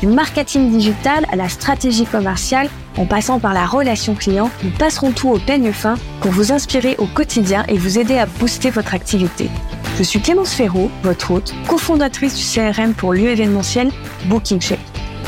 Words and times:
Du 0.00 0.06
marketing 0.06 0.70
digital 0.70 1.26
à 1.30 1.36
la 1.36 1.50
stratégie 1.50 2.06
commerciale, 2.06 2.70
en 2.96 3.04
passant 3.04 3.38
par 3.38 3.52
la 3.52 3.66
relation 3.66 4.14
client, 4.14 4.50
nous 4.64 4.70
passerons 4.70 5.12
tout 5.12 5.28
au 5.28 5.38
peigne 5.38 5.72
fin 5.72 5.96
pour 6.22 6.30
vous 6.30 6.52
inspirer 6.52 6.94
au 6.96 7.06
quotidien 7.06 7.64
et 7.68 7.76
vous 7.76 7.98
aider 7.98 8.16
à 8.16 8.24
booster 8.24 8.70
votre 8.70 8.94
activité. 8.94 9.50
Je 9.98 10.02
suis 10.02 10.22
Clémence 10.22 10.54
Ferraud, 10.54 10.90
votre 11.02 11.32
hôte, 11.32 11.54
cofondatrice 11.68 12.34
du 12.34 12.42
CRM 12.42 12.94
pour 12.94 13.12
lieu 13.12 13.28
événementiel 13.28 13.90
Booking 14.24 14.58
Check. 14.58 14.78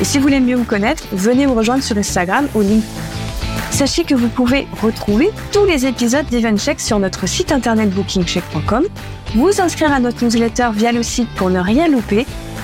Et 0.00 0.04
si 0.04 0.16
vous 0.16 0.22
voulez 0.22 0.40
mieux 0.40 0.56
vous 0.56 0.64
connaître, 0.64 1.04
venez 1.12 1.46
me 1.46 1.52
rejoindre 1.52 1.82
sur 1.82 1.98
Instagram 1.98 2.48
au 2.54 2.62
link. 2.62 2.82
Sachez 3.70 4.04
que 4.04 4.14
vous 4.14 4.28
pouvez 4.28 4.66
retrouver 4.80 5.30
tous 5.52 5.66
les 5.66 5.84
épisodes 5.84 6.26
d'EventCheck 6.30 6.80
sur 6.80 6.98
notre 6.98 7.26
site 7.26 7.52
internet 7.52 7.90
bookingcheck.com, 7.90 8.84
vous 9.34 9.60
inscrire 9.60 9.92
à 9.92 10.00
notre 10.00 10.24
newsletter 10.24 10.70
via 10.72 10.92
le 10.92 11.02
site 11.02 11.28
pour 11.36 11.50
ne 11.50 11.60
rien 11.60 11.88
louper 11.88 12.26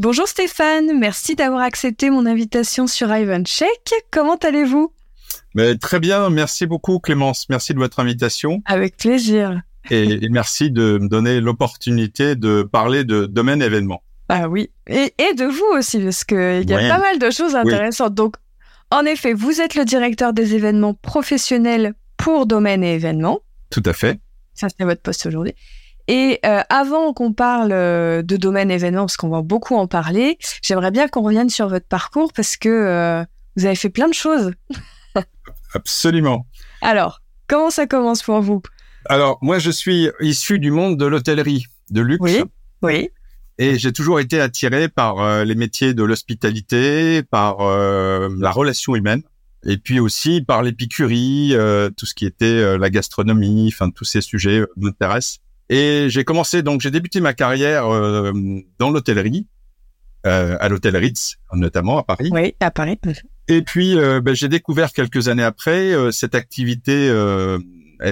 Bonjour 0.00 0.26
Stéphane, 0.26 0.98
merci 0.98 1.36
d'avoir 1.36 1.62
accepté 1.62 2.10
mon 2.10 2.26
invitation 2.26 2.86
sur 2.86 3.12
EventCheck. 3.12 3.92
Comment 4.10 4.36
allez-vous? 4.36 4.92
Mais 5.54 5.76
Très 5.76 6.00
bien, 6.00 6.30
merci 6.30 6.66
beaucoup 6.66 6.98
Clémence, 6.98 7.48
merci 7.48 7.74
de 7.74 7.78
votre 7.78 8.00
invitation. 8.00 8.60
Avec 8.66 8.96
plaisir. 8.96 9.62
Et, 9.90 10.24
et 10.24 10.28
merci 10.30 10.70
de 10.70 10.98
me 11.00 11.08
donner 11.08 11.40
l'opportunité 11.40 12.34
de 12.34 12.62
parler 12.62 13.04
de 13.04 13.26
domaine 13.26 13.62
événement. 13.62 14.02
Ah 14.28 14.48
oui, 14.48 14.70
et, 14.86 15.12
et 15.18 15.34
de 15.34 15.44
vous 15.44 15.78
aussi, 15.78 16.00
parce 16.00 16.24
qu'il 16.24 16.38
y 16.68 16.72
a 16.72 16.76
Ouais. 16.76 16.88
pas 16.88 16.98
mal 16.98 17.18
de 17.18 17.30
choses 17.30 17.54
intéressantes. 17.54 18.14
Donc, 18.14 18.36
en 18.90 19.04
effet, 19.04 19.34
vous 19.34 19.60
êtes 19.60 19.74
le 19.74 19.84
directeur 19.84 20.32
des 20.32 20.54
événements 20.54 20.94
professionnels 20.94 21.94
pour 22.16 22.46
domaine 22.46 22.82
et 22.82 22.94
événements. 22.94 23.40
Tout 23.70 23.82
à 23.84 23.92
fait. 23.92 24.18
Ça, 24.54 24.68
c'est 24.70 24.84
votre 24.84 25.02
poste 25.02 25.26
aujourd'hui. 25.26 25.52
Et 26.06 26.38
euh, 26.44 26.60
avant 26.68 27.12
qu'on 27.12 27.32
parle 27.32 27.72
euh, 27.72 28.22
de 28.22 28.36
domaine 28.36 28.70
événement, 28.70 29.02
parce 29.02 29.16
qu'on 29.16 29.28
va 29.28 29.42
beaucoup 29.42 29.74
en 29.74 29.86
parler, 29.86 30.38
j'aimerais 30.62 30.90
bien 30.90 31.08
qu'on 31.08 31.22
revienne 31.22 31.48
sur 31.48 31.68
votre 31.68 31.86
parcours 31.86 32.32
parce 32.32 32.56
que 32.56 32.68
euh, 32.68 33.24
vous 33.56 33.64
avez 33.64 33.74
fait 33.74 33.88
plein 33.88 34.08
de 34.08 34.14
choses. 34.14 34.52
Absolument. 35.74 36.46
Alors, 36.82 37.20
comment 37.46 37.70
ça 37.70 37.86
commence 37.86 38.22
pour 38.22 38.40
vous? 38.40 38.62
Alors, 39.06 39.38
moi, 39.40 39.58
je 39.58 39.70
suis 39.70 40.08
issu 40.20 40.58
du 40.58 40.70
monde 40.70 40.98
de 40.98 41.06
l'hôtellerie, 41.06 41.66
de 41.90 42.00
luxe. 42.00 42.20
Oui. 42.22 42.42
Oui. 42.82 43.10
Et 43.56 43.78
j'ai 43.78 43.92
toujours 43.92 44.20
été 44.20 44.40
attiré 44.40 44.88
par 44.88 45.20
euh, 45.20 45.44
les 45.44 45.54
métiers 45.54 45.94
de 45.94 46.02
l'hospitalité, 46.02 47.22
par 47.22 47.58
la 47.58 48.50
relation 48.50 48.96
humaine, 48.96 49.22
et 49.66 49.78
puis 49.78 50.00
aussi 50.00 50.42
par 50.42 50.62
l'épicurie, 50.62 51.50
euh, 51.54 51.90
tout 51.90 52.06
ce 52.06 52.14
qui 52.14 52.26
était 52.26 52.44
euh, 52.44 52.78
la 52.78 52.90
gastronomie, 52.90 53.70
enfin 53.72 53.90
tous 53.90 54.04
ces 54.04 54.20
sujets 54.20 54.60
euh, 54.60 54.66
m'intéressent. 54.76 55.40
Et 55.70 56.06
j'ai 56.08 56.24
commencé 56.24 56.62
donc 56.62 56.80
j'ai 56.80 56.90
débuté 56.90 57.20
ma 57.20 57.32
carrière 57.32 57.92
euh, 57.92 58.32
dans 58.78 58.90
l'hôtellerie, 58.90 59.46
euh, 60.26 60.56
à 60.60 60.68
l'hôtel 60.68 60.96
Ritz 60.96 61.36
notamment 61.52 61.98
à 61.98 62.02
Paris. 62.02 62.28
Oui, 62.32 62.54
à 62.60 62.70
Paris. 62.70 62.98
Et 63.48 63.62
puis 63.62 63.98
euh, 63.98 64.20
ben, 64.20 64.34
j'ai 64.34 64.48
découvert 64.48 64.92
quelques 64.92 65.28
années 65.28 65.42
après 65.42 65.92
euh, 65.92 66.10
cette 66.10 66.34
activité, 66.34 67.08
euh, 67.08 67.58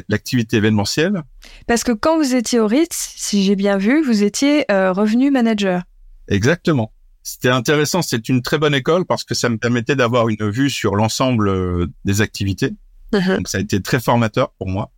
l'activité 0.09 0.57
événementielle. 0.57 1.23
Parce 1.67 1.85
que 1.85 1.93
quand 1.93 2.17
vous 2.17 2.35
étiez 2.35 2.61
au 2.61 2.67
Ritz, 2.67 3.15
si 3.17 3.45
j'ai 3.45 3.57
bien 3.57 3.77
vu, 3.77 4.03
vous 4.03 4.23
étiez 4.23 4.71
euh, 4.71 4.93
revenu 4.93 5.31
manager. 5.31 5.83
Exactement. 6.29 6.93
C'était 7.23 7.51
intéressant, 7.51 8.03
c'est 8.03 8.29
une 8.29 8.43
très 8.43 8.59
bonne 8.59 8.75
école 8.75 9.05
parce 9.05 9.25
que 9.25 9.35
ça 9.35 9.49
me 9.49 9.57
permettait 9.57 9.95
d'avoir 9.95 10.29
une 10.29 10.51
vue 10.51 10.71
sur 10.71 10.97
l'ensemble 10.97 11.89
des 12.05 12.21
activités. 12.21 12.71
Donc 13.12 13.47
ça 13.47 13.59
a 13.59 13.61
été 13.61 13.81
très 13.81 14.01
formateur 14.01 14.51
pour 14.59 14.69
moi. 14.69 14.91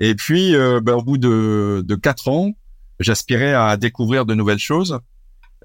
Et 0.00 0.14
puis, 0.14 0.56
euh, 0.56 0.80
ben, 0.80 0.94
au 0.94 1.02
bout 1.02 1.18
de, 1.18 1.84
de 1.86 1.94
quatre 1.94 2.28
ans, 2.28 2.52
j'aspirais 3.00 3.54
à 3.54 3.76
découvrir 3.76 4.26
de 4.26 4.34
nouvelles 4.34 4.58
choses, 4.58 4.98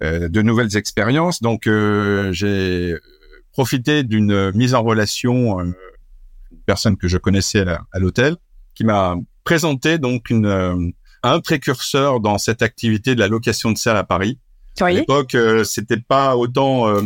euh, 0.01 0.27
de 0.27 0.41
nouvelles 0.41 0.75
expériences. 0.75 1.41
Donc, 1.41 1.67
euh, 1.67 2.31
j'ai 2.31 2.95
profité 3.53 4.03
d'une 4.03 4.51
mise 4.51 4.73
en 4.73 4.83
relation, 4.83 5.59
euh, 5.59 5.63
une 5.63 6.61
personne 6.65 6.97
que 6.97 7.07
je 7.07 7.17
connaissais 7.17 7.65
à, 7.67 7.99
l'hôtel, 7.99 8.35
qui 8.73 8.83
m'a 8.83 9.15
présenté 9.43 9.97
donc 9.97 10.29
une, 10.29 10.93
un 11.23 11.39
précurseur 11.39 12.19
dans 12.19 12.37
cette 12.37 12.61
activité 12.61 13.15
de 13.15 13.19
la 13.19 13.27
location 13.27 13.71
de 13.71 13.77
salles 13.77 13.97
à 13.97 14.03
Paris. 14.03 14.39
À 14.81 14.91
l'époque, 14.91 15.37
c'était 15.63 15.95
pas 15.97 16.35
autant 16.35 17.01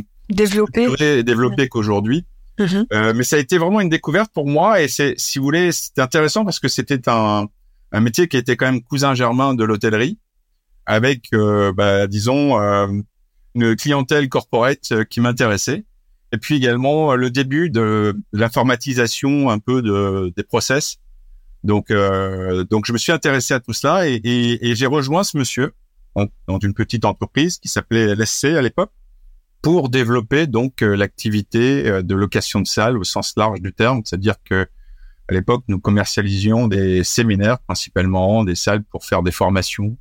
développé 1.24 1.68
qu'aujourd'hui. 1.68 2.26
Mhm. 2.60 2.86
Euh, 2.94 3.14
mais 3.16 3.24
ça 3.24 3.38
a 3.38 3.40
été 3.40 3.58
vraiment 3.58 3.80
une 3.82 3.90
découverte 3.90 4.32
pour 4.34 4.46
moi 4.48 4.82
et 4.82 4.88
c'est, 4.88 5.14
si 5.18 5.40
vous 5.40 5.46
voulez, 5.46 5.72
c'était 5.72 6.02
intéressant 6.02 6.44
parce 6.44 6.60
que 6.60 6.68
c'était 6.68 7.08
un, 7.10 7.48
un 7.92 8.00
métier 8.02 8.28
qui 8.28 8.38
était 8.38 8.56
quand 8.58 8.66
même 8.72 8.82
cousin 8.84 9.16
germain 9.16 9.54
de 9.54 9.64
l'hôtellerie, 9.64 10.18
avec, 10.86 11.28
euh, 11.34 11.72
bah, 11.74 12.08
disons, 12.08 12.60
euh, 12.62 12.88
une 13.56 13.76
clientèle 13.76 14.28
corporate 14.30 14.92
euh, 14.92 15.04
qui 15.04 15.22
m'intéressait. 15.22 15.86
Et 16.32 16.38
puis 16.38 16.56
également 16.58 17.12
euh, 17.12 17.16
le 17.16 17.30
début 17.32 17.70
de 17.70 18.16
l'informatisation 18.34 19.50
un 19.50 19.60
peu 19.60 19.82
de, 19.82 20.32
des 20.36 20.44
process. 20.44 20.98
Donc, 21.64 21.92
euh, 21.92 22.64
donc 22.66 22.86
je 22.86 22.94
me 22.94 22.98
suis 22.98 23.12
intéressé 23.12 23.54
à 23.54 23.60
tout 23.60 23.74
cela 23.74 24.08
et, 24.08 24.16
et, 24.24 24.70
et 24.70 24.76
j'ai 24.76 24.86
rejoint 24.86 25.24
ce 25.24 25.38
monsieur 25.38 25.74
en- 26.16 26.26
dans 26.48 26.60
une 26.60 26.74
petite 26.74 27.04
entreprise 27.06 27.58
qui 27.58 27.68
s'appelait 27.68 28.16
LSC 28.16 28.46
à 28.56 28.62
l'époque 28.62 28.92
pour 29.62 29.90
développer 29.90 30.48
donc 30.48 30.82
euh, 30.82 30.96
l'activité 30.96 31.88
euh, 31.88 32.02
de 32.02 32.16
location 32.16 32.62
de 32.62 32.68
salles 32.68 32.98
au 32.98 33.04
sens 33.04 33.34
large 33.36 33.62
du 33.62 33.74
terme, 33.74 34.02
c'est-à-dire 34.06 34.36
que 34.44 34.68
à 35.28 35.34
l'époque 35.34 35.64
nous 35.68 35.80
commercialisions 35.80 36.68
des 36.68 37.04
séminaires 37.04 37.60
principalement, 37.60 38.44
des 38.44 38.56
salles 38.56 38.84
pour 38.84 39.06
faire 39.06 39.22
des 39.22 39.32
formations, 39.32 39.98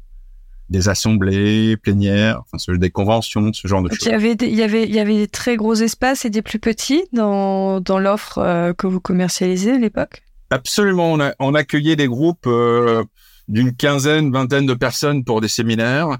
des 0.70 0.88
assemblées 0.88 1.76
plénières, 1.76 2.42
enfin 2.52 2.72
des 2.74 2.90
conventions, 2.90 3.52
ce 3.52 3.66
genre 3.66 3.82
de 3.82 3.88
choses. 3.88 4.02
il 4.02 4.10
y 4.10 4.14
avait 4.14 4.34
des, 4.34 4.46
il 4.46 4.54
y 4.54 4.62
avait 4.62 4.84
il 4.84 4.94
y 4.94 5.00
avait 5.00 5.16
des 5.16 5.28
très 5.28 5.56
gros 5.56 5.74
espaces 5.74 6.24
et 6.24 6.30
des 6.30 6.42
plus 6.42 6.58
petits 6.58 7.04
dans 7.12 7.80
dans 7.80 7.98
l'offre 7.98 8.38
euh, 8.38 8.72
que 8.72 8.86
vous 8.86 9.00
commercialisez 9.00 9.72
à 9.72 9.78
l'époque? 9.78 10.22
Absolument, 10.50 11.12
on, 11.12 11.20
a, 11.20 11.34
on 11.40 11.54
accueillait 11.54 11.96
des 11.96 12.06
groupes 12.06 12.46
euh, 12.46 13.04
d'une 13.48 13.74
quinzaine, 13.74 14.32
vingtaine 14.32 14.66
de 14.66 14.74
personnes 14.74 15.24
pour 15.24 15.40
des 15.40 15.48
séminaires, 15.48 16.18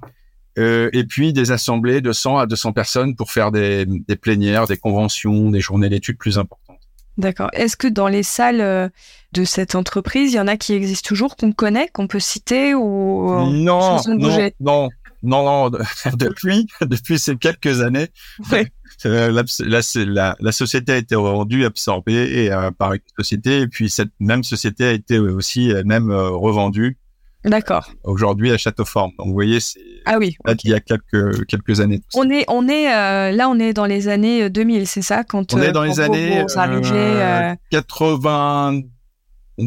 euh, 0.58 0.90
et 0.92 1.04
puis 1.04 1.32
des 1.32 1.50
assemblées 1.52 2.00
de 2.00 2.12
100 2.12 2.38
à 2.38 2.46
200 2.46 2.72
personnes 2.72 3.16
pour 3.16 3.30
faire 3.30 3.50
des, 3.50 3.86
des 3.86 4.16
plénières, 4.16 4.66
des 4.66 4.76
conventions, 4.76 5.50
des 5.50 5.60
journées 5.60 5.88
d'études 5.88 6.18
plus 6.18 6.38
importantes. 6.38 6.78
D'accord. 7.16 7.50
Est-ce 7.52 7.76
que 7.76 7.88
dans 7.88 8.08
les 8.08 8.22
salles 8.22 8.60
euh, 8.60 8.88
de 9.32 9.44
cette 9.44 9.74
entreprise, 9.74 10.32
il 10.32 10.36
y 10.36 10.40
en 10.40 10.46
a 10.46 10.56
qui 10.56 10.74
existent 10.74 11.08
toujours 11.08 11.36
qu'on 11.36 11.52
connaît, 11.52 11.88
qu'on 11.88 12.06
peut 12.06 12.20
citer 12.20 12.74
ou 12.74 13.30
non, 13.46 13.96
ont 13.96 14.00
non, 14.06 14.52
non, 14.60 14.88
non, 15.22 15.70
non, 15.70 15.70
depuis, 16.16 16.66
depuis 16.82 17.18
ces 17.18 17.36
quelques 17.36 17.80
années, 17.80 18.08
Ouais. 18.50 18.70
euh, 19.06 19.30
la, 19.32 19.42
la, 19.60 20.04
la, 20.04 20.36
la 20.38 20.52
société 20.52 20.92
a 20.92 20.96
été 20.96 21.14
revendue, 21.14 21.64
absorbée 21.64 22.44
et, 22.44 22.52
euh, 22.52 22.70
par 22.70 22.94
une 22.94 23.00
société, 23.16 23.60
et 23.60 23.68
puis 23.68 23.90
cette 23.90 24.12
même 24.20 24.44
société 24.44 24.84
a 24.84 24.92
été 24.92 25.18
aussi 25.18 25.72
euh, 25.72 25.82
même 25.84 26.10
euh, 26.10 26.30
revendue 26.30 26.98
D'accord. 27.44 27.90
aujourd'hui 28.04 28.52
à 28.52 28.58
Châteauforme. 28.58 29.12
Donc 29.18 29.28
vous 29.28 29.32
voyez, 29.32 29.60
c'est 29.60 29.80
Ah 30.04 30.18
oui. 30.18 30.36
date 30.44 30.58
d'il 30.58 30.70
y 30.70 30.74
a 30.74 30.80
quelques 30.80 31.46
quelques 31.46 31.80
années. 31.80 32.00
On 32.14 32.30
est 32.30 32.44
on 32.48 32.68
est 32.68 32.92
euh, 32.92 33.30
là 33.32 33.48
on 33.48 33.58
est 33.58 33.72
dans 33.72 33.86
les 33.86 34.08
années 34.08 34.44
euh, 34.44 34.50
2000, 34.50 34.86
c'est 34.86 35.02
ça? 35.02 35.24
Quand 35.24 35.54
On 35.54 35.58
euh, 35.58 35.62
est 35.62 35.72
dans 35.72 35.80
quand 35.80 35.86
les 35.86 36.00
années 36.00 36.40
euh, 36.40 37.54
80, 37.70 38.80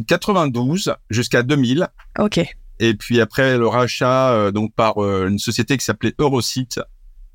92 0.07 0.94
jusqu'à 1.10 1.44
2000. 1.44 1.88
OK. 2.19 2.39
Et 2.80 2.94
puis 2.95 3.22
après 3.22 3.57
le 3.57 3.68
rachat 3.68 4.31
euh, 4.31 4.51
donc 4.51 4.74
par 4.74 5.04
euh, 5.04 5.28
une 5.28 5.39
société 5.39 5.78
qui 5.78 5.86
s'appelait 5.86 6.16
Eurosite, 6.19 6.80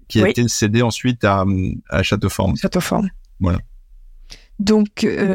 qui 0.09 0.23
a 0.23 0.29
été 0.29 0.47
cédé 0.49 0.83
ensuite 0.83 1.25
à, 1.25 1.45
à 1.89 2.03
Châteauforme. 2.03 2.57
Châteauforme. 2.57 3.11
Voilà. 3.41 3.59
Donc 4.59 5.05
euh, 5.05 5.35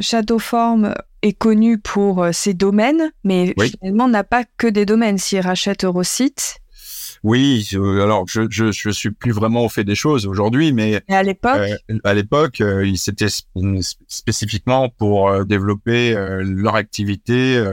est 1.21 1.33
connu 1.33 1.77
pour 1.77 2.23
euh, 2.23 2.31
ses 2.31 2.53
domaines, 2.53 3.11
mais 3.23 3.53
finalement 3.59 4.07
n'a 4.07 4.23
pas 4.23 4.43
que 4.57 4.67
des 4.67 4.85
domaines. 4.85 5.17
S'il 5.17 5.39
rachète 5.41 5.83
Eurosite. 5.83 6.60
Oui, 7.23 7.69
alors 7.75 8.25
je, 8.27 8.47
je 8.49 8.71
je 8.71 8.89
suis 8.89 9.11
plus 9.11 9.31
vraiment 9.31 9.65
au 9.65 9.69
fait 9.69 9.83
des 9.83 9.95
choses 9.95 10.25
aujourd'hui, 10.25 10.73
mais 10.73 11.01
à 11.07 11.21
l'époque, 11.21 11.69
à 12.03 12.13
l'époque, 12.13 12.59
il 12.59 12.97
s'était 12.97 13.27
spécifiquement 14.07 14.89
pour 14.89 15.45
développer 15.45 16.15
leur 16.41 16.75
activité 16.75 17.63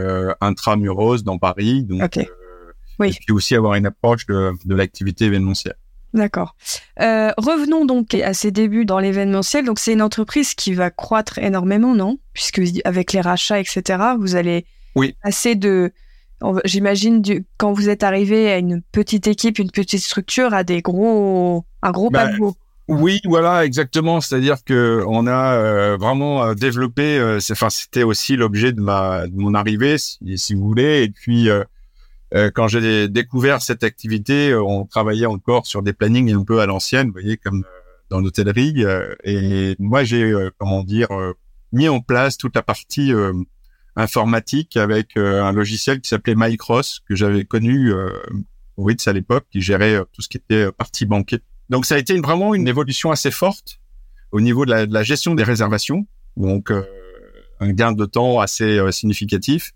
intramuros 0.40 1.24
dans 1.24 1.38
Paris, 1.38 1.84
donc 1.84 2.18
oui. 2.98 3.10
et 3.10 3.12
puis 3.12 3.32
aussi 3.32 3.54
avoir 3.54 3.74
une 3.74 3.86
approche 3.86 4.26
de, 4.26 4.52
de 4.64 4.74
l'activité 4.74 5.26
événementielle. 5.26 5.76
D'accord. 6.14 6.56
Euh, 7.00 7.32
revenons 7.36 7.84
donc 7.84 8.14
à 8.14 8.32
ses 8.32 8.50
débuts 8.50 8.84
dans 8.84 8.98
l'événementiel. 8.98 9.64
Donc 9.64 9.78
c'est 9.78 9.92
une 9.92 10.02
entreprise 10.02 10.54
qui 10.54 10.72
va 10.72 10.90
croître 10.90 11.38
énormément, 11.38 11.94
non? 11.94 12.18
Puisque 12.32 12.62
avec 12.84 13.12
les 13.12 13.20
rachats, 13.20 13.60
etc., 13.60 14.02
vous 14.18 14.34
allez 14.34 14.64
oui. 14.94 15.14
passer 15.22 15.54
de, 15.54 15.92
j'imagine, 16.64 17.22
quand 17.56 17.72
vous 17.72 17.88
êtes 17.88 18.02
arrivé 18.02 18.50
à 18.50 18.58
une 18.58 18.82
petite 18.92 19.26
équipe, 19.26 19.58
une 19.58 19.70
petite 19.70 20.02
structure, 20.02 20.54
à 20.54 20.64
des 20.64 20.82
gros, 20.82 21.64
un 21.82 21.90
gros 21.90 22.10
bah, 22.10 22.30
Oui, 22.86 23.20
voilà, 23.24 23.64
exactement. 23.64 24.20
C'est-à-dire 24.20 24.62
que 24.64 25.02
on 25.06 25.26
a 25.26 25.54
euh, 25.54 25.96
vraiment 25.96 26.44
euh, 26.44 26.54
développé. 26.54 27.18
Euh, 27.18 27.38
enfin, 27.50 27.70
c'était 27.70 28.04
aussi 28.04 28.36
l'objet 28.36 28.72
de 28.72 28.80
ma, 28.80 29.26
de 29.26 29.36
mon 29.36 29.54
arrivée, 29.54 29.98
si, 29.98 30.38
si 30.38 30.54
vous 30.54 30.66
voulez. 30.66 31.02
Et 31.02 31.10
puis 31.10 31.48
euh, 31.50 31.64
quand 32.54 32.68
j'ai 32.68 33.08
découvert 33.08 33.62
cette 33.62 33.82
activité, 33.82 34.54
on 34.54 34.84
travaillait 34.84 35.26
encore 35.26 35.66
sur 35.66 35.82
des 35.82 35.92
plannings 35.92 36.32
un 36.32 36.44
peu 36.44 36.60
à 36.60 36.66
l'ancienne, 36.66 37.08
vous 37.08 37.14
voyez, 37.14 37.36
comme 37.36 37.64
dans 38.10 38.20
l'hôtellerie. 38.20 38.84
et 39.24 39.76
moi, 39.78 40.04
j'ai, 40.04 40.32
comment 40.58 40.82
dire, 40.82 41.08
mis 41.72 41.88
en 41.88 42.00
place 42.00 42.38
toute 42.38 42.54
la 42.54 42.62
partie 42.62 43.12
informatique 43.98 44.76
avec 44.76 45.16
un 45.16 45.52
logiciel 45.52 46.00
qui 46.00 46.08
s'appelait 46.08 46.34
MyCross, 46.36 47.00
que 47.08 47.14
j'avais 47.14 47.44
connu 47.44 47.92
au 48.76 48.84
Ritz 48.84 49.06
à 49.08 49.12
l'époque, 49.12 49.46
qui 49.50 49.60
gérait 49.60 50.00
tout 50.12 50.22
ce 50.22 50.28
qui 50.28 50.38
était 50.38 50.72
partie 50.72 51.04
banquée. 51.04 51.40
Donc, 51.68 51.84
ça 51.84 51.96
a 51.96 51.98
été 51.98 52.18
vraiment 52.20 52.54
une 52.54 52.68
évolution 52.68 53.10
assez 53.10 53.30
forte 53.30 53.80
au 54.32 54.40
niveau 54.40 54.64
de 54.64 54.70
la, 54.70 54.86
de 54.86 54.94
la 54.94 55.02
gestion 55.02 55.34
des 55.34 55.42
réservations. 55.42 56.06
Donc, 56.36 56.70
un 57.60 57.72
gain 57.72 57.92
de 57.92 58.06
temps 58.06 58.40
assez 58.40 58.80
significatif 58.92 59.72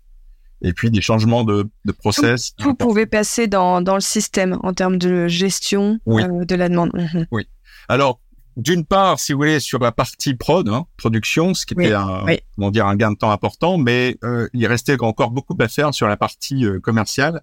et 0.63 0.73
puis 0.73 0.89
des 0.89 1.01
changements 1.01 1.43
de, 1.43 1.69
de 1.85 1.91
process. 1.91 2.55
Tout, 2.55 2.73
pouvait 2.73 3.05
passer 3.05 3.47
dans, 3.47 3.81
dans 3.81 3.95
le 3.95 4.01
système 4.01 4.57
en 4.63 4.73
termes 4.73 4.97
de 4.97 5.27
gestion 5.27 5.99
euh, 6.07 6.45
de 6.45 6.55
la 6.55 6.69
demande. 6.69 6.91
Oui. 7.31 7.47
Alors, 7.89 8.21
d'une 8.57 8.85
part, 8.85 9.19
si 9.19 9.33
vous 9.33 9.39
voulez, 9.39 9.59
sur 9.59 9.79
la 9.79 9.91
partie 9.91 10.35
prod, 10.35 10.67
hein, 10.69 10.85
production, 10.97 11.53
ce 11.53 11.65
qui 11.65 11.73
était 11.73 11.93
un, 11.93 12.25
comment 12.55 12.71
dire, 12.71 12.87
un 12.87 12.95
gain 12.95 13.11
de 13.11 13.17
temps 13.17 13.31
important, 13.31 13.77
mais 13.77 14.17
euh, 14.23 14.47
il 14.53 14.65
restait 14.67 15.01
encore 15.01 15.31
beaucoup 15.31 15.55
à 15.59 15.67
faire 15.67 15.93
sur 15.93 16.07
la 16.07 16.17
partie 16.17 16.65
euh, 16.65 16.79
commerciale. 16.79 17.41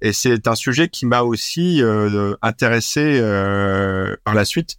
Et 0.00 0.12
c'est 0.12 0.48
un 0.48 0.56
sujet 0.56 0.88
qui 0.88 1.06
m'a 1.06 1.22
aussi 1.22 1.80
euh, 1.80 2.34
intéressé 2.42 3.20
par 4.24 4.34
la 4.34 4.44
suite 4.44 4.78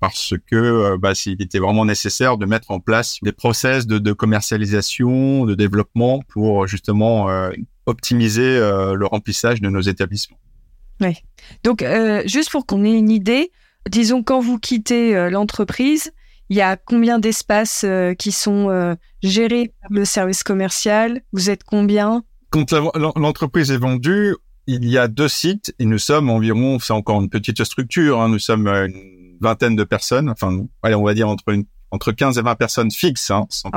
parce 0.00 0.32
que 0.46 0.56
euh, 0.56 0.98
bah, 0.98 1.12
il 1.26 1.40
était 1.40 1.58
vraiment 1.58 1.84
nécessaire 1.84 2.38
de 2.38 2.46
mettre 2.46 2.70
en 2.70 2.80
place 2.80 3.18
des 3.22 3.32
process 3.32 3.86
de, 3.86 3.98
de 3.98 4.12
commercialisation, 4.12 5.44
de 5.44 5.54
développement 5.54 6.22
pour 6.26 6.66
justement 6.66 7.30
euh, 7.30 7.50
optimiser 7.86 8.56
euh, 8.56 8.94
le 8.94 9.06
remplissage 9.06 9.60
de 9.60 9.68
nos 9.68 9.82
établissements. 9.82 10.38
Oui. 11.02 11.16
Donc, 11.64 11.82
juste 12.26 12.50
pour 12.50 12.66
qu'on 12.66 12.84
ait 12.84 12.92
une 12.92 13.10
idée, 13.10 13.52
disons 13.88 14.22
quand 14.22 14.40
vous 14.40 14.58
quittez 14.58 15.30
l'entreprise, 15.30 16.12
il 16.48 16.56
y 16.56 16.60
a 16.60 16.76
combien 16.76 17.18
d'espaces 17.18 17.84
qui 18.18 18.32
sont 18.32 18.96
gérés 19.22 19.72
par 19.80 19.90
le 19.92 20.04
service 20.04 20.42
commercial? 20.42 21.22
Vous 21.32 21.50
êtes 21.50 21.64
combien? 21.64 22.24
Quand 22.50 22.72
l'entreprise 23.16 23.70
est 23.70 23.78
vendue, 23.78 24.36
il 24.66 24.88
y 24.88 24.98
a 24.98 25.08
deux 25.08 25.28
sites 25.28 25.74
et 25.78 25.84
nous 25.84 25.98
sommes 25.98 26.30
environ, 26.30 26.78
c'est 26.78 26.92
encore 26.92 27.20
une 27.20 27.30
petite 27.30 27.62
structure, 27.64 28.20
hein, 28.20 28.28
nous 28.28 28.38
sommes 28.38 28.68
une 28.68 29.36
vingtaine 29.40 29.74
de 29.74 29.84
personnes, 29.84 30.30
enfin, 30.30 30.66
allez, 30.82 30.94
on 30.94 31.04
va 31.04 31.14
dire 31.14 31.28
entre 31.28 31.48
une, 31.48 31.64
entre 31.90 32.12
15 32.12 32.38
et 32.38 32.42
20 32.42 32.54
personnes 32.56 32.90
fixes, 32.90 33.30
hein, 33.30 33.46
sans, 33.48 33.70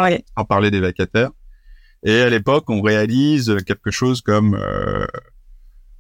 parler 0.47 0.71
des 0.71 0.79
vacataires. 0.79 1.31
Et 2.03 2.21
à 2.21 2.29
l'époque, 2.29 2.69
on 2.69 2.81
réalise 2.81 3.55
quelque 3.65 3.89
chose 3.89 4.21
comme, 4.21 4.55
euh, 4.55 5.05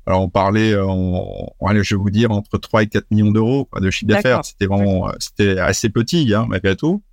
alors 0.05 0.21
on 0.21 0.29
parlait, 0.29 0.75
on, 0.77 1.49
allez, 1.65 1.83
je 1.83 1.95
vais 1.95 2.01
vous 2.01 2.09
dire, 2.09 2.31
entre 2.31 2.57
3 2.57 2.83
et 2.83 2.87
4 2.87 3.11
millions 3.11 3.31
d'euros 3.31 3.69
de 3.79 3.89
chiffre 3.89 4.11
d'affaires. 4.11 4.43
C'était 4.43 4.65
vraiment, 4.65 5.11
c'était 5.19 5.59
assez 5.59 5.89
petit, 5.89 6.33
hein, 6.33 6.45
malgré 6.49 6.75
tout. 6.75 7.03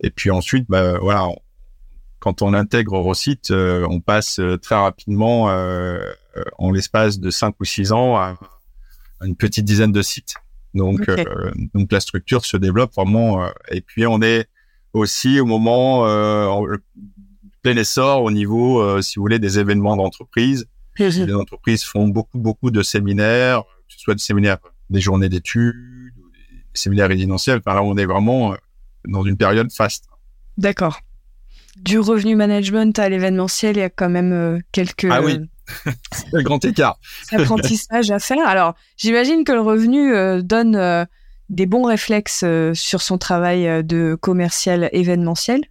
Et 0.00 0.10
puis 0.10 0.30
ensuite, 0.30 0.66
bah, 0.68 0.98
voilà, 0.98 1.28
quand 2.18 2.42
on 2.42 2.54
intègre 2.54 2.96
Eurosite, 2.96 3.50
euh, 3.50 3.86
on 3.90 4.00
passe 4.00 4.38
euh, 4.38 4.56
très 4.56 4.76
rapidement, 4.76 5.50
euh, 5.50 6.00
en 6.58 6.70
l'espace 6.70 7.18
de 7.18 7.30
5 7.30 7.54
ou 7.60 7.64
6 7.64 7.92
ans, 7.92 8.16
à 8.16 8.36
une 9.22 9.36
petite 9.36 9.64
dizaine 9.64 9.92
de 9.92 10.02
sites. 10.02 10.34
Donc, 10.74 11.08
euh, 11.08 11.50
donc 11.74 11.90
la 11.92 12.00
structure 12.00 12.44
se 12.44 12.56
développe 12.56 12.94
vraiment. 12.94 13.42
Euh, 13.42 13.48
et 13.70 13.80
puis 13.80 14.06
on 14.06 14.22
est 14.22 14.46
aussi 14.92 15.40
au 15.40 15.46
moment 15.46 16.06
euh, 16.06 16.76
plein 17.62 17.76
essor 17.76 18.22
au 18.22 18.30
niveau, 18.30 18.80
euh, 18.80 19.02
si 19.02 19.16
vous 19.16 19.22
voulez, 19.22 19.38
des 19.38 19.58
événements 19.58 19.96
d'entreprise. 19.96 20.66
Les 20.98 21.34
entreprises 21.34 21.84
font 21.84 22.08
beaucoup, 22.08 22.38
beaucoup 22.38 22.70
de 22.70 22.82
séminaires, 22.82 23.62
que 23.88 23.94
ce 23.94 24.00
soit 24.00 24.14
des 24.14 24.20
séminaires, 24.20 24.58
des 24.90 25.00
journées 25.00 25.28
d'études, 25.28 25.74
des 26.14 26.62
séminaires 26.74 27.08
résidentiels. 27.08 27.58
Enfin 27.64 27.74
là, 27.74 27.82
on 27.82 27.96
est 27.96 28.06
vraiment 28.06 28.54
dans 29.06 29.24
une 29.24 29.36
période 29.36 29.72
faste. 29.72 30.04
D'accord. 30.58 31.00
Du 31.76 31.98
revenu 31.98 32.36
management 32.36 32.98
à 32.98 33.08
l'événementiel, 33.08 33.76
il 33.76 33.80
y 33.80 33.82
a 33.82 33.88
quand 33.88 34.10
même 34.10 34.60
quelques. 34.72 35.06
Ah 35.10 35.22
oui 35.22 35.40
le 36.32 36.42
grand 36.42 36.64
écart. 36.64 36.98
apprentissage 37.32 38.10
à 38.10 38.18
faire. 38.18 38.46
Alors, 38.46 38.74
j'imagine 38.96 39.44
que 39.44 39.52
le 39.52 39.60
revenu 39.60 40.14
euh, 40.14 40.42
donne 40.42 40.76
euh, 40.76 41.04
des 41.48 41.66
bons 41.66 41.84
réflexes 41.84 42.42
euh, 42.44 42.72
sur 42.74 43.02
son 43.02 43.18
travail 43.18 43.84
de 43.84 44.16
commercial 44.20 44.88
événementiel. 44.92 45.62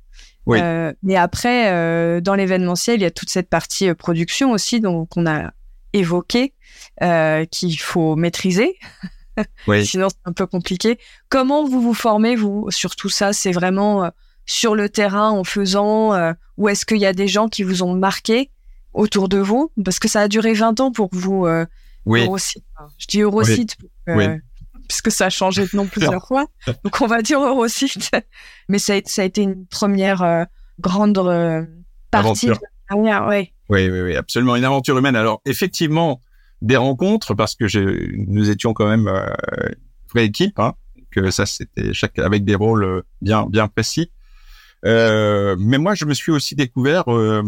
Oui. 0.50 0.60
mais 1.04 1.16
après, 1.16 2.22
dans 2.22 2.36
l'événementiel, 2.36 3.00
il 3.00 3.04
y 3.04 3.06
a 3.06 3.12
toute 3.12 3.30
cette 3.30 3.50
partie 3.50 3.94
production 3.94 4.52
aussi, 4.52 4.80
donc 4.80 5.16
on 5.16 5.26
a 5.26 5.52
évoqué 5.94 6.54
qu'il 7.52 7.80
faut 7.80 8.16
maîtriser. 8.16 8.78
Oui. 9.68 9.86
Sinon, 9.86 10.10
c'est 10.10 10.30
un 10.30 10.34
peu 10.34 10.46
compliqué. 10.46 11.00
Comment 11.30 11.64
vous 11.64 11.80
vous 11.80 11.94
formez, 11.94 12.36
vous, 12.36 12.70
sur 12.72 12.98
tout 12.98 13.08
ça? 13.08 13.32
C'est 13.32 13.54
vraiment 13.54 14.12
sur 14.46 14.76
le 14.76 14.90
terrain 14.90 15.30
en 15.30 15.46
faisant, 15.46 16.12
ou 16.58 16.68
est-ce 16.68 16.86
qu'il 16.86 16.98
y 16.98 17.06
a 17.06 17.14
des 17.14 17.30
gens 17.30 17.48
qui 17.48 17.64
vous 17.64 17.82
ont 17.82 17.96
marqué 17.96 18.52
autour 18.94 19.30
de 19.30 19.38
vous? 19.38 19.72
Parce 19.84 19.98
que 20.00 20.10
ça 20.10 20.22
a 20.22 20.28
duré 20.28 20.54
20 20.54 20.82
ans 20.82 20.92
pour 20.92 21.10
vous, 21.14 21.46
euh, 21.46 21.66
oui. 22.06 22.28
Je 22.98 23.08
dis 23.08 23.22
Eurosite 23.22 23.78
euh, 24.08 24.38
puisque 24.90 25.12
ça 25.12 25.28
a 25.28 25.30
changé 25.30 25.66
de 25.66 25.78
nom 25.78 25.86
plusieurs 25.92 26.28
fois. 26.28 26.48
Donc 26.84 27.00
on 27.00 27.08
va 27.08 27.22
dire 27.22 27.40
Eurosite. 27.40 28.12
Mais 28.68 28.80
ça 28.80 28.96
a, 28.96 29.02
ça 29.06 29.22
a 29.22 29.26
été 29.26 29.42
une 29.42 29.66
première 29.66 30.22
euh, 30.22 30.44
grande 30.80 31.18
euh, 31.18 31.66
partie 32.12 32.48
de 32.48 32.52
la 32.52 32.60
carrière. 32.90 33.26
Oui. 33.30 33.54
oui, 33.70 33.90
oui, 33.90 34.02
oui, 34.02 34.16
absolument. 34.18 34.58
Une 34.58 34.66
aventure 34.66 34.98
humaine. 34.98 35.16
Alors 35.16 35.42
effectivement, 35.46 36.20
des 36.62 36.76
rencontres, 36.76 37.34
parce 37.34 37.56
que 37.56 37.66
nous 38.18 38.50
étions 38.50 38.74
quand 38.74 38.90
même 38.90 39.08
euh, 39.08 39.26
vraie 40.14 40.26
équipe, 40.26 40.60
hein, 40.60 40.74
que 41.12 41.32
ça 41.32 41.46
c'était 41.46 41.94
chaque 41.94 42.20
avec 42.20 42.44
des 42.44 42.56
rôles 42.56 43.04
bien 43.22 43.46
bien 43.46 43.70
précis. 43.70 44.12
Euh, 44.86 45.56
mais 45.60 45.78
moi, 45.78 45.96
je 45.96 46.06
me 46.06 46.14
suis 46.14 46.32
aussi 46.32 46.56
découvert 46.56 47.12
euh, 47.12 47.44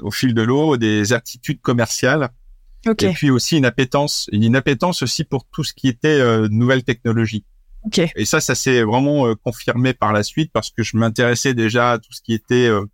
au 0.00 0.10
fil 0.10 0.34
de 0.34 0.42
l'eau 0.42 0.76
des 0.76 1.12
attitudes 1.12 1.60
commerciales. 1.60 2.30
Okay. 2.86 3.10
Et 3.10 3.12
puis 3.12 3.30
aussi 3.30 3.58
une 3.58 3.66
appétence, 3.66 4.28
une 4.32 4.56
appétence 4.56 5.02
aussi 5.02 5.24
pour 5.24 5.44
tout 5.52 5.64
ce 5.64 5.74
qui 5.74 5.88
était 5.88 6.20
euh, 6.20 6.48
nouvelles 6.50 6.82
technologies. 6.82 7.44
Okay. 7.86 8.10
Et 8.16 8.24
ça, 8.24 8.40
ça 8.40 8.54
s'est 8.54 8.82
vraiment 8.82 9.26
euh, 9.26 9.34
confirmé 9.34 9.94
par 9.94 10.12
la 10.12 10.22
suite 10.22 10.50
parce 10.52 10.70
que 10.70 10.82
je 10.82 10.96
m'intéressais 10.96 11.54
déjà 11.54 11.92
à 11.92 11.98
tout 11.98 12.12
ce 12.12 12.20
qui 12.22 12.34
était 12.34 12.68
euh, 12.68 12.84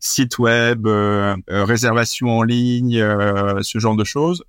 site 0.00 0.38
web, 0.38 0.86
euh, 0.86 1.36
réservation 1.48 2.38
en 2.38 2.42
ligne, 2.42 2.98
ce 3.62 3.78
genre 3.78 3.96
de 3.96 4.04
choses. 4.04 4.44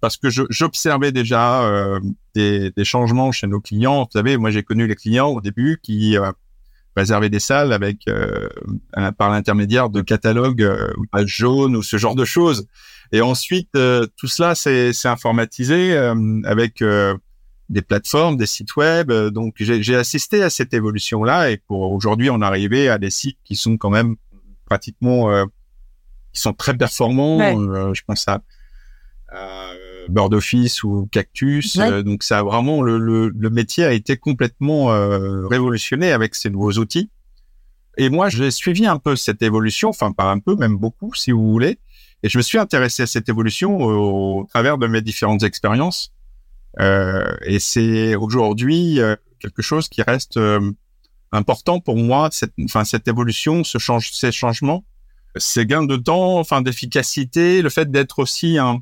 Parce 0.00 0.16
que 0.18 0.28
j'observais 0.28 1.12
déjà 1.12 1.66
des, 2.34 2.70
des, 2.70 2.84
changements 2.84 3.32
chez 3.32 3.46
nos 3.46 3.60
clients. 3.60 4.02
Vous 4.02 4.10
savez, 4.12 4.36
moi 4.36 4.50
j'ai 4.50 4.62
connu 4.62 4.86
les 4.86 4.96
clients 4.96 5.28
au 5.28 5.40
début 5.40 5.80
qui 5.82 6.18
réserver 6.96 7.28
des 7.28 7.40
salles 7.40 7.72
avec 7.72 8.06
euh, 8.08 8.48
par 9.18 9.30
l'intermédiaire 9.30 9.90
de 9.90 10.00
catalogues 10.00 10.62
euh, 10.62 10.92
jaunes 11.26 11.76
ou 11.76 11.82
ce 11.82 11.96
genre 11.96 12.14
de 12.14 12.24
choses. 12.24 12.66
Et 13.12 13.20
ensuite, 13.20 13.70
euh, 13.76 14.06
tout 14.16 14.28
cela 14.28 14.54
c'est 14.54 15.06
informatisé 15.06 15.96
euh, 15.96 16.40
avec 16.44 16.82
des 17.68 17.82
plateformes, 17.82 18.36
des 18.36 18.46
sites 18.46 18.76
web. 18.76 19.12
Donc, 19.12 19.54
j'ai 19.58 19.96
assisté 19.96 20.42
à 20.42 20.50
cette 20.50 20.74
évolution-là. 20.74 21.50
Et 21.50 21.58
pour 21.58 21.92
aujourd'hui, 21.92 22.30
on 22.30 22.40
est 22.40 22.44
arrivé 22.44 22.88
à 22.88 22.98
des 22.98 23.10
sites 23.10 23.38
qui 23.44 23.56
sont 23.56 23.76
quand 23.76 23.90
même 23.90 24.16
pratiquement, 24.66 25.46
qui 26.32 26.40
sont 26.40 26.52
très 26.52 26.76
performants. 26.76 27.92
je 27.94 28.02
pense 28.06 28.26
à 28.28 28.42
Bird 30.08 30.34
Office 30.34 30.84
ou 30.84 31.08
Cactus. 31.10 31.76
donc 31.76 32.22
ça 32.22 32.40
a 32.40 32.42
vraiment 32.42 32.82
le, 32.82 32.98
le, 32.98 33.30
le, 33.30 33.50
métier 33.50 33.84
a 33.84 33.92
été 33.92 34.18
complètement 34.18 34.86
révolutionné 35.48 36.12
avec 36.12 36.34
ces 36.34 36.50
nouveaux 36.50 36.72
outils. 36.72 37.10
Et 37.96 38.08
moi, 38.08 38.28
j'ai 38.28 38.50
suivi 38.50 38.86
un 38.86 38.98
peu 38.98 39.16
cette 39.16 39.42
évolution, 39.42 39.90
enfin 39.90 40.12
pas 40.12 40.30
un 40.30 40.38
peu, 40.38 40.56
même 40.56 40.76
beaucoup, 40.76 41.14
si 41.14 41.30
vous 41.30 41.50
voulez. 41.50 41.78
Et 42.24 42.30
je 42.30 42.38
me 42.38 42.42
suis 42.42 42.56
intéressé 42.56 43.02
à 43.02 43.06
cette 43.06 43.28
évolution 43.28 43.82
au, 43.82 44.46
travers 44.46 44.78
de 44.78 44.86
mes 44.86 45.02
différentes 45.02 45.42
expériences. 45.42 46.10
Euh, 46.80 47.22
et 47.42 47.58
c'est 47.60 48.16
aujourd'hui 48.16 48.98
euh, 48.98 49.14
quelque 49.40 49.60
chose 49.60 49.90
qui 49.90 50.00
reste 50.00 50.38
euh, 50.38 50.72
important 51.32 51.80
pour 51.80 51.96
moi. 51.96 52.30
Cette, 52.32 52.54
enfin, 52.64 52.84
cette 52.84 53.06
évolution, 53.08 53.62
ce 53.62 53.76
change, 53.76 54.10
ces 54.12 54.32
changements, 54.32 54.86
ces 55.36 55.66
gains 55.66 55.84
de 55.84 55.96
temps, 55.96 56.38
enfin 56.38 56.62
d'efficacité, 56.62 57.60
le 57.60 57.68
fait 57.68 57.90
d'être 57.90 58.20
aussi 58.20 58.56
un, 58.56 58.80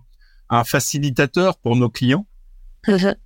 un 0.48 0.62
facilitateur 0.62 1.58
pour 1.58 1.74
nos 1.74 1.90
clients, 1.90 2.26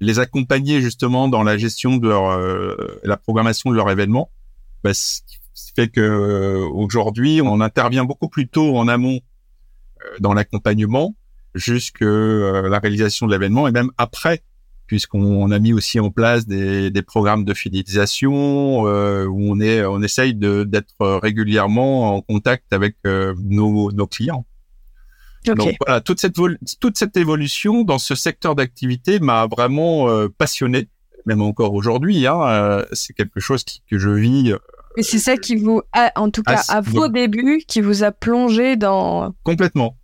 les 0.01 0.19
accompagner 0.19 0.81
justement 0.81 1.29
dans 1.29 1.43
la 1.43 1.59
gestion 1.59 1.99
de 1.99 2.09
leur, 2.09 2.31
euh, 2.31 3.01
la 3.05 3.19
programmation 3.19 3.71
de 3.71 3.77
leur 3.77 3.91
événement. 3.91 4.31
Bah, 4.83 4.95
ce 4.95 5.21
fait 5.75 5.89
que 5.89 6.01
euh, 6.01 6.67
aujourd'hui, 6.73 7.43
on 7.43 7.61
intervient 7.61 8.05
beaucoup 8.05 8.29
plus 8.29 8.49
tôt 8.49 8.79
en 8.79 8.89
amont 8.89 9.21
dans 10.21 10.35
l'accompagnement 10.35 11.15
jusque 11.55 12.03
euh, 12.03 12.69
la 12.69 12.79
réalisation 12.79 13.27
de 13.27 13.33
l'événement 13.33 13.69
et 13.69 13.73
même 13.73 13.91
après 13.99 14.43
puisqu'on 14.87 15.51
a 15.51 15.59
mis 15.59 15.73
aussi 15.73 15.99
en 15.99 16.11
place 16.11 16.47
des, 16.47 16.91
des 16.91 17.03
programmes 17.03 17.45
de 17.45 17.55
fidélisation 17.55 18.83
où 18.83 19.53
on 19.53 19.59
est 19.59 19.85
on 19.85 20.01
essaye 20.01 20.33
d'être 20.33 21.19
régulièrement 21.21 22.15
en 22.15 22.21
contact 22.21 22.73
avec 22.73 22.95
nos, 23.05 23.91
nos, 23.91 24.07
clients. 24.07 24.47
Donc 25.45 25.75
voilà, 25.85 26.01
toute 26.01 26.21
cette 26.21 26.37
toute 26.81 26.97
cette 26.97 27.17
évolution 27.17 27.83
dans 27.83 27.99
ce 27.99 28.15
secteur 28.15 28.55
d'activité 28.55 29.19
m'a 29.19 29.49
vraiment 29.49 30.07
passionné, 30.39 30.89
même 31.25 31.43
encore 31.43 31.75
aujourd'hui. 31.75 32.25
Hein, 32.29 32.85
c'est 32.93 33.13
quelque 33.13 33.41
chose 33.41 33.65
qui, 33.65 33.83
que 33.91 33.99
je 33.99 34.11
vis 34.11 34.55
et 34.97 35.03
c'est 35.03 35.19
ça 35.19 35.37
qui 35.37 35.57
vous, 35.57 35.83
a, 35.93 36.13
en 36.17 36.31
tout 36.31 36.43
cas, 36.43 36.63
à 36.69 36.81
vos 36.81 37.09
débuts, 37.09 37.63
qui 37.67 37.81
vous 37.81 38.03
a 38.03 38.13
plongé 38.13 38.77
dans. 38.77 39.35
Complètement. 39.45 39.97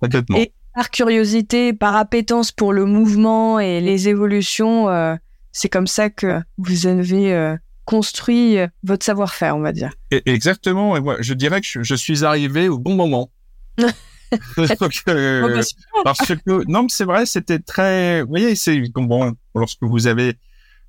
Complètement. 0.00 0.36
Et 0.36 0.52
par 0.74 0.90
curiosité, 0.90 1.72
par 1.72 1.96
appétence 1.96 2.52
pour 2.52 2.72
le 2.72 2.84
mouvement 2.84 3.58
et 3.60 3.80
les 3.80 4.08
évolutions, 4.08 4.88
euh, 4.88 5.14
c'est 5.52 5.68
comme 5.68 5.86
ça 5.86 6.10
que 6.10 6.40
vous 6.58 6.86
avez 6.86 7.32
euh, 7.32 7.56
construit 7.84 8.58
euh, 8.58 8.66
votre 8.82 9.04
savoir-faire, 9.04 9.56
on 9.56 9.60
va 9.60 9.72
dire. 9.72 9.92
Et, 10.10 10.22
exactement. 10.26 10.96
Et 10.96 11.00
moi, 11.00 11.16
je 11.20 11.34
dirais 11.34 11.60
que 11.60 11.82
je, 11.82 11.94
suis 11.94 12.24
arrivé 12.24 12.68
au 12.68 12.78
bon 12.78 12.94
moment. 12.94 13.30
parce 14.56 16.18
que 16.18 16.70
non, 16.70 16.82
mais 16.82 16.88
c'est 16.88 17.04
vrai, 17.04 17.26
c'était 17.26 17.58
très. 17.58 18.22
Vous 18.22 18.28
voyez, 18.28 18.54
c'est 18.54 18.80
bon 18.94 19.34
lorsque 19.54 19.82
vous 19.82 20.06
avez 20.06 20.36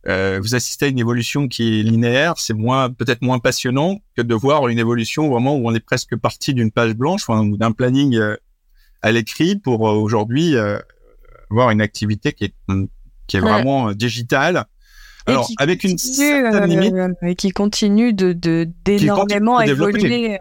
euh, 0.08 0.40
vous 0.42 0.56
assistez 0.56 0.86
à 0.86 0.88
une 0.88 0.98
évolution 0.98 1.48
qui 1.48 1.80
est 1.80 1.84
linéaire, 1.84 2.34
c'est 2.38 2.54
moins 2.54 2.90
peut-être 2.90 3.22
moins 3.22 3.38
passionnant 3.38 4.00
que 4.18 4.24
de 4.24 4.34
voir 4.34 4.68
une 4.68 4.80
évolution 4.80 5.30
vraiment 5.30 5.56
où 5.56 5.68
on 5.68 5.76
est 5.76 5.80
presque 5.86 6.16
parti 6.16 6.56
d'une 6.56 6.72
page 6.72 6.96
blanche 6.96 7.30
ou 7.30 7.58
d'un 7.58 7.72
planning 7.72 8.16
euh, 8.16 8.36
à 9.04 9.12
l'écrit 9.12 9.58
pour 9.58 9.88
euh, 9.88 9.94
aujourd'hui 9.94 10.56
avoir 11.52 11.70
une 11.70 11.82
activité 11.82 12.34
qui 12.34 12.46
est 12.46 12.54
qui 13.28 13.38
est 13.38 13.42
vraiment 13.42 13.92
digitale. 13.92 14.66
Alors 15.28 15.48
avec 15.60 15.84
une 15.84 16.00
certaine 16.00 16.66
limite 16.66 16.96
et 17.22 17.36
qui 17.36 17.52
continue 17.52 18.12
de 18.12 18.34
d'énormément 18.84 19.62
évoluer 19.62 20.40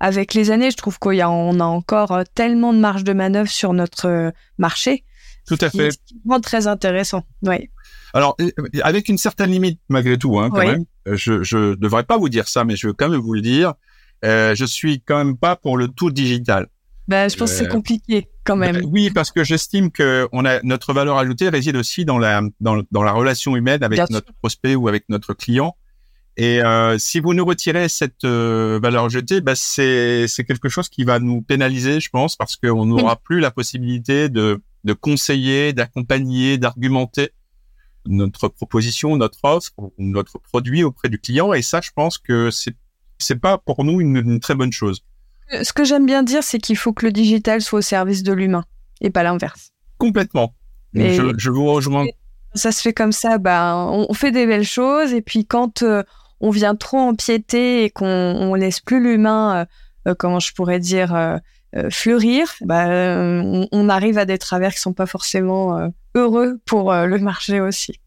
avec 0.00 0.32
les 0.32 0.50
années. 0.50 0.70
Je 0.70 0.76
trouve 0.78 0.98
qu'on 0.98 1.18
a, 1.18 1.28
on 1.28 1.60
a 1.60 1.64
encore 1.64 2.22
tellement 2.34 2.72
de 2.72 2.78
marge 2.78 3.04
de 3.04 3.12
manœuvre 3.12 3.50
sur 3.50 3.74
notre 3.74 4.32
marché. 4.56 5.04
Tout 5.46 5.58
à 5.60 5.70
fait. 5.70 5.90
C'est 5.90 6.42
très 6.42 6.66
intéressant. 6.66 7.22
Oui. 7.42 7.68
Alors, 8.14 8.36
euh, 8.40 8.50
avec 8.82 9.08
une 9.08 9.18
certaine 9.18 9.50
limite 9.50 9.80
malgré 9.88 10.16
tout, 10.16 10.38
hein, 10.38 10.50
quand 10.50 10.64
même. 10.64 10.84
Euh, 11.06 11.16
je 11.16 11.42
je 11.42 11.74
devrais 11.74 12.04
pas 12.04 12.16
vous 12.16 12.28
dire 12.28 12.48
ça, 12.48 12.64
mais 12.64 12.76
je 12.76 12.86
veux 12.86 12.92
quand 12.92 13.08
même 13.08 13.20
vous 13.20 13.34
le 13.34 13.42
dire. 13.42 13.74
Euh, 14.24 14.54
je 14.54 14.64
suis 14.64 15.00
quand 15.00 15.18
même 15.18 15.36
pas 15.36 15.56
pour 15.56 15.76
le 15.76 15.88
tout 15.88 16.10
digital. 16.10 16.68
Ben, 17.08 17.28
je 17.28 17.36
pense 17.36 17.50
que 17.50 17.58
c'est 17.58 17.66
euh, 17.66 17.68
compliqué 17.68 18.28
quand 18.44 18.56
même. 18.56 18.80
oui, 18.86 19.10
parce 19.10 19.30
que 19.30 19.44
j'estime 19.44 19.90
que 19.90 20.26
on 20.32 20.46
a 20.46 20.62
notre 20.62 20.94
valeur 20.94 21.18
ajoutée 21.18 21.50
réside 21.50 21.76
aussi 21.76 22.06
dans 22.06 22.18
la 22.18 22.40
dans, 22.60 22.82
dans 22.90 23.02
la 23.02 23.12
relation 23.12 23.56
humaine 23.56 23.82
avec 23.82 24.08
notre 24.10 24.32
prospect 24.34 24.74
ou 24.74 24.88
avec 24.88 25.04
notre 25.10 25.34
client. 25.34 25.76
Et 26.36 26.62
euh, 26.62 26.98
si 26.98 27.20
vous 27.20 27.34
nous 27.34 27.44
retirez 27.44 27.88
cette 27.88 28.24
valeur 28.24 29.04
ajoutée, 29.04 29.42
ben 29.42 29.54
c'est 29.54 30.26
c'est 30.26 30.44
quelque 30.44 30.70
chose 30.70 30.88
qui 30.88 31.04
va 31.04 31.18
nous 31.18 31.42
pénaliser, 31.42 32.00
je 32.00 32.08
pense, 32.08 32.36
parce 32.36 32.56
qu'on 32.56 32.86
n'aura 32.86 33.16
plus 33.16 33.40
la 33.40 33.50
possibilité 33.50 34.30
de 34.30 34.62
de 34.84 34.92
conseiller, 34.92 35.72
d'accompagner, 35.72 36.58
d'argumenter 36.58 37.30
notre 38.06 38.48
proposition, 38.48 39.16
notre 39.16 39.38
offre, 39.42 39.72
notre 39.98 40.38
produit 40.38 40.84
auprès 40.84 41.08
du 41.08 41.18
client. 41.18 41.52
Et 41.52 41.62
ça, 41.62 41.80
je 41.80 41.90
pense 41.94 42.18
que 42.18 42.50
c'est 42.50 42.76
c'est 43.18 43.36
pas 43.36 43.58
pour 43.58 43.84
nous 43.84 44.00
une, 44.00 44.40
très 44.40 44.54
bonne 44.54 44.72
chose. 44.72 45.04
Ce 45.50 45.72
que 45.72 45.84
j'aime 45.84 46.06
bien 46.06 46.22
dire, 46.22 46.42
c'est 46.42 46.58
qu'il 46.58 46.76
faut 46.76 46.92
que 46.92 47.06
le 47.06 47.12
digital 47.12 47.60
soit 47.60 47.78
au 47.78 47.82
service 47.82 48.22
de 48.22 48.32
l'humain 48.32 48.64
et 49.00 49.10
pas 49.10 49.22
l'inverse. 49.22 49.70
Complètement. 49.98 50.54
je, 50.94 51.32
je, 51.36 51.50
vous 51.50 51.66
rejoins. 51.72 52.06
Ça 52.54 52.72
se 52.72 52.82
fait 52.82 52.92
comme 52.92 53.12
ça. 53.12 53.38
Bah, 53.38 53.76
on, 53.76 54.12
fait 54.14 54.32
des 54.32 54.46
belles 54.46 54.64
choses 54.64 55.12
et 55.12 55.22
puis 55.22 55.44
quand 55.44 55.82
euh, 55.82 56.02
on 56.40 56.50
vient 56.50 56.74
trop 56.74 56.98
empiéter 56.98 57.84
et 57.84 57.90
qu'on 57.90 58.06
on 58.06 58.54
laisse 58.54 58.80
plus 58.80 59.02
l'humain, 59.02 59.66
euh, 60.06 60.10
euh, 60.10 60.14
comment 60.18 60.40
je 60.40 60.52
pourrais 60.52 60.80
dire, 60.80 61.40
fleurir, 61.90 62.54
bah, 62.60 62.86
on, 62.88 63.66
on, 63.72 63.88
arrive 63.88 64.18
à 64.18 64.24
des 64.24 64.38
travers 64.38 64.74
qui 64.74 64.80
sont 64.80 64.92
pas 64.92 65.06
forcément 65.06 65.90
heureux 66.14 66.58
pour 66.64 66.92
euh, 66.92 67.06
le 67.06 67.18
marché 67.18 67.60
aussi. 67.60 68.00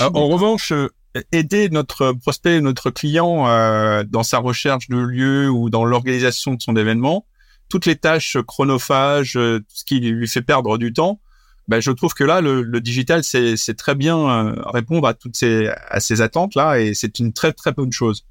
En 0.00 0.28
revanche, 0.28 0.72
euh, 0.72 0.88
aider 1.32 1.68
notre 1.70 2.12
prospect, 2.12 2.60
notre 2.60 2.90
client 2.90 3.48
euh, 3.48 4.04
dans 4.04 4.22
sa 4.22 4.38
recherche 4.38 4.88
de 4.88 4.98
lieu 4.98 5.48
ou 5.48 5.70
dans 5.70 5.84
l'organisation 5.84 6.54
de 6.54 6.62
son 6.62 6.76
événement, 6.76 7.26
toutes 7.68 7.86
les 7.86 7.96
tâches 7.96 8.36
chronophages, 8.46 9.32
tout 9.32 9.64
ce 9.68 9.84
qui 9.84 10.00
lui 10.00 10.28
fait 10.28 10.42
perdre 10.42 10.78
du 10.78 10.92
temps, 10.92 11.20
ben, 11.68 11.80
je 11.80 11.90
trouve 11.90 12.14
que 12.14 12.22
là, 12.22 12.40
le, 12.40 12.62
le 12.62 12.80
digital, 12.80 13.24
c'est 13.24 13.74
très 13.76 13.96
bien 13.96 14.54
répondre 14.66 15.08
à 15.08 15.14
toutes 15.14 15.36
ces, 15.36 15.68
à 15.88 15.98
ces 15.98 16.20
attentes-là 16.20 16.78
et 16.78 16.94
c'est 16.94 17.18
une 17.18 17.32
très, 17.32 17.52
très 17.52 17.72
bonne 17.72 17.90
chose. 17.90 18.24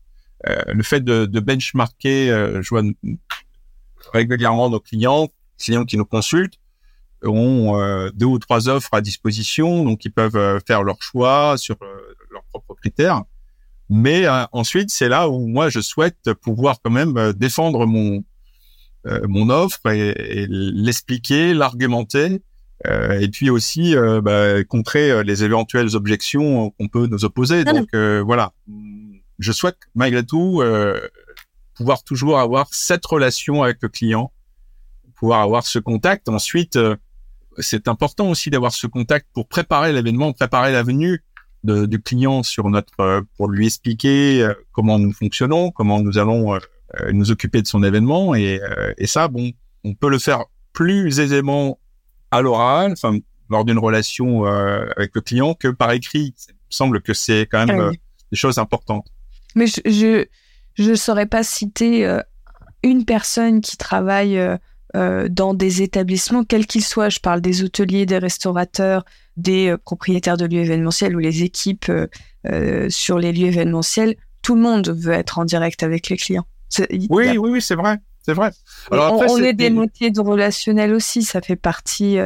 le 0.45 0.83
fait 0.83 1.03
de, 1.03 1.25
de 1.25 1.39
benchmarker, 1.41 2.61
je 2.61 2.69
vois 2.69 2.83
régulièrement 4.13 4.69
nos 4.69 4.79
clients, 4.79 5.29
clients 5.57 5.85
qui 5.85 5.97
nous 5.97 6.05
consultent, 6.05 6.59
ont 7.27 7.79
euh, 7.79 8.09
deux 8.13 8.25
ou 8.25 8.39
trois 8.39 8.69
offres 8.69 8.93
à 8.93 9.01
disposition, 9.01 9.83
donc 9.83 10.05
ils 10.05 10.11
peuvent 10.11 10.35
euh, 10.35 10.59
faire 10.65 10.83
leur 10.83 11.01
choix 11.01 11.55
sur 11.57 11.75
euh, 11.81 12.15
leurs 12.31 12.43
propres 12.45 12.75
critères. 12.75 13.23
Mais 13.89 14.25
ensuite, 14.51 14.89
c'est 14.89 15.09
là 15.09 15.29
où 15.29 15.45
moi 15.45 15.69
je 15.69 15.79
souhaite 15.79 16.33
pouvoir 16.41 16.77
quand 16.83 16.89
même 16.89 17.33
défendre 17.33 17.85
mon 17.85 18.23
mon 19.27 19.51
offre 19.51 19.91
et, 19.91 20.47
l'expliquer, 20.49 21.53
l'argumenter, 21.53 22.41
et 22.83 23.27
puis 23.31 23.51
aussi 23.51 23.93
bah, 24.23 24.63
contrer 24.63 25.23
les 25.23 25.43
éventuelles 25.43 25.95
objections 25.95 26.71
qu'on 26.71 26.87
peut 26.87 27.05
nous 27.05 27.25
opposer. 27.25 27.63
Donc 27.63 27.89
voilà, 27.93 28.53
je 29.37 29.51
souhaite 29.51 29.77
malgré 29.93 30.25
tout 30.25 30.63
pouvoir 31.75 32.03
toujours 32.03 32.39
avoir 32.39 32.67
cette 32.71 33.05
relation 33.05 33.63
avec 33.63 33.77
le 33.81 33.89
client, 33.89 34.31
pouvoir 35.15 35.41
avoir 35.41 35.65
ce 35.65 35.79
contact. 35.79 36.29
Ensuite, 36.29 36.77
c'est 37.57 37.87
important 37.87 38.29
aussi 38.29 38.49
d'avoir 38.49 38.73
ce 38.73 38.87
contact 38.87 39.27
pour 39.33 39.47
préparer 39.47 39.93
l'événement, 39.93 40.33
préparer 40.33 40.71
la 40.71 40.83
venue 40.83 41.23
du 41.65 42.01
client 42.01 42.43
sur 42.43 42.69
notre, 42.69 42.99
euh, 42.99 43.21
pour 43.37 43.49
lui 43.49 43.65
expliquer 43.65 44.43
euh, 44.43 44.53
comment 44.71 44.99
nous 44.99 45.11
fonctionnons, 45.11 45.71
comment 45.71 46.01
nous 46.01 46.17
allons 46.17 46.53
euh, 46.53 46.59
nous 47.11 47.31
occuper 47.31 47.61
de 47.61 47.67
son 47.67 47.83
événement. 47.83 48.35
Et, 48.35 48.61
et 48.97 49.07
ça, 49.07 49.27
bon, 49.27 49.51
on 49.83 49.93
peut 49.93 50.09
le 50.09 50.19
faire 50.19 50.45
plus 50.73 51.19
aisément 51.19 51.79
à 52.31 52.41
l'oral, 52.41 52.91
enfin, 52.91 53.17
lors 53.49 53.65
d'une 53.65 53.79
relation 53.79 54.45
avec 54.45 55.11
le 55.13 55.21
client 55.21 55.53
que 55.55 55.67
par 55.67 55.91
écrit. 55.91 56.33
Il 56.47 56.53
me 56.53 56.57
semble 56.69 57.01
que 57.01 57.13
c'est 57.13 57.47
quand 57.51 57.65
même 57.65 57.91
des 58.31 58.37
choses 58.37 58.57
importantes. 58.57 59.07
Mais 59.55 59.67
je, 59.67 59.81
je, 59.85 60.25
je 60.75 60.93
saurais 60.93 61.25
pas 61.25 61.43
citer 61.43 62.19
une 62.83 63.05
personne 63.05 63.61
qui 63.61 63.77
travaille 63.77 64.39
euh, 64.95 65.27
dans 65.29 65.53
des 65.53 65.81
établissements, 65.81 66.45
quels 66.45 66.67
qu'ils 66.67 66.83
soient. 66.83 67.09
Je 67.09 67.19
parle 67.19 67.41
des 67.41 67.63
hôteliers, 67.63 68.05
des 68.05 68.17
restaurateurs, 68.17 69.03
des 69.35 69.71
euh, 69.71 69.77
propriétaires 69.77 70.37
de 70.37 70.45
lieux 70.45 70.61
événementiels 70.61 71.13
ou 71.17 71.19
les 71.19 71.43
équipes 71.43 71.91
euh, 72.45 72.87
sur 72.89 73.19
les 73.19 73.33
lieux 73.33 73.47
événementiels. 73.47 74.15
Tout 74.41 74.55
le 74.55 74.61
monde 74.61 74.87
veut 74.89 75.11
être 75.11 75.37
en 75.37 75.43
direct 75.43 75.83
avec 75.83 76.07
les 76.07 76.15
clients. 76.15 76.45
Oui, 76.79 77.07
oui, 77.09 77.37
oui, 77.37 77.61
c'est 77.61 77.75
vrai. 77.75 77.97
C'est 78.21 78.33
vrai. 78.33 78.51
Alors 78.89 79.19
on, 79.19 79.37
est 79.37 79.53
des 79.53 79.69
métiers 79.69 80.11
de 80.11 80.21
relationnel 80.21 80.93
aussi, 80.93 81.23
ça 81.23 81.41
fait 81.41 81.57
partie 81.57 82.17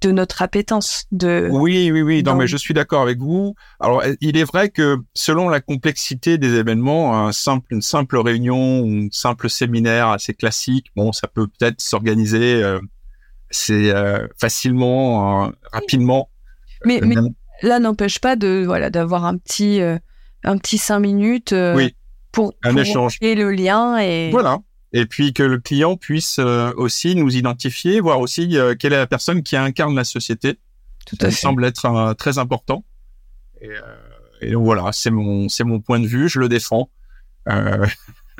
de 0.00 0.10
notre 0.12 0.42
appétence. 0.42 1.04
De 1.12 1.48
oui, 1.50 1.90
oui, 1.90 2.02
oui. 2.02 2.22
Non, 2.22 2.34
mais 2.34 2.46
je 2.46 2.56
suis 2.56 2.74
d'accord 2.74 3.02
avec 3.02 3.18
vous. 3.18 3.54
Alors, 3.80 4.02
il 4.20 4.36
est 4.36 4.44
vrai 4.44 4.68
que 4.68 4.98
selon 5.14 5.48
la 5.48 5.60
complexité 5.60 6.38
des 6.38 6.54
événements, 6.54 7.26
un 7.26 7.32
simple, 7.32 7.66
une 7.70 7.82
simple 7.82 8.18
réunion 8.18 8.80
ou 8.80 8.88
un 8.88 9.08
simple 9.10 9.48
séminaire 9.50 10.08
assez 10.08 10.34
classique, 10.34 10.86
bon, 10.96 11.12
ça 11.12 11.28
peut 11.28 11.46
peut-être 11.46 11.80
s'organiser 11.80 12.62
euh, 12.62 12.80
c'est 13.50 13.92
facilement, 14.40 15.52
rapidement. 15.72 16.30
Mais, 16.84 17.00
mais 17.02 17.16
là 17.62 17.78
n'empêche 17.78 18.18
pas 18.18 18.34
de 18.34 18.64
voilà 18.64 18.90
d'avoir 18.90 19.24
un 19.24 19.36
petit 19.36 19.80
un 19.80 20.58
petit 20.58 20.78
cinq 20.78 21.00
minutes 21.00 21.54
oui, 21.74 21.94
pour, 22.32 22.54
un 22.64 22.70
pour 22.70 22.80
échange. 22.80 23.18
créer 23.18 23.34
le 23.34 23.52
lien 23.52 23.98
et 23.98 24.30
Voilà. 24.30 24.58
Et 24.92 25.06
puis 25.06 25.32
que 25.32 25.42
le 25.42 25.58
client 25.58 25.96
puisse 25.96 26.38
aussi 26.38 27.14
nous 27.14 27.34
identifier, 27.34 28.00
voir 28.00 28.20
aussi 28.20 28.56
quelle 28.78 28.92
est 28.92 28.98
la 28.98 29.06
personne 29.06 29.42
qui 29.42 29.56
incarne 29.56 29.94
la 29.94 30.04
société. 30.04 30.58
tout 31.06 31.16
à 31.20 31.26
fait. 31.26 31.30
semble 31.32 31.64
être 31.64 32.14
très 32.14 32.38
important. 32.38 32.84
Et, 33.62 33.70
et 34.42 34.50
donc 34.50 34.64
voilà, 34.64 34.90
c'est 34.92 35.10
mon 35.10 35.48
c'est 35.48 35.64
mon 35.64 35.80
point 35.80 36.00
de 36.00 36.06
vue, 36.06 36.28
je 36.28 36.40
le 36.40 36.48
défends. 36.48 36.90
Euh, 37.48 37.86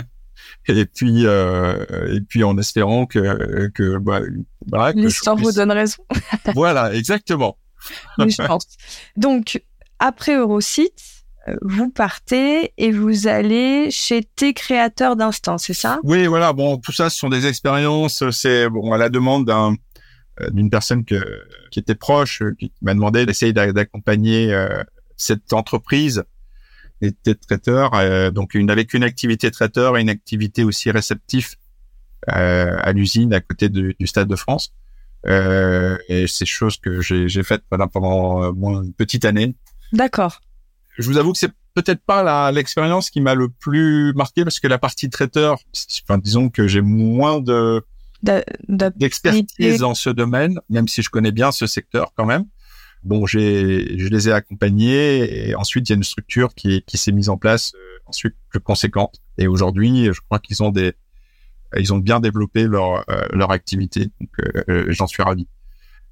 et 0.68 0.84
puis 0.84 1.26
euh, 1.26 2.14
et 2.14 2.20
puis 2.20 2.44
en 2.44 2.58
espérant 2.58 3.06
que 3.06 3.68
que 3.68 3.98
bah, 3.98 4.20
je 4.20 4.96
L'histoire 4.96 5.36
vous 5.36 5.52
donne 5.52 5.70
raison. 5.70 6.04
Voilà, 6.54 6.92
exactement. 6.94 7.56
Mais 8.18 8.30
je 8.30 8.42
pense. 8.42 8.66
Donc, 9.16 9.62
après 9.98 10.36
Eurosite, 10.36 10.92
euh, 10.92 11.11
vous 11.62 11.90
partez 11.90 12.72
et 12.78 12.92
vous 12.92 13.26
allez 13.26 13.90
chez 13.90 14.22
tes 14.22 14.54
créateurs 14.54 15.16
d'instant, 15.16 15.58
c'est 15.58 15.74
ça? 15.74 15.98
Oui, 16.04 16.26
voilà. 16.26 16.52
Bon, 16.52 16.78
tout 16.78 16.92
ça, 16.92 17.10
ce 17.10 17.18
sont 17.18 17.28
des 17.28 17.46
expériences. 17.46 18.22
C'est 18.30 18.68
bon 18.68 18.92
à 18.92 18.98
la 18.98 19.08
demande 19.08 19.46
d'un 19.46 19.74
euh, 20.40 20.48
d'une 20.50 20.70
personne 20.70 21.04
que, 21.04 21.22
qui 21.70 21.78
était 21.80 21.94
proche, 21.94 22.40
euh, 22.42 22.54
qui 22.58 22.72
m'a 22.80 22.94
demandé 22.94 23.26
d'essayer 23.26 23.52
d'a- 23.52 23.72
d'accompagner 23.72 24.52
euh, 24.54 24.82
cette 25.16 25.52
entreprise 25.52 26.24
était 27.02 27.34
traiteur, 27.34 27.92
euh, 27.94 28.30
donc 28.30 28.54
une 28.54 28.70
avec 28.70 28.94
une 28.94 29.02
activité 29.02 29.50
traiteur 29.50 29.98
et 29.98 30.00
une 30.00 30.08
activité 30.08 30.64
aussi 30.64 30.90
réceptif 30.90 31.56
euh, 32.30 32.76
à 32.80 32.92
l'usine 32.92 33.34
à 33.34 33.40
côté 33.40 33.68
de- 33.68 33.94
du 33.98 34.06
Stade 34.06 34.28
de 34.28 34.36
France. 34.36 34.72
Euh, 35.26 35.98
et 36.08 36.26
c'est 36.26 36.46
chose 36.46 36.78
que 36.78 37.00
j'ai 37.00 37.42
faite 37.42 37.62
pendant, 37.68 37.88
pendant 37.88 38.52
une 38.82 38.92
petite 38.94 39.24
année. 39.24 39.54
D'accord. 39.92 40.40
Je 40.98 41.06
vous 41.08 41.16
avoue 41.18 41.32
que 41.32 41.38
c'est 41.38 41.52
peut-être 41.74 42.02
pas 42.04 42.52
l'expérience 42.52 43.10
qui 43.10 43.20
m'a 43.20 43.34
le 43.34 43.48
plus 43.48 44.12
marqué 44.14 44.44
parce 44.44 44.60
que 44.60 44.68
la 44.68 44.78
partie 44.78 45.08
traiteur, 45.10 45.58
enfin 46.04 46.18
disons 46.18 46.48
que 46.50 46.66
j'ai 46.68 46.82
moins 46.82 47.40
de 47.40 47.82
D'a- 48.22 48.44
d'a- 48.68 48.90
d'expertise 48.90 49.46
dans 49.80 49.94
ce 49.94 50.08
domaine, 50.10 50.60
même 50.70 50.86
si 50.86 51.02
je 51.02 51.10
connais 51.10 51.32
bien 51.32 51.50
ce 51.50 51.66
secteur 51.66 52.12
quand 52.14 52.26
même. 52.26 52.44
Bon, 53.02 53.26
j'ai, 53.26 53.98
je 53.98 54.06
les 54.08 54.28
ai 54.28 54.32
accompagnés 54.32 55.48
et 55.48 55.54
ensuite 55.56 55.88
il 55.88 55.92
y 55.92 55.94
a 55.94 55.96
une 55.96 56.04
structure 56.04 56.54
qui, 56.54 56.82
qui 56.86 56.98
s'est 56.98 57.10
mise 57.10 57.28
en 57.30 57.36
place 57.36 57.72
euh, 57.74 57.98
ensuite 58.06 58.34
plus 58.48 58.60
conséquente. 58.60 59.20
Et 59.38 59.48
aujourd'hui, 59.48 60.04
je 60.12 60.20
crois 60.20 60.38
qu'ils 60.38 60.62
ont 60.62 60.70
des, 60.70 60.92
ils 61.76 61.92
ont 61.92 61.98
bien 61.98 62.20
développé 62.20 62.64
leur 62.64 63.04
euh, 63.10 63.26
leur 63.32 63.50
activité. 63.50 64.10
Donc, 64.20 64.30
euh, 64.68 64.84
j'en 64.90 65.08
suis 65.08 65.22
ravi. 65.24 65.48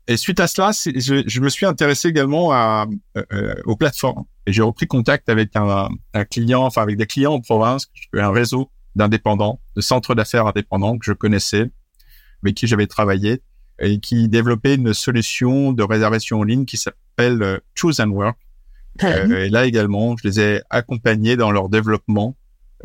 Et 0.09 0.17
suite 0.17 0.41
à 0.41 0.47
cela, 0.47 0.71
je, 0.73 1.23
je 1.27 1.41
me 1.41 1.49
suis 1.49 1.67
intéressé 1.67 2.09
également 2.09 2.53
à, 2.53 2.87
euh, 3.17 3.23
euh, 3.33 3.55
aux 3.65 3.77
plateformes. 3.77 4.25
Et 4.47 4.53
j'ai 4.53 4.63
repris 4.63 4.87
contact 4.87 5.29
avec 5.29 5.55
un, 5.55 5.89
un 6.15 6.25
client, 6.25 6.65
enfin 6.65 6.83
avec 6.83 6.97
des 6.97 7.07
clients 7.07 7.35
en 7.35 7.41
province, 7.41 7.87
un 8.15 8.33
réseau 8.33 8.71
d'indépendants, 8.97 9.61
de 9.77 9.81
centres 9.81 10.15
d'affaires 10.15 10.47
indépendants 10.47 10.99
que 10.99 11.05
je 11.05 11.13
connaissais, 11.13 11.71
avec 12.43 12.57
qui 12.57 12.67
j'avais 12.67 12.87
travaillé, 12.87 13.43
et 13.81 13.99
qui 13.99 14.29
développait 14.29 14.75
une 14.75 14.93
solution 14.93 15.73
de 15.73 15.83
réservation 15.83 16.41
en 16.41 16.43
ligne 16.45 16.65
qui 16.65 16.77
s'appelle 16.77 17.43
euh, 17.43 17.59
Choose 17.75 18.01
and 18.01 18.11
Work. 18.11 18.39
Euh, 19.03 19.45
et 19.45 19.49
là 19.49 19.67
également, 19.67 20.17
je 20.17 20.29
les 20.29 20.41
ai 20.41 20.63
accompagnés 20.69 21.37
dans 21.37 21.51
leur 21.51 21.69
développement 21.69 22.37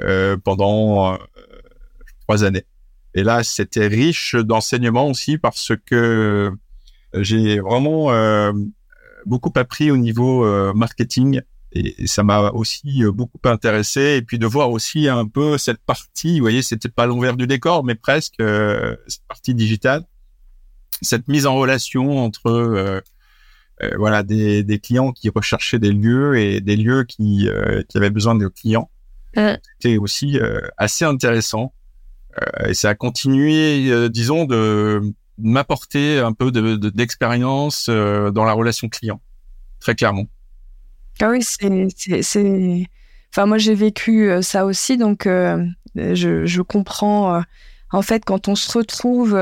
euh, 0.01 0.37
pendant 0.37 1.17
trois 2.21 2.43
années. 2.43 2.63
Et 3.15 3.23
là, 3.23 3.43
c'était 3.43 3.87
riche 3.87 4.35
d'enseignements 4.35 5.09
aussi 5.09 5.37
parce 5.37 5.71
que 5.85 6.51
j'ai 7.23 7.59
vraiment 7.59 8.11
euh, 8.11 8.51
beaucoup 9.25 9.51
appris 9.55 9.91
au 9.91 9.97
niveau 9.97 10.45
euh, 10.45 10.73
marketing 10.73 11.41
et, 11.71 12.07
ça 12.07 12.23
m'a 12.23 12.51
aussi 12.51 13.03
euh, 13.03 13.11
beaucoup 13.11 13.39
intéressé. 13.43 14.17
Et 14.17 14.21
puis 14.21 14.39
de 14.39 14.45
voir 14.45 14.71
aussi 14.71 15.07
un 15.07 15.27
peu 15.27 15.57
cette 15.57 15.79
partie, 15.79 16.39
vous 16.39 16.43
voyez, 16.43 16.61
c'était 16.61 16.89
pas 16.89 17.05
l'envers 17.05 17.35
du 17.35 17.47
décor, 17.47 17.83
mais 17.83 17.95
presque 17.95 18.39
euh, 18.39 18.95
cette 19.07 19.27
partie 19.27 19.53
digitale, 19.53 20.03
cette 21.01 21.27
mise 21.27 21.45
en 21.45 21.55
relation 21.55 22.17
entre 22.23 22.49
euh, 22.49 23.01
euh, 23.83 23.91
voilà 23.97 24.23
des, 24.23 24.63
des 24.63 24.79
clients 24.79 25.11
qui 25.11 25.29
recherchaient 25.29 25.79
des 25.79 25.91
lieux 25.91 26.37
et 26.39 26.61
des 26.61 26.77
lieux 26.77 27.03
qui, 27.03 27.49
euh, 27.49 27.83
qui 27.89 27.97
avaient 27.97 28.09
besoin 28.09 28.35
de 28.35 28.47
clients. 28.47 28.89
C'était 29.35 29.97
aussi 29.97 30.39
euh, 30.39 30.61
assez 30.77 31.03
intéressant. 31.03 31.73
Euh, 32.41 32.69
et 32.69 32.73
ça 32.73 32.89
a 32.89 32.95
continué, 32.95 33.91
euh, 33.91 34.07
disons, 34.07 34.45
de 34.45 35.13
m'apporter 35.37 36.19
un 36.19 36.33
peu 36.33 36.51
de- 36.51 36.75
de- 36.75 36.89
d'expérience 36.89 37.87
euh, 37.89 38.31
dans 38.31 38.45
la 38.45 38.53
relation 38.53 38.87
client, 38.89 39.21
très 39.79 39.95
clairement. 39.95 40.25
Ah 41.21 41.29
oui, 41.29 41.41
c'est, 41.41 42.85
Enfin, 43.31 43.45
moi, 43.45 43.57
j'ai 43.57 43.75
vécu 43.75 44.29
euh, 44.29 44.41
ça 44.41 44.65
aussi, 44.65 44.97
donc 44.97 45.27
euh, 45.27 45.65
je, 45.95 46.45
je 46.45 46.61
comprends. 46.61 47.41
en 47.91 48.01
fait, 48.01 48.23
quand 48.25 48.47
on 48.47 48.55
se 48.55 48.77
retrouve 48.77 49.37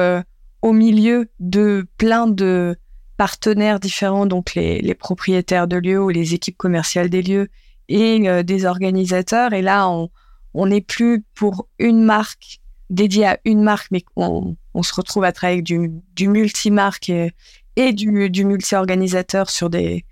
au 0.61 0.73
milieu 0.73 1.29
de 1.39 1.85
plein 1.97 2.27
de 2.27 2.75
partenaires 3.17 3.79
différents, 3.79 4.25
donc 4.25 4.55
les, 4.55 4.81
les 4.81 4.95
propriétaires 4.95 5.67
de 5.67 5.77
lieux 5.77 6.01
ou 6.01 6.09
les 6.09 6.33
équipes 6.33 6.57
commerciales 6.57 7.09
des 7.09 7.21
lieux 7.21 7.49
et 7.87 8.43
des 8.43 8.65
organisateurs, 8.65 9.53
et 9.53 9.61
là, 9.61 9.89
on 9.89 10.09
on 10.55 10.67
n'est 10.67 10.81
plus 10.81 11.23
pour 11.33 11.67
une 11.79 12.03
marque 12.03 12.61
dédiée 12.89 13.25
à 13.25 13.39
une 13.45 13.63
marque, 13.63 13.87
mais 13.91 14.03
on, 14.15 14.55
on 14.73 14.83
se 14.83 14.93
retrouve 14.93 15.23
à 15.23 15.31
travailler 15.31 15.57
avec 15.59 15.65
du, 15.65 15.89
du 16.15 16.27
multi-marque 16.27 17.09
et, 17.09 17.31
et 17.75 17.93
du, 17.93 18.29
du 18.29 18.45
multi-organisateur 18.45 19.49
sur 19.49 19.69
des 19.69 20.05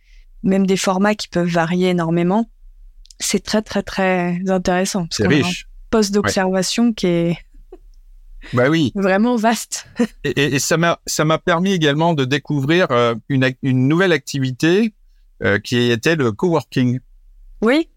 même 0.43 0.65
des 0.65 0.77
formats 0.77 1.13
qui 1.15 1.27
peuvent 1.27 1.47
varier 1.49 1.89
énormément. 1.89 2.49
C'est 3.19 3.43
très, 3.43 3.61
très, 3.61 3.83
très 3.83 4.39
intéressant. 4.47 5.05
C'est 5.11 5.23
a 5.23 5.27
un 5.27 5.29
riche. 5.29 5.67
poste 5.91 6.11
d'observation 6.13 6.93
qui 6.93 7.05
est 7.07 7.37
Bah 8.53 8.69
oui. 8.69 8.91
vraiment 8.95 9.35
vaste. 9.35 9.85
Et, 10.23 10.29
et- 10.31 10.55
et 10.55 10.59
ça 10.59 10.77
m'a 11.25 11.37
permis 11.37 11.73
également 11.73 12.13
de 12.15 12.25
découvrir 12.25 12.87
euh, 12.89 13.13
une 13.29 13.47
une 13.61 13.87
nouvelle 13.87 14.11
activité 14.11 14.93
euh, 15.43 15.59
qui 15.59 15.91
était 15.91 16.15
le 16.15 16.31
coworking 16.31 16.99
Oui. 17.61 17.87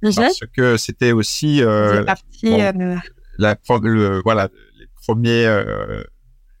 Parce 0.00 0.38
que 0.56 0.76
c'était 0.76 1.10
aussi 1.10 1.60
euh, 1.62 2.04
bon. 2.44 2.60
euh, 2.60 2.96
la 3.38 3.56
le, 3.82 4.20
voilà 4.22 4.48
les 4.98 5.04
premiers 5.06 5.44
euh, 5.46 6.02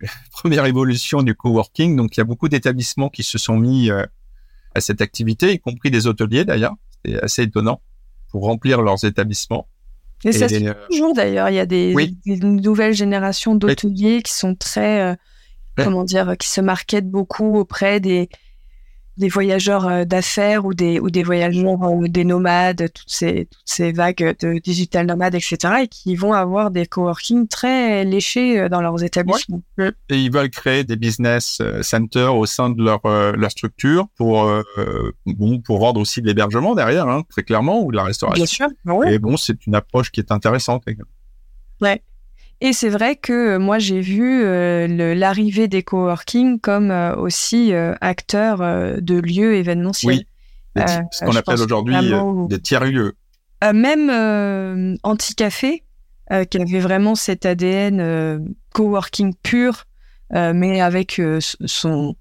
première 0.30 0.64
évolution 0.66 1.22
du 1.22 1.34
coworking. 1.34 1.96
Donc 1.96 2.16
il 2.16 2.20
y 2.20 2.22
a 2.22 2.24
beaucoup 2.24 2.48
d'établissements 2.48 3.08
qui 3.08 3.22
se 3.22 3.38
sont 3.38 3.58
mis 3.58 3.90
euh, 3.90 4.04
à 4.74 4.80
cette 4.80 5.00
activité, 5.00 5.52
y 5.52 5.58
compris 5.60 5.90
des 5.90 6.06
hôteliers 6.06 6.44
d'ailleurs. 6.44 6.74
C'était 7.04 7.20
assez 7.22 7.42
étonnant 7.42 7.80
pour 8.30 8.44
remplir 8.44 8.82
leurs 8.82 9.04
établissements. 9.04 9.68
et 10.24 10.32
ça 10.32 10.48
se 10.48 10.54
fait 10.58 10.68
euh, 10.68 10.74
toujours 10.90 11.14
d'ailleurs. 11.14 11.48
Il 11.48 11.54
y 11.54 11.60
a 11.60 11.66
des, 11.66 11.92
Oui. 11.94 12.18
des 12.26 12.36
nouvelles 12.36 12.94
générations 12.94 13.54
d'hôteliers 13.54 14.22
qui 14.22 14.32
sont 14.32 14.54
très, 14.54 15.00
euh, 15.00 15.14
Ouais. 15.76 15.84
comment 15.84 16.02
dire, 16.04 16.36
qui 16.38 16.48
se 16.48 16.60
marketent 16.60 17.08
beaucoup 17.08 17.56
auprès 17.56 18.00
des 18.00 18.28
des 19.18 19.28
voyageurs 19.28 19.86
euh, 19.86 20.04
d'affaires 20.04 20.64
ou 20.64 20.74
des 20.74 21.00
ou 21.00 21.10
des 21.10 21.22
voyageurs 21.22 21.82
euh, 21.82 22.08
des 22.08 22.24
nomades, 22.24 22.90
toutes 22.92 23.10
ces 23.10 23.46
toutes 23.50 23.62
ces 23.64 23.92
vagues 23.92 24.36
de 24.40 24.58
digital 24.58 25.06
nomades, 25.06 25.34
etc. 25.34 25.56
et 25.82 25.88
qui 25.88 26.16
vont 26.16 26.32
avoir 26.32 26.70
des 26.70 26.86
coworking 26.86 27.48
très 27.48 28.04
léchés 28.04 28.58
euh, 28.58 28.68
dans 28.68 28.80
leurs 28.80 29.02
établissements. 29.02 29.62
et 29.78 30.16
ils 30.16 30.32
veulent 30.32 30.50
créer 30.50 30.84
des 30.84 30.96
business 30.96 31.60
centers 31.82 32.34
au 32.34 32.46
sein 32.46 32.70
de 32.70 32.82
leur 32.82 33.00
leur 33.04 33.50
structure 33.50 34.06
pour 34.16 34.44
euh, 34.44 34.62
bon 35.26 35.60
pour 35.60 35.78
vendre 35.78 36.00
aussi 36.00 36.22
de 36.22 36.26
l'hébergement 36.26 36.74
derrière, 36.74 37.08
hein, 37.08 37.22
très 37.28 37.42
clairement, 37.42 37.82
ou 37.82 37.90
de 37.90 37.96
la 37.96 38.04
restauration. 38.04 38.44
Bien 38.44 38.46
sûr. 38.46 38.68
Ouais. 38.84 39.14
Et 39.14 39.18
bon, 39.18 39.36
c'est 39.36 39.66
une 39.66 39.74
approche 39.74 40.10
qui 40.10 40.20
est 40.20 40.32
intéressante. 40.32 40.84
également. 40.86 41.10
Et 42.60 42.72
c'est 42.72 42.88
vrai 42.88 43.14
que 43.16 43.32
euh, 43.32 43.58
moi 43.58 43.78
j'ai 43.78 44.00
vu 44.00 44.42
euh, 44.42 45.14
l'arrivée 45.14 45.68
des 45.68 45.82
coworking 45.82 46.58
comme 46.58 46.90
euh, 46.90 47.14
aussi 47.14 47.72
euh, 47.72 47.94
acteurs 48.00 48.60
euh, 48.62 48.96
de 49.00 49.14
lieux 49.14 49.54
événementiels. 49.54 50.24
Oui. 50.76 50.82
Ce 51.10 51.24
qu'on 51.24 51.34
appelle 51.34 51.60
aujourd'hui 51.60 51.96
des 52.48 52.60
tiers 52.60 52.84
lieux. 52.84 53.14
Euh, 53.64 53.72
même 53.72 54.96
Anticafé, 55.02 55.82
qui 56.50 56.58
avait 56.58 56.78
vraiment 56.78 57.16
cet 57.16 57.46
ADN 57.46 58.54
coworking 58.72 59.34
pur, 59.42 59.86
mais 60.32 60.80
avec 60.80 61.20
son 61.64 62.14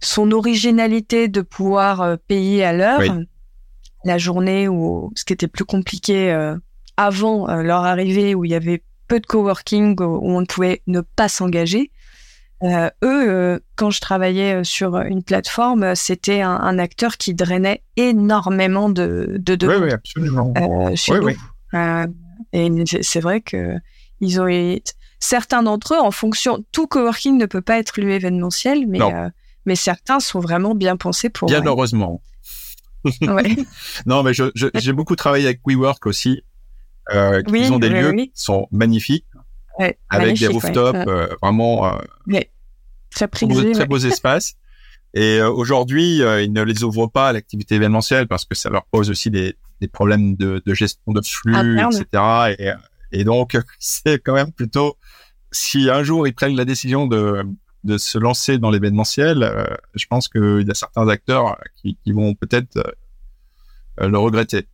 son 0.00 0.32
originalité 0.32 1.28
de 1.28 1.40
pouvoir 1.40 2.18
payer 2.26 2.62
à 2.62 2.74
l'heure 2.74 3.00
Oui. 3.00 3.08
la 4.04 4.18
journée 4.18 4.68
ou 4.68 5.10
ce 5.14 5.24
qui 5.24 5.32
était 5.32 5.48
plus 5.48 5.64
compliqué 5.64 6.30
avant 6.98 7.46
leur 7.62 7.84
arrivée 7.84 8.34
où 8.34 8.44
il 8.44 8.50
y 8.50 8.54
avait 8.54 8.82
peu 9.08 9.20
de 9.20 9.26
coworking 9.26 10.00
où 10.00 10.20
on 10.32 10.40
ne 10.40 10.46
pouvait 10.46 10.82
ne 10.86 11.00
pas 11.00 11.28
s'engager. 11.28 11.90
Euh, 12.62 12.88
eux, 13.02 13.28
euh, 13.30 13.58
quand 13.76 13.90
je 13.90 14.00
travaillais 14.00 14.54
euh, 14.60 14.64
sur 14.64 14.96
une 14.96 15.22
plateforme, 15.22 15.94
c'était 15.94 16.40
un, 16.40 16.52
un 16.52 16.78
acteur 16.78 17.16
qui 17.18 17.34
drainait 17.34 17.82
énormément 17.96 18.88
de, 18.88 19.36
de 19.38 19.52
Oui, 19.52 19.58
demandes 19.58 19.82
oui, 19.82 19.90
absolument. 19.92 20.54
euh, 20.56 20.96
chez 20.96 21.12
Oui, 21.12 21.18
nous. 21.20 21.26
oui. 21.26 21.34
Et 22.52 22.84
c'est- 23.02 23.20
vrai 23.20 23.40
que 23.40 23.74
ils 24.20 24.40
ont 24.40 24.46
certains 25.18 25.62
d'entre 25.62 25.94
eux, 25.94 25.98
en 26.00 26.10
fonction, 26.10 26.64
tout 26.72 26.86
coworking 26.86 27.36
ne 27.36 27.46
peut 27.46 27.60
pas 27.60 27.78
être 27.78 28.00
lieu 28.00 28.10
événementiel, 28.10 28.86
mais 28.86 28.98
mais 29.66 29.76
certains 29.76 30.20
sont 30.20 30.40
vraiment 30.40 30.74
bien 30.74 30.96
pensés 30.96 31.30
pour. 31.30 31.48
Bien 31.48 31.64
heureusement. 31.64 32.22
ouais. 33.22 33.56
non, 34.06 34.22
mais 34.22 34.32
j'ai 34.74 34.92
beaucoup 34.92 35.16
travaillé 35.16 35.46
avec 35.46 35.60
WeWork 35.66 36.06
aussi. 36.06 36.42
Euh, 37.12 37.42
ils 37.48 37.72
ont 37.72 37.78
des 37.78 37.90
lieux 37.90 38.12
qui 38.12 38.30
sont 38.34 38.66
magnifiques, 38.70 39.26
avec 40.08 40.38
des 40.38 40.46
rooftops 40.46 41.06
euh, 41.06 41.28
vraiment 41.42 41.86
euh, 41.86 41.98
très, 43.10 43.28
très 43.28 43.86
beaux 43.86 43.98
espaces. 43.98 44.56
Et 45.14 45.38
euh, 45.38 45.48
aujourd'hui, 45.48 46.22
euh, 46.22 46.42
ils 46.42 46.52
ne 46.52 46.62
les 46.62 46.82
ouvrent 46.82 47.06
pas 47.06 47.28
à 47.28 47.32
l'activité 47.32 47.76
événementielle 47.76 48.26
parce 48.26 48.44
que 48.44 48.56
ça 48.56 48.68
leur 48.68 48.84
pose 48.86 49.10
aussi 49.10 49.30
des, 49.30 49.54
des 49.80 49.86
problèmes 49.86 50.34
de, 50.34 50.60
de, 50.66 50.74
gestion 50.74 51.12
de 51.12 51.20
flux, 51.24 51.54
etc. 51.80 52.54
Et, 52.58 52.72
et 53.12 53.24
donc, 53.24 53.56
c'est 53.78 54.18
quand 54.18 54.34
même 54.34 54.50
plutôt 54.50 54.96
si 55.52 55.88
un 55.88 56.02
jour 56.02 56.26
ils 56.26 56.34
prennent 56.34 56.56
la 56.56 56.64
décision 56.64 57.06
de, 57.06 57.44
de 57.84 57.96
se 57.96 58.18
lancer 58.18 58.58
dans 58.58 58.70
l'événementiel, 58.70 59.44
euh, 59.44 59.64
je 59.94 60.06
pense 60.06 60.26
qu'il 60.26 60.64
y 60.66 60.70
a 60.70 60.74
certains 60.74 61.06
acteurs 61.06 61.58
qui, 61.76 61.96
qui 62.02 62.10
vont 62.10 62.34
peut-être 62.34 62.82
le 63.98 64.18
regretter. 64.18 64.66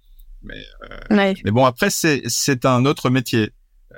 Mais, 0.42 1.34
mais 1.44 1.50
bon, 1.50 1.64
après, 1.64 1.90
c'est, 1.90 2.22
c'est 2.26 2.64
un 2.64 2.86
autre 2.86 3.10
métier. 3.10 3.50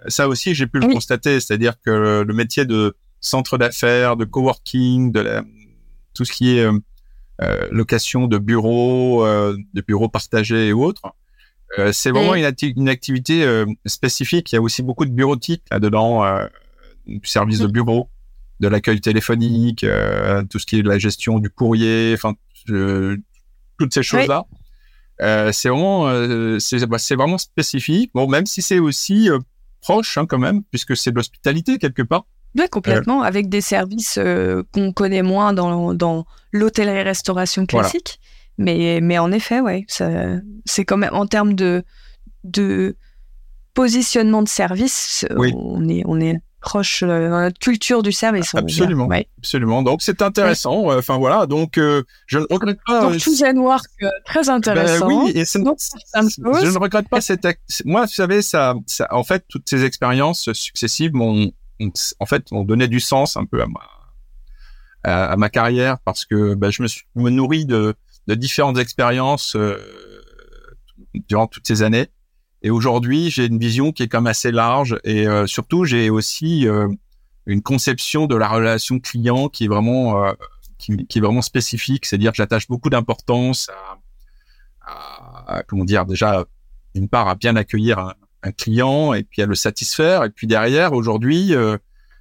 Ça 0.09 0.29
aussi, 0.29 0.55
j'ai 0.55 0.67
pu 0.67 0.81
le 0.81 0.89
constater, 0.89 1.39
c'est-à-dire 1.41 1.75
que 1.81 2.23
le 2.27 2.35
métier 2.35 2.65
de 2.65 2.97
centre 3.21 3.57
d'affaires, 3.57 4.17
de 4.17 4.25
coworking, 4.25 5.13
de 5.13 5.21
la, 5.21 5.45
tout 6.15 6.25
ce 6.25 6.33
qui 6.33 6.57
est 6.57 6.65
euh, 6.65 6.79
euh, 7.41 7.69
location 7.71 8.27
de 8.27 8.39
bureaux, 8.39 9.25
euh, 9.25 9.57
de 9.75 9.81
bureaux 9.81 10.09
partagés 10.09 10.69
et 10.69 10.73
autres. 10.73 11.03
c'est 11.93 12.11
vraiment 12.11 12.35
une, 12.35 12.53
une, 12.77 12.89
activité 12.89 13.65
spécifique. 13.87 14.53
Il 14.53 14.57
y 14.57 14.59
a 14.59 14.63
aussi 14.63 14.83
beaucoup 14.83 15.07
de 15.07 15.11
bureautique 15.11 15.63
là-dedans, 15.71 16.23
du 17.07 17.27
service 17.27 17.61
de 17.61 17.67
bureau, 17.67 18.11
de 18.61 18.69
l'accueil 18.69 19.01
téléphonique, 19.01 19.87
tout 20.51 20.59
ce 20.59 20.67
qui 20.67 20.79
est 20.79 20.83
de 20.83 20.89
la 20.89 20.99
gestion 20.99 21.39
du 21.39 21.49
courrier, 21.49 22.13
enfin 22.15 22.35
toutes 22.67 23.95
ces 23.95 24.03
choses-là. 24.03 24.45
C'est 25.53 25.69
vraiment, 25.69 26.05
bah, 26.05 26.99
c'est 26.99 27.15
vraiment 27.15 27.39
spécifique. 27.39 28.11
Bon, 28.15 28.27
même 28.29 28.47
si 28.47 28.63
c'est 28.63 28.79
aussi 28.79 29.29
proche 29.81 30.17
hein, 30.17 30.27
quand 30.27 30.39
même, 30.39 30.63
puisque 30.65 30.97
c'est 30.97 31.11
de 31.11 31.17
l'hospitalité 31.17 31.79
quelque 31.79 32.03
part. 32.03 32.25
Oui, 32.55 32.69
complètement, 32.71 33.23
avec 33.23 33.49
des 33.49 33.63
services 33.63 34.19
euh, 34.19 34.63
qu'on 34.73 34.93
connaît 34.93 35.23
moins 35.23 35.53
dans, 35.55 35.95
dans 35.95 36.27
l'hôtellerie-restauration 36.53 37.67
classique. 37.67 38.21
Mais, 38.59 39.01
mais 39.03 39.19
en 39.19 39.33
effet, 39.33 39.61
ouais, 39.61 39.87
c'est 39.89 40.85
quand 40.85 40.99
même 40.99 41.15
en 41.15 41.27
termes 41.27 41.55
de, 41.55 41.83
de 42.45 42.97
positionnement 43.73 44.43
de 44.43 44.49
service, 44.49 45.25
on, 45.35 45.89
est, 45.89 46.03
on 46.05 46.21
est 46.21 46.37
proche 46.63 47.03
euh, 47.03 47.29
dans 47.29 47.41
notre 47.43 47.59
culture 47.59 48.03
du 48.03 48.13
service. 48.13 48.55
Absolument, 48.55 49.09
absolument. 49.39 49.83
Donc 49.83 50.01
c'est 50.01 50.23
intéressant. 50.23 50.91
Euh, 50.91 50.99
enfin 50.99 51.19
voilà, 51.19 51.47
donc 51.47 51.75
je 51.77 52.39
ne 52.39 52.47
regrette 52.51 52.79
pas. 52.87 53.03
Donc 53.03 53.19
tout 53.19 53.35
Work, 53.43 53.87
très 54.25 54.45
ben 54.45 54.55
intéressant. 54.55 55.07
oui, 55.09 55.33
et 55.35 55.45
je 55.45 55.59
ne 55.59 56.79
regrette 56.79 57.09
pas 57.09 57.21
cette. 57.21 57.47
Moi, 57.85 58.07
vous 58.07 58.13
savez, 58.13 58.41
ça, 58.41 58.75
ça, 58.87 59.09
en 59.11 59.25
fait, 59.25 59.45
toutes 59.49 59.69
ces 59.69 59.85
expériences 59.85 60.51
successives 60.53 61.13
m'ont 61.13 61.53
en 62.21 62.27
fait, 62.27 62.47
on 62.53 62.65
donnait 62.65 62.89
du 62.89 63.01
sens 63.01 63.37
un 63.37 63.45
peu 63.45 63.63
à 63.63 63.67
ma, 63.67 63.81
à, 65.05 65.37
ma 65.37 65.49
carrière 65.49 65.99
parce 66.05 66.25
que 66.25 66.55
bah, 66.55 66.71
je 66.71 66.83
me 66.83 66.89
suis 66.89 67.05
me 67.15 67.31
nourris 67.31 67.67
de, 67.67 67.95
de 68.27 68.35
différentes 68.35 68.79
expériences 68.79 69.57
euh, 69.57 69.79
durant 71.29 71.47
toutes 71.47 71.67
ces 71.67 71.83
années. 71.83 72.09
Et 72.63 72.71
aujourd'hui, 72.71 73.31
j'ai 73.31 73.47
une 73.47 73.59
vision 73.59 73.93
qui 73.93 74.05
est 74.05 74.13
même 74.13 74.27
assez 74.27 74.53
large 74.53 74.99
et 75.05 75.27
euh, 75.27 75.47
surtout, 75.47 75.85
j'ai 75.85 76.11
aussi 76.11 76.67
euh, 76.69 76.89
une 77.47 77.63
conception 77.63 78.27
de 78.27 78.37
la 78.37 78.49
relation 78.49 79.01
client 79.01 79.49
qui 79.49 79.65
est 79.65 79.69
vraiment 79.69 80.33
qui, 80.79 81.07
qui, 81.07 81.19
est 81.19 81.23
vraiment 81.23 81.43
spécifique. 81.43 82.07
C'est-à-dire 82.07 82.31
que 82.31 82.37
j'attache 82.37 82.69
beaucoup 82.69 82.89
d'importance 82.89 83.69
à, 84.87 85.57
à, 85.57 85.63
comment 85.65 85.85
dire 85.85 86.07
déjà 86.07 86.45
d'une 86.95 87.09
part 87.09 87.29
à 87.29 87.35
bien 87.35 87.57
accueillir 87.57 87.99
un, 87.99 88.15
un 88.43 88.53
client 88.53 89.15
et 89.15 89.23
puis 89.23 89.43
à 89.43 89.47
le 89.47 89.55
satisfaire. 89.55 90.25
Et 90.25 90.31
puis 90.31 90.47
derrière, 90.47 90.93
aujourd'hui, 90.93 91.55
euh, 91.55 91.79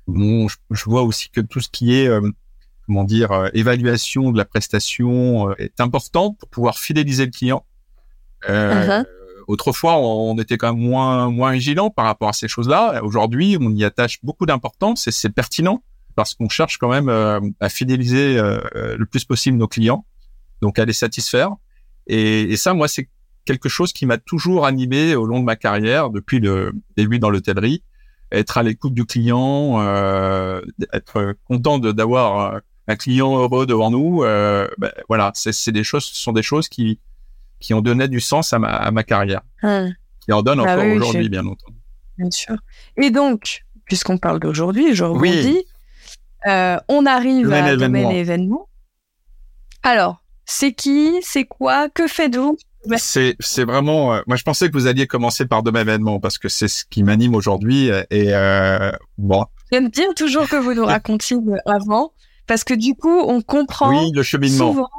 bon, 0.07 0.47
je, 0.47 0.83
vois 0.85 1.03
aussi 1.03 1.29
que 1.29 1.41
tout 1.41 1.59
ce 1.59 1.69
qui 1.69 1.95
est, 1.95 2.07
euh, 2.07 2.21
comment 2.85 3.03
dire, 3.03 3.31
euh, 3.31 3.49
évaluation 3.53 4.31
de 4.31 4.37
la 4.37 4.45
prestation 4.45 5.55
est 5.57 5.79
important 5.79 6.33
pour 6.33 6.49
pouvoir 6.49 6.77
fidéliser 6.77 7.25
le 7.25 7.31
client. 7.31 7.65
Uh-huh. 8.47 9.05
Autrefois, 9.47 9.97
on 9.97 10.37
était 10.37 10.57
quand 10.57 10.73
même 10.73 10.83
moins 10.83 11.29
moins 11.29 11.51
vigilant 11.51 11.89
par 11.89 12.05
rapport 12.05 12.29
à 12.29 12.33
ces 12.33 12.47
choses-là. 12.47 13.01
Aujourd'hui, 13.03 13.57
on 13.59 13.71
y 13.75 13.83
attache 13.83 14.19
beaucoup 14.23 14.45
d'importance 14.45 15.07
et 15.07 15.11
c'est 15.11 15.29
pertinent 15.29 15.83
parce 16.15 16.33
qu'on 16.33 16.49
cherche 16.49 16.77
quand 16.77 16.89
même 16.89 17.09
à 17.59 17.69
fidéliser 17.69 18.35
le 18.35 19.05
plus 19.05 19.23
possible 19.23 19.57
nos 19.57 19.67
clients, 19.67 20.05
donc 20.61 20.77
à 20.77 20.85
les 20.85 20.93
satisfaire. 20.93 21.51
Et, 22.07 22.41
et 22.51 22.57
ça, 22.57 22.73
moi, 22.73 22.87
c'est 22.87 23.07
quelque 23.45 23.69
chose 23.69 23.93
qui 23.93 24.05
m'a 24.05 24.17
toujours 24.17 24.65
animé 24.65 25.15
au 25.15 25.25
long 25.25 25.39
de 25.39 25.45
ma 25.45 25.55
carrière, 25.55 26.09
depuis 26.09 26.39
le 26.39 26.73
début 26.97 27.19
dans 27.19 27.29
l'hôtellerie, 27.29 27.83
être 28.31 28.57
à 28.57 28.63
l'écoute 28.63 28.93
du 28.93 29.05
client, 29.05 29.81
euh, 29.81 30.61
être 30.93 31.35
content 31.45 31.79
d'avoir 31.79 32.61
un 32.87 32.95
client 32.95 33.37
heureux 33.37 33.65
devant 33.65 33.91
nous. 33.91 34.23
Euh, 34.23 34.67
ben, 34.77 34.91
voilà, 35.07 35.31
c'est 35.33 35.71
des 35.71 35.83
choses, 35.83 36.05
ce 36.05 36.21
sont 36.21 36.33
des 36.33 36.43
choses 36.43 36.69
qui 36.69 36.99
qui 37.61 37.73
ont 37.73 37.81
donné 37.81 38.07
du 38.07 38.19
sens 38.19 38.51
à 38.51 38.59
ma, 38.59 38.69
à 38.69 38.91
ma 38.91 39.03
carrière, 39.03 39.41
hum. 39.63 39.93
qui 40.25 40.33
en 40.33 40.41
donnent 40.41 40.63
bah 40.63 40.73
encore 40.73 40.85
aujourd'hui, 40.85 41.29
bien 41.29 41.45
entendu. 41.45 41.77
Bien 42.17 42.31
sûr. 42.31 42.55
Et 42.97 43.09
donc, 43.09 43.63
puisqu'on 43.85 44.17
parle 44.17 44.39
d'aujourd'hui, 44.39 44.93
je 44.93 45.03
rebondis. 45.03 45.63
Euh, 46.47 46.77
on 46.89 47.05
arrive 47.05 47.53
à 47.53 47.75
domaine 47.75 48.11
événement. 48.11 48.67
Alors, 49.83 50.23
c'est 50.45 50.73
qui, 50.73 51.13
c'est 51.21 51.45
quoi, 51.45 51.87
que 51.89 52.07
faites-vous? 52.07 52.57
C'est 52.97 53.35
c'est 53.39 53.63
vraiment. 53.63 54.15
Euh, 54.15 54.21
moi, 54.25 54.37
je 54.37 54.43
pensais 54.43 54.67
que 54.67 54.73
vous 54.73 54.87
alliez 54.87 55.05
commencer 55.05 55.45
par 55.45 55.61
de 55.61 55.77
événement 55.77 56.19
parce 56.19 56.39
que 56.39 56.49
c'est 56.49 56.67
ce 56.67 56.83
qui 56.83 57.03
m'anime 57.03 57.35
aujourd'hui. 57.35 57.89
Et 58.09 58.33
euh, 58.33 58.91
bon. 59.19 59.45
J'aime 59.71 59.89
bien 59.89 60.11
toujours 60.13 60.49
que 60.49 60.55
vous 60.55 60.73
nous 60.73 60.85
racontiez 60.97 61.37
avant 61.67 62.13
parce 62.47 62.63
que 62.63 62.73
du 62.73 62.95
coup, 62.95 63.19
on 63.19 63.41
comprend. 63.41 64.03
Oui, 64.03 64.11
le 64.13 64.23
cheminement. 64.23 64.73
Souvent... 64.73 64.89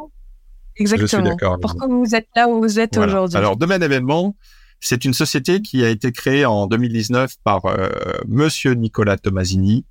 Exactement. 0.76 1.06
Je 1.06 1.16
suis 1.16 1.22
d'accord. 1.22 1.58
Pourquoi 1.60 1.86
vous 1.88 2.14
êtes 2.14 2.28
là 2.34 2.48
où 2.48 2.60
vous 2.60 2.80
êtes 2.80 2.96
aujourd'hui 2.96 3.36
Alors, 3.36 3.56
Domaine 3.56 3.82
Événement, 3.82 4.36
c'est 4.80 5.04
une 5.04 5.14
société 5.14 5.62
qui 5.62 5.84
a 5.84 5.88
été 5.88 6.12
créée 6.12 6.44
en 6.44 6.66
2019 6.66 7.36
par 7.44 7.66
euh, 7.66 7.88
Monsieur 8.26 8.74
Nicolas 8.74 9.16
Tomasini, 9.16 9.84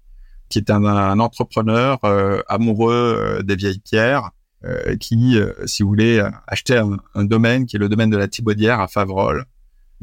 qui 0.50 0.60
est 0.60 0.70
un, 0.70 0.84
un 0.84 1.20
entrepreneur 1.20 1.98
euh, 2.04 2.42
amoureux 2.48 3.38
euh, 3.40 3.42
des 3.42 3.56
vieilles 3.56 3.80
pierres 3.80 4.32
euh, 4.66 4.96
qui, 4.98 5.40
euh, 5.40 5.54
si 5.66 5.82
vous 5.82 5.90
voulez, 5.90 6.22
acheter 6.46 6.78
un, 6.78 6.98
un, 7.16 7.24
domaine 7.24 7.66
qui 7.66 7.78
est 7.78 7.80
le 7.80 7.90
domaine 7.90 8.10
de 8.10 8.18
la 8.18 8.28
Thibaudière 8.28 8.80
à 8.80 8.88
Favrol 8.88 9.46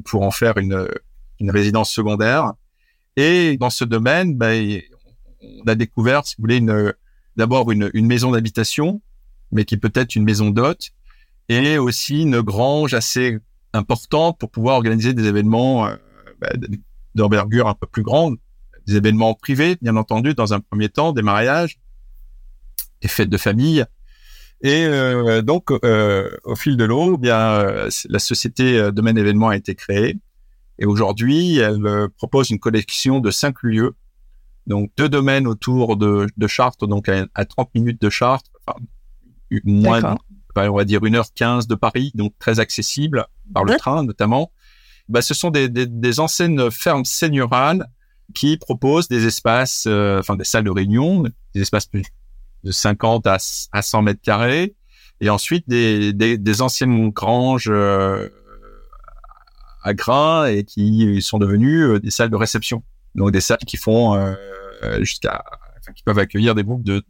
pour 0.04 0.22
en 0.22 0.30
faire 0.30 0.56
une, 0.56 0.88
une 1.38 1.50
résidence 1.50 1.92
secondaire. 1.92 2.54
Et 3.16 3.56
dans 3.58 3.70
ce 3.70 3.84
domaine, 3.84 4.36
ben, 4.36 4.80
on 5.42 5.68
a 5.68 5.74
découvert, 5.74 6.26
si 6.26 6.34
vous 6.38 6.42
voulez, 6.42 6.64
d'abord 7.36 7.70
une, 7.70 7.90
une 7.92 8.06
maison 8.06 8.30
d'habitation, 8.30 9.02
mais 9.52 9.64
qui 9.64 9.76
peut 9.76 9.92
être 9.94 10.16
une 10.16 10.24
maison 10.24 10.50
d'hôte, 10.50 10.90
et 11.48 11.78
aussi 11.78 12.22
une 12.22 12.40
grange 12.40 12.94
assez 12.94 13.38
importante 13.72 14.38
pour 14.38 14.50
pouvoir 14.50 14.76
organiser 14.76 15.14
des 15.14 15.26
événements 15.26 15.86
euh, 15.86 15.96
ben, 16.40 16.50
d'envergure 17.14 17.68
un 17.68 17.74
peu 17.74 17.86
plus 17.86 18.02
grande, 18.02 18.36
des 18.86 18.96
événements 18.96 19.34
privés, 19.34 19.76
bien 19.80 19.96
entendu, 19.96 20.34
dans 20.34 20.54
un 20.54 20.60
premier 20.60 20.88
temps, 20.88 21.12
des 21.12 21.22
mariages, 21.22 21.78
des 23.00 23.08
fêtes 23.08 23.30
de 23.30 23.38
famille, 23.38 23.84
et 24.60 24.86
euh, 24.86 25.40
donc, 25.40 25.70
euh, 25.70 26.30
au 26.44 26.56
fil 26.56 26.76
de 26.76 26.84
l'eau, 26.84 27.14
eh 27.14 27.18
bien 27.18 27.38
euh, 27.38 27.90
la 28.08 28.18
société 28.18 28.90
Domaine 28.92 29.16
Événement 29.16 29.48
a 29.48 29.56
été 29.56 29.74
créée. 29.74 30.18
Et 30.80 30.86
aujourd'hui, 30.86 31.58
elle 31.58 32.08
propose 32.16 32.50
une 32.50 32.58
collection 32.58 33.20
de 33.20 33.30
cinq 33.30 33.62
lieux. 33.62 33.94
Donc, 34.66 34.90
deux 34.96 35.08
domaines 35.08 35.46
autour 35.46 35.96
de, 35.96 36.26
de 36.36 36.46
Chartres, 36.46 36.86
donc 36.86 37.08
à, 37.08 37.44
30 37.44 37.74
minutes 37.74 38.00
de 38.00 38.10
Chartres, 38.10 38.50
moins, 39.64 40.16
on 40.56 40.76
va 40.76 40.84
dire 40.84 41.00
1h15 41.00 41.66
de 41.66 41.74
Paris, 41.74 42.12
donc 42.14 42.32
très 42.38 42.60
accessible 42.60 43.26
par 43.54 43.64
le 43.64 43.76
train 43.76 44.02
notamment. 44.02 44.52
Bah, 45.08 45.22
ce 45.22 45.32
sont 45.32 45.50
des, 45.50 45.68
des, 45.68 45.86
des 45.86 46.20
anciennes 46.20 46.70
fermes 46.70 47.04
seigneurales 47.04 47.86
qui 48.34 48.58
proposent 48.58 49.08
des 49.08 49.26
espaces, 49.26 49.86
enfin 49.86 50.36
des 50.36 50.44
salles 50.44 50.64
de 50.64 50.70
réunion, 50.70 51.24
des 51.54 51.62
espaces 51.62 51.88
de 52.64 52.70
50 52.70 53.26
à, 53.26 53.38
à 53.72 53.82
100 53.82 54.02
mètres 54.02 54.20
carrés, 54.20 54.74
et 55.20 55.30
ensuite 55.30 55.68
des, 55.68 56.12
des, 56.12 56.38
des 56.38 56.62
anciennes 56.62 57.10
granges 57.10 57.70
euh, 57.70 58.28
à 59.82 59.94
grains 59.94 60.46
et 60.46 60.64
qui 60.64 61.20
sont 61.22 61.38
devenues 61.38 61.82
euh, 61.82 62.00
des 62.00 62.10
salles 62.10 62.30
de 62.30 62.36
réception. 62.36 62.82
Donc 63.14 63.32
des 63.32 63.40
salles 63.40 63.58
qui 63.66 63.76
font 63.76 64.14
euh, 64.14 64.34
jusqu'à, 65.00 65.44
enfin, 65.78 65.92
qui 65.92 66.02
peuvent 66.02 66.18
accueillir 66.18 66.54
des 66.54 66.64
groupes 66.64 66.84
de 66.84 67.02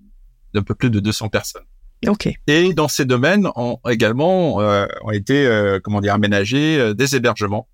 d'un 0.55 0.62
peu 0.62 0.74
plus 0.74 0.88
de 0.88 0.98
200 0.98 1.29
personnes. 1.29 1.66
Ok. 2.06 2.28
Et 2.46 2.72
dans 2.74 2.88
ces 2.88 3.04
domaines, 3.04 3.48
ont 3.56 3.78
également 3.88 4.61
euh, 4.61 4.87
ont 5.02 5.11
été 5.11 5.78
comment 5.82 6.00
dire 6.00 6.14
aménagés 6.14 6.94
des 6.94 7.16
hébergements 7.16 7.68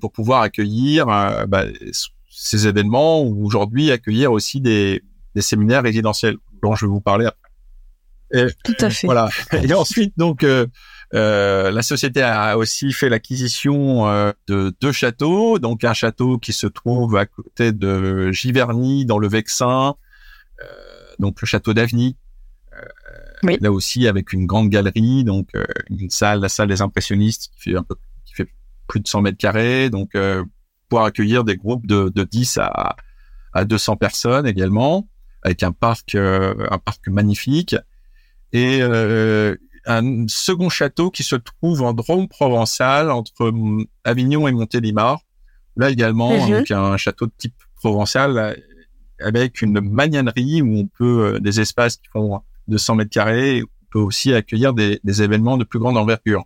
pour 0.00 0.12
pouvoir 0.12 0.42
accueillir 0.42 1.06
bah, 1.06 1.64
ces 2.28 2.66
événements 2.66 3.22
ou 3.22 3.46
aujourd'hui 3.46 3.90
accueillir 3.90 4.32
aussi 4.32 4.60
des, 4.60 5.02
des 5.34 5.42
séminaires 5.42 5.82
résidentiels 5.82 6.36
dont 6.62 6.74
je 6.74 6.86
vais 6.86 6.90
vous 6.90 7.00
parler 7.00 7.26
après. 7.26 7.50
Et, 8.32 8.46
Tout 8.64 8.74
à 8.80 8.90
fait. 8.90 9.06
Voilà. 9.06 9.28
Et 9.62 9.72
ensuite, 9.74 10.14
donc, 10.16 10.42
euh, 10.42 10.66
euh, 11.14 11.70
la 11.70 11.82
société 11.82 12.22
a 12.22 12.58
aussi 12.58 12.92
fait 12.92 13.08
l'acquisition 13.08 14.08
euh, 14.08 14.32
de 14.48 14.74
deux 14.80 14.92
châteaux. 14.92 15.58
Donc, 15.58 15.84
un 15.84 15.94
château 15.94 16.38
qui 16.38 16.52
se 16.52 16.66
trouve 16.66 17.16
à 17.16 17.26
côté 17.26 17.72
de 17.72 18.32
Giverny, 18.32 19.06
dans 19.06 19.18
le 19.18 19.28
Vexin. 19.28 19.94
Euh, 20.60 20.66
donc, 21.18 21.40
le 21.40 21.46
château 21.46 21.74
d'Aveny. 21.74 22.16
Oui. 23.42 23.58
Là 23.60 23.70
aussi, 23.70 24.08
avec 24.08 24.32
une 24.32 24.46
grande 24.46 24.70
galerie, 24.70 25.24
donc 25.24 25.50
une 25.90 26.10
salle, 26.10 26.40
la 26.40 26.48
salle 26.48 26.68
des 26.68 26.80
impressionnistes, 26.80 27.50
qui 27.54 27.70
fait 27.70 27.76
un 27.76 27.82
peu, 27.82 27.96
qui 28.24 28.34
fait 28.34 28.48
plus 28.86 29.00
de 29.00 29.08
100 29.08 29.22
mètres 29.22 29.38
carrés. 29.38 29.90
Donc, 29.90 30.12
pour 30.88 31.02
accueillir 31.02 31.44
des 31.44 31.56
groupes 31.56 31.86
de, 31.86 32.10
de 32.14 32.24
10 32.24 32.58
à, 32.58 32.96
à 33.52 33.64
200 33.64 33.96
personnes 33.96 34.46
également, 34.46 35.08
avec 35.42 35.62
un 35.62 35.72
parc, 35.72 36.14
un 36.14 36.78
parc 36.78 37.08
magnifique 37.08 37.76
et 38.54 38.78
euh, 38.80 39.56
un 39.84 40.26
second 40.28 40.70
château 40.70 41.10
qui 41.10 41.24
se 41.24 41.36
trouve 41.36 41.82
en 41.82 41.92
Drôme 41.92 42.28
provençal 42.28 43.10
entre 43.10 43.48
hum, 43.48 43.84
Avignon 44.04 44.48
et 44.48 44.52
Montélimar. 44.52 45.20
Là 45.76 45.90
également, 45.90 46.46
donc 46.46 46.70
un 46.70 46.96
château 46.96 47.26
de 47.26 47.32
type 47.36 47.54
provençal 47.74 48.38
euh, 48.38 48.54
avec 49.20 49.60
une 49.60 49.80
magnanerie 49.80 50.62
où 50.62 50.78
on 50.78 50.86
peut 50.86 51.34
euh, 51.34 51.40
des 51.40 51.60
espaces 51.60 51.96
qui 51.96 52.08
font 52.12 52.40
200 52.68 52.96
mètres 52.96 53.10
carrés. 53.10 53.62
Peut 53.90 54.00
aussi 54.00 54.34
accueillir 54.34 54.74
des, 54.74 55.00
des, 55.04 55.22
événements 55.22 55.56
de 55.56 55.64
plus 55.64 55.78
grande 55.78 55.96
envergure. 55.96 56.44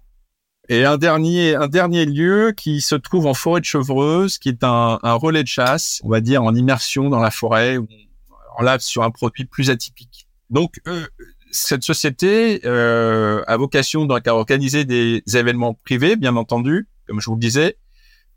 Et 0.68 0.84
un 0.84 0.98
dernier, 0.98 1.54
un 1.54 1.66
dernier 1.66 2.04
lieu 2.04 2.52
qui 2.54 2.82
se 2.82 2.94
trouve 2.94 3.26
en 3.26 3.32
forêt 3.32 3.60
de 3.60 3.64
Chevreuse, 3.64 4.36
qui 4.36 4.50
est 4.50 4.62
un, 4.64 4.98
un 5.02 5.14
relais 5.14 5.42
de 5.42 5.48
chasse, 5.48 6.00
on 6.04 6.10
va 6.10 6.20
dire 6.20 6.42
en 6.42 6.54
immersion 6.54 7.08
dans 7.08 7.20
la 7.20 7.30
forêt, 7.30 7.78
on, 7.78 8.62
là 8.62 8.78
sur 8.78 9.02
un 9.02 9.10
produit 9.10 9.46
plus 9.46 9.70
atypique. 9.70 10.28
Donc 10.50 10.80
euh, 10.86 11.06
cette 11.50 11.82
société 11.82 12.60
euh, 12.66 13.42
a 13.46 13.56
vocation 13.56 14.04
donc 14.04 14.26
à 14.26 14.34
organiser 14.34 14.84
des 14.84 15.22
événements 15.34 15.72
privés, 15.72 16.16
bien 16.16 16.36
entendu, 16.36 16.86
comme 17.06 17.20
je 17.20 17.26
vous 17.26 17.36
le 17.36 17.40
disais. 17.40 17.76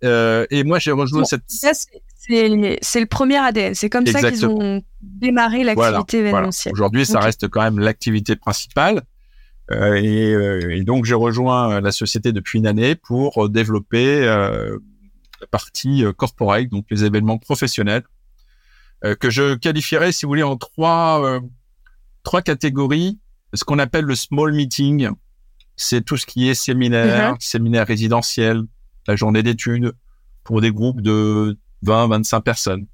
Euh, 0.04 0.46
et 0.50 0.64
moi, 0.64 0.80
j'ai 0.80 0.92
rejoint 0.92 1.26
cette. 1.26 1.44
C'est 1.48 3.00
le 3.00 3.06
premier 3.06 3.38
ADN. 3.38 3.76
C'est 3.76 3.90
comme 3.90 4.06
ça 4.06 4.30
qu'ils 4.30 4.46
ont 4.46 4.84
démarré 5.02 5.64
l'activité 5.64 6.20
événementielle. 6.20 6.74
Aujourd'hui, 6.74 7.06
ça 7.06 7.20
reste 7.20 7.48
quand 7.48 7.62
même 7.62 7.80
l'activité 7.80 8.36
principale. 8.36 9.02
Euh, 9.72 9.94
et, 9.94 10.34
euh, 10.34 10.76
et, 10.76 10.84
donc, 10.84 11.06
j'ai 11.06 11.14
rejoint 11.14 11.80
la 11.80 11.92
société 11.92 12.34
depuis 12.34 12.60
une 12.60 12.68
année 12.68 12.96
pour 12.96 13.48
développer 13.50 14.26
la 14.26 15.48
partie 15.50 16.04
corporate, 16.18 16.68
donc 16.70 16.86
les 16.90 17.04
événements 17.04 17.38
professionnels, 17.38 18.04
que 19.20 19.30
je 19.30 19.56
qualifierais, 19.56 20.12
si 20.12 20.26
vous 20.26 20.30
voulez, 20.30 20.44
en 20.44 20.58
trois 20.58 21.42
trois 22.24 22.42
catégories. 22.42 23.20
Ce 23.54 23.64
qu'on 23.64 23.80
appelle 23.80 24.06
le 24.06 24.16
small 24.16 24.54
meeting, 24.54 25.10
c'est 25.76 26.06
tout 26.06 26.16
ce 26.16 26.26
qui 26.26 26.50
est 26.50 26.54
séminaire, 26.54 27.34
uh-huh. 27.34 27.38
séminaire 27.42 27.86
résidentiel, 27.86 28.64
la 29.08 29.16
journée 29.16 29.44
d'études 29.44 29.94
pour 30.44 30.62
des 30.62 30.72
groupes 30.72 31.02
de 31.02 31.58
20, 31.84 32.08
25 32.08 32.42
personnes. 32.42 32.88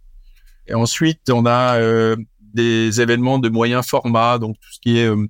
Et 0.67 0.74
ensuite, 0.74 1.30
on 1.30 1.46
a 1.46 1.78
euh, 1.78 2.15
des 2.54 3.02
événements 3.02 3.39
de 3.39 3.50
moyen 3.50 3.82
format, 3.82 4.38
donc 4.39 4.58
tout 4.60 4.70
ce 4.72 4.80
qui 4.80 4.98
est 4.98 5.10
euh, 5.10 5.28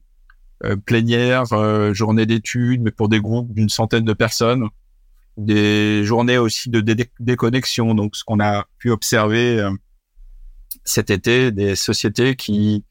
euh 0.63 0.75
plénière, 0.75 1.43
euh, 1.53 1.93
journée 1.93 2.25
d'études, 2.25 2.81
mais 2.81 2.91
pour 2.91 3.09
des 3.09 3.19
groupes 3.19 3.53
d'une 3.53 3.69
centaine 3.69 4.05
de 4.05 4.13
personnes. 4.13 4.67
Des 5.37 6.03
journées 6.03 6.39
aussi 6.39 6.71
de 6.71 6.81
déconnexion, 7.19 7.93
donc 7.93 8.15
ce 8.15 8.23
qu'on 8.23 8.39
a 8.39 8.65
pu 8.79 8.89
observer 8.89 9.69
cet 10.83 11.11
été, 11.11 11.51
des 11.51 11.75
sociétés 11.75 12.35
qui 12.35 12.83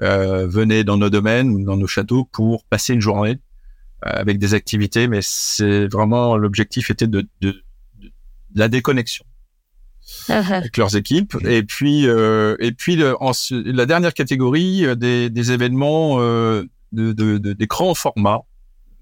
venaient 0.00 0.84
dans 0.84 0.96
nos 0.96 1.10
domaines 1.10 1.50
ou 1.50 1.64
dans 1.64 1.76
nos 1.76 1.88
châteaux 1.88 2.24
pour 2.24 2.62
passer 2.66 2.94
une 2.94 3.00
journée 3.00 3.40
avec 4.02 4.38
des 4.38 4.54
activités, 4.54 5.08
mais 5.08 5.20
c'est 5.22 5.86
vraiment 5.88 6.36
l'objectif 6.36 6.90
était 6.90 7.06
de, 7.06 7.26
de, 7.40 7.62
de, 8.00 8.12
la 8.54 8.68
déconnexion 8.68 9.24
uh-huh. 10.28 10.52
avec 10.52 10.76
leurs 10.76 10.96
équipes. 10.96 11.36
Et 11.44 11.62
puis, 11.62 12.06
euh, 12.06 12.56
et 12.60 12.72
puis 12.72 12.96
le, 12.96 13.20
en, 13.22 13.32
la 13.50 13.86
dernière 13.86 14.14
catégorie 14.14 14.86
euh, 14.86 14.94
des, 14.94 15.30
des 15.30 15.52
événements 15.52 16.20
euh, 16.20 16.64
de, 16.92 17.12
de, 17.12 17.38
de, 17.38 17.52
des 17.52 17.66
grands 17.66 17.94
formats. 17.94 18.42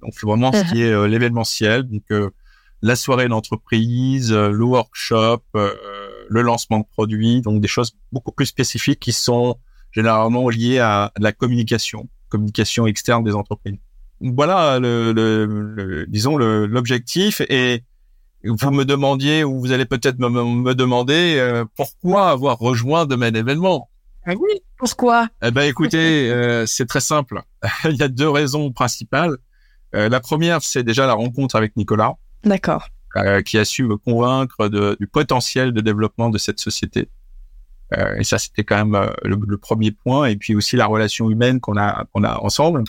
Donc 0.03 0.15
vraiment 0.23 0.53
ce 0.53 0.63
qui 0.73 0.81
uh-huh. 0.81 1.05
est 1.05 1.09
l'événementiel, 1.09 1.85
donc 1.85 2.33
la 2.83 2.97
soirée 2.97 3.29
d'entreprise, 3.29 4.31
le 4.33 4.63
workshop, 4.63 5.43
le 5.55 6.43
lancement 6.43 6.81
de 6.81 6.85
produits, 6.85 7.41
donc 7.41 7.63
des 7.63 7.69
choses 7.69 7.97
beaucoup 8.13 8.31
plus 8.31 8.47
spécifiques 8.47 9.01
qui 9.01 9.13
sont 9.13 9.57
généralement 9.93 10.49
lié 10.51 10.79
à 10.79 11.13
la 11.19 11.33
communication, 11.33 12.09
communication 12.29 12.87
externe 12.87 13.25
des 13.25 13.33
entreprises. 13.33 13.79
Voilà, 14.21 14.79
le, 14.79 15.13
le, 15.13 16.07
disons 16.09 16.37
l'objectif. 16.37 17.41
Et 17.49 17.83
vous 18.45 18.71
me 18.71 18.85
demandiez, 18.85 19.45
ou 19.45 19.61
vous 19.61 19.73
allez 19.73 19.85
peut-être 19.85 20.19
me, 20.19 20.29
me, 20.29 20.75
demander, 20.75 21.37
euh, 21.39 21.65
pourquoi 21.77 22.31
avoir 22.31 22.59
rejoint 22.59 23.07
Domaine 23.07 23.37
Événement 23.37 23.89
ah 24.29 24.33
oui, 24.41 24.61
pourquoi? 24.77 25.29
Eh 25.41 25.53
ben, 25.53 25.63
écoutez, 25.63 26.29
euh, 26.33 26.67
c'est 26.67 26.87
très 26.87 26.99
simple. 26.99 27.43
Il 27.85 27.95
y 27.95 28.03
a 28.03 28.09
deux 28.09 28.29
raisons 28.29 28.73
principales. 28.73 29.37
Euh, 29.95 30.09
la 30.09 30.19
première, 30.19 30.63
c'est 30.63 30.83
déjà 30.83 31.07
la 31.07 31.15
rencontre 31.15 31.55
avec 31.55 31.77
Nicolas. 31.77 32.15
D'accord. 32.43 32.89
qui 33.45 33.57
a 33.57 33.65
su 33.65 33.85
me 33.85 33.97
convaincre 33.97 34.69
de, 34.69 34.97
du 34.99 35.07
potentiel 35.07 35.73
de 35.73 35.81
développement 35.81 36.29
de 36.29 36.39
cette 36.39 36.59
société. 36.59 37.09
Euh, 37.97 38.17
et 38.17 38.25
ça, 38.25 38.39
c'était 38.39 38.65
quand 38.65 38.77
même 38.77 38.95
euh, 38.95 39.11
le, 39.23 39.57
premier 39.57 39.93
point. 39.93 40.27
Et 40.27 40.37
puis 40.37 40.55
aussi 40.55 40.77
la 40.77 40.87
relation 40.87 41.31
humaine 41.31 41.61
qu'on 41.61 41.77
a 41.77 42.05
qu'on 42.13 42.25
a 42.25 42.39
ensemble, 42.41 42.83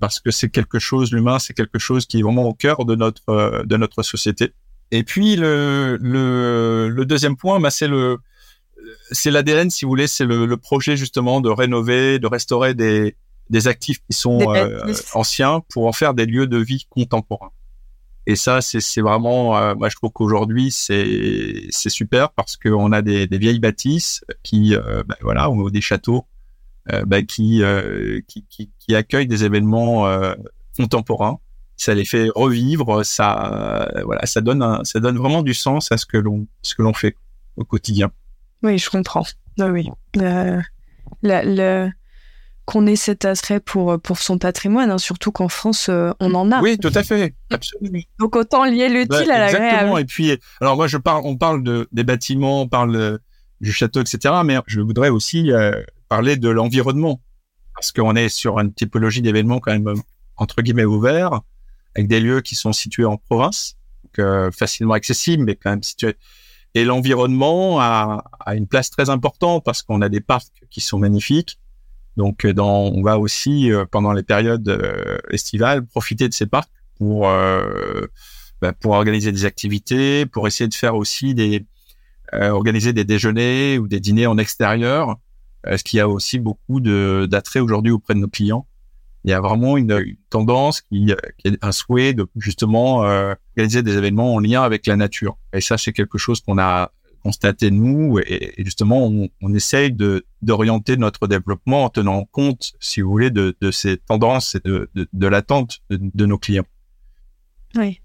parce 0.00 0.20
que 0.20 0.30
c'est 0.30 0.50
quelque 0.50 0.78
chose, 0.78 1.12
l'humain, 1.12 1.38
c'est 1.38 1.54
quelque 1.54 1.78
chose 1.78 2.06
qui 2.06 2.20
est 2.20 2.22
vraiment 2.22 2.44
au 2.44 2.54
cœur 2.54 2.84
de 2.84 2.94
notre 2.94 3.28
euh, 3.28 3.62
de 3.64 3.76
notre 3.76 4.02
société. 4.02 4.52
Et 4.90 5.02
puis 5.02 5.36
le 5.36 5.98
le, 6.00 6.88
le 6.88 7.06
deuxième 7.06 7.36
point, 7.36 7.60
bah, 7.60 7.70
c'est 7.70 7.88
le 7.88 8.18
c'est 9.10 9.30
l'ADN, 9.30 9.70
si 9.70 9.84
vous 9.84 9.90
voulez, 9.90 10.06
c'est 10.06 10.26
le, 10.26 10.44
le, 10.44 10.56
projet 10.58 10.96
justement 10.96 11.40
de 11.40 11.48
rénover, 11.48 12.18
de 12.18 12.26
restaurer 12.26 12.74
des 12.74 13.16
des 13.50 13.68
actifs 13.68 13.98
qui 14.08 14.16
sont 14.16 14.40
anciens 15.14 15.62
pour 15.70 15.86
en 15.86 15.92
faire 15.92 16.14
des 16.14 16.26
lieux 16.26 16.46
de 16.46 16.58
vie 16.58 16.86
contemporains. 16.88 17.50
Et 18.26 18.36
ça, 18.36 18.62
c'est 18.62 19.02
vraiment, 19.02 19.56
euh, 19.56 19.74
moi 19.74 19.90
je 19.90 19.96
trouve 19.96 20.10
qu'aujourd'hui 20.10 20.70
c'est 20.70 21.66
c'est 21.68 21.90
super 21.90 22.30
parce 22.30 22.56
qu'on 22.56 22.90
a 22.92 23.02
des, 23.02 23.26
des, 23.26 23.38
vieilles 23.38 23.58
bâtisses 23.58 24.24
qui, 24.42 24.74
euh, 24.74 25.02
ben, 25.06 25.16
voilà, 25.20 25.50
ou 25.50 25.70
des 25.70 25.82
châteaux 25.82 26.24
euh, 26.92 27.04
ben, 27.06 27.24
qui, 27.24 27.62
qui, 28.26 28.44
qui, 28.48 28.70
qui 28.78 28.94
accueillent 28.94 29.26
des 29.26 29.44
événements 29.44 30.06
contemporains. 30.76 31.38
Ça 31.76 31.92
les 31.94 32.04
fait 32.04 32.28
revivre, 32.34 33.04
ça 33.04 33.90
voilà, 34.04 34.24
ça 34.26 34.40
donne 34.40 34.62
un, 34.62 34.84
ça 34.84 35.00
donne 35.00 35.18
vraiment 35.18 35.42
du 35.42 35.54
sens 35.54 35.90
à 35.90 35.96
ce 35.96 36.06
que 36.06 36.16
l'on 36.16 36.46
ce 36.62 36.74
que 36.74 36.82
l'on 36.82 36.94
fait 36.94 37.16
au 37.56 37.64
quotidien. 37.64 38.12
Oui, 38.62 38.78
je 38.78 38.88
comprends. 38.88 39.24
Ah 39.58 39.66
oui, 39.68 39.88
le, 40.14 40.60
le, 41.22 41.90
qu'on 42.64 42.86
ait 42.86 42.96
cet 42.96 43.24
attrait 43.24 43.60
pour, 43.60 44.00
pour 44.00 44.18
son 44.18 44.38
patrimoine, 44.38 44.90
hein, 44.90 44.98
surtout 44.98 45.32
qu'en 45.32 45.48
France, 45.48 45.88
euh, 45.88 46.12
on 46.20 46.34
en 46.34 46.50
a. 46.50 46.60
Oui, 46.60 46.78
tout 46.78 46.92
à 46.94 47.02
fait, 47.02 47.34
absolument. 47.50 48.00
Donc 48.18 48.36
autant 48.36 48.64
lier 48.64 48.88
l'utile 48.88 49.30
à 49.30 49.38
l'agréable. 49.38 49.64
Exactement. 49.64 49.98
Et 49.98 50.04
puis, 50.04 50.38
alors 50.60 50.76
moi, 50.76 50.86
je 50.86 50.96
parle, 50.96 51.22
on 51.24 51.36
parle 51.36 51.62
de, 51.62 51.88
des 51.92 52.04
bâtiments, 52.04 52.62
on 52.62 52.68
parle 52.68 53.18
du 53.60 53.72
château, 53.72 54.00
etc. 54.00 54.34
Mais 54.44 54.56
je 54.66 54.80
voudrais 54.80 55.10
aussi 55.10 55.52
euh, 55.52 55.82
parler 56.08 56.36
de 56.36 56.48
l'environnement, 56.48 57.20
parce 57.74 57.92
qu'on 57.92 58.16
est 58.16 58.28
sur 58.28 58.58
une 58.58 58.72
typologie 58.72 59.22
d'événements 59.22 59.60
quand 59.60 59.72
même 59.72 60.00
entre 60.36 60.62
guillemets 60.62 60.84
ouverts, 60.84 61.40
avec 61.94 62.08
des 62.08 62.20
lieux 62.20 62.40
qui 62.40 62.54
sont 62.54 62.72
situés 62.72 63.04
en 63.04 63.16
province, 63.16 63.76
donc, 64.04 64.18
euh, 64.18 64.50
facilement 64.50 64.94
accessibles, 64.94 65.44
mais 65.44 65.54
quand 65.54 65.70
même 65.70 65.82
situés. 65.82 66.16
Et 66.74 66.84
l'environnement 66.84 67.80
a, 67.80 68.24
a 68.40 68.54
une 68.56 68.66
place 68.66 68.90
très 68.90 69.08
importante 69.10 69.64
parce 69.64 69.82
qu'on 69.82 70.02
a 70.02 70.08
des 70.08 70.20
parcs 70.20 70.48
qui 70.70 70.80
sont 70.80 70.98
magnifiques. 70.98 71.58
Donc, 72.16 72.44
euh, 72.44 72.52
dans, 72.52 72.84
on 72.84 73.02
va 73.02 73.18
aussi 73.18 73.72
euh, 73.72 73.84
pendant 73.90 74.12
les 74.12 74.22
périodes 74.22 74.68
euh, 74.68 75.18
estivales 75.30 75.84
profiter 75.86 76.28
de 76.28 76.34
ces 76.34 76.46
parcs 76.46 76.70
pour 76.96 77.22
bah, 78.62 78.72
pour 78.72 78.92
organiser 78.92 79.32
des 79.32 79.44
activités, 79.44 80.26
pour 80.26 80.46
essayer 80.46 80.68
de 80.68 80.74
faire 80.74 80.94
aussi 80.94 81.34
des 81.34 81.66
organiser 82.32 82.92
des 82.92 83.04
déjeuners 83.04 83.78
ou 83.78 83.88
des 83.88 84.00
dîners 84.00 84.26
en 84.26 84.38
extérieur, 84.38 85.16
ce 85.66 85.84
qui 85.84 86.00
a 86.00 86.08
aussi 86.08 86.38
beaucoup 86.38 86.80
de 86.80 87.26
d'attrait 87.30 87.60
aujourd'hui 87.60 87.92
auprès 87.92 88.14
de 88.14 88.20
nos 88.20 88.28
clients? 88.28 88.66
Il 89.24 89.30
y 89.30 89.32
a 89.32 89.40
vraiment 89.40 89.78
une, 89.78 90.16
tendance 90.28 90.82
qui, 90.82 91.14
est 91.44 91.64
un 91.64 91.72
souhait 91.72 92.12
de 92.12 92.26
justement 92.36 92.98
organiser 93.56 93.82
des 93.82 93.96
événements 93.96 94.34
en 94.34 94.38
lien 94.38 94.62
avec 94.62 94.86
la 94.86 94.96
nature. 94.96 95.38
Et 95.54 95.62
ça, 95.62 95.78
c'est 95.78 95.94
quelque 95.94 96.18
chose 96.18 96.42
qu'on 96.42 96.58
a 96.58 96.92
constater 97.24 97.70
nous 97.70 98.18
et, 98.18 98.52
justement 98.58 99.06
on, 99.06 99.28
on 99.40 99.54
essaye 99.54 99.90
de 99.90 100.26
d'orienter 100.42 100.98
notre 100.98 101.26
développement 101.26 101.84
en 101.84 101.88
tenant 101.88 102.26
compte, 102.26 102.74
si 102.80 103.00
vous 103.00 103.10
voulez, 103.10 103.30
de, 103.30 103.56
de 103.60 103.70
ces 103.70 103.96
tendances 103.96 104.54
et 104.56 104.60
de, 104.62 104.90
de, 104.94 105.08
de 105.10 105.26
l'attente 105.26 105.80
de, 105.88 106.26
nos 106.26 106.36
clients. 106.36 106.66
Oui. 107.76 108.02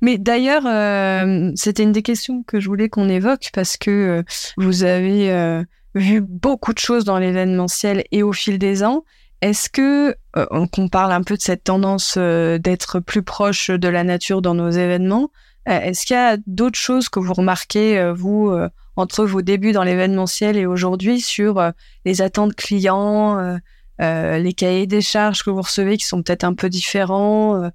Mais 0.00 0.18
d'ailleurs, 0.18 0.66
euh, 0.66 1.52
c'était 1.54 1.84
une 1.84 1.92
des 1.92 2.02
questions 2.02 2.42
que 2.42 2.58
je 2.58 2.68
voulais 2.68 2.88
qu'on 2.88 3.08
évoque 3.08 3.50
parce 3.52 3.76
que 3.76 3.90
euh, 3.90 4.22
vous 4.56 4.82
avez 4.82 5.30
euh, 5.30 5.62
vu 5.94 6.20
beaucoup 6.20 6.72
de 6.72 6.78
choses 6.78 7.04
dans 7.04 7.18
l'événementiel 7.18 8.04
et 8.12 8.22
au 8.22 8.32
fil 8.32 8.58
des 8.58 8.82
ans. 8.82 9.04
Est-ce 9.40 9.68
que, 9.70 10.16
qu'on 10.72 10.88
parle 10.88 11.12
un 11.12 11.22
peu 11.22 11.36
de 11.36 11.42
cette 11.42 11.64
tendance 11.64 12.18
d'être 12.18 12.98
plus 12.98 13.22
proche 13.22 13.70
de 13.70 13.88
la 13.88 14.02
nature 14.02 14.42
dans 14.42 14.54
nos 14.54 14.70
événements, 14.70 15.30
est-ce 15.64 16.06
qu'il 16.06 16.16
y 16.16 16.18
a 16.18 16.36
d'autres 16.46 16.78
choses 16.78 17.08
que 17.08 17.20
vous 17.20 17.34
remarquez, 17.34 18.12
vous, 18.16 18.52
entre 18.96 19.24
vos 19.24 19.42
débuts 19.42 19.70
dans 19.70 19.84
l'événementiel 19.84 20.56
et 20.56 20.66
aujourd'hui, 20.66 21.20
sur 21.20 21.62
les 22.04 22.20
attentes 22.20 22.56
clients, 22.56 23.58
les 24.00 24.52
cahiers 24.56 24.88
des 24.88 25.02
charges 25.02 25.44
que 25.44 25.50
vous 25.50 25.62
recevez 25.62 25.98
qui 25.98 26.06
sont 26.06 26.20
peut-être 26.24 26.42
un 26.42 26.54
peu 26.54 26.68
différents 26.68 27.70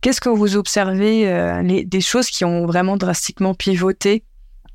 Qu'est-ce 0.00 0.20
que 0.20 0.28
vous 0.28 0.56
observez 0.56 1.28
euh, 1.28 1.60
les, 1.62 1.84
des 1.84 2.00
choses 2.00 2.30
qui 2.30 2.44
ont 2.44 2.66
vraiment 2.66 2.96
drastiquement 2.96 3.54
pivoté? 3.54 4.24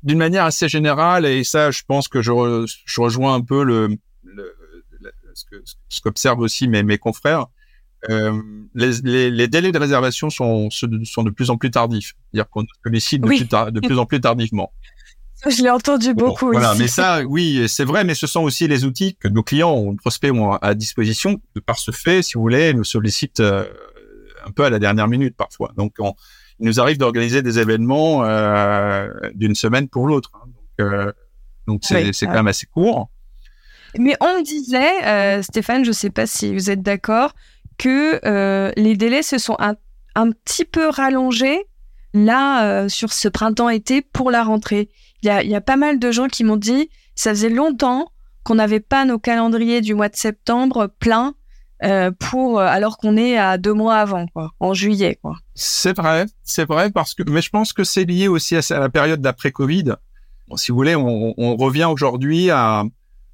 D'une 0.04 0.18
manière 0.18 0.44
assez 0.44 0.68
générale, 0.68 1.26
et 1.26 1.44
ça, 1.44 1.70
je 1.70 1.82
pense 1.86 2.08
que 2.08 2.22
je, 2.22 2.30
je 2.84 3.00
rejoins 3.00 3.34
un 3.34 3.40
peu 3.40 3.64
le, 3.64 3.88
le, 4.22 4.54
ce 5.88 6.00
qu'observent 6.00 6.40
aussi 6.40 6.68
mes, 6.68 6.82
mes 6.82 6.98
confrères. 6.98 7.46
Euh, 8.10 8.40
les, 8.74 9.00
les, 9.02 9.30
les, 9.30 9.48
délais 9.48 9.72
de 9.72 9.78
réservation 9.78 10.28
sont, 10.28 10.68
sont 10.70 11.22
de 11.22 11.30
plus 11.30 11.50
en 11.50 11.56
plus 11.56 11.70
tardifs. 11.70 12.14
C'est-à-dire 12.30 12.50
qu'on 12.50 12.64
sollicite 12.84 13.22
de, 13.22 13.28
plus 13.28 13.44
de 13.48 13.80
plus 13.80 13.98
en 13.98 14.04
plus 14.04 14.20
tardivement. 14.20 14.72
Je 15.46 15.62
l'ai 15.62 15.70
entendu 15.70 16.14
beaucoup. 16.14 16.52
Voilà, 16.52 16.74
mais 16.74 16.88
ça, 16.88 17.22
oui, 17.24 17.64
c'est 17.68 17.84
vrai, 17.84 18.04
mais 18.04 18.14
ce 18.14 18.26
sont 18.26 18.42
aussi 18.42 18.68
les 18.68 18.84
outils 18.84 19.16
que 19.16 19.28
nos 19.28 19.42
clients, 19.42 19.82
nos 19.84 19.96
prospects 19.96 20.32
ont 20.32 20.52
à 20.52 20.74
disposition. 20.74 21.40
De 21.54 21.60
par 21.60 21.78
ce 21.78 21.90
fait, 21.90 22.22
si 22.22 22.34
vous 22.34 22.42
voulez, 22.42 22.72
nous 22.74 22.84
sollicitent 22.84 23.40
euh, 23.40 23.64
un 24.46 24.50
peu 24.50 24.64
à 24.64 24.70
la 24.70 24.78
dernière 24.78 25.08
minute 25.08 25.36
parfois. 25.36 25.72
Donc, 25.76 25.94
on, 25.98 26.14
il 26.60 26.66
nous 26.66 26.80
arrive 26.80 26.98
d'organiser 26.98 27.42
des 27.42 27.58
événements 27.58 28.24
euh, 28.24 29.08
d'une 29.34 29.54
semaine 29.54 29.88
pour 29.88 30.06
l'autre. 30.06 30.30
Hein. 30.34 30.46
Donc, 30.46 30.92
euh, 30.92 31.12
donc 31.66 31.80
c'est 31.84 32.12
c'est 32.12 32.26
quand 32.26 32.34
même 32.34 32.48
assez 32.48 32.66
court. 32.66 33.10
Mais 33.96 34.16
on 34.20 34.42
disait, 34.42 35.04
euh, 35.04 35.42
Stéphane, 35.42 35.84
je 35.84 35.90
ne 35.90 35.94
sais 35.94 36.10
pas 36.10 36.26
si 36.26 36.52
vous 36.52 36.70
êtes 36.70 36.82
d'accord, 36.82 37.32
que 37.78 38.20
les 38.76 38.96
délais 38.96 39.22
se 39.22 39.38
sont 39.38 39.56
un, 39.58 39.74
un 40.14 40.30
petit 40.30 40.64
peu 40.64 40.88
rallongés 40.88 41.64
là 42.12 42.88
sur 42.88 43.12
ce 43.12 43.28
printemps-été 43.28 44.02
pour 44.02 44.30
la 44.30 44.44
rentrée. 44.44 44.88
Il 45.22 45.26
y 45.26 45.30
a, 45.30 45.42
y 45.42 45.54
a 45.54 45.60
pas 45.60 45.76
mal 45.76 45.98
de 45.98 46.10
gens 46.12 46.28
qui 46.28 46.44
m'ont 46.44 46.56
dit, 46.56 46.90
ça 47.14 47.30
faisait 47.30 47.48
longtemps 47.48 48.10
qu'on 48.44 48.56
n'avait 48.56 48.80
pas 48.80 49.04
nos 49.04 49.18
calendriers 49.18 49.80
du 49.80 49.94
mois 49.94 50.08
de 50.08 50.16
septembre 50.16 50.88
pleins 50.98 51.34
euh, 51.82 52.12
pour 52.12 52.60
euh, 52.60 52.66
alors 52.66 52.98
qu'on 52.98 53.16
est 53.16 53.36
à 53.36 53.58
deux 53.58 53.72
mois 53.72 53.96
avant, 53.96 54.26
quoi, 54.28 54.52
en 54.60 54.74
juillet. 54.74 55.18
Quoi. 55.20 55.36
C'est 55.54 55.96
vrai, 55.96 56.26
c'est 56.42 56.64
vrai 56.64 56.90
parce 56.90 57.14
que, 57.14 57.22
mais 57.30 57.40
je 57.40 57.50
pense 57.50 57.72
que 57.72 57.84
c'est 57.84 58.04
lié 58.04 58.26
aussi 58.26 58.56
à, 58.56 58.62
la 58.70 58.88
période 58.88 59.20
d'après 59.20 59.52
Covid. 59.52 59.94
Si 60.56 60.72
vous 60.72 60.76
voulez, 60.76 60.96
on, 60.96 61.56
revient 61.56 61.84
aujourd'hui 61.84 62.50
à, 62.50 62.84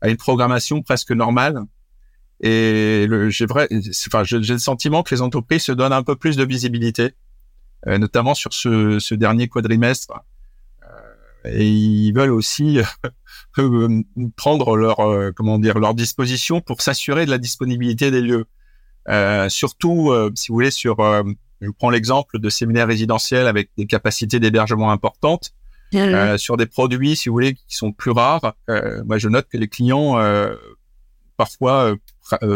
une 0.05 0.17
programmation 0.17 0.83
presque 0.83 1.13
normale. 1.13 1.63
Et 2.43 3.07
j'ai 3.29 3.47
vrai, 3.47 3.69
enfin, 4.07 4.25
j'ai 4.25 4.39
le 4.39 4.59
sentiment 4.59 5.03
que 5.03 5.15
les 5.15 5.23
entreprises 5.23 5.65
se 5.65 5.73
donnent 5.73 5.93
un 5.93 6.03
peu 6.03 6.17
plus 6.17 6.37
de 6.37 6.45
visibilité, 6.45 7.13
euh, 7.87 7.99
notamment 7.99 8.35
sur 8.35 8.53
ce, 8.53 8.99
ce 8.99 9.15
dernier 9.15 9.49
quadrimestre. 9.49 10.13
Euh, 10.83 11.51
et 11.51 11.69
ils 11.69 12.13
veulent 12.13 12.31
aussi 12.31 12.81
euh, 13.59 14.03
prendre 14.37 14.77
leur 14.77 14.99
comment 15.35 15.59
dire 15.59 15.79
leur 15.79 15.95
disposition 15.95 16.61
pour 16.61 16.81
s'assurer 16.83 17.27
de 17.27 17.31
la 17.31 17.39
disponibilité 17.39 18.11
des 18.11 18.21
lieux. 18.21 18.47
Surtout, 19.49 20.13
si 20.35 20.49
vous 20.49 20.55
voulez, 20.55 20.71
sur 20.71 20.97
je 21.61 21.67
vous 21.67 21.73
prends 21.73 21.91
l'exemple 21.91 22.39
de 22.39 22.49
séminaires 22.49 22.87
résidentiels 22.87 23.47
avec 23.47 23.71
des 23.77 23.87
capacités 23.87 24.41
d'hébergement 24.41 24.91
importantes. 24.93 25.53
sur 26.37 26.57
des 26.57 26.67
produits, 26.67 27.17
si 27.17 27.29
vous 27.29 27.35
voulez, 27.35 27.55
qui 27.55 27.77
sont 27.77 27.93
plus 27.93 28.13
rares, 28.13 28.55
moi 29.05 29.19
je 29.19 29.29
note 29.29 29.47
que 29.49 29.59
les 29.59 29.69
clients 29.69 30.19
parfois 31.37 31.95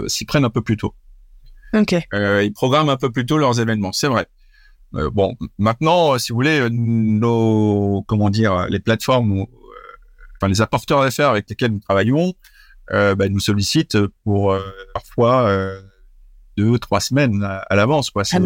s'y 0.07 0.25
prennent 0.25 0.45
un 0.45 0.51
peu 0.51 0.63
plus 0.63 0.77
tôt. 0.77 0.95
Ok. 1.75 1.95
ils 2.13 2.53
programment 2.55 2.91
un 2.91 2.97
peu 2.97 3.11
plus 3.11 3.27
tôt 3.27 3.39
leurs 3.39 3.61
événements, 3.61 3.93
c'est 3.93 4.09
vrai. 4.09 4.27
bon, 4.93 5.37
maintenant, 5.59 6.19
si 6.19 6.33
vous 6.33 6.37
voulez, 6.37 6.69
nos 6.71 8.05
comment 8.07 8.31
dire, 8.31 8.67
les 8.69 8.81
plateformes 8.81 9.47
les 10.49 10.61
apporteurs 10.61 11.03
d'affaires 11.03 11.31
avec 11.31 11.49
lesquels 11.49 11.73
nous 11.73 11.81
travaillons, 11.81 12.35
euh, 12.93 13.15
bah, 13.15 13.29
nous 13.29 13.41
sollicitent 13.41 13.99
pour 14.25 14.53
euh, 14.53 14.63
parfois 14.93 15.49
euh, 15.49 15.81
deux, 16.57 16.79
trois 16.79 17.01
semaines 17.01 17.43
à, 17.43 17.75
l'avance. 17.75 18.11
Quoi. 18.11 18.23
Ah, 18.33 18.39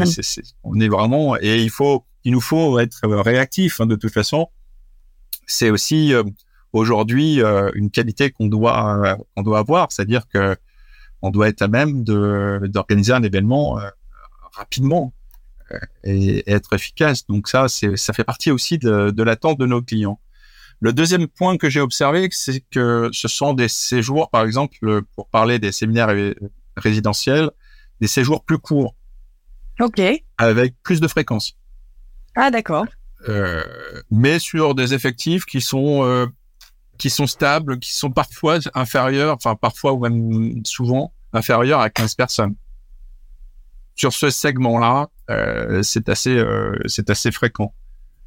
on 0.64 0.80
est 0.80 0.88
vraiment 0.88 1.36
et 1.36 1.62
il 1.62 1.70
faut, 1.70 2.04
il 2.24 2.32
nous 2.32 2.40
faut 2.40 2.78
être 2.78 3.06
réactif 3.06 3.80
hein, 3.80 3.86
de 3.86 3.96
toute 3.96 4.12
façon. 4.12 4.48
C'est 5.46 5.70
aussi 5.70 6.12
aujourd'hui 6.72 7.40
une 7.74 7.90
qualité 7.90 8.30
qu'on 8.30 8.46
doit 8.46 9.16
qu'on 9.34 9.42
doit 9.42 9.58
avoir, 9.58 9.92
c'est-à-dire 9.92 10.28
que 10.28 10.56
on 11.22 11.30
doit 11.30 11.48
être 11.48 11.62
à 11.62 11.68
même 11.68 12.04
de 12.04 12.60
d'organiser 12.64 13.12
un 13.12 13.22
événement 13.22 13.78
rapidement 14.52 15.12
et, 16.04 16.50
être 16.50 16.74
efficace. 16.74 17.26
Donc 17.26 17.48
ça, 17.48 17.68
c'est 17.68 17.96
ça 17.96 18.12
fait 18.12 18.24
partie 18.24 18.50
aussi 18.50 18.78
de, 18.78 19.10
de 19.10 19.22
l'attente 19.22 19.58
de 19.58 19.66
nos 19.66 19.82
clients. 19.82 20.20
Le 20.80 20.92
deuxième 20.92 21.26
point 21.26 21.56
que 21.56 21.68
j'ai 21.68 21.80
observé, 21.80 22.28
c'est 22.30 22.60
que 22.70 23.10
ce 23.12 23.26
sont 23.26 23.52
des 23.52 23.66
séjours, 23.68 24.30
par 24.30 24.44
exemple, 24.44 25.02
pour 25.16 25.28
parler 25.28 25.58
des 25.58 25.72
séminaires 25.72 26.14
résidentiels, 26.76 27.50
des 28.00 28.06
séjours 28.06 28.44
plus 28.44 28.58
courts. 28.58 28.94
OK. 29.80 30.00
Avec 30.38 30.74
plus 30.82 31.00
de 31.00 31.08
fréquence. 31.08 31.56
Ah, 32.34 32.50
d'accord. 32.50 32.86
Euh, 33.28 33.64
mais 34.10 34.38
sur 34.38 34.74
des 34.74 34.94
effectifs 34.94 35.44
qui 35.44 35.60
sont 35.60 36.04
euh, 36.04 36.26
qui 36.98 37.10
sont 37.10 37.26
stables, 37.26 37.78
qui 37.78 37.94
sont 37.94 38.10
parfois 38.10 38.58
inférieurs, 38.74 39.34
enfin 39.34 39.54
parfois 39.54 39.92
ou 39.92 40.00
même 40.00 40.64
souvent 40.64 41.12
inférieurs 41.32 41.80
à 41.80 41.90
15 41.90 42.14
personnes. 42.14 42.54
Sur 43.94 44.12
ce 44.12 44.30
segment-là, 44.30 45.08
euh, 45.30 45.82
c'est 45.82 46.08
assez 46.08 46.36
euh, 46.36 46.76
c'est 46.86 47.10
assez 47.10 47.32
fréquent. 47.32 47.72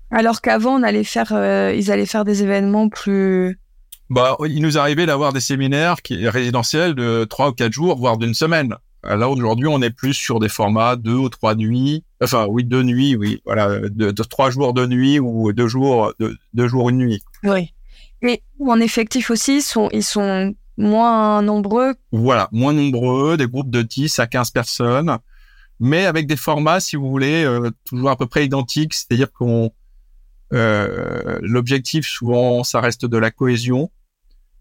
Alors 0.09 0.41
qu'avant, 0.41 0.75
on 0.75 0.83
allait 0.83 1.05
faire, 1.05 1.31
euh, 1.31 1.73
ils 1.73 1.91
allaient 1.91 2.05
faire 2.05 2.25
des 2.25 2.43
événements 2.43 2.89
plus. 2.89 3.59
Bah, 4.09 4.35
il 4.45 4.61
nous 4.61 4.77
arrivait 4.77 5.05
d'avoir 5.05 5.31
des 5.31 5.39
séminaires 5.39 6.01
qui 6.01 6.27
résidentiels 6.27 6.95
de 6.95 7.23
trois 7.23 7.49
ou 7.49 7.53
quatre 7.53 7.71
jours, 7.71 7.97
voire 7.97 8.17
d'une 8.17 8.33
semaine. 8.33 8.75
Là 9.03 9.29
aujourd'hui, 9.29 9.67
on 9.67 9.81
est 9.81 9.89
plus 9.89 10.13
sur 10.13 10.39
des 10.39 10.49
formats 10.49 10.95
deux 10.95 11.15
ou 11.15 11.29
trois 11.29 11.55
nuits. 11.55 12.03
Enfin, 12.21 12.45
oui, 12.47 12.63
deux 12.63 12.83
nuits, 12.83 13.15
oui, 13.15 13.41
voilà, 13.45 13.79
de, 13.89 14.11
trois 14.23 14.51
jours 14.51 14.73
de 14.73 14.85
nuit 14.85 15.19
ou 15.19 15.51
deux 15.53 15.67
jours, 15.67 16.13
de, 16.19 16.37
deux 16.53 16.67
jours 16.67 16.89
une 16.89 16.97
nuit. 16.97 17.23
Oui. 17.43 17.73
Et 18.21 18.43
en 18.59 18.79
effectif 18.79 19.31
aussi, 19.31 19.57
ils 19.57 19.61
sont, 19.63 19.89
ils 19.91 20.03
sont 20.03 20.53
moins 20.77 21.41
nombreux? 21.41 21.95
Voilà, 22.11 22.47
moins 22.51 22.73
nombreux, 22.73 23.37
des 23.37 23.47
groupes 23.47 23.71
de 23.71 23.81
10 23.81 24.19
à 24.19 24.27
15 24.27 24.51
personnes, 24.51 25.17
mais 25.79 26.05
avec 26.05 26.27
des 26.27 26.35
formats, 26.35 26.79
si 26.79 26.95
vous 26.95 27.09
voulez, 27.09 27.43
euh, 27.43 27.71
toujours 27.85 28.11
à 28.11 28.17
peu 28.17 28.27
près 28.27 28.45
identiques. 28.45 28.93
C'est-à-dire 28.93 29.31
qu'on 29.31 29.71
euh, 30.53 31.39
l'objectif, 31.41 32.07
souvent, 32.07 32.63
ça 32.63 32.81
reste 32.81 33.05
de 33.05 33.17
la 33.17 33.31
cohésion, 33.31 33.89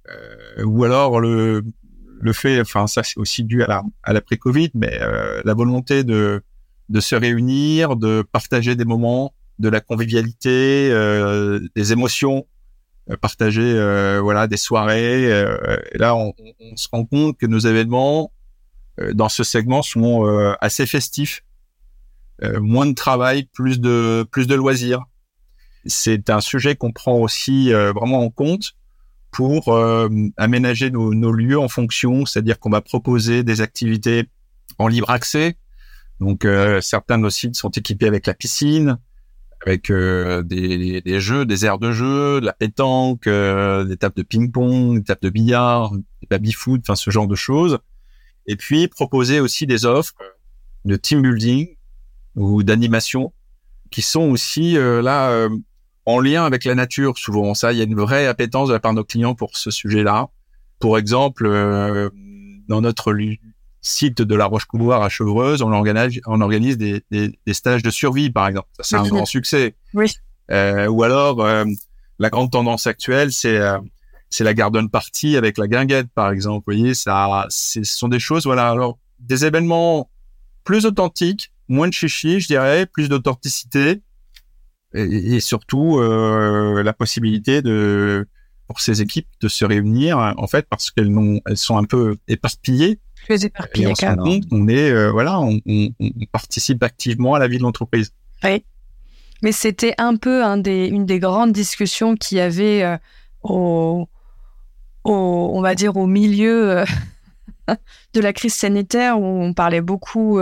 euh, 0.09 0.65
ou 0.65 0.85
alors 0.85 1.21
le, 1.21 1.65
le 2.21 2.33
fait, 2.33 2.61
enfin 2.61 2.87
ça 2.87 3.03
c'est 3.03 3.19
aussi 3.19 3.45
dû 3.45 3.63
à 3.63 3.67
la 3.67 3.83
à 4.03 4.13
l'après-Covid, 4.13 4.71
mais 4.75 4.99
euh, 5.01 5.41
la 5.45 5.55
volonté 5.55 6.05
de 6.05 6.43
de 6.89 7.01
se 7.01 7.15
réunir, 7.15 7.97
de 7.97 8.25
partager 8.33 8.75
des 8.77 8.85
moments, 8.85 9.33
de 9.59 9.69
la 9.69 9.81
convivialité, 9.81 10.91
euh, 10.91 11.61
des 11.77 11.93
émotions, 11.93 12.47
euh, 13.11 13.17
partager 13.17 13.63
euh, 13.63 14.21
voilà 14.21 14.47
des 14.47 14.57
soirées. 14.57 15.25
et 15.93 15.99
là, 15.99 16.17
on, 16.17 16.35
on, 16.61 16.77
se 16.77 16.89
rend 16.93 17.05
compte 17.05 17.39
que 17.39 17.47
nos 17.47 17.61
événements 17.61 18.33
dans 19.13 19.29
ce 19.29 19.45
segment 19.45 19.83
sont 19.83 20.25
assez 20.61 20.85
festifs, 20.87 21.43
moins 22.61 22.87
de 22.87 22.95
travail, 22.95 23.45
plus 23.45 23.81
de 23.81 24.27
plus 24.31 24.47
de 24.47 24.55
loisirs 24.55 25.05
c'est 25.87 26.31
un 26.31 26.41
sujet 26.41 26.77
qu'on 26.77 26.93
prend 26.93 27.15
aussi 27.15 27.73
euh, 27.73 27.93
vraiment 27.93 28.21
en 28.21 28.31
compte 28.31 28.73
pour 29.31 29.69
euh, 29.69 30.09
aménager 30.37 30.91
nos, 30.91 31.15
nos, 31.15 31.33
lieux 31.33 31.59
en 31.59 31.69
fonction, 31.69 32.27
c'est-à-dire 32.27 32.59
qu'on 32.59 32.71
va 32.71 32.81
proposer 32.81 33.45
des 33.45 33.61
activités 33.61 34.29
en 34.79 34.89
libre 34.89 35.11
accès. 35.11 35.57
Donc 36.19 36.45
euh, 36.45 36.81
certains 36.81 37.17
de 37.17 37.23
nos 37.23 37.31
sites 37.31 37.57
sont 37.57 37.71
équipés 37.71 38.07
avec 38.07 38.27
la 38.27 38.35
piscine, 38.35 38.99
avec 39.65 39.93
des, 39.93 41.01
des, 41.03 41.21
jeux, 41.21 41.45
des 41.45 41.67
aires 41.67 41.79
de 41.79 41.93
jeu, 41.93 42.41
de 42.41 42.47
la 42.47 42.53
pétanque, 42.55 43.25
des 43.27 43.97
tables 43.97 44.17
de 44.17 44.23
ping-pong, 44.23 44.99
des 44.99 45.05
tables 45.05 45.21
de 45.23 45.31
billard, 45.31 45.93
des 45.93 46.27
baby-foot, 46.31 46.81
enfin 46.83 46.97
ce 46.97 47.11
genre 47.11 47.27
de 47.27 47.35
choses. 47.35 47.79
Et 48.47 48.57
puis 48.57 48.89
proposer 48.89 49.39
aussi 49.39 49.67
des 49.67 49.85
offres 49.85 50.15
de 50.87 50.97
team 50.97 51.21
building 51.21 51.77
ou 52.37 52.63
d'animation 52.63 53.35
qui 53.91 54.01
sont 54.01 54.31
aussi 54.31 54.75
là 54.75 55.49
en 56.11 56.21
lien 56.21 56.45
avec 56.45 56.65
la 56.65 56.75
nature. 56.75 57.17
Souvent, 57.19 57.55
ça, 57.55 57.73
il 57.73 57.79
y 57.79 57.81
a 57.81 57.85
une 57.85 57.95
vraie 57.95 58.27
appétence 58.27 58.69
de 58.69 58.75
la 58.75 58.81
part 58.81 58.93
de 58.93 58.97
nos 58.97 59.05
clients 59.05 59.35
pour 59.35 59.57
ce 59.57 59.71
sujet-là. 59.71 60.29
Pour 60.79 60.99
exemple, 60.99 61.47
euh, 61.47 62.11
dans 62.69 62.81
notre 62.81 63.15
site 63.83 64.23
de 64.23 64.35
la 64.35 64.47
Roche-Couloir 64.47 65.03
à 65.03 65.09
Chevreuse, 65.09 65.63
on 65.63 65.73
organise, 65.73 66.21
on 66.27 66.41
organise 66.41 66.79
des, 66.79 67.03
des, 67.11 67.39
des 67.47 67.55
stages 67.55 67.83
de 67.83 67.91
survie, 67.91 68.31
par 68.31 68.49
exemple. 68.49 68.69
Ça, 68.77 68.83
c'est 68.85 68.97
un 68.97 69.09
grand 69.09 69.27
succès. 69.27 69.75
Oui. 69.95 70.13
Euh, 70.51 70.87
ou 70.89 71.03
alors, 71.03 71.45
euh, 71.45 71.65
la 72.19 72.31
grande 72.31 72.51
tendance 72.51 72.87
actuelle, 72.87 73.33
c'est 73.33 73.61
c'est 74.33 74.45
la 74.45 74.55
garden 74.55 74.89
party 74.89 75.37
avec 75.37 75.59
la 75.59 75.67
guinguette, 75.67 76.09
par 76.15 76.31
exemple. 76.31 76.65
Vous 76.67 76.79
voyez, 76.79 76.95
ça, 76.95 77.47
ce 77.49 77.83
sont 77.83 78.09
des 78.09 78.21
choses, 78.21 78.45
voilà. 78.45 78.71
Alors, 78.71 78.99
des 79.19 79.45
événements 79.45 80.09
plus 80.63 80.87
authentiques, 80.87 81.53
moins 81.69 81.89
de 81.89 81.93
chichi, 81.93 82.41
je 82.41 82.47
dirais, 82.47 82.87
plus 82.87 83.09
d'authenticité, 83.09 84.03
et, 84.95 85.37
et, 85.37 85.41
surtout 85.41 85.99
euh, 85.99 86.83
la 86.83 86.93
possibilité 86.93 87.63
de 87.63 88.27
pour 88.71 88.79
ces 88.79 89.03
équipes 89.03 89.27
de 89.41 89.49
se 89.49 89.65
réunir, 89.65 90.17
en 90.17 90.47
fait, 90.47 90.65
parce 90.71 90.93
qu'elles 90.93 91.13
elles 91.47 91.57
sont 91.57 91.77
un 91.77 91.83
peu 91.83 92.17
éparpillées. 92.29 93.01
Plus 93.27 93.45
éparpillées. 93.45 93.89
Et 93.89 93.91
on 93.91 93.97
se 93.97 94.07
rend 94.07 94.15
compte 94.15 94.49
qu'on 94.49 94.69
est, 94.69 94.93
euh, 94.93 95.11
voilà, 95.11 95.41
on, 95.41 95.61
on, 95.67 95.89
on, 95.99 96.11
participe 96.31 96.81
activement 96.85 97.35
à 97.35 97.41
la 97.41 97.49
vie 97.49 97.59
de 97.59 97.65
l'entreprise. 97.65 98.13
Oui. 98.45 98.65
Mais 99.43 99.51
c'était 99.51 99.95
un 99.99 100.15
peu 100.15 100.45
un 100.45 100.57
des, 100.57 100.87
une 100.87 101.05
des 101.05 101.19
grandes 101.19 101.51
discussions 101.51 102.15
qu'il 102.15 102.39
y 102.39 102.41
avait 102.41 102.85
euh, 102.85 102.97
au, 103.43 104.07
au, 105.03 105.51
on 105.53 105.61
va 105.63 105.75
dire, 105.75 105.97
au 105.97 106.07
milieu 106.07 106.71
euh, 106.71 106.85
de 108.15 108.21
la 108.21 108.33
crise 108.33 108.55
sanitaire 108.55 109.21
où 109.21 109.25
on 109.25 109.53
parlait 109.53 109.81
beaucoup 109.81 110.41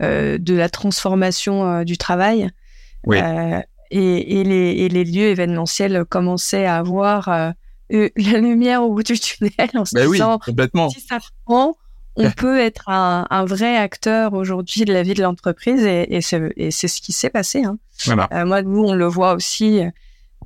de 0.00 0.54
la 0.54 0.68
transformation 0.70 1.84
du 1.84 1.98
travail. 1.98 2.48
Oui. 3.04 3.18
Et, 3.90 4.40
et, 4.40 4.44
les, 4.44 4.70
et, 4.84 4.88
les, 4.88 5.04
lieux 5.04 5.26
événementiels 5.28 6.04
commençaient 6.08 6.66
à 6.66 6.76
avoir 6.76 7.28
la 7.90 8.38
lumière 8.38 8.82
au 8.82 8.92
bout 8.92 9.02
du 9.02 9.18
tunnel 9.18 9.70
en 9.74 9.84
se 9.84 9.94
ben 9.94 10.10
disant 10.10 10.34
oui, 10.34 10.38
complètement. 10.44 10.88
si 10.90 11.00
ça 11.00 11.18
prend, 11.44 11.76
on 12.16 12.30
peut 12.36 12.58
être 12.58 12.88
un, 12.88 13.26
un, 13.30 13.44
vrai 13.44 13.76
acteur 13.76 14.32
aujourd'hui 14.32 14.84
de 14.84 14.92
la 14.92 15.02
vie 15.02 15.14
de 15.14 15.22
l'entreprise 15.22 15.84
et, 15.84 16.16
et 16.16 16.20
c'est 16.20 16.88
ce 16.88 17.00
qui 17.00 17.12
s'est 17.12 17.30
passé. 17.30 17.64
Hein. 17.64 17.78
Voilà. 18.06 18.28
Euh, 18.32 18.44
moi, 18.44 18.62
nous, 18.62 18.82
on 18.84 18.94
le 18.94 19.06
voit 19.06 19.34
aussi 19.34 19.80
euh, 19.80 19.90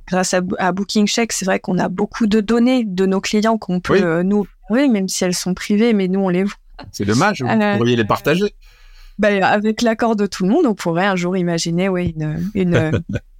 grâce 0.07 0.33
à, 0.33 0.41
à 0.59 0.71
Booking 0.71 1.07
Check. 1.07 1.31
C'est 1.31 1.45
vrai 1.45 1.59
qu'on 1.59 1.79
a 1.79 1.89
beaucoup 1.89 2.27
de 2.27 2.41
données 2.41 2.83
de 2.85 3.05
nos 3.05 3.21
clients 3.21 3.57
qu'on 3.57 3.79
peut 3.79 3.93
oui. 3.93 4.01
euh, 4.03 4.23
nous 4.23 4.45
oui, 4.69 4.87
même 4.87 5.09
si 5.09 5.25
elles 5.25 5.35
sont 5.35 5.53
privées, 5.53 5.91
mais 5.91 6.07
nous, 6.07 6.21
on 6.21 6.29
les 6.29 6.43
voit. 6.43 6.53
C'est 6.93 7.03
dommage, 7.05 7.41
vous 7.41 7.47
Euh, 7.49 7.77
pourriez 7.77 7.97
les 7.97 8.05
partager. 8.05 8.53
Ben, 9.19 9.43
avec 9.43 9.81
l'accord 9.81 10.15
de 10.15 10.25
tout 10.25 10.45
le 10.45 10.49
monde, 10.49 10.65
on 10.65 10.73
pourrait 10.73 11.05
un 11.05 11.17
jour 11.17 11.35
imaginer 11.35 11.89
oui, 11.89 12.13
une, 12.17 12.49
une, 12.55 13.03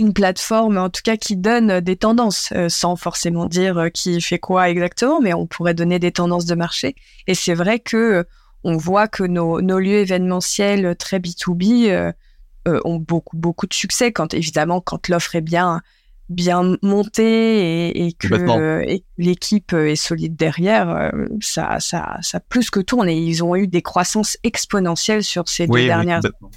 une 0.00 0.14
plateforme, 0.14 0.78
en 0.78 0.88
tout 0.88 1.02
cas, 1.04 1.16
qui 1.16 1.36
donne 1.36 1.80
des 1.80 1.96
tendances, 1.96 2.52
euh, 2.56 2.68
sans 2.68 2.96
forcément 2.96 3.46
dire 3.46 3.78
euh, 3.78 3.88
qui 3.90 4.20
fait 4.20 4.38
quoi 4.38 4.70
exactement, 4.70 5.20
mais 5.20 5.34
on 5.34 5.46
pourrait 5.46 5.74
donner 5.74 5.98
des 5.98 6.10
tendances 6.10 6.46
de 6.46 6.54
marché. 6.54 6.96
Et 7.26 7.34
c'est 7.34 7.54
vrai 7.54 7.78
que 7.78 7.96
euh, 7.96 8.24
on 8.64 8.76
voit 8.76 9.08
que 9.08 9.22
nos, 9.22 9.60
nos 9.60 9.78
lieux 9.78 9.98
événementiels 9.98 10.96
très 10.96 11.18
B2B 11.18 11.90
euh, 11.90 12.80
ont 12.84 12.96
beaucoup, 12.96 13.36
beaucoup 13.36 13.66
de 13.66 13.74
succès 13.74 14.10
quand, 14.10 14.32
évidemment, 14.34 14.80
quand 14.80 15.08
l'offre 15.08 15.36
est 15.36 15.40
bien, 15.42 15.82
bien 16.30 16.76
montée 16.82 17.88
et, 17.90 18.06
et 18.06 18.12
que 18.12 18.98
l'équipe 19.18 19.72
est 19.72 19.96
solide 19.96 20.36
derrière, 20.36 21.10
ça, 21.40 21.80
ça, 21.80 22.18
ça 22.20 22.40
plus 22.40 22.70
que 22.70 22.80
tourne. 22.80 23.08
Et 23.08 23.18
ils 23.18 23.42
ont 23.42 23.56
eu 23.56 23.66
des 23.66 23.80
croissances 23.82 24.36
exponentielles 24.44 25.24
sur 25.24 25.48
ces 25.48 25.66
oui, 25.68 25.82
deux 25.82 25.86
dernières 25.86 26.20
oui, 26.22 26.48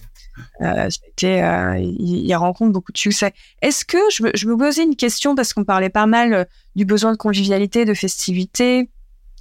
euh, 0.62 0.90
euh, 1.24 1.78
il, 1.78 2.26
il, 2.26 2.36
rencontre 2.36 2.72
beaucoup 2.72 2.92
de 2.92 2.98
succès. 2.98 3.34
Est-ce 3.62 3.86
que 3.86 3.98
je 4.12 4.24
me, 4.24 4.32
je 4.34 4.48
me 4.48 4.58
posais 4.58 4.84
une 4.84 4.96
question 4.96 5.36
parce 5.36 5.54
qu'on 5.54 5.64
parlait 5.64 5.90
pas 5.90 6.06
mal 6.06 6.34
euh, 6.34 6.46
du 6.76 6.86
besoin 6.86 7.12
de 7.12 7.18
convivialité, 7.18 7.86
de 7.86 7.94
festivité, 7.94 8.90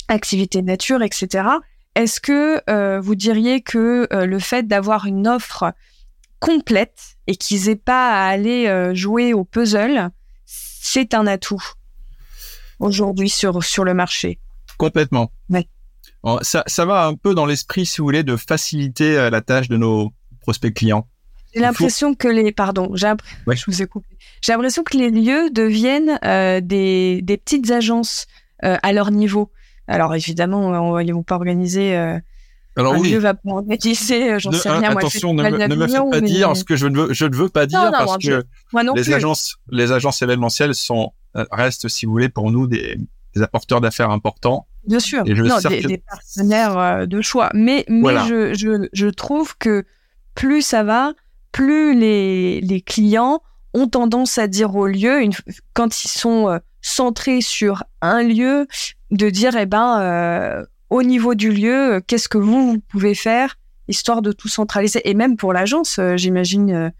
activité 0.08 0.60
de 0.60 0.66
nature, 0.66 1.02
etc. 1.02 1.44
Est-ce 1.94 2.20
que 2.20 2.60
euh, 2.70 3.00
vous 3.00 3.14
diriez 3.14 3.60
que 3.60 4.08
euh, 4.12 4.26
le 4.26 4.38
fait 4.38 4.66
d'avoir 4.66 5.06
une 5.06 5.28
offre 5.28 5.72
complète 6.40 7.16
et 7.26 7.36
qu'ils 7.36 7.68
aient 7.68 7.76
pas 7.76 8.10
à 8.10 8.26
aller 8.26 8.94
jouer 8.94 9.32
au 9.32 9.44
puzzle, 9.44 10.10
c'est 10.44 11.14
un 11.14 11.28
atout 11.28 11.62
aujourd'hui 12.80 13.28
sur 13.28 13.62
sur 13.62 13.84
le 13.84 13.94
marché? 13.94 14.40
Complètement. 14.76 15.30
Ouais. 15.48 15.68
Ça, 16.42 16.64
ça 16.66 16.84
va 16.84 17.06
un 17.06 17.14
peu 17.14 17.36
dans 17.36 17.46
l'esprit, 17.46 17.86
si 17.86 17.98
vous 17.98 18.06
voulez, 18.06 18.24
de 18.24 18.36
faciliter 18.36 19.30
la 19.30 19.40
tâche 19.40 19.68
de 19.68 19.76
nos 19.76 20.12
prospects 20.42 20.74
clients. 20.74 21.06
J'ai 21.54 21.60
l'impression 21.60 22.14
que 22.14 22.28
les 22.28 22.50
pardon, 22.52 22.90
j'ai 22.94 23.12
ouais. 23.46 23.56
je 23.56 23.64
vous 23.66 23.82
ai 23.82 23.86
coupé. 23.86 24.08
J'ai 24.40 24.52
l'impression 24.52 24.82
que 24.84 24.96
les 24.96 25.10
lieux 25.10 25.50
deviennent 25.50 26.18
euh, 26.24 26.60
des, 26.62 27.20
des 27.22 27.36
petites 27.36 27.70
agences 27.70 28.26
euh, 28.64 28.76
à 28.82 28.92
leur 28.92 29.10
niveau. 29.10 29.50
Alors 29.86 30.14
évidemment, 30.14 30.68
on, 30.68 30.98
ils 30.98 31.12
vont 31.12 31.22
pas 31.22 31.34
organiser. 31.34 31.94
Euh, 31.96 32.18
Alors 32.76 32.94
un 32.94 32.98
oui. 33.00 33.10
lieu 33.12 33.18
va 33.18 33.34
pas 33.34 33.50
organiser, 33.50 34.38
j'en 34.38 34.50
sais 34.52 34.70
rien. 34.70 34.96
Attention, 34.96 35.34
moi, 35.34 35.50
ne, 35.50 35.58
me, 35.58 35.66
ne 35.66 35.74
me 35.74 35.86
faites 35.86 36.10
pas 36.10 36.20
mais... 36.20 36.26
dire 36.28 36.56
ce 36.56 36.64
que 36.64 36.76
je 36.76 36.86
ne 36.86 36.96
veux, 36.98 37.12
je 37.12 37.26
ne 37.26 37.36
veux 37.36 37.50
pas 37.50 37.66
dire 37.66 37.80
non, 37.80 37.90
non, 37.90 37.98
parce 37.98 38.18
que 38.18 38.44
moi 38.72 38.82
les 38.82 39.02
plus. 39.02 39.12
agences, 39.12 39.56
les 39.70 39.92
agences 39.92 40.22
événementielles 40.22 40.74
sont 40.74 41.12
restent, 41.50 41.88
si 41.88 42.06
vous 42.06 42.12
voulez, 42.12 42.30
pour 42.30 42.50
nous 42.50 42.66
des, 42.66 42.96
des 43.34 43.42
apporteurs 43.42 43.82
d'affaires 43.82 44.10
importants. 44.10 44.66
Bien 44.86 45.00
sûr, 45.00 45.22
Et 45.26 45.34
je 45.34 45.42
non, 45.42 45.58
des, 45.58 45.82
que- 45.82 45.86
des 45.86 45.98
partenaires 45.98 46.78
euh, 46.78 47.06
de 47.06 47.20
choix. 47.20 47.50
Mais, 47.54 47.84
mais 47.88 48.00
Voilà. 48.00 48.26
je, 48.26 48.54
je, 48.54 48.88
je 48.92 49.06
trouve 49.06 49.56
que 49.58 49.84
plus 50.34 50.62
ça 50.62 50.82
va, 50.82 51.12
plus 51.52 51.94
les, 51.98 52.60
les 52.60 52.80
clients 52.80 53.42
ont 53.74 53.88
tendance 53.88 54.38
à 54.38 54.46
dire 54.48 54.74
au 54.76 54.86
lieu, 54.86 55.22
une, 55.22 55.32
quand 55.74 56.04
ils 56.04 56.08
sont 56.08 56.48
euh, 56.48 56.58
centrés 56.80 57.40
sur 57.40 57.84
un 58.00 58.22
lieu, 58.22 58.66
de 59.10 59.30
dire, 59.30 59.56
eh 59.56 59.66
ben, 59.66 60.00
euh, 60.00 60.64
au 60.90 61.02
niveau 61.02 61.34
du 61.34 61.50
lieu, 61.52 61.94
euh, 61.94 62.00
qu'est-ce 62.06 62.28
que 62.28 62.38
vous, 62.38 62.72
vous 62.72 62.80
pouvez 62.80 63.14
faire, 63.14 63.56
histoire 63.88 64.22
de 64.22 64.32
tout 64.32 64.48
centraliser. 64.48 65.00
Et 65.08 65.14
même 65.14 65.36
pour 65.36 65.52
l'agence, 65.52 65.98
euh, 65.98 66.16
j'imagine 66.16 66.92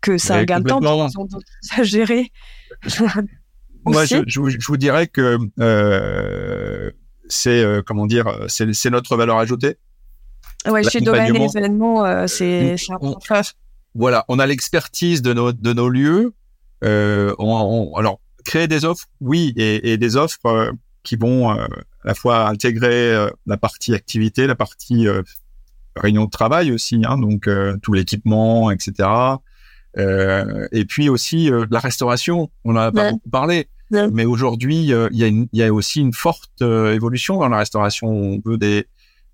que 0.00 0.18
un 0.32 0.38
Ouais, 0.38 0.46
gain 0.46 0.60
de 0.60 0.68
temps, 0.68 0.80
qu'ils 0.80 1.18
ont 1.18 1.28
à 1.76 1.82
gérer. 1.82 2.32
Moi, 3.84 4.04
je, 4.04 4.16
je, 4.26 4.40
vous- 4.40 4.50
je 4.50 4.66
vous 4.66 4.76
dirais 4.76 5.06
que 5.06 5.38
c'est 7.28 7.64
comment 7.86 8.06
dire, 8.06 8.26
c'est 8.48 8.90
notre 8.90 9.16
valeur 9.16 9.38
ajoutée. 9.38 9.76
Ouais, 10.68 10.82
chez 10.84 11.00
Domaine 11.00 11.22
et 11.34 11.38
l'accompagnement. 11.38 11.58
événements, 11.58 12.04
euh, 12.04 12.26
c'est 12.26 12.72
Euh, 12.72 12.76
c'est 12.76 12.92
un 12.92 12.98
on- 13.00 13.18
fort. 13.20 13.44
Voilà, 13.94 14.24
on 14.28 14.38
a 14.38 14.46
l'expertise 14.46 15.22
de 15.22 15.32
nos 15.32 15.52
de 15.52 15.72
nos 15.72 15.88
lieux. 15.88 16.32
Euh, 16.84 17.34
on, 17.38 17.48
on- 17.92 17.96
alors 17.96 18.20
créer 18.44 18.68
des 18.68 18.84
offres, 18.84 19.06
oui, 19.20 19.52
et, 19.56 19.92
et 19.92 19.96
des 19.98 20.16
offres 20.16 20.46
euh, 20.46 20.70
qui 21.02 21.16
vont 21.16 21.50
euh, 21.50 21.64
à 22.04 22.08
la 22.08 22.14
fois 22.14 22.48
intégrer 22.48 23.12
euh, 23.14 23.28
la 23.46 23.56
partie 23.56 23.94
activité, 23.94 24.46
la 24.46 24.54
partie 24.54 25.06
euh, 25.08 25.22
réunion 25.96 26.24
de 26.26 26.30
travail 26.30 26.72
aussi, 26.72 27.02
hein, 27.06 27.18
donc 27.18 27.48
euh, 27.48 27.76
tout 27.82 27.92
l'équipement, 27.92 28.70
etc. 28.70 29.08
Euh, 29.98 30.68
et 30.72 30.84
puis 30.84 31.08
aussi 31.08 31.50
euh, 31.50 31.66
la 31.70 31.80
restauration. 31.80 32.50
On 32.64 32.72
en 32.76 32.76
a 32.76 32.92
pas 32.92 33.04
Ouais. 33.06 33.10
beaucoup 33.12 33.30
parlé, 33.30 33.68
Ouais. 33.90 34.08
mais 34.12 34.24
aujourd'hui 34.24 34.92
euh, 34.92 35.08
il 35.10 35.48
y 35.52 35.58
y 35.58 35.62
a 35.64 35.72
aussi 35.72 36.00
une 36.00 36.12
forte 36.12 36.62
euh, 36.62 36.94
évolution 36.94 37.38
dans 37.40 37.48
la 37.48 37.58
restauration. 37.58 38.06
On 38.08 38.40
veut 38.44 38.56
des 38.56 38.86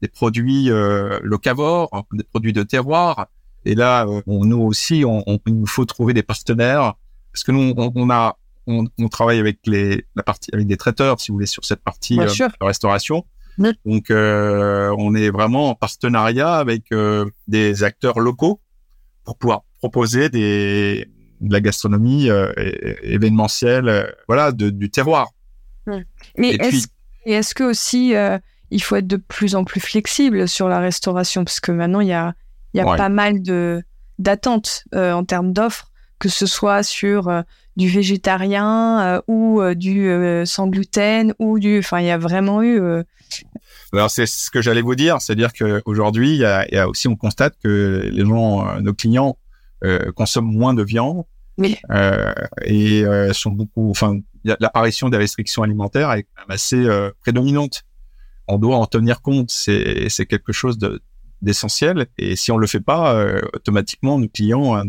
des 0.03 0.09
produits 0.09 0.71
euh, 0.71 1.19
locavores, 1.23 2.07
des 2.13 2.25
produits 2.25 2.53
de 2.53 2.63
terroir. 2.63 3.27
Et 3.65 3.75
là, 3.75 4.07
euh, 4.07 4.21
on, 4.27 4.45
nous 4.45 4.61
aussi, 4.61 5.05
on, 5.05 5.23
on- 5.27 5.39
il 5.47 5.59
nous 5.59 5.67
faut 5.67 5.85
trouver 5.85 6.15
des 6.15 6.23
partenaires 6.23 6.95
parce 7.33 7.45
que 7.45 7.53
nous, 7.53 7.75
on, 7.77 7.93
on 7.95 8.11
a, 8.11 8.37
on, 8.67 8.85
on 8.99 9.09
travaille 9.09 9.39
avec 9.39 9.59
les, 9.67 10.05
la 10.15 10.23
partie, 10.23 10.51
avec 10.55 10.67
des 10.67 10.77
traiteurs, 10.77 11.21
si 11.21 11.31
vous 11.31 11.37
voulez, 11.37 11.47
sur 11.47 11.65
cette 11.65 11.83
partie 11.83 12.19
euh, 12.21 12.27
de 12.61 12.65
restauration. 12.67 13.25
Oui. 13.59 13.71
Donc, 13.87 14.11
euh, 14.11 14.95
on 14.99 15.15
est 15.15 15.31
vraiment 15.31 15.71
en 15.71 15.75
partenariat 15.75 16.57
avec 16.57 16.93
euh, 16.93 17.25
des 17.49 17.83
acteurs 17.85 18.21
locaux 18.21 18.61
pour 19.25 19.37
pouvoir 19.39 19.63
proposer 19.79 20.29
des, 20.29 21.09
de 21.41 21.53
la 21.53 21.61
gastronomie 21.61 22.29
événementielle, 23.03 24.15
voilà, 24.29 24.53
de, 24.53 24.71
du 24.71 24.91
terroir. 24.91 25.29
Mais 26.37 26.57
est-ce 27.25 27.55
que 27.55 27.65
aussi 27.65 28.15
il 28.71 28.83
faut 28.83 28.97
être 28.97 29.07
de 29.07 29.17
plus 29.17 29.55
en 29.55 29.65
plus 29.65 29.81
flexible 29.81 30.49
sur 30.49 30.69
la 30.69 30.79
restauration 30.81 31.45
parce 31.45 31.61
que 31.61 31.73
maintenant 31.73 32.01
il 32.01 32.09
y 32.09 32.13
a 32.13 32.35
il 32.75 32.79
y 32.79 32.81
a 32.81 32.87
Ouais. 32.87 32.97
pas 32.97 33.09
mal 33.09 33.43
de 33.43 33.83
d'attentes 34.19 34.85
euh, 34.95 35.13
en 35.13 35.25
termes 35.25 35.53
d'offres 35.53 35.91
que 36.19 36.29
ce 36.29 36.47
soit 36.47 36.83
sur 36.83 37.29
euh, 37.29 37.43
du 37.77 37.89
végétarien 37.89 39.01
euh, 39.03 39.21
ou 39.29 39.63
du 39.75 40.11
sans 40.47 40.67
gluten 40.69 41.35
ou 41.39 41.59
du 41.59 41.79
enfin 41.79 42.01
il 42.01 42.07
y 42.07 42.11
a 42.11 42.19
vraiment 42.19 42.63
eu 42.63 42.81
Alors 43.93 44.11
c'est 44.11 44.27
ce 44.27 44.51
que 44.51 44.61
j'allais 44.63 44.83
vous 44.83 44.95
dire, 44.95 45.21
c'est-à-dire 45.21 45.53
qu'aujourd'hui, 45.53 46.31
il 46.31 46.37
y 46.41 46.45
a, 46.45 46.67
il 46.69 46.75
y 46.75 46.79
a 46.79 46.89
aussi, 46.89 47.09
on 47.09 47.17
constate 47.17 47.55
que 47.63 48.09
les 48.13 48.25
gens, 48.25 48.81
nos 48.81 48.95
clients, 48.95 49.37
consomment 50.15 50.53
moins 50.53 50.75
de 50.75 50.83
viande 50.83 51.25
Oui. 51.59 51.77
et 52.65 53.05
sont 53.33 53.51
beaucoup. 53.51 53.91
Enfin, 53.91 54.19
l'apparition 54.45 55.09
des 55.09 55.17
restrictions 55.19 55.63
alimentaires 55.63 56.11
est 56.13 56.23
quand 56.25 56.43
même 56.43 56.55
assez 56.55 56.87
prédominante. 57.21 57.83
On 58.49 58.59
doit 58.59 58.77
en 58.77 58.87
tenir 58.87 59.23
compte. 59.23 59.51
C'est 59.51 60.27
quelque 60.29 60.53
chose 60.53 60.79
de 60.79 61.03
d'essentiel 61.43 62.07
et 62.17 62.35
si 62.35 62.51
on 62.51 62.57
le 62.57 62.67
fait 62.67 62.81
pas, 62.81 63.15
euh, 63.15 63.43
automatiquement 63.53 64.19
nos 64.19 64.27
clients 64.27 64.75
euh, 64.79 64.85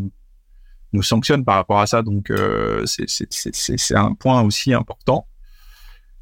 nous 0.93 1.03
sanctionnent 1.03 1.43
par 1.43 1.55
rapport 1.55 1.79
à 1.79 1.87
ça. 1.87 2.01
Donc 2.01 2.29
euh, 2.29 2.85
c'est 2.85 3.95
un 3.95 4.13
point 4.13 4.41
aussi 4.41 4.73
important. 4.73 5.27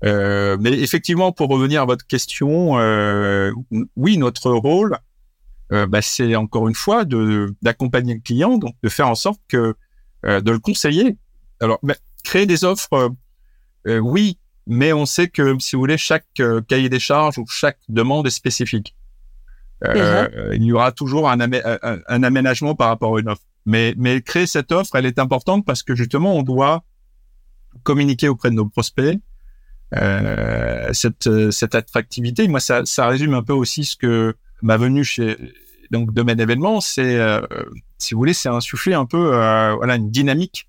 Euh, 0.03 0.57
mais 0.59 0.71
effectivement, 0.71 1.31
pour 1.31 1.49
revenir 1.49 1.81
à 1.81 1.85
votre 1.85 2.05
question, 2.05 2.77
euh, 2.79 3.51
oui, 3.95 4.17
notre 4.17 4.51
rôle, 4.51 4.97
euh, 5.71 5.87
bah, 5.87 6.01
c'est 6.01 6.35
encore 6.35 6.67
une 6.67 6.75
fois 6.75 7.05
d'accompagner 7.61 8.13
le 8.13 8.19
client, 8.19 8.57
donc 8.57 8.75
de 8.83 8.89
faire 8.89 9.07
en 9.07 9.15
sorte 9.15 9.41
que 9.47 9.75
de 10.23 10.51
le 10.51 10.59
conseiller. 10.59 11.17
Alors, 11.59 11.77
bah, 11.83 11.93
créer 12.23 12.47
des 12.47 12.63
offres, 12.63 13.11
oui, 13.85 14.39
mais 14.67 14.93
on 14.93 15.05
sait 15.05 15.27
que 15.27 15.57
si 15.59 15.75
vous 15.75 15.81
voulez, 15.81 15.97
chaque 15.97 16.25
cahier 16.67 16.89
des 16.89 16.99
charges 16.99 17.37
ou 17.37 17.45
chaque 17.47 17.79
demande 17.89 18.27
est 18.27 18.31
spécifique. 18.31 18.95
il 19.83 20.63
y 20.63 20.71
aura 20.71 20.91
toujours 20.91 21.29
un, 21.29 21.39
un, 21.39 22.23
aménagement 22.23 22.75
par 22.75 22.87
rapport 22.89 23.15
à 23.15 23.19
une 23.19 23.29
offre. 23.29 23.43
Mais, 23.67 23.95
mais 23.97 24.21
créer 24.21 24.45
cette 24.45 24.71
offre, 24.71 24.95
elle 24.95 25.05
est 25.05 25.19
importante 25.19 25.65
parce 25.65 25.81
que 25.81 25.95
justement, 25.95 26.35
on 26.35 26.43
doit 26.43 26.83
communiquer 27.83 28.29
auprès 28.29 28.49
de 28.49 28.55
nos 28.55 28.67
prospects 28.67 29.19
euh, 29.95 30.89
cette, 30.93 31.29
cette 31.51 31.75
attractivité. 31.75 32.47
Moi, 32.47 32.59
ça, 32.59 32.85
ça 32.85 33.07
résume 33.07 33.33
un 33.33 33.43
peu 33.43 33.53
aussi 33.53 33.85
ce 33.85 33.95
que 33.95 34.35
ma 34.61 34.77
venue 34.77 35.03
chez 35.03 35.37
donc 35.91 36.11
domaine 36.13 36.39
événement, 36.39 36.81
c'est 36.81 37.19
euh, 37.19 37.41
si 37.99 38.13
vous 38.13 38.19
voulez, 38.19 38.33
c'est 38.33 38.49
insuffler 38.49 38.95
un 38.95 39.05
peu 39.05 39.35
euh, 39.35 39.75
voilà 39.75 39.95
une 39.95 40.09
dynamique. 40.09 40.67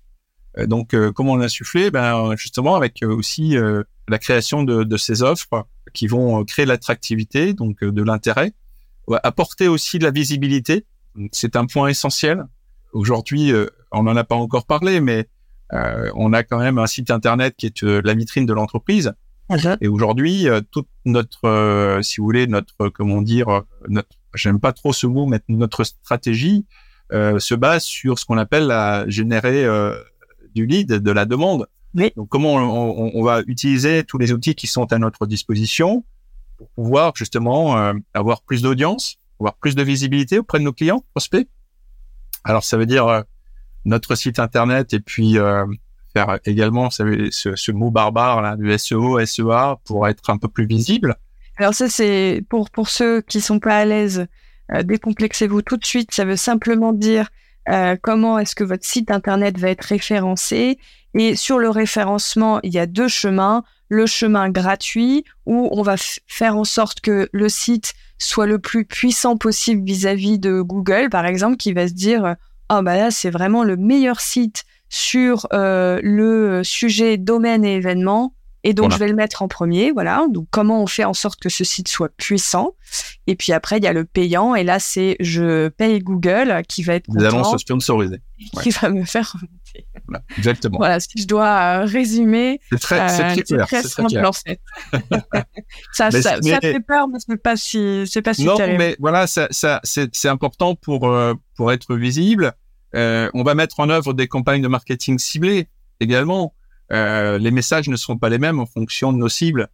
Euh, 0.57 0.67
donc 0.67 0.95
comment 1.13 1.33
on 1.33 1.37
l'insuffler 1.37 1.91
Ben 1.91 2.35
justement 2.35 2.75
avec 2.75 3.03
aussi 3.03 3.55
la 4.07 4.19
création 4.19 4.63
de, 4.63 4.83
de, 4.83 4.97
ces 4.97 5.21
offres 5.21 5.67
qui 5.93 6.07
vont 6.07 6.43
créer 6.45 6.65
l'attractivité, 6.65 7.53
donc 7.53 7.83
de 7.83 8.03
l'intérêt, 8.03 8.53
apporter 9.23 9.67
aussi 9.67 9.99
de 9.99 10.03
la 10.03 10.11
visibilité. 10.11 10.85
C'est 11.31 11.55
un 11.55 11.65
point 11.65 11.87
essentiel. 11.87 12.45
Aujourd'hui, 12.93 13.51
on 13.91 14.03
n'en 14.03 14.15
a 14.15 14.23
pas 14.23 14.35
encore 14.35 14.65
parlé, 14.65 15.01
mais 15.01 15.27
euh, 15.73 16.09
on 16.15 16.33
a 16.33 16.43
quand 16.43 16.59
même 16.59 16.77
un 16.77 16.87
site 16.87 17.11
internet 17.11 17.55
qui 17.57 17.67
est 17.67 17.83
la 17.83 18.13
vitrine 18.13 18.45
de 18.45 18.53
l'entreprise. 18.53 19.13
Et 19.79 19.87
aujourd'hui, 19.87 20.47
toute 20.71 20.89
notre, 21.05 21.99
si 22.01 22.17
vous 22.17 22.25
voulez, 22.25 22.47
notre, 22.47 22.89
comment 22.89 23.21
dire, 23.21 23.63
notre 23.87 24.09
j'aime 24.37 24.59
pas 24.59 24.71
trop 24.71 24.93
ce 24.93 25.07
mot, 25.07 25.25
mais 25.25 25.41
notre 25.49 25.83
stratégie 25.83 26.65
euh, 27.11 27.39
se 27.39 27.55
base 27.55 27.83
sur 27.83 28.19
ce 28.19 28.25
qu'on 28.25 28.37
appelle 28.37 28.67
la 28.67 29.07
générer 29.09 29.65
euh, 29.65 29.97
du 30.57 30.65
lead, 30.65 30.91
de 30.91 31.11
la 31.11 31.25
demande. 31.25 31.67
Donc 32.15 32.29
comment 32.29 32.55
on, 32.55 33.11
on, 33.15 33.23
va 33.23 33.41
utiliser 33.47 34.03
tous 34.03 34.17
les 34.17 34.31
outils 34.31 34.55
qui 34.55 34.67
sont 34.67 34.91
à 34.91 34.97
notre 34.99 35.25
disposition 35.25 36.03
pour 36.57 36.69
pouvoir 36.69 37.13
justement 37.15 37.77
euh, 37.77 37.93
avoir 38.13 38.41
plus 38.41 38.61
d'audience, 38.61 39.17
avoir 39.39 39.55
plus 39.55 39.75
de 39.75 39.83
visibilité 39.83 40.39
auprès 40.39 40.59
de 40.59 40.63
nos 40.63 40.73
clients, 40.73 41.03
prospects? 41.13 41.47
Alors 42.43 42.63
ça 42.63 42.77
veut 42.77 42.85
dire 42.85 43.07
euh, 43.07 43.21
notre 43.85 44.15
site 44.15 44.39
internet 44.39 44.93
et 44.93 44.99
puis 44.99 45.37
euh, 45.37 45.65
faire 46.13 46.39
également 46.45 46.89
ce, 46.89 47.29
ce, 47.31 47.71
mot 47.71 47.89
barbare 47.89 48.41
là 48.41 48.55
du 48.55 48.77
SEO, 48.77 49.23
SEA 49.25 49.77
pour 49.85 50.07
être 50.07 50.29
un 50.29 50.37
peu 50.37 50.47
plus 50.47 50.65
visible. 50.65 51.15
Alors 51.57 51.73
ça, 51.73 51.89
c'est 51.89 52.43
pour, 52.49 52.69
pour 52.69 52.89
ceux 52.89 53.21
qui 53.21 53.41
sont 53.41 53.59
pas 53.59 53.77
à 53.77 53.85
l'aise, 53.85 54.27
décomplexez-vous 54.83 55.63
tout 55.63 55.77
de 55.77 55.85
suite. 55.85 56.13
Ça 56.13 56.25
veut 56.25 56.35
simplement 56.35 56.93
dire 56.93 57.29
euh, 57.69 57.95
comment 58.01 58.39
est-ce 58.39 58.55
que 58.55 58.63
votre 58.63 58.85
site 58.85 59.11
internet 59.11 59.57
va 59.57 59.69
être 59.69 59.83
référencé? 59.83 60.77
Et 61.17 61.35
sur 61.35 61.57
le 61.59 61.69
référencement, 61.69 62.59
il 62.63 62.73
y 62.73 62.79
a 62.79 62.85
deux 62.85 63.07
chemins. 63.07 63.63
Le 63.89 64.05
chemin 64.05 64.49
gratuit, 64.49 65.23
où 65.45 65.69
on 65.71 65.81
va 65.81 65.95
faire 66.27 66.57
en 66.57 66.65
sorte 66.65 66.99
que 66.99 67.29
le 67.31 67.47
site 67.47 67.93
soit 68.17 68.45
le 68.45 68.59
plus 68.59 68.83
puissant 68.83 69.37
possible 69.37 69.81
vis-à-vis 69.85 70.39
de 70.39 70.59
Google, 70.61 71.09
par 71.09 71.25
exemple, 71.25 71.55
qui 71.55 71.71
va 71.71 71.87
se 71.87 71.93
dire, 71.93 72.35
oh 72.69 72.81
bah 72.81 72.97
là, 72.97 73.11
c'est 73.11 73.29
vraiment 73.29 73.63
le 73.63 73.77
meilleur 73.77 74.19
site 74.19 74.65
sur 74.89 75.47
euh, 75.53 75.99
le 76.03 76.63
sujet 76.63 77.17
domaine 77.17 77.63
et 77.63 77.75
événement 77.75 78.33
et 78.67 78.73
donc, 78.73 78.91
je 78.91 78.97
vais 78.97 79.07
le 79.07 79.15
mettre 79.15 79.43
en 79.43 79.47
premier, 79.47 79.91
voilà. 79.93 80.25
Donc, 80.29 80.49
comment 80.51 80.83
on 80.83 80.87
fait 80.87 81.05
en 81.05 81.13
sorte 81.13 81.39
que 81.39 81.47
ce 81.47 81.63
site 81.63 81.87
soit 81.87 82.09
puissant 82.17 82.75
Et 83.25 83.37
puis 83.37 83.53
après, 83.53 83.77
il 83.77 83.85
y 83.85 83.87
a 83.87 83.93
le 83.93 84.03
payant. 84.03 84.55
Et 84.55 84.65
là, 84.65 84.77
c'est 84.77 85.15
je 85.21 85.69
paye 85.69 85.99
Google 85.99 86.63
qui 86.67 86.83
va 86.83 86.95
être 86.95 87.09
Des 87.09 87.23
annonces 87.23 87.61
sponsorisées. 87.61 88.19
Qui 88.61 88.71
va 88.71 88.89
me 88.89 89.05
faire 89.05 89.31
remonter. 89.31 89.87
Voilà, 90.05 90.21
exactement. 90.37 90.79
Voilà, 90.79 90.99
si 90.99 91.13
je 91.17 91.27
dois 91.27 91.47
euh, 91.47 91.85
résumer. 91.85 92.59
C'est 92.69 92.79
très, 92.79 92.99
euh, 92.99 93.35
c'est 93.35 93.43
très, 93.43 93.65
très 93.65 93.83
simple 93.83 94.25
en 94.25 94.33
fait. 94.33 94.59
ça, 95.93 96.11
ça, 96.11 96.41
ça, 96.41 96.59
fait 96.59 96.81
peur, 96.85 97.07
mais 97.07 97.19
c'est 97.25 97.41
pas 97.41 97.55
si, 97.55 98.03
c'est 98.05 98.21
pas 98.21 98.33
si 98.33 98.43
Non, 98.43 98.57
terrible. 98.57 98.79
mais 98.79 98.97
voilà, 98.99 99.27
ça, 99.27 99.47
ça, 99.51 99.79
c'est, 99.85 100.13
c'est 100.13 100.27
important 100.27 100.75
pour, 100.75 101.07
euh, 101.07 101.35
pour 101.55 101.71
être 101.71 101.95
visible. 101.95 102.51
Euh, 102.95 103.29
on 103.33 103.43
va 103.43 103.55
mettre 103.55 103.79
en 103.79 103.89
œuvre 103.89 104.13
des 104.13 104.27
campagnes 104.27 104.61
de 104.61 104.67
marketing 104.67 105.19
ciblées 105.19 105.69
également. 106.01 106.53
Euh, 106.91 107.37
les 107.37 107.51
messages 107.51 107.89
ne 107.89 107.95
seront 107.95 108.17
pas 108.17 108.29
les 108.29 108.39
mêmes 108.39 108.59
en 108.59 108.65
fonction 108.65 109.11
de 109.11 109.17
nos 109.17 109.29
cibles. 109.29 109.67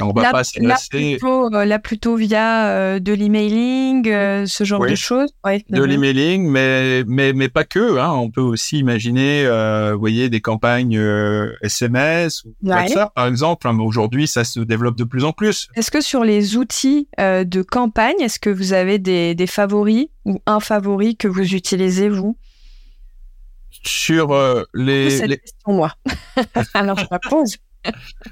on 0.00 0.12
va 0.12 0.22
là, 0.22 0.32
pas 0.32 0.42
là 0.56 0.76
plutôt, 0.90 1.54
euh, 1.54 1.64
là 1.64 1.78
plutôt 1.78 2.16
via 2.16 2.66
euh, 2.68 2.98
de 2.98 3.12
l'emailing, 3.12 4.08
euh, 4.08 4.44
ce 4.46 4.64
genre 4.64 4.84
de 4.84 4.94
choses. 4.94 5.30
Ouais, 5.44 5.64
de 5.70 5.82
l'emailing, 5.82 6.48
mais 6.48 7.04
mais 7.06 7.32
mais 7.32 7.48
pas 7.48 7.64
que. 7.64 7.98
Hein. 7.98 8.10
On 8.10 8.30
peut 8.30 8.40
aussi 8.40 8.78
imaginer, 8.78 9.46
vous 9.92 10.00
voyez, 10.00 10.28
des 10.28 10.40
campagnes 10.40 11.00
SMS 11.62 12.44
ou 12.44 12.54
WhatsApp, 12.62 13.14
par 13.14 13.26
exemple. 13.26 13.68
Hein, 13.68 13.78
aujourd'hui, 13.78 14.26
ça 14.26 14.44
se 14.44 14.60
développe 14.60 14.96
de 14.96 15.04
plus 15.04 15.24
en 15.24 15.32
plus. 15.32 15.68
Est-ce 15.76 15.90
que 15.90 16.00
sur 16.00 16.24
les 16.24 16.56
outils 16.56 17.08
de 17.18 17.62
campagne, 17.62 18.16
est-ce 18.20 18.38
que 18.38 18.50
vous 18.50 18.72
avez 18.72 18.98
des, 18.98 19.34
des 19.34 19.46
favoris 19.46 20.08
ou 20.24 20.40
un 20.46 20.60
favori 20.60 21.16
que 21.16 21.28
vous 21.28 21.54
utilisez 21.54 22.08
vous? 22.08 22.36
Sur 23.84 24.32
euh, 24.32 24.62
les, 24.74 25.10
cette 25.10 25.28
les... 25.28 25.38
question 25.38 25.72
moi. 25.72 25.92
Alors 26.74 26.98
je 26.98 27.06
la 27.10 27.18
pose. 27.18 27.56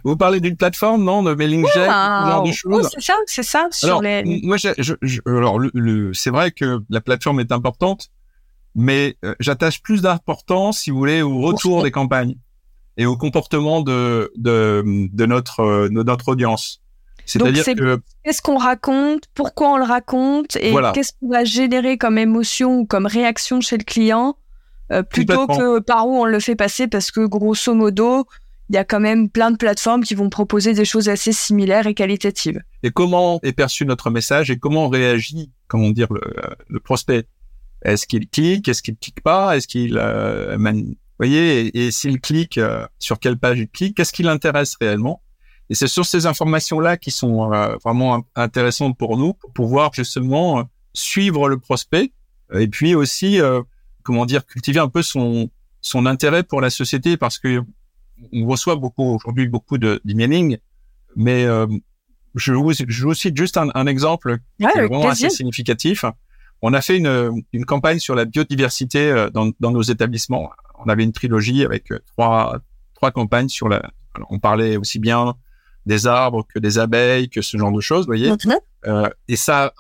Vous 0.02 0.16
parlez 0.16 0.40
d'une 0.40 0.56
plateforme, 0.56 1.04
non, 1.04 1.22
de 1.22 1.34
mailing 1.34 1.64
jet, 1.74 1.86
genre 1.86 2.42
de 2.42 2.52
choses? 2.52 2.90
c'est 2.92 3.00
ça, 3.00 3.14
c'est 3.26 3.42
ça. 3.42 3.68
Sur 3.70 3.88
alors, 3.88 4.02
les... 4.02 4.40
moi, 4.42 4.56
je, 4.56 4.68
je, 4.78 5.20
alors, 5.26 5.58
le, 5.58 6.12
c'est 6.12 6.30
vrai 6.30 6.50
que 6.50 6.80
la 6.90 7.00
plateforme 7.00 7.40
est 7.40 7.52
importante, 7.52 8.10
mais 8.74 9.16
euh, 9.24 9.34
j'attache 9.38 9.80
plus 9.80 10.02
d'importance, 10.02 10.80
si 10.80 10.90
vous 10.90 10.98
voulez, 10.98 11.22
au 11.22 11.40
retour 11.40 11.84
des 11.84 11.92
campagnes 11.92 12.36
et 12.96 13.06
au 13.06 13.16
comportement 13.16 13.80
de 13.80 14.32
de, 14.36 14.82
de 14.84 15.26
notre 15.26 15.88
de 15.88 16.02
notre 16.02 16.28
audience. 16.28 16.80
C'est-à-dire 17.26 17.64
que 17.64 18.02
qu'est-ce 18.22 18.42
qu'on 18.42 18.58
raconte, 18.58 19.24
pourquoi 19.34 19.72
on 19.72 19.76
le 19.78 19.84
raconte 19.84 20.56
et 20.56 20.74
qu'est-ce 20.92 21.12
qu'on 21.20 21.28
va 21.28 21.44
générer 21.44 21.96
comme 21.96 22.18
émotion 22.18 22.80
ou 22.80 22.86
comme 22.86 23.06
réaction 23.06 23.60
chez 23.60 23.78
le 23.78 23.84
client 23.84 24.36
euh, 24.92 25.02
plutôt 25.02 25.46
que 25.46 25.78
par 25.80 26.06
où 26.06 26.16
on 26.16 26.24
le 26.24 26.40
fait 26.40 26.56
passer 26.56 26.88
parce 26.88 27.10
que 27.10 27.26
grosso 27.26 27.74
modo, 27.74 28.26
il 28.68 28.74
y 28.74 28.78
a 28.78 28.84
quand 28.84 29.00
même 29.00 29.30
plein 29.30 29.50
de 29.50 29.56
plateformes 29.56 30.04
qui 30.04 30.14
vont 30.14 30.28
proposer 30.28 30.74
des 30.74 30.84
choses 30.84 31.08
assez 31.08 31.32
similaires 31.32 31.86
et 31.86 31.94
qualitatives. 31.94 32.62
Et 32.82 32.90
comment 32.90 33.40
est 33.42 33.52
perçu 33.52 33.86
notre 33.86 34.10
message 34.10 34.50
et 34.50 34.58
comment 34.58 34.88
réagit, 34.88 35.50
comment 35.68 35.90
dire, 35.90 36.08
le, 36.68 36.80
prospect? 36.80 37.26
Est-ce 37.82 38.06
qu'il 38.06 38.28
clique? 38.28 38.68
Est-ce 38.68 38.82
qu'il 38.82 38.96
clique 38.96 39.22
pas? 39.22 39.56
Est-ce 39.56 39.68
qu'il, 39.68 39.98
euh, 39.98 40.56
vous 40.56 40.96
voyez, 41.18 41.78
et, 41.78 41.90
s'il 41.90 42.20
clique, 42.20 42.56
euh, 42.56 42.86
sur 42.98 43.18
quelle 43.18 43.38
page 43.38 43.58
il 43.58 43.68
clique? 43.68 43.96
Qu'est-ce 43.96 44.12
qui 44.12 44.22
l'intéresse 44.22 44.76
réellement? 44.80 45.22
Et 45.70 45.74
c'est 45.74 45.86
sur 45.86 46.04
ces 46.04 46.26
informations-là 46.26 46.98
qui 46.98 47.10
sont 47.10 47.48
vraiment 47.82 48.24
intéressantes 48.34 48.98
pour 48.98 49.16
nous, 49.16 49.32
pour 49.32 49.50
pouvoir 49.52 49.92
justement 49.94 50.64
suivre 50.92 51.48
le 51.48 51.58
prospect 51.58 52.12
et 52.52 52.68
puis 52.68 52.94
aussi 52.94 53.40
comment 54.04 54.26
dire, 54.26 54.46
cultiver 54.46 54.80
un 54.80 54.88
peu 54.88 55.02
son 55.02 55.50
son 55.80 56.06
intérêt 56.06 56.44
pour 56.44 56.60
la 56.60 56.70
société 56.70 57.16
parce 57.16 57.38
que 57.38 57.62
on 58.32 58.46
reçoit 58.46 58.76
beaucoup 58.76 59.16
aujourd'hui 59.16 59.48
beaucoup 59.48 59.76
de 59.78 60.00
d'emailing, 60.04 60.58
mais 61.16 61.44
euh, 61.44 61.66
je 62.36 62.52
vous 62.52 62.72
je 62.72 63.02
vous 63.04 63.14
cite 63.14 63.36
juste 63.36 63.56
un, 63.56 63.68
un 63.74 63.86
exemple 63.86 64.38
qui 64.58 64.66
est 64.66 64.86
vraiment 64.86 65.08
assez 65.08 65.30
significatif. 65.30 66.04
On 66.62 66.72
a 66.72 66.80
fait 66.80 66.96
une, 66.96 67.42
une 67.52 67.64
campagne 67.66 67.98
sur 67.98 68.14
la 68.14 68.24
biodiversité 68.24 69.10
euh, 69.10 69.28
dans, 69.30 69.50
dans 69.60 69.70
nos 69.70 69.82
établissements. 69.82 70.50
On 70.78 70.88
avait 70.88 71.04
une 71.04 71.12
trilogie 71.12 71.64
avec 71.64 71.90
euh, 71.90 71.98
trois 72.06 72.58
trois 72.94 73.10
campagnes 73.10 73.48
sur 73.48 73.68
la. 73.68 73.90
on 74.30 74.38
parlait 74.38 74.76
aussi 74.76 74.98
bien 74.98 75.34
des 75.84 76.06
arbres 76.06 76.46
que 76.52 76.58
des 76.58 76.78
abeilles, 76.78 77.28
que 77.28 77.42
ce 77.42 77.58
genre 77.58 77.72
de 77.72 77.80
choses, 77.80 78.06
vous 78.06 78.12
voyez. 78.12 78.30
Euh, 78.86 79.08
et 79.28 79.36
ça, 79.36 79.74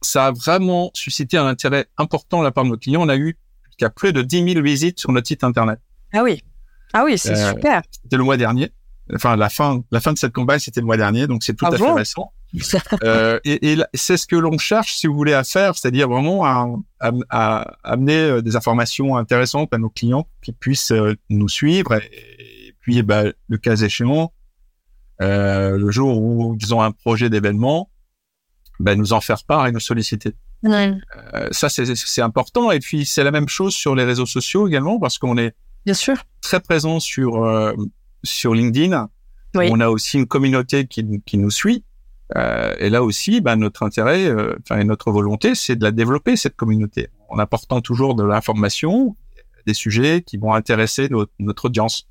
ça 0.00 0.26
a 0.26 0.30
vraiment 0.30 0.90
suscité 0.94 1.36
un 1.36 1.46
intérêt 1.46 1.86
important 1.96 2.38
de 2.38 2.44
la 2.44 2.52
part 2.52 2.64
de 2.64 2.68
nos 2.68 2.76
clients. 2.76 3.02
On 3.02 3.08
a 3.08 3.16
eu 3.16 3.36
qui 3.78 3.84
a 3.84 3.90
plus 3.90 4.12
de 4.12 4.22
10 4.22 4.52
000 4.52 4.62
visites 4.62 5.00
sur 5.00 5.12
notre 5.12 5.26
site 5.26 5.44
internet. 5.44 5.78
Ah 6.12 6.22
oui, 6.22 6.42
ah 6.92 7.04
oui, 7.04 7.16
c'est 7.16 7.36
euh, 7.36 7.50
super. 7.50 7.82
C'était 7.90 8.16
le 8.16 8.24
mois 8.24 8.36
dernier. 8.36 8.70
Enfin, 9.14 9.36
la 9.36 9.48
fin, 9.48 9.82
la 9.90 10.00
fin 10.00 10.12
de 10.12 10.18
cette 10.18 10.32
campagne, 10.32 10.58
c'était 10.58 10.80
le 10.80 10.86
mois 10.86 10.96
dernier, 10.96 11.26
donc 11.26 11.42
c'est 11.42 11.54
tout 11.54 11.64
ah 11.64 11.72
à 11.72 11.78
fait 11.78 11.92
récent. 11.92 12.32
euh, 13.04 13.38
et, 13.44 13.72
et 13.72 13.78
c'est 13.94 14.16
ce 14.16 14.26
que 14.26 14.36
l'on 14.36 14.58
cherche, 14.58 14.94
si 14.94 15.06
vous 15.06 15.14
voulez, 15.14 15.34
à 15.34 15.44
faire, 15.44 15.76
c'est-à-dire 15.76 16.08
vraiment 16.08 16.44
à, 16.44 16.66
à, 17.00 17.12
à, 17.30 17.76
amener 17.84 18.18
euh, 18.18 18.42
des 18.42 18.56
informations 18.56 19.16
intéressantes 19.16 19.72
à 19.72 19.78
nos 19.78 19.90
clients 19.90 20.26
qui 20.42 20.52
puissent 20.52 20.92
nous 21.28 21.48
suivre. 21.48 21.94
Et, 21.94 22.74
puis, 22.80 23.02
bah, 23.02 23.24
le 23.48 23.58
cas 23.58 23.76
échéant, 23.76 24.32
euh, 25.20 25.76
le 25.76 25.90
jour 25.90 26.20
où 26.20 26.56
ils 26.60 26.74
ont 26.74 26.80
un 26.80 26.92
projet 26.92 27.28
d'événement, 27.28 27.90
bah, 28.80 28.94
nous 28.94 29.12
en 29.12 29.20
faire 29.20 29.44
part 29.44 29.66
et 29.66 29.72
nous 29.72 29.80
solliciter. 29.80 30.34
Euh, 31.34 31.48
ça, 31.52 31.68
c'est 31.68 32.22
important. 32.22 32.70
Et 32.70 32.80
puis, 32.80 33.06
c'est 33.06 33.24
la 33.24 33.30
même 33.30 33.48
chose 33.48 33.74
sur 33.74 33.94
les 33.94 34.04
réseaux 34.04 34.26
sociaux 34.26 34.66
également, 34.66 34.98
parce 34.98 35.18
qu'on 35.18 35.38
est 35.38 35.54
bien 35.84 35.94
sûr 35.94 36.16
très 36.40 36.60
présent 36.60 37.00
sur 37.00 37.44
euh, 37.44 37.72
sur 38.24 38.54
LinkedIn. 38.54 39.08
On 39.54 39.80
a 39.80 39.88
aussi 39.88 40.18
une 40.18 40.26
communauté 40.26 40.86
qui, 40.86 41.22
qui 41.24 41.38
nous 41.38 41.50
suit. 41.50 41.84
Euh, 42.36 42.74
et 42.78 42.90
là 42.90 43.02
aussi, 43.02 43.40
bah, 43.40 43.56
notre 43.56 43.82
intérêt, 43.82 44.26
euh, 44.26 44.54
enfin 44.60 44.84
notre 44.84 45.10
volonté, 45.10 45.54
c'est 45.54 45.76
de 45.76 45.84
la 45.84 45.92
développer 45.92 46.36
cette 46.36 46.56
communauté, 46.56 47.08
en 47.28 47.38
apportant 47.38 47.80
toujours 47.80 48.14
de 48.14 48.22
l'information, 48.22 49.16
des 49.66 49.74
sujets 49.74 50.22
qui 50.22 50.36
vont 50.36 50.52
intéresser 50.52 51.08
notre, 51.08 51.32
notre 51.38 51.66
audience. 51.66 52.06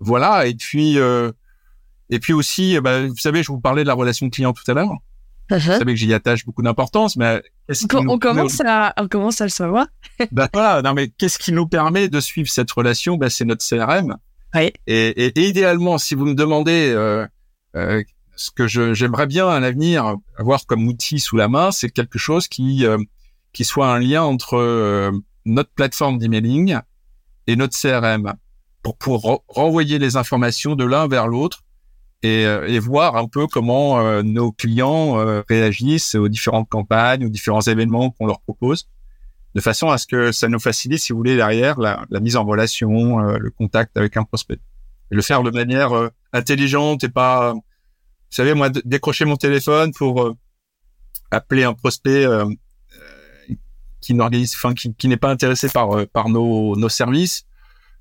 Voilà. 0.00 0.46
Et 0.46 0.54
puis, 0.54 0.98
euh, 0.98 1.32
et 2.10 2.18
puis 2.18 2.34
aussi, 2.34 2.78
bah, 2.80 3.06
vous 3.06 3.16
savez, 3.16 3.42
je 3.42 3.48
vous 3.48 3.60
parlais 3.60 3.82
de 3.82 3.88
la 3.88 3.94
relation 3.94 4.28
client 4.28 4.52
tout 4.52 4.70
à 4.70 4.74
l'heure. 4.74 4.92
Uh-huh. 5.50 5.58
Vous 5.60 5.78
savez 5.78 5.92
que 5.92 5.96
j'y 5.96 6.12
attache 6.12 6.44
beaucoup 6.44 6.62
d'importance, 6.62 7.16
mais 7.16 7.42
on, 7.94 8.18
commence 8.18 8.60
à, 8.60 8.92
on 8.98 9.06
commence 9.06 9.40
à 9.40 9.44
le 9.44 9.50
savoir. 9.50 9.86
ben 10.32 10.48
voilà, 10.52 10.82
non 10.82 10.92
mais 10.92 11.08
qu'est-ce 11.08 11.38
qui 11.38 11.52
nous 11.52 11.68
permet 11.68 12.08
de 12.08 12.20
suivre 12.20 12.48
cette 12.48 12.70
relation? 12.72 13.16
Ben, 13.16 13.28
C'est 13.28 13.44
notre 13.44 13.64
CRM. 13.66 14.16
Oui. 14.54 14.72
Et, 14.86 15.26
et, 15.26 15.48
idéalement, 15.48 15.98
si 15.98 16.14
vous 16.14 16.24
me 16.24 16.34
demandez 16.34 16.90
euh, 16.94 17.26
euh, 17.76 18.02
ce 18.36 18.50
que 18.50 18.66
j'aimerais 18.66 19.26
bien 19.26 19.48
à 19.48 19.60
l'avenir 19.60 20.16
avoir 20.38 20.66
comme 20.66 20.86
outil 20.86 21.18
sous 21.18 21.36
la 21.36 21.48
main, 21.48 21.70
c'est 21.72 21.90
quelque 21.90 22.18
chose 22.18 22.48
qui 22.48 22.86
euh, 22.86 22.98
qui 23.52 23.64
soit 23.64 23.88
un 23.88 23.98
lien 23.98 24.22
entre 24.22 24.56
euh, 24.56 25.10
notre 25.44 25.70
plateforme 25.70 26.18
d'emailing 26.18 26.78
et 27.46 27.56
notre 27.56 27.78
CRM 27.78 28.34
pour 28.82 28.96
pour 28.98 29.42
renvoyer 29.48 29.98
les 29.98 30.16
informations 30.16 30.76
de 30.76 30.84
l'un 30.84 31.08
vers 31.08 31.28
l'autre 31.28 31.62
et, 32.26 32.46
euh, 32.46 32.66
et, 32.66 32.78
voir 32.78 33.16
un 33.16 33.26
peu 33.26 33.46
comment 33.46 34.22
nos 34.22 34.52
clients 34.52 35.14
réagissent 35.48 36.14
aux 36.14 36.28
différentes 36.28 36.68
campagnes, 36.68 37.26
aux 37.26 37.30
différents 37.30 37.60
événements 37.60 38.10
qu'on 38.10 38.26
leur 38.26 38.40
propose, 38.40 38.88
de 39.54 39.60
façon 39.60 39.88
à 39.88 39.98
ce 39.98 40.06
que 40.06 40.32
ça 40.32 40.48
nous 40.48 40.60
facilite, 40.60 41.00
si 41.00 41.12
vous 41.12 41.18
voulez, 41.18 41.36
derrière 41.36 41.78
la, 41.78 42.06
mise 42.20 42.36
en 42.36 42.44
relation, 42.44 43.18
le 43.18 43.50
contact 43.50 43.96
avec 43.96 44.16
un 44.16 44.24
prospect. 44.24 44.60
Et 45.10 45.14
le 45.14 45.22
faire 45.22 45.42
de 45.42 45.50
manière 45.50 45.92
intelligente 46.32 47.04
et 47.04 47.08
pas 47.08 47.54
vous 48.30 48.34
savez, 48.34 48.54
moi, 48.54 48.70
décrocher 48.84 49.24
mon 49.24 49.36
téléphone 49.36 49.92
pour 49.92 50.22
euh, 50.22 50.34
appeler 51.30 51.64
un 51.64 51.74
prospect 51.74 52.26
euh, 52.26 52.44
euh, 52.44 53.54
qui 54.00 54.14
n'organise, 54.14 54.52
enfin, 54.54 54.74
qui, 54.74 55.08
n'est 55.08 55.16
pas 55.16 55.30
intéressé 55.30 55.68
par 55.68 56.28
nos 56.28 56.88
services, 56.88 57.46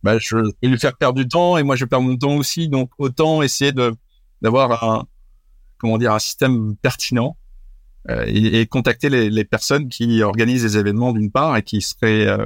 bah, 0.03 0.17
je 0.19 0.37
lui 0.61 0.77
faire 0.77 0.97
perdre 0.97 1.17
du 1.17 1.27
temps 1.27 1.57
et 1.57 1.63
moi 1.63 1.75
je 1.75 1.85
perds 1.85 2.01
mon 2.01 2.17
temps 2.17 2.35
aussi. 2.35 2.69
Donc 2.69 2.91
autant 2.97 3.41
essayer 3.41 3.71
de 3.71 3.93
d'avoir 4.41 4.83
un 4.83 5.05
comment 5.77 5.97
dire 5.97 6.13
un 6.13 6.19
système 6.19 6.75
pertinent 6.77 7.35
et, 8.27 8.61
et, 8.61 8.67
contacter 8.67 9.09
les, 9.09 9.45
personnes 9.45 9.89
qui 9.89 10.21
organisent 10.21 10.63
les 10.63 10.77
événements 10.77 11.11
d'une 11.11 11.31
part 11.31 11.57
et 11.57 11.63
qui 11.63 11.81
seraient 11.81 12.27
euh, 12.27 12.45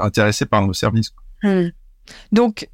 intéressées 0.00 0.46
par 0.46 0.66
nos 0.66 0.72
services. 0.72 1.12
Hmm. 1.42 1.68
Donc 2.32 2.68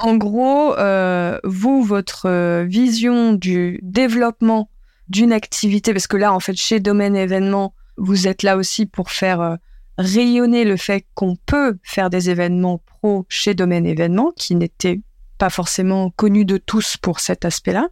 en 0.00 0.16
gros, 0.16 0.74
euh, 0.78 1.38
vous, 1.44 1.82
votre 1.82 2.26
euh, 2.26 2.64
vision 2.64 3.34
du 3.34 3.78
développement 3.82 4.70
d'une 5.08 5.32
activité, 5.32 5.92
parce 5.92 6.06
que 6.06 6.16
là, 6.16 6.32
en 6.32 6.40
fait, 6.40 6.56
chez 6.56 6.80
Domaine 6.80 7.16
Événements, 7.16 7.74
vous 7.98 8.26
êtes 8.26 8.42
là 8.42 8.56
aussi 8.56 8.86
pour 8.86 9.10
faire 9.10 9.40
euh, 9.42 9.56
rayonner 9.98 10.64
le 10.64 10.78
fait 10.78 11.04
qu'on 11.14 11.36
peut 11.36 11.76
faire 11.82 12.08
des 12.08 12.30
événements 12.30 12.78
pro 12.78 13.26
chez 13.28 13.52
Domaine 13.52 13.84
Événements, 13.84 14.32
qui 14.34 14.54
n'étaient 14.54 15.02
pas 15.40 15.50
forcément 15.50 16.10
connus 16.10 16.44
de 16.44 16.58
tous 16.58 16.96
pour 16.96 17.18
cet 17.18 17.44
aspect-là. 17.44 17.88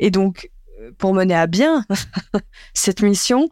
Et 0.00 0.10
donc, 0.10 0.50
pour 0.98 1.14
mener 1.14 1.34
à 1.34 1.46
bien 1.46 1.84
cette 2.74 3.02
mission, 3.02 3.50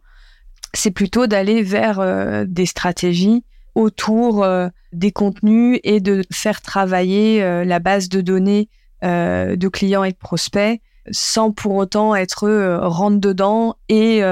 c'est 0.75 0.91
plutôt 0.91 1.29
d'aller 1.29 1.63
vers 1.63 2.45
des 2.47 2.67
stratégies 2.67 3.45
autour 3.75 4.45
euh, 4.45 4.69
des 4.93 5.13
contenus 5.13 5.81
et 5.85 6.01
de 6.01 6.23
faire 6.33 6.61
travailler 6.61 7.43
euh, 7.43 7.65
la 7.65 7.79
base 7.79 8.09
de 8.09 8.21
données 8.21 8.69
euh, 9.05 9.57
de 9.57 9.69
clients 9.69 10.05
et 10.05 10.13
de 10.13 10.17
prospects 10.17 10.81
sans 11.11 11.51
pour 11.51 11.75
autant 11.75 12.15
être 12.15 12.49
rentre 12.87 13.19
dedans 13.19 13.75
et 13.89 14.23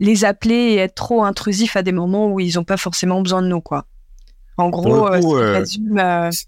les 0.00 0.24
appeler 0.24 0.72
et 0.72 0.76
être 0.78 0.96
trop 0.96 1.22
intrusif 1.22 1.76
à 1.76 1.82
des 1.82 1.92
moments 1.92 2.26
où 2.26 2.40
ils 2.40 2.56
n'ont 2.56 2.64
pas 2.64 2.76
forcément 2.76 3.22
besoin 3.22 3.40
de 3.40 3.46
nous 3.46 3.60
quoi. 3.60 3.86
En 4.58 4.70
gros, 4.70 5.08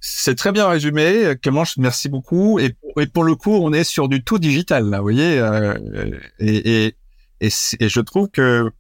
c'est 0.01 0.35
très 0.35 0.53
bien 0.53 0.69
résumé. 0.69 1.35
Comment 1.43 1.65
merci 1.79 2.09
beaucoup. 2.09 2.59
Et, 2.59 2.77
et, 2.99 3.07
pour 3.07 3.25
le 3.25 3.35
coup, 3.37 3.53
on 3.53 3.73
est 3.73 3.85
sur 3.85 4.09
du 4.09 4.23
tout 4.23 4.39
digital 4.39 4.91
là, 4.91 4.99
vous 4.99 5.05
voyez. 5.05 5.43
et, 6.41 6.87
et, 6.87 6.97
et, 7.41 7.89
je 7.89 8.01
trouve 8.01 8.29
que 8.29 8.71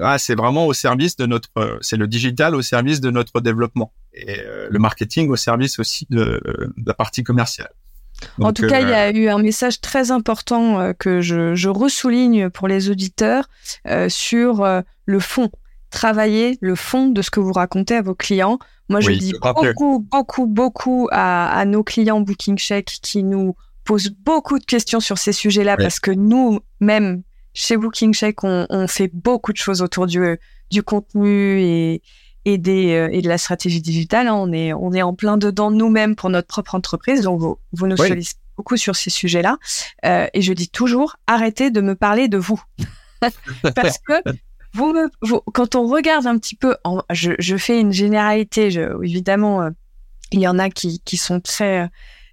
ah, 0.00 0.18
c'est 0.18 0.34
vraiment 0.34 0.66
au 0.66 0.74
service 0.74 1.16
de 1.16 1.26
notre, 1.26 1.48
euh, 1.56 1.78
c'est 1.80 1.96
le 1.96 2.06
digital 2.06 2.54
au 2.54 2.62
service 2.62 3.00
de 3.00 3.10
notre 3.10 3.40
développement 3.40 3.92
et 4.12 4.40
euh, 4.40 4.68
le 4.70 4.78
marketing 4.78 5.30
au 5.30 5.36
service 5.36 5.78
aussi 5.78 6.06
de, 6.10 6.40
la 6.84 6.94
partie 6.94 7.22
commerciale. 7.22 7.70
en 8.40 8.52
tout 8.52 8.66
cas, 8.66 8.80
il 8.80 8.88
y 8.88 8.92
a 8.92 9.08
euh, 9.08 9.12
eu 9.12 9.28
un 9.28 9.38
message 9.38 9.80
très 9.80 10.10
important 10.10 10.92
que 10.98 11.20
je, 11.20 11.54
je, 11.54 11.68
ressouligne 11.68 12.50
pour 12.50 12.68
les 12.68 12.90
auditeurs 12.90 13.48
sur 14.08 14.66
le 15.06 15.20
fond. 15.20 15.50
Travailler 15.96 16.58
le 16.60 16.74
fond 16.74 17.08
de 17.08 17.22
ce 17.22 17.30
que 17.30 17.40
vous 17.40 17.54
racontez 17.54 17.96
à 17.96 18.02
vos 18.02 18.14
clients. 18.14 18.58
Moi, 18.90 19.00
je 19.00 19.12
dis 19.12 19.32
beaucoup, 19.40 20.00
beaucoup, 20.00 20.46
beaucoup 20.46 21.08
à, 21.10 21.58
à, 21.58 21.64
nos 21.64 21.82
clients 21.82 22.20
Booking 22.20 22.58
Check 22.58 22.98
qui 23.00 23.22
nous 23.22 23.56
posent 23.84 24.10
beaucoup 24.10 24.58
de 24.58 24.64
questions 24.66 25.00
sur 25.00 25.16
ces 25.16 25.32
sujets-là 25.32 25.78
parce 25.78 25.98
que 25.98 26.10
nous-mêmes, 26.10 27.22
chez 27.54 27.78
Booking 27.78 28.12
Check, 28.12 28.44
on, 28.44 28.66
on, 28.68 28.86
fait 28.86 29.10
beaucoup 29.10 29.54
de 29.54 29.56
choses 29.56 29.80
autour 29.80 30.06
du, 30.06 30.38
du 30.70 30.82
contenu 30.82 31.60
et, 31.62 32.02
et, 32.44 32.58
des, 32.58 32.92
euh, 32.92 33.08
et 33.10 33.22
de 33.22 33.28
la 33.28 33.38
stratégie 33.38 33.80
digitale. 33.80 34.28
Hein. 34.28 34.34
On, 34.34 34.52
est, 34.52 34.74
on 34.74 34.92
est 34.92 35.00
en 35.00 35.14
plein 35.14 35.38
dedans 35.38 35.70
nous-mêmes 35.70 36.14
pour 36.14 36.28
notre 36.28 36.48
propre 36.48 36.74
entreprise. 36.74 37.22
Donc, 37.22 37.40
vous, 37.40 37.58
vous 37.72 37.86
nous 37.86 37.96
sollicitez 37.96 38.38
beaucoup 38.58 38.76
sur 38.76 38.96
ces 38.96 39.08
sujets-là. 39.08 39.56
Euh, 40.04 40.26
et 40.34 40.42
je 40.42 40.52
dis 40.52 40.68
toujours, 40.68 41.16
arrêtez 41.26 41.70
de 41.70 41.80
me 41.80 41.94
parler 41.94 42.28
de 42.28 42.36
vous. 42.36 42.62
Parce 43.20 43.98
que 43.98 44.12
quand 45.52 45.74
on 45.74 45.86
regarde 45.86 46.26
un 46.26 46.38
petit 46.38 46.56
peu, 46.56 46.76
je, 47.10 47.56
fais 47.56 47.80
une 47.80 47.92
généralité, 47.92 48.68
évidemment, 49.02 49.62
euh, 49.62 49.70
il 50.32 50.40
y 50.40 50.48
en 50.48 50.58
a 50.58 50.70
qui, 50.70 51.00
sont 51.16 51.40
très 51.40 51.88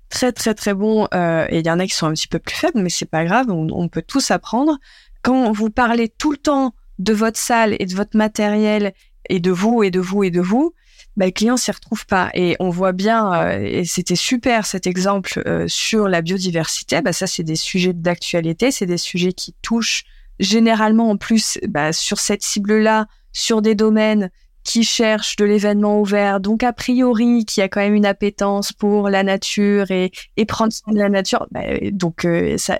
très 0.09 0.31
très 0.31 0.53
très 0.53 0.73
bons 0.73 1.07
euh, 1.13 1.47
et 1.49 1.59
il 1.59 1.65
y 1.65 1.71
en 1.71 1.79
a 1.79 1.85
qui 1.87 1.95
sont 1.95 2.05
un 2.07 2.13
petit 2.13 2.27
peu 2.27 2.37
plus 2.37 2.55
faibles 2.55 2.79
mais 2.79 2.89
c'est 2.89 3.09
pas 3.09 3.25
grave 3.25 3.47
on, 3.49 3.87
peut 3.87 4.03
tous 4.03 4.29
apprendre 4.29 4.77
quand 5.23 5.51
vous 5.51 5.71
parlez 5.71 6.07
tout 6.07 6.31
le 6.31 6.37
temps 6.37 6.75
de 6.99 7.13
votre 7.13 7.39
salle 7.39 7.75
et 7.79 7.85
de 7.87 7.95
votre 7.95 8.15
matériel 8.15 8.93
et 9.29 9.39
de 9.39 9.49
vous 9.49 9.81
et 9.81 9.89
de 9.89 9.99
vous 9.99 10.23
et 10.23 10.29
de 10.29 10.41
vous, 10.41 10.73
bah, 11.17 11.25
le 11.25 11.31
client 11.31 11.57
s'y 11.57 11.71
retrouve 11.71 12.05
pas. 12.05 12.29
Et 12.33 12.55
on 12.59 12.69
voit 12.69 12.91
bien, 12.91 13.33
euh, 13.33 13.59
et 13.63 13.85
c'était 13.85 14.15
super 14.15 14.65
cet 14.65 14.85
exemple 14.85 15.41
sur 15.67 16.07
la 16.09 16.21
biodiversité. 16.21 17.01
Bah, 17.01 17.13
ça, 17.13 17.25
c'est 17.25 17.43
des 17.43 17.55
sujets 17.55 17.93
d'actualité, 17.93 18.69
c'est 18.69 18.85
des 18.85 18.97
sujets 18.97 19.33
qui 19.33 19.55
touchent 19.61 20.03
généralement 20.43 21.09
en 21.09 21.17
plus 21.17 21.57
bah, 21.67 21.93
sur 21.93 22.19
cette 22.19 22.43
cible-là, 22.43 23.07
sur 23.31 23.61
des 23.61 23.75
domaines 23.75 24.29
qui 24.63 24.83
cherchent 24.83 25.35
de 25.35 25.45
l'événement 25.45 25.99
ouvert, 25.99 26.39
donc 26.39 26.63
a 26.63 26.71
priori 26.71 27.45
qui 27.45 27.61
a 27.61 27.67
quand 27.67 27.81
même 27.81 27.95
une 27.95 28.05
appétence 28.05 28.71
pour 28.71 29.09
la 29.09 29.23
nature 29.23 29.91
et, 29.91 30.11
et 30.37 30.45
prendre 30.45 30.71
soin 30.71 30.93
de 30.93 30.99
la 30.99 31.09
nature. 31.09 31.47
Bah, 31.51 31.61
donc 31.91 32.25
euh, 32.25 32.57
ça, 32.57 32.79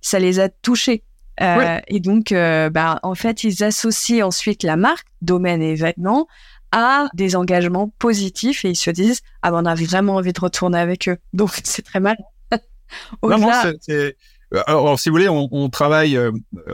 ça 0.00 0.18
les 0.18 0.40
a 0.40 0.48
touchés. 0.48 1.04
Euh, 1.40 1.78
et 1.88 2.00
donc, 2.00 2.32
euh, 2.32 2.68
bah, 2.68 3.00
en 3.02 3.14
fait, 3.14 3.44
ils 3.44 3.64
associent 3.64 4.26
ensuite 4.26 4.62
la 4.62 4.76
marque, 4.76 5.06
domaine 5.22 5.62
et 5.62 5.74
vêtements, 5.74 6.26
à 6.72 7.08
des 7.14 7.36
engagements 7.36 7.88
positifs 7.98 8.64
et 8.64 8.70
ils 8.70 8.76
se 8.76 8.90
disent 8.90 9.20
ah 9.42 9.50
ben 9.50 9.62
on 9.62 9.66
a 9.66 9.74
vraiment 9.74 10.16
envie 10.16 10.32
de 10.32 10.40
retourner 10.40 10.78
avec 10.78 11.08
eux. 11.08 11.18
Donc 11.32 11.50
c'est 11.64 11.82
très 11.82 12.00
mal. 12.00 12.16
non, 13.22 13.38
non, 13.38 13.50
c'est, 13.80 14.16
alors, 14.66 14.98
si 14.98 15.08
vous 15.08 15.14
voulez, 15.14 15.28
on, 15.28 15.48
on 15.50 15.68
travaille, 15.68 16.16
euh, 16.16 16.32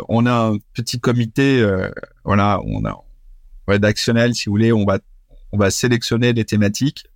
on 0.08 0.26
a 0.26 0.50
un 0.50 0.58
petit 0.74 1.00
comité, 1.00 1.60
euh, 1.60 1.90
voilà, 2.24 2.60
on 2.64 2.84
a 2.84 2.96
rédactionnel, 3.66 4.34
si 4.34 4.46
vous 4.46 4.52
voulez, 4.52 4.72
on 4.72 4.84
va 4.84 4.98
on 5.50 5.58
va 5.58 5.70
sélectionner 5.70 6.34
des 6.34 6.44
thématiques, 6.44 7.06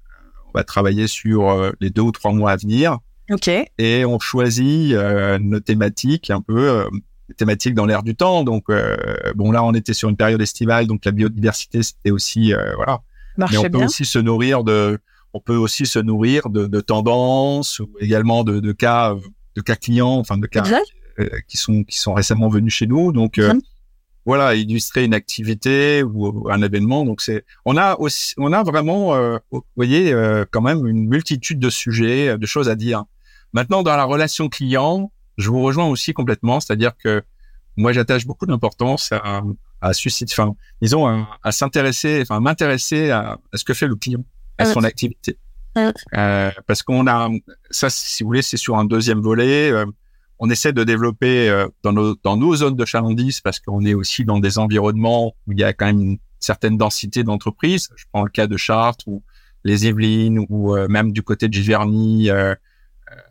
on 0.48 0.58
va 0.58 0.64
travailler 0.64 1.06
sur 1.06 1.72
les 1.80 1.90
deux 1.90 2.00
ou 2.02 2.12
trois 2.12 2.32
mois 2.32 2.52
à 2.52 2.56
venir. 2.56 2.98
Ok. 3.30 3.50
Et 3.78 4.04
on 4.06 4.18
choisit 4.18 4.96
nos 5.40 5.60
thématiques 5.60 6.30
un 6.30 6.40
peu 6.40 6.86
thématiques 7.32 7.74
dans 7.74 7.86
l'air 7.86 8.02
du 8.02 8.14
temps. 8.14 8.44
Donc 8.44 8.64
euh, 8.68 8.96
bon 9.34 9.52
là 9.52 9.64
on 9.64 9.72
était 9.72 9.94
sur 9.94 10.08
une 10.08 10.16
période 10.16 10.40
estivale, 10.40 10.86
donc 10.86 11.04
la 11.04 11.12
biodiversité 11.12 11.82
c'était 11.82 12.10
aussi 12.10 12.54
euh, 12.54 12.74
voilà. 12.76 13.00
Mais 13.38 13.56
on 13.56 13.62
peut 13.62 13.84
aussi 13.84 14.04
se 14.04 14.18
nourrir 14.18 14.62
de, 14.62 14.98
on 15.32 15.40
peut 15.40 15.56
aussi 15.56 15.86
se 15.86 15.98
nourrir 15.98 16.50
de, 16.50 16.66
de 16.66 16.80
tendances 16.80 17.78
ou 17.78 17.88
également 17.98 18.44
de, 18.44 18.60
de 18.60 18.72
cas 18.72 19.16
de 19.56 19.60
cas 19.60 19.76
clients, 19.76 20.18
enfin 20.18 20.38
de 20.38 20.46
cas 20.46 20.64
euh, 21.18 21.28
qui 21.48 21.56
sont 21.56 21.84
qui 21.84 21.98
sont 21.98 22.14
récemment 22.14 22.48
venus 22.48 22.74
chez 22.74 22.86
nous. 22.86 23.12
Donc 23.12 23.40
voilà, 24.24 24.54
illustrer 24.54 25.04
une 25.04 25.14
activité 25.14 26.04
ou 26.04 26.48
un 26.48 26.62
événement. 26.62 27.04
Donc 27.04 27.20
c'est, 27.20 27.44
on 27.64 27.76
a 27.76 27.96
aussi, 27.96 28.34
on 28.36 28.52
a 28.52 28.62
vraiment, 28.62 29.16
vous 29.50 29.64
voyez, 29.74 30.14
quand 30.52 30.60
même 30.60 30.86
une 30.86 31.08
multitude 31.08 31.58
de 31.58 31.70
sujets, 31.70 32.38
de 32.38 32.46
choses 32.46 32.68
à 32.68 32.76
dire. 32.76 33.04
Maintenant, 33.52 33.82
dans 33.82 33.96
la 33.96 34.04
relation 34.04 34.48
client, 34.48 35.10
je 35.38 35.50
vous 35.50 35.60
rejoins 35.60 35.88
aussi 35.88 36.12
complètement, 36.12 36.60
c'est-à-dire 36.60 36.92
que 36.96 37.22
moi 37.76 37.92
j'attache 37.92 38.26
beaucoup 38.26 38.46
d'importance 38.46 39.10
à, 39.10 39.42
à 39.82 39.92
susciter, 39.92 40.32
enfin, 40.32 40.54
disons, 40.80 41.26
à, 41.42 41.52
s'intéresser, 41.52 42.20
enfin, 42.22 42.40
m'intéresser 42.40 43.10
à, 43.10 43.38
ce 43.52 43.64
que 43.64 43.74
fait 43.74 43.88
le 43.88 43.96
client, 43.96 44.24
à 44.56 44.62
ah 44.62 44.66
son 44.66 44.84
activité. 44.84 45.36
Euh, 45.76 46.50
parce 46.66 46.82
qu'on 46.82 47.06
a 47.06 47.30
ça, 47.70 47.88
si 47.90 48.22
vous 48.22 48.28
voulez, 48.28 48.42
c'est 48.42 48.56
sur 48.56 48.76
un 48.78 48.84
deuxième 48.84 49.20
volet. 49.20 49.70
Euh, 49.70 49.86
on 50.38 50.50
essaie 50.50 50.72
de 50.72 50.84
développer 50.84 51.48
euh, 51.48 51.68
dans 51.82 51.92
nos 51.92 52.14
dans 52.22 52.36
nos 52.36 52.56
zones 52.56 52.76
de 52.76 52.84
chalandise 52.84 53.40
parce 53.40 53.60
qu'on 53.60 53.84
est 53.84 53.94
aussi 53.94 54.24
dans 54.24 54.40
des 54.40 54.58
environnements 54.58 55.34
où 55.46 55.52
il 55.52 55.60
y 55.60 55.64
a 55.64 55.72
quand 55.72 55.86
même 55.86 56.00
une 56.00 56.18
certaine 56.40 56.76
densité 56.76 57.22
d'entreprises. 57.24 57.88
Je 57.96 58.04
prends 58.12 58.24
le 58.24 58.30
cas 58.30 58.46
de 58.46 58.56
Chartres 58.56 59.06
ou 59.06 59.22
les 59.64 59.86
Yvelines 59.86 60.44
ou 60.48 60.76
même 60.88 61.12
du 61.12 61.22
côté 61.22 61.46
de 61.46 61.54
Giverny 61.54 62.28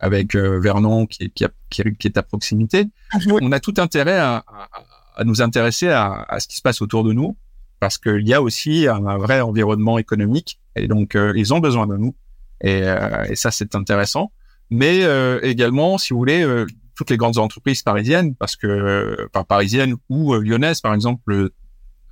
avec 0.00 0.34
Vernon 0.34 1.06
qui, 1.06 1.30
qui, 1.30 1.44
qui, 1.68 1.82
qui, 1.98 2.06
est 2.06 2.16
à 2.16 2.22
proximité. 2.22 2.86
Ah, 3.12 3.18
on 3.42 3.52
a 3.52 3.60
tout 3.60 3.74
intérêt 3.76 4.16
à, 4.18 4.36
à, 4.46 4.68
à 5.16 5.24
nous 5.24 5.42
intéresser 5.42 5.88
à, 5.88 6.24
à, 6.26 6.40
ce 6.40 6.48
qui 6.48 6.56
se 6.56 6.62
passe 6.62 6.80
autour 6.80 7.04
de 7.04 7.12
nous 7.12 7.36
parce 7.80 7.98
qu'il 7.98 8.26
y 8.26 8.32
a 8.32 8.40
aussi 8.40 8.86
un, 8.86 9.04
un, 9.04 9.18
vrai 9.18 9.42
environnement 9.42 9.98
économique 9.98 10.58
et 10.74 10.88
donc 10.88 11.18
ils 11.34 11.52
ont 11.52 11.60
besoin 11.60 11.86
de 11.86 11.98
nous. 11.98 12.14
Et, 12.62 12.82
euh, 12.84 13.24
et 13.28 13.36
ça, 13.36 13.50
c'est 13.50 13.74
intéressant. 13.74 14.32
Mais 14.70 15.02
euh, 15.04 15.40
également, 15.42 15.98
si 15.98 16.12
vous 16.12 16.18
voulez, 16.18 16.42
euh, 16.42 16.66
toutes 16.94 17.10
les 17.10 17.16
grandes 17.16 17.38
entreprises 17.38 17.82
parisiennes, 17.82 18.34
parce 18.36 18.56
que 18.56 19.28
parisiennes 19.48 19.96
ou 20.08 20.34
lyonnaises, 20.34 20.80
par 20.80 20.94
exemple, 20.94 21.32
un 21.32 21.48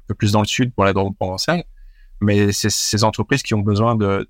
peu 0.09 0.15
plus 0.15 0.33
dans 0.33 0.41
le 0.41 0.47
sud 0.47 0.75
pour 0.75 0.85
la 0.85 0.93
drogue 0.93 1.15
provençale, 1.17 1.65
mais 2.21 2.53
c'est 2.53 2.71
ces 2.71 3.05
entreprises 3.05 3.43
qui 3.43 3.55
ont 3.55 3.61
besoin 3.61 3.97
de 3.97 4.29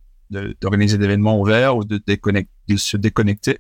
d'organiser 0.61 0.97
des 0.97 1.07
événements 1.07 1.41
ouverts 1.41 1.77
ou 1.77 1.85
de, 1.85 2.01
de 2.07 2.77
se 2.77 2.97
déconnecter. 2.97 3.59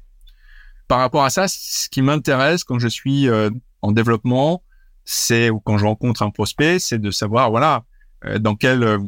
Par 0.86 1.00
rapport 1.00 1.24
à 1.24 1.30
ça, 1.30 1.48
ce 1.48 1.88
qui 1.88 2.00
m'intéresse 2.00 2.62
quand 2.62 2.78
je 2.78 2.86
suis 2.86 3.28
en 3.82 3.90
développement, 3.90 4.62
c'est 5.04 5.50
ou 5.50 5.58
quand 5.58 5.78
je 5.78 5.84
rencontre 5.84 6.22
un 6.22 6.30
prospect, 6.30 6.78
c'est 6.78 7.00
de 7.00 7.10
savoir 7.10 7.50
voilà 7.50 7.84
dans 8.38 8.54
quel 8.54 9.00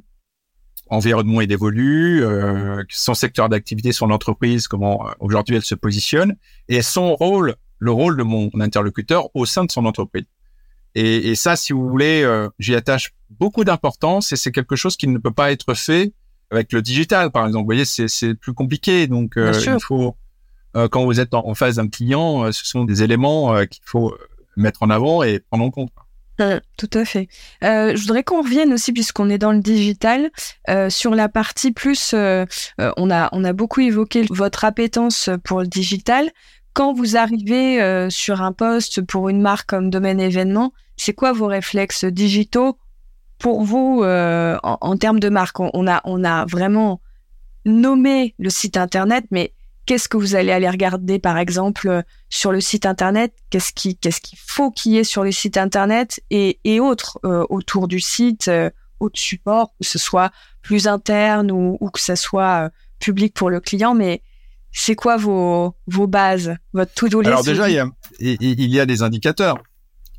environnement 0.92 1.40
il 1.40 1.50
évolue, 1.50 2.22
euh, 2.22 2.82
son 2.90 3.14
secteur 3.14 3.48
d'activité, 3.48 3.92
son 3.92 4.10
entreprise, 4.10 4.68
comment 4.68 5.08
euh, 5.08 5.12
aujourd'hui 5.20 5.56
elle 5.56 5.64
se 5.64 5.74
positionne, 5.74 6.36
et 6.68 6.82
son 6.82 7.14
rôle, 7.16 7.56
le 7.78 7.90
rôle 7.90 8.16
de 8.16 8.22
mon 8.22 8.50
interlocuteur 8.60 9.34
au 9.34 9.46
sein 9.46 9.64
de 9.64 9.72
son 9.72 9.86
entreprise. 9.86 10.26
Et, 10.94 11.30
et 11.30 11.34
ça, 11.34 11.56
si 11.56 11.72
vous 11.72 11.88
voulez, 11.88 12.22
euh, 12.22 12.48
j'y 12.58 12.74
attache 12.74 13.14
beaucoup 13.30 13.64
d'importance 13.64 14.32
et 14.32 14.36
c'est 14.36 14.52
quelque 14.52 14.76
chose 14.76 14.96
qui 14.98 15.08
ne 15.08 15.16
peut 15.16 15.32
pas 15.32 15.50
être 15.50 15.72
fait 15.72 16.12
avec 16.50 16.70
le 16.72 16.82
digital, 16.82 17.30
par 17.30 17.46
exemple. 17.46 17.62
Vous 17.62 17.74
voyez, 17.74 17.86
c'est 17.86 18.34
plus 18.34 18.52
compliqué. 18.52 19.06
Donc, 19.06 19.38
euh, 19.38 19.54
il 19.54 19.80
faut, 19.80 20.14
quand 20.74 21.06
vous 21.06 21.18
êtes 21.18 21.32
en, 21.32 21.48
en 21.48 21.54
face 21.54 21.76
d'un 21.76 21.88
client, 21.88 22.52
ce 22.52 22.66
sont 22.66 22.84
des 22.84 23.02
éléments 23.02 23.64
qu'il 23.64 23.82
faut 23.86 24.14
mettre 24.58 24.82
en 24.82 24.90
avant 24.90 25.22
et 25.22 25.40
prendre 25.40 25.64
en 25.64 25.70
compte. 25.70 25.90
Euh, 26.42 26.60
tout 26.76 26.90
à 26.94 27.04
fait. 27.04 27.28
Euh, 27.62 27.94
je 27.94 28.02
voudrais 28.02 28.24
qu'on 28.24 28.42
revienne 28.42 28.72
aussi, 28.72 28.92
puisqu'on 28.92 29.30
est 29.30 29.38
dans 29.38 29.52
le 29.52 29.60
digital, 29.60 30.30
euh, 30.68 30.90
sur 30.90 31.14
la 31.14 31.28
partie 31.28 31.72
plus. 31.72 32.14
On 32.14 33.10
a 33.10 33.28
on 33.32 33.44
a 33.44 33.52
beaucoup 33.52 33.80
évoqué 33.80 34.24
votre 34.30 34.64
appétence 34.64 35.30
pour 35.44 35.60
le 35.60 35.66
digital. 35.66 36.30
Quand 36.74 36.92
vous 36.92 37.16
arrivez 37.16 38.08
sur 38.10 38.42
un 38.42 38.52
poste 38.52 39.02
pour 39.02 39.28
une 39.28 39.40
marque 39.40 39.68
comme 39.68 39.90
domaine 39.90 40.20
événement, 40.20 40.72
c'est 40.96 41.12
quoi 41.12 41.32
vos 41.32 41.46
réflexes 41.46 42.04
digitaux 42.04 42.78
pour 43.38 43.62
vous 43.62 44.02
en, 44.02 44.96
termes 44.96 45.20
de 45.20 45.28
marque? 45.28 45.60
On 45.60 45.86
a 45.86 46.00
on 46.04 46.24
a 46.24 46.44
vraiment 46.46 47.00
nommé 47.64 48.34
le 48.38 48.50
site 48.50 48.76
internet, 48.76 49.24
mais 49.30 49.52
qu'est-ce 49.86 50.08
que 50.08 50.16
vous 50.16 50.34
allez 50.34 50.52
aller 50.52 50.68
regarder 50.68 51.18
par 51.18 51.38
exemple 51.38 51.88
euh, 51.88 52.02
sur 52.28 52.52
le 52.52 52.60
site 52.60 52.86
internet? 52.86 53.34
Qu'est-ce 53.50 53.72
qui 53.72 53.96
qu'est-ce 53.96 54.20
qu'il 54.20 54.38
faut 54.38 54.70
qu'il 54.70 54.92
y 54.92 54.98
ait 54.98 55.04
sur 55.04 55.24
le 55.24 55.32
site 55.32 55.56
internet? 55.56 56.20
Et, 56.30 56.60
et 56.64 56.80
autres 56.80 57.18
euh, 57.24 57.44
autour 57.50 57.88
du 57.88 58.00
site 58.00 58.48
euh, 58.48 58.70
autres 59.00 59.18
supports 59.18 59.72
que 59.80 59.86
ce 59.86 59.98
soit 59.98 60.30
plus 60.62 60.86
interne 60.86 61.50
ou, 61.50 61.76
ou 61.80 61.90
que 61.90 62.00
ce 62.00 62.14
soit 62.14 62.66
euh, 62.66 62.68
public 63.00 63.34
pour 63.34 63.50
le 63.50 63.60
client. 63.60 63.94
Mais 63.94 64.22
c'est 64.70 64.94
quoi 64.94 65.16
vos 65.16 65.74
vos 65.86 66.06
bases 66.06 66.56
votre 66.72 66.94
to-do 66.94 67.20
list? 67.20 67.28
Alors 67.28 67.44
déjà 67.44 67.68
il 67.68 67.74
y 67.74 67.78
a 67.78 67.88
il, 68.20 68.70
y 68.70 68.80
a 68.80 68.86
des 68.86 69.02
indicateurs. 69.02 69.58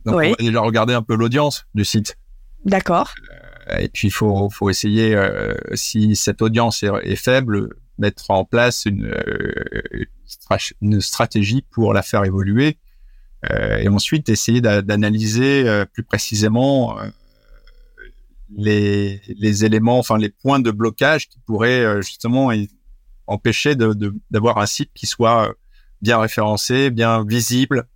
Donc 0.06 0.18
oui. 0.18 0.28
on 0.28 0.44
va 0.44 0.50
déjà 0.50 0.60
regarder 0.60 0.94
un 0.94 1.02
peu 1.02 1.16
l'audience 1.16 1.66
du 1.74 1.86
site. 1.86 2.18
D'accord. 2.66 3.14
Et 3.80 3.88
puis 3.88 4.10
il 4.10 4.12
faut 4.12 4.50
faut 4.50 4.70
essayer 4.70 5.18
si 5.74 6.18
cette 6.18 6.42
audience 6.42 6.84
est, 6.84 6.92
est 7.04 7.16
faible 7.16 7.70
mettre 7.98 8.32
en 8.32 8.46
place 8.46 8.86
une, 8.86 9.06
euh, 9.06 10.06
une 10.82 11.02
stratégie 11.02 11.64
pour 11.72 11.94
la 11.94 12.02
faire 12.02 12.24
évoluer 12.24 12.78
euh, 13.52 13.78
et 13.78 13.88
ensuite 13.88 14.30
essayer 14.30 14.62
d'analyser 14.62 15.68
euh, 15.68 15.86
plus 15.86 16.04
précisément 16.04 16.98
les, 18.56 19.20
éléments, 19.66 20.00
enfin 20.00 20.18
les 20.18 20.30
points 20.30 20.60
de 20.60 20.72
blocage 20.72 21.28
qui 21.28 21.40
pourraient 21.40 22.02
justement 22.02 22.52
empêcher 23.28 23.76
d'avoir 23.76 24.58
un 24.60 24.66
site 24.66 24.92
qui 24.94 25.08
soit 25.08 25.54
bien 26.02 26.20
référencé, 26.20 26.90
bien 26.92 27.26
visible, 27.26 27.88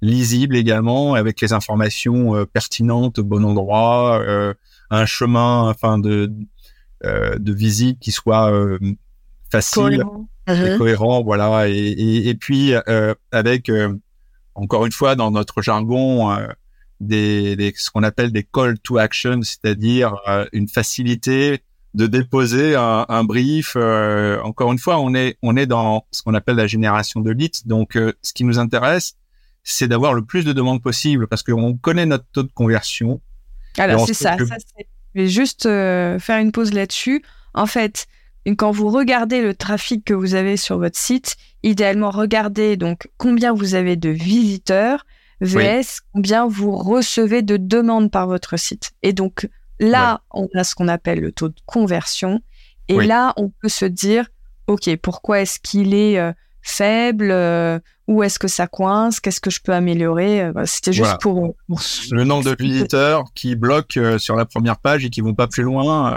lisible 0.00 0.56
également, 0.56 1.14
avec 1.14 1.40
les 1.40 1.52
informations 1.52 2.44
pertinentes 2.46 3.20
au 3.20 3.24
bon 3.24 3.44
endroit, 3.44 4.24
un 4.90 5.06
chemin, 5.06 5.68
enfin 5.68 5.98
de 5.98 6.32
de 7.04 7.52
visite 7.52 8.00
qui 8.00 8.10
soit 8.10 8.50
facile, 9.50 10.02
cohérent, 10.02 10.28
uh-huh. 10.46 10.78
cohérent 10.78 11.22
voilà. 11.22 11.68
Et, 11.68 11.72
et, 11.72 12.28
et 12.28 12.34
puis 12.34 12.74
euh, 12.74 13.14
avec 13.32 13.68
euh, 13.68 13.94
encore 14.54 14.86
une 14.86 14.92
fois 14.92 15.16
dans 15.16 15.30
notre 15.30 15.62
jargon 15.62 16.32
euh, 16.32 16.46
des, 17.00 17.56
des, 17.56 17.72
ce 17.76 17.90
qu'on 17.90 18.02
appelle 18.02 18.30
des 18.32 18.44
call 18.44 18.78
to 18.78 18.98
action, 18.98 19.40
c'est-à-dire 19.42 20.16
euh, 20.28 20.44
une 20.52 20.68
facilité 20.68 21.62
de 21.94 22.06
déposer 22.06 22.76
un, 22.76 23.06
un 23.08 23.24
brief. 23.24 23.72
Euh, 23.76 24.40
encore 24.42 24.70
une 24.72 24.78
fois, 24.78 25.00
on 25.00 25.14
est 25.14 25.38
on 25.42 25.56
est 25.56 25.66
dans 25.66 26.06
ce 26.10 26.22
qu'on 26.22 26.34
appelle 26.34 26.56
la 26.56 26.66
génération 26.66 27.20
de 27.20 27.30
leads. 27.30 27.66
Donc, 27.66 27.94
ce 27.94 28.32
qui 28.32 28.44
nous 28.44 28.58
intéresse, 28.58 29.14
c'est 29.64 29.88
d'avoir 29.88 30.14
le 30.14 30.22
plus 30.24 30.44
de 30.44 30.52
demandes 30.52 30.82
possible 30.82 31.26
parce 31.26 31.42
qu'on 31.42 31.76
connaît 31.76 32.06
notre 32.06 32.26
taux 32.32 32.42
de 32.42 32.52
conversion. 32.52 33.20
Alors 33.78 34.06
c'est 34.06 34.14
ça. 34.14 34.36
ça 34.38 34.56
je 35.14 35.22
vais 35.22 35.28
juste 35.28 35.64
faire 35.64 36.38
une 36.38 36.52
pause 36.52 36.72
là-dessus. 36.72 37.24
En 37.54 37.66
fait, 37.66 38.06
quand 38.46 38.70
vous 38.70 38.88
regardez 38.88 39.42
le 39.42 39.54
trafic 39.54 40.04
que 40.04 40.14
vous 40.14 40.34
avez 40.34 40.56
sur 40.56 40.78
votre 40.78 40.98
site, 40.98 41.36
idéalement 41.62 42.10
regardez 42.10 42.76
donc 42.76 43.08
combien 43.16 43.52
vous 43.52 43.74
avez 43.74 43.96
de 43.96 44.10
visiteurs 44.10 45.04
vs 45.40 45.56
oui. 45.56 45.84
combien 46.12 46.46
vous 46.46 46.76
recevez 46.76 47.42
de 47.42 47.56
demandes 47.56 48.10
par 48.10 48.26
votre 48.26 48.58
site. 48.58 48.92
Et 49.02 49.12
donc 49.12 49.48
là, 49.78 50.22
ouais. 50.34 50.42
on 50.54 50.58
a 50.58 50.64
ce 50.64 50.74
qu'on 50.74 50.88
appelle 50.88 51.20
le 51.20 51.32
taux 51.32 51.48
de 51.48 51.60
conversion. 51.66 52.40
Et 52.88 52.96
oui. 52.96 53.06
là, 53.06 53.32
on 53.36 53.50
peut 53.50 53.68
se 53.68 53.84
dire, 53.84 54.26
OK, 54.66 54.94
pourquoi 54.96 55.40
est-ce 55.40 55.58
qu'il 55.60 55.94
est, 55.94 56.18
euh, 56.18 56.32
faible 56.62 57.30
euh, 57.30 57.78
Où 58.08 58.22
est-ce 58.22 58.38
que 58.38 58.48
ça 58.48 58.66
coince 58.66 59.20
Qu'est-ce 59.20 59.40
que 59.40 59.50
je 59.50 59.60
peux 59.60 59.72
améliorer 59.72 60.42
euh, 60.42 60.52
C'était 60.64 60.92
juste 60.92 61.04
voilà. 61.04 61.18
pour, 61.18 61.54
pour, 61.68 61.80
Le 62.10 62.24
nombre 62.24 62.44
de 62.44 62.56
visiteurs 62.58 63.24
qui 63.34 63.56
bloquent 63.56 64.00
euh, 64.00 64.18
sur 64.18 64.36
la 64.36 64.44
première 64.44 64.78
page 64.78 65.04
et 65.04 65.10
qui 65.10 65.20
vont 65.20 65.34
pas 65.34 65.46
plus 65.46 65.62
loin, 65.62 66.12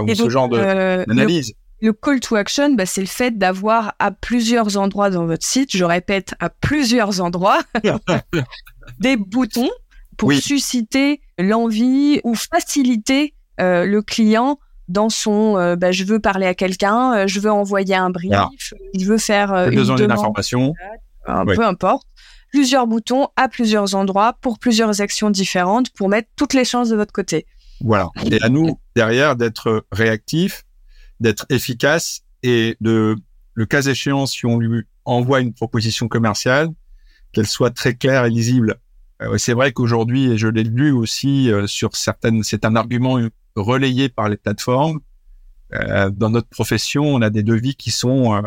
ou 0.00 0.08
ce 0.08 0.22
donc, 0.22 0.30
genre 0.30 0.48
d'analyse 0.48 1.54
le 1.84 1.92
call 1.92 2.18
to 2.20 2.34
action, 2.36 2.72
bah, 2.72 2.86
c'est 2.86 3.02
le 3.02 3.06
fait 3.06 3.36
d'avoir 3.36 3.94
à 3.98 4.10
plusieurs 4.10 4.78
endroits 4.78 5.10
dans 5.10 5.26
votre 5.26 5.44
site, 5.44 5.76
je 5.76 5.84
répète, 5.84 6.34
à 6.40 6.48
plusieurs 6.48 7.20
endroits, 7.20 7.60
des 9.00 9.18
boutons 9.18 9.68
pour 10.16 10.30
oui. 10.30 10.40
susciter 10.40 11.20
l'envie 11.38 12.20
ou 12.24 12.34
faciliter 12.34 13.34
euh, 13.60 13.84
le 13.84 14.00
client 14.00 14.58
dans 14.88 15.10
son 15.10 15.58
euh, 15.58 15.76
bah, 15.76 15.92
je 15.92 16.04
veux 16.04 16.20
parler 16.20 16.46
à 16.46 16.54
quelqu'un, 16.54 17.14
euh, 17.14 17.26
je 17.26 17.38
veux 17.38 17.50
envoyer 17.50 17.94
un 17.94 18.08
brief, 18.08 18.32
ah. 18.34 18.48
je 18.98 19.04
veux 19.04 19.18
faire 19.18 19.52
une 19.52 19.74
besoin 19.74 19.96
d'une 19.96 20.10
information, 20.10 20.72
peu 21.26 21.64
importe. 21.66 22.06
Plusieurs 22.50 22.86
boutons 22.86 23.28
à 23.36 23.48
plusieurs 23.48 23.94
endroits 23.94 24.38
pour 24.40 24.58
plusieurs 24.58 25.02
actions 25.02 25.28
différentes 25.28 25.90
pour 25.90 26.08
mettre 26.08 26.28
toutes 26.34 26.54
les 26.54 26.64
chances 26.64 26.88
de 26.88 26.96
votre 26.96 27.12
côté. 27.12 27.46
Voilà. 27.82 28.08
Et 28.30 28.40
à 28.40 28.48
nous 28.48 28.78
derrière 28.94 29.36
d'être 29.36 29.84
réactifs 29.92 30.64
d'être 31.20 31.46
efficace 31.50 32.22
et 32.42 32.76
de, 32.80 33.16
le 33.54 33.66
cas 33.66 33.82
échéant, 33.82 34.26
si 34.26 34.46
on 34.46 34.58
lui 34.58 34.84
envoie 35.04 35.40
une 35.40 35.54
proposition 35.54 36.08
commerciale, 36.08 36.68
qu'elle 37.32 37.46
soit 37.46 37.70
très 37.70 37.94
claire 37.94 38.24
et 38.24 38.30
lisible. 38.30 38.76
Euh, 39.22 39.38
c'est 39.38 39.52
vrai 39.52 39.72
qu'aujourd'hui, 39.72 40.32
et 40.32 40.38
je 40.38 40.48
l'ai 40.48 40.64
lu 40.64 40.90
aussi 40.90 41.50
euh, 41.50 41.66
sur 41.66 41.96
certaines, 41.96 42.42
c'est 42.42 42.64
un 42.64 42.76
argument 42.76 43.18
relayé 43.56 44.08
par 44.08 44.28
les 44.28 44.36
plateformes. 44.36 45.00
Euh, 45.74 46.10
dans 46.10 46.30
notre 46.30 46.48
profession, 46.48 47.04
on 47.04 47.22
a 47.22 47.30
des 47.30 47.42
devis 47.42 47.74
qui 47.74 47.90
sont 47.90 48.34
euh, 48.34 48.42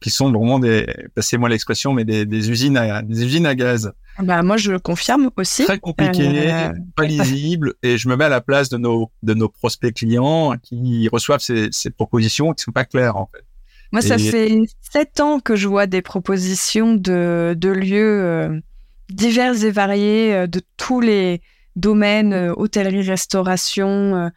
qui 0.00 0.08
sont 0.08 0.32
vraiment 0.32 0.58
des, 0.58 0.86
passez-moi 1.14 1.48
l'expression, 1.50 1.92
mais 1.92 2.04
des, 2.04 2.24
des, 2.24 2.50
usines 2.50 2.76
à 2.76 3.02
des 3.02 3.24
usines 3.24 3.44
à 3.44 3.54
gaz. 3.54 3.92
Bah 4.22 4.42
moi 4.42 4.56
je 4.56 4.76
confirme 4.76 5.30
aussi. 5.36 5.64
Très 5.64 5.78
compliqué, 5.78 6.52
euh... 6.52 6.72
pas 6.96 7.04
lisible, 7.04 7.74
et 7.82 7.98
je 7.98 8.08
me 8.08 8.16
mets 8.16 8.26
à 8.26 8.28
la 8.28 8.40
place 8.40 8.68
de 8.68 8.78
nos 8.78 9.10
de 9.22 9.34
nos 9.34 9.48
prospects 9.48 9.94
clients 9.94 10.54
qui 10.62 11.08
reçoivent 11.12 11.40
ces, 11.40 11.68
ces 11.72 11.90
propositions 11.90 12.52
qui 12.52 12.64
sont 12.64 12.72
pas 12.72 12.84
claires 12.84 13.16
en 13.16 13.28
fait. 13.32 13.44
Moi, 13.92 14.02
ça 14.02 14.18
fait 14.18 14.58
sept 14.80 15.20
ans 15.20 15.40
que 15.40 15.56
je 15.56 15.66
vois 15.68 15.86
des 15.86 16.02
propositions 16.02 16.94
de 16.94 17.56
de 17.58 17.68
lieux 17.68 18.22
euh, 18.22 18.60
divers 19.08 19.64
et 19.64 19.70
variés 19.70 20.34
euh, 20.34 20.46
de 20.46 20.60
tous 20.76 21.00
les 21.00 21.40
domaines 21.76 22.32
euh, 22.32 22.52
hôtellerie, 22.56 23.02
restauration, 23.02 24.30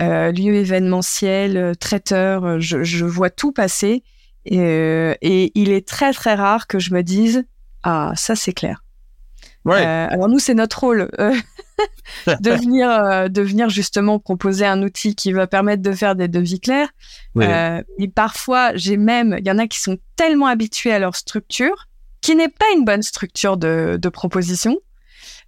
euh, 0.00 0.32
lieux 0.32 0.54
événementiels, 0.54 1.76
traiteurs. 1.78 2.60
Je, 2.60 2.82
je 2.82 3.04
vois 3.04 3.30
tout 3.30 3.52
passer 3.52 4.02
Et, 4.44 4.60
euh, 4.60 5.14
et, 5.20 5.52
il 5.54 5.70
est 5.70 5.86
très 5.86 6.12
très 6.12 6.34
rare 6.34 6.66
que 6.66 6.78
je 6.78 6.94
me 6.94 7.02
dise 7.02 7.44
ah 7.82 8.12
ça 8.16 8.34
c'est 8.34 8.52
clair. 8.54 8.82
Ouais. 9.68 9.84
Euh, 9.84 10.06
alors 10.08 10.28
nous 10.28 10.38
c'est 10.38 10.54
notre 10.54 10.80
rôle 10.80 11.10
euh, 11.20 11.34
de 12.40 12.50
venir 12.52 12.90
euh, 12.90 13.28
de 13.28 13.42
venir 13.42 13.68
justement 13.68 14.18
proposer 14.18 14.64
un 14.64 14.82
outil 14.82 15.14
qui 15.14 15.30
va 15.32 15.46
permettre 15.46 15.82
de 15.82 15.92
faire 15.92 16.16
des 16.16 16.26
devis 16.26 16.58
clairs. 16.58 16.88
Ouais. 17.34 17.84
mais 17.98 18.08
parfois 18.08 18.74
j'ai 18.74 18.96
même 18.96 19.36
il 19.38 19.46
y 19.46 19.50
en 19.50 19.58
a 19.58 19.66
qui 19.66 19.78
sont 19.78 19.98
tellement 20.16 20.46
habitués 20.46 20.92
à 20.92 20.98
leur 20.98 21.14
structure 21.14 21.86
qui 22.22 22.34
n'est 22.34 22.48
pas 22.48 22.64
une 22.74 22.86
bonne 22.86 23.02
structure 23.02 23.58
de, 23.58 23.98
de 24.00 24.08
proposition 24.08 24.78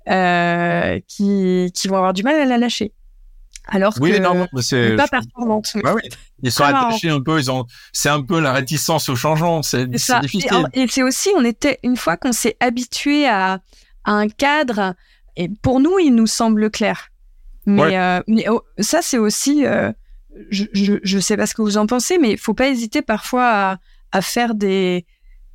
qui 0.06 1.72
qui 1.74 1.88
vont 1.88 1.96
avoir 1.96 2.12
du 2.12 2.22
mal 2.22 2.36
à 2.36 2.44
la 2.44 2.58
lâcher. 2.58 2.92
Alors 3.72 3.94
oui, 4.00 4.12
que 4.12 4.18
non, 4.18 4.48
c'est 4.60 4.96
pas 4.96 5.06
performante. 5.06 5.70
Bah 5.84 5.94
oui. 5.94 6.02
Ils 6.42 6.50
sont 6.50 6.64
attachés 6.64 7.10
un 7.10 7.20
peu, 7.20 7.38
ils 7.38 7.50
ont, 7.50 7.66
c'est 7.92 8.08
un 8.08 8.22
peu 8.22 8.40
la 8.40 8.52
réticence 8.52 9.08
au 9.08 9.14
changement, 9.14 9.62
c'est 9.62 9.86
difficile. 9.86 10.66
Et, 10.72 10.82
et 10.82 10.88
c'est 10.88 11.02
aussi, 11.02 11.28
on 11.36 11.44
était, 11.44 11.78
une 11.84 11.96
fois 11.96 12.16
qu'on 12.16 12.32
s'est 12.32 12.56
habitué 12.58 13.28
à, 13.28 13.60
un 14.04 14.28
cadre, 14.28 14.94
et 15.36 15.48
pour 15.62 15.80
nous, 15.80 15.98
il 15.98 16.14
nous 16.14 16.26
semble 16.26 16.70
clair. 16.70 17.08
Mais, 17.66 17.82
ouais. 17.82 17.98
euh, 17.98 18.20
mais 18.26 18.48
oh, 18.48 18.62
ça, 18.78 19.00
c'est 19.02 19.18
aussi, 19.18 19.64
euh, 19.66 19.92
je, 20.50 20.64
je 20.72 21.18
sais 21.18 21.36
pas 21.36 21.46
ce 21.46 21.54
que 21.54 21.62
vous 21.62 21.76
en 21.76 21.86
pensez, 21.86 22.18
mais 22.18 22.32
il 22.32 22.38
faut 22.38 22.54
pas 22.54 22.68
hésiter 22.68 23.02
parfois 23.02 23.44
à, 23.44 23.78
à 24.12 24.22
faire 24.22 24.54
des, 24.54 25.06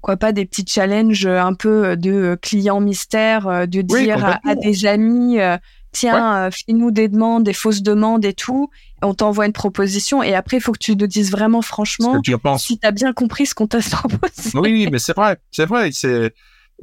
quoi 0.02 0.18
pas 0.18 0.32
des 0.32 0.46
petits 0.46 0.66
challenges 0.68 1.26
un 1.26 1.54
peu 1.54 1.98
de 1.98 2.38
clients 2.42 2.80
mystères, 2.80 3.68
de 3.68 3.82
dire 3.82 4.24
à, 4.24 4.40
à, 4.48 4.56
des 4.56 4.86
amis, 4.86 5.40
euh, 5.40 5.58
tiens, 5.96 6.14
ouais. 6.14 6.48
euh, 6.48 6.52
fais-nous 6.52 6.92
des 6.92 7.08
demandes, 7.08 7.44
des 7.44 7.54
fausses 7.54 7.82
demandes 7.82 8.24
et 8.24 8.34
tout. 8.34 8.70
On 9.02 9.14
t'envoie 9.14 9.46
une 9.46 9.54
proposition 9.54 10.22
et 10.22 10.36
après, 10.36 10.58
il 10.58 10.60
faut 10.60 10.72
que 10.72 10.80
tu 10.80 10.96
nous 10.96 11.08
dises 11.08 11.32
vraiment 11.32 11.62
franchement 11.62 12.22
tu 12.22 12.36
si 12.60 12.78
tu 12.80 12.88
as 12.88 12.92
bien 12.92 13.14
compris 13.14 13.46
ce 13.46 13.56
qu'on 13.56 13.68
t'a 13.68 13.80
proposé. 13.92 14.52
Oui, 14.54 14.88
mais 14.92 15.00
c'est 15.00 15.16
vrai, 15.16 15.38
c'est 15.52 15.66
vrai. 15.66 15.90
C'est 15.92 16.34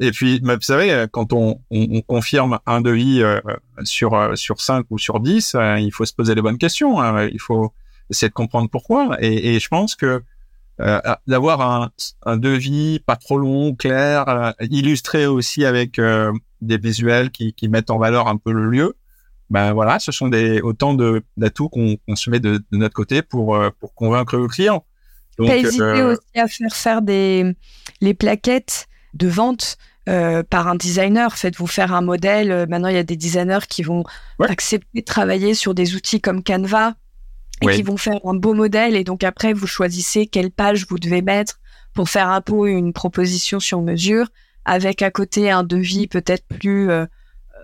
et 0.01 0.11
puis, 0.11 0.41
vous 0.41 0.61
savez, 0.61 1.07
quand 1.13 1.33
on, 1.33 1.61
on, 1.71 1.89
on 1.93 2.01
confirme 2.01 2.59
un 2.67 2.81
devis 2.81 3.23
euh, 3.23 3.41
sur 3.85 4.15
euh, 4.15 4.35
sur 4.37 4.61
5 4.61 4.87
ou 4.91 4.99
sur 4.99 5.21
10, 5.21 5.55
euh, 5.55 5.79
il 5.79 5.93
faut 5.93 6.05
se 6.05 6.15
poser 6.15 6.35
les 6.35 6.43
bonnes 6.43 6.59
questions. 6.59 7.01
Hein. 7.01 7.29
Il 7.33 7.41
faut 7.41 7.73
essayer 8.11 8.29
de 8.29 8.35
comprendre 8.35 8.71
pourquoi. 8.71 9.17
Et, 9.21 9.55
et 9.55 9.61
je 9.61 9.69
pense 9.69 9.95
que 9.95 10.23
euh, 10.81 11.01
d'avoir 11.27 11.61
un, 11.61 11.91
un, 12.25 12.37
devis 12.39 13.01
pas 13.01 13.17
trop 13.17 13.39
long, 13.39 13.75
clair, 13.75 14.29
euh, 14.29 14.53
illustré 14.71 15.27
aussi 15.27 15.65
avec 15.67 16.01
des 16.63 16.79
visuels 16.79 17.31
qui, 17.31 17.53
qui 17.53 17.69
mettent 17.69 17.91
en 17.91 17.99
valeur 17.99 18.29
un 18.29 18.39
peu 18.39 18.53
le 18.53 18.71
lieu, 18.71 18.97
ben 19.53 19.75
voilà, 19.75 19.99
ce 19.99 20.13
sont 20.13 20.29
des 20.29 20.63
autant 20.63 20.95
de 20.95 21.23
d'atouts 21.37 21.69
qu'on 21.69 21.97
qu 21.97 22.17
se 22.17 22.31
met 22.31 22.41
de, 22.41 22.65
de, 22.71 22.79
notre 22.79 22.95
côté 22.95 23.21
pour 23.21 23.55
euh, 23.55 23.69
pour 23.81 23.95
convaincre 23.95 24.39
le 24.39 24.49
client. 24.49 24.83
Donc, 25.39 25.49
pas 25.49 25.57
hésiter 25.59 25.83
euh... 25.83 26.15
aussi 26.15 26.41
à 26.41 26.49
faire 26.49 26.75
faire 26.75 27.03
des 27.03 27.55
les 28.01 28.15
plaquettes 28.15 28.89
de 29.15 29.29
vente 29.29 29.77
euh, 30.09 30.43
par 30.43 30.69
un 30.69 30.75
designer. 30.75 31.37
Faites-vous 31.37 31.67
faire 31.67 31.93
un 31.95 32.01
modèle. 32.01 32.67
Maintenant, 32.69 32.89
il 32.89 32.95
y 32.95 32.99
a 32.99 33.05
des 33.05 33.17
designers 33.17 33.67
qui 33.69 33.83
vont 33.83 34.05
ouais. 34.39 34.51
accepter 34.51 35.01
de 35.01 35.05
travailler 35.05 35.55
sur 35.55 35.75
des 35.75 35.95
outils 35.95 36.21
comme 36.21 36.43
Canva 36.43 36.95
et 37.63 37.75
qui 37.75 37.83
vont 37.83 37.97
faire 37.97 38.19
un 38.25 38.35
beau 38.35 38.55
modèle. 38.55 38.97
Et 38.97 39.05
donc 39.05 39.25
après, 39.25 39.53
vous 39.53 39.67
choisissez 39.67 40.27
quelle 40.27 40.51
page 40.51 40.87
vous 40.89 40.99
devez 40.99 41.23
mettre 41.23 41.61
pour 41.95 42.09
faire 42.09 42.29
un 42.29 42.41
peu 42.41 42.69
une 42.69 42.93
proposition 42.93 43.61
sur 43.61 43.83
mesure, 43.83 44.29
avec 44.65 45.03
à 45.03 45.11
côté 45.11 45.51
un 45.51 45.63
devis 45.63 46.07
peut-être 46.09 46.45
plus 46.47 46.91
euh, 46.91 47.07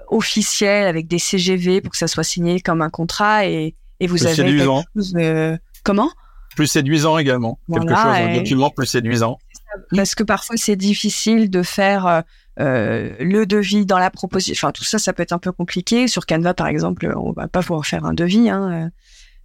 officiel 0.09 0.87
avec 0.87 1.09
des 1.09 1.19
CGV 1.19 1.81
pour 1.81 1.93
que 1.93 1.99
ça 1.99 2.09
soit 2.09 2.25
signé 2.25 2.61
comme 2.61 2.83
un 2.83 2.91
contrat 2.91 3.47
et, 3.47 3.75
et 4.01 4.07
vous 4.07 4.17
plus 4.17 4.27
avez 4.27 4.37
séduisant. 4.37 4.83
quelque 4.83 4.91
chose 4.95 5.13
de... 5.13 5.59
comment? 5.83 6.11
Plus 6.57 6.67
séduisant 6.67 7.19
également 7.19 7.59
voilà, 7.69 7.85
quelque 7.85 7.97
chose 7.97 8.31
un 8.31 8.35
document 8.35 8.71
plus 8.71 8.87
séduisant 8.87 9.39
parce 9.95 10.15
que 10.15 10.23
parfois 10.23 10.57
c'est 10.57 10.77
difficile 10.77 11.51
de 11.51 11.63
faire 11.63 12.23
euh, 12.61 13.11
le 13.21 13.45
devis 13.47 13.87
dans 13.87 13.99
la 13.99 14.11
proposition 14.11 14.67
enfin 14.67 14.73
tout 14.73 14.85
ça 14.85 14.99
ça 14.99 15.13
peut 15.13 15.23
être 15.23 15.33
un 15.33 15.39
peu 15.39 15.53
compliqué 15.53 16.09
sur 16.09 16.27
Canva 16.27 16.55
par 16.55 16.67
exemple 16.67 17.13
on 17.17 17.33
va 17.33 17.49
pas 17.49 17.61
pouvoir 17.61 17.87
faire 17.87 18.05
un 18.05 18.15
devis 18.15 18.49
hein. 18.51 18.91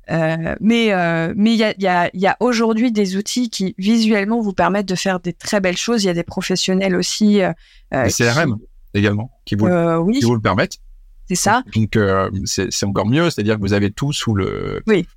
euh, 0.09 0.55
mais 0.59 0.93
euh, 0.93 1.33
mais 1.35 1.53
il 1.53 1.57
y 1.57 1.63
a 1.63 1.73
il 1.77 1.83
y 1.83 1.87
a 1.87 2.09
il 2.13 2.21
y 2.21 2.27
a 2.27 2.37
aujourd'hui 2.39 2.91
des 2.91 3.15
outils 3.17 3.49
qui 3.49 3.75
visuellement 3.77 4.41
vous 4.41 4.53
permettent 4.53 4.87
de 4.87 4.95
faire 4.95 5.19
des 5.19 5.33
très 5.33 5.59
belles 5.59 5.77
choses 5.77 6.03
il 6.03 6.07
y 6.07 6.09
a 6.09 6.13
des 6.13 6.23
professionnels 6.23 6.95
aussi 6.95 7.41
euh, 7.41 7.53
les 7.91 8.11
CRM 8.11 8.57
qui 8.57 8.99
également 8.99 9.31
qui 9.45 9.55
vous, 9.55 9.67
euh, 9.67 9.97
oui. 9.97 10.19
qui 10.19 10.25
vous 10.25 10.35
le 10.35 10.41
permettent. 10.41 10.77
C'est 11.27 11.35
ça. 11.35 11.63
Donc 11.73 11.95
euh, 11.95 12.29
c'est 12.45 12.83
encore 12.83 13.07
mieux, 13.07 13.29
c'est-à-dire 13.29 13.55
que 13.55 13.61
vous 13.61 13.73
avez 13.73 13.91
tout 13.91 14.11
sous 14.11 14.35
le. 14.35 14.83
Oui. 14.87 15.07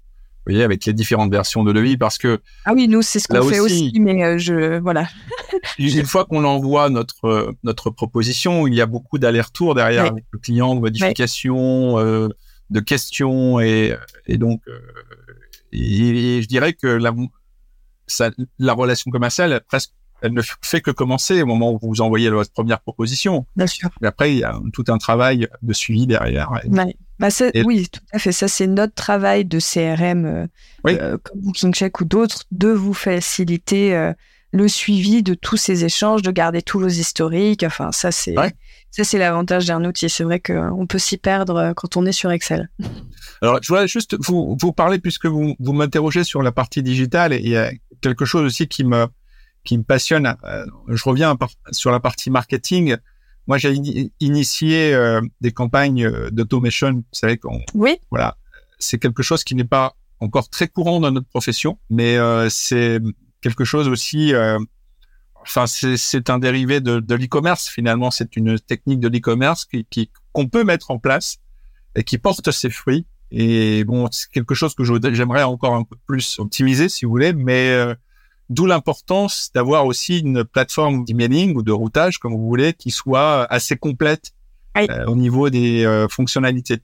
Vous 0.47 0.53
voyez, 0.53 0.65
avec 0.65 0.85
les 0.85 0.93
différentes 0.93 1.33
versions 1.33 1.65
de 1.65 1.73
devis, 1.73 1.97
parce 1.97 2.19
que. 2.19 2.41
Ah 2.65 2.73
oui, 2.73 2.87
nous 2.87 3.03
c'est 3.03 3.19
ce 3.19 3.27
qu'on 3.27 3.43
fait 3.43 3.59
aussi, 3.59 3.89
aussi, 3.89 4.01
mais 4.01 4.23
euh, 4.23 4.39
je 4.39 4.79
voilà. 4.79 5.09
une 5.79 6.07
fois 6.07 6.25
qu'on 6.25 6.45
envoie 6.45 6.89
notre 6.89 7.55
notre 7.65 7.91
proposition, 7.91 8.67
il 8.67 8.75
y 8.75 8.81
a 8.81 8.87
beaucoup 8.87 9.19
d'allers-retours 9.19 9.75
derrière 9.75 10.07
avec 10.07 10.25
le 10.31 10.39
client, 10.39 10.75
de 10.75 10.81
modifications, 10.81 11.97
oui. 11.97 12.29
de 12.71 12.81
questions 12.81 13.59
et 13.61 13.97
et 14.27 14.39
donc 14.39 14.63
et, 15.73 16.37
et 16.39 16.43
je 16.43 16.49
dirais 16.49 16.75
que 16.75 16.87
la 16.87 17.13
ça, 18.07 18.31
la 18.59 18.73
relation 18.73 19.11
commerciale 19.11 19.61
presque 19.67 19.93
elle 20.23 20.33
ne 20.33 20.43
fait 20.63 20.81
que 20.81 20.91
commencer 20.91 21.43
au 21.43 21.47
moment 21.47 21.73
où 21.73 21.79
vous 21.81 22.01
envoyez 22.01 22.31
votre 22.31 22.53
première 22.53 22.81
proposition. 22.81 23.47
Bien 23.57 23.67
sûr. 23.67 23.91
Et 24.03 24.07
après, 24.07 24.33
il 24.33 24.39
y 24.39 24.45
a 24.45 24.59
tout 24.73 24.85
un 24.89 24.99
travail 24.99 25.49
de 25.63 25.73
suivi 25.73 26.07
derrière. 26.07 26.51
Ouais. 26.53 26.63
Bah 27.19 27.29
et... 27.55 27.63
Oui, 27.65 27.89
tout 27.91 28.01
à 28.13 28.19
fait. 28.19 28.33
Ça, 28.33 28.49
c'est 28.49 28.67
notre 28.67 28.95
travail 28.95 29.45
de 29.45 29.59
CRM, 29.59 30.27
euh, 30.27 30.47
oui. 30.85 30.97
euh, 31.01 31.17
comme 31.23 31.41
BookingCheck 31.41 32.01
ou 32.01 32.05
d'autres, 32.05 32.45
de 32.51 32.69
vous 32.69 32.93
faciliter 32.95 33.95
euh, 33.95 34.13
le 34.53 34.69
suivi 34.69 35.23
de 35.23 35.35
tous 35.35 35.57
ces 35.57 35.85
échanges, 35.85 36.23
de 36.23 36.31
garder 36.31 36.63
tous 36.63 36.79
vos 36.79 36.89
historiques. 36.89 37.63
Enfin, 37.63 37.93
ça, 37.93 38.13
c'est 38.13 38.39
ouais. 38.39 38.53
ça, 38.91 39.05
c'est 39.05 39.19
l'avantage 39.19 39.67
d'un 39.67 39.85
outil. 39.85 40.11
C'est 40.11 40.25
vrai 40.25 40.41
qu'on 40.41 40.87
peut 40.87 40.99
s'y 40.99 41.17
perdre 41.17 41.73
quand 41.75 41.97
on 41.97 42.05
est 42.05 42.13
sur 42.13 42.31
Excel. 42.31 42.71
Alors, 43.43 43.59
je 43.63 43.69
voudrais 43.69 43.89
juste 43.89 44.17
vous, 44.27 44.57
vous 44.61 44.73
parler, 44.73 44.99
puisque 44.99 45.27
vous, 45.27 45.55
vous 45.59 45.73
m'interrogez 45.73 46.25
sur 46.25 46.43
la 46.43 46.53
partie 46.53 46.83
digitale, 46.83 47.33
et 47.33 47.41
il 47.43 47.49
y 47.49 47.57
a 47.57 47.71
quelque 48.03 48.25
chose 48.25 48.45
aussi 48.45 48.69
qui 48.69 48.85
me 48.85 49.07
qui 49.67 49.77
me 49.77 49.83
passionne. 49.83 50.35
Euh, 50.45 50.65
je 50.89 51.05
reviens 51.05 51.37
sur 51.73 51.91
la 51.91 52.01
partie 52.01 52.31
marketing. 52.31 52.97
Moi, 53.47 53.59
j'ai 53.59 53.75
initié 54.21 54.95
euh, 54.95 55.21
des 55.41 55.53
campagnes 55.53 56.11
d'automation. 56.31 56.93
Vous 56.93 57.05
savez 57.13 57.37
qu'on, 57.37 57.61
oui. 57.75 57.99
voilà, 58.11 58.37
c'est 58.79 58.99
quelque 58.99 59.23
chose 59.23 59.45
qui 59.45 59.55
n'est 59.55 59.65
pas 59.65 59.95
encore 60.21 60.49
très 60.49 60.69
courant 60.69 61.01
dans 61.01 61.11
notre 61.11 61.29
profession, 61.29 61.79
mais 61.91 62.17
euh, 62.17 62.49
c'est 62.49 63.01
quelque 63.41 63.65
chose 63.65 63.89
aussi. 63.89 64.35
euh, 64.35 64.59
enfin, 65.43 65.67
c'est 65.67 66.31
un 66.31 66.39
dérivé 66.39 66.81
de, 66.81 67.01
de 67.01 67.15
l'e-commerce. 67.15 67.69
Finalement, 67.69 68.11
c'est 68.11 68.37
une 68.37 68.59
technique 68.59 69.01
de 69.01 69.09
l'e-commerce 69.09 69.67
qui 69.67 70.11
qu'on 70.33 70.45
qu 70.45 70.51
peut 70.51 70.65
mettre 70.65 70.91
en 70.91 70.99
place 70.99 71.39
et 71.95 72.05
qui 72.05 72.19
porte 72.19 72.51
ses 72.51 72.71
fruits. 72.71 73.07
Et 73.31 73.85
bon, 73.85 74.09
c'est 74.13 74.31
quelque 74.31 74.55
chose 74.55 74.75
que 74.75 74.85
j'aimerais 74.85 75.43
encore 75.43 75.75
un 75.75 75.85
peu 75.85 75.97
plus 76.07 76.39
optimiser, 76.39 76.89
si 76.89 77.05
vous 77.05 77.11
voulez, 77.11 77.33
mais 77.33 77.71
euh, 77.71 77.95
D'où 78.49 78.67
l'importance 78.67 79.51
d'avoir 79.55 79.87
aussi 79.87 80.21
une 80.21 80.45
plateforme 80.45 81.05
d'emailing 81.05 81.57
ou 81.57 81.63
de 81.63 81.73
routage, 81.73 82.19
comme 82.19 82.33
vous 82.33 82.47
voulez, 82.47 82.75
qui 82.75 82.91
soit 82.91 83.45
assez 83.53 83.77
complète 83.77 84.33
euh, 84.77 85.07
au 85.07 85.17
niveau 85.17 85.51
des 85.51 85.85
euh, 85.85 86.07
fonctionnalités. 86.09 86.79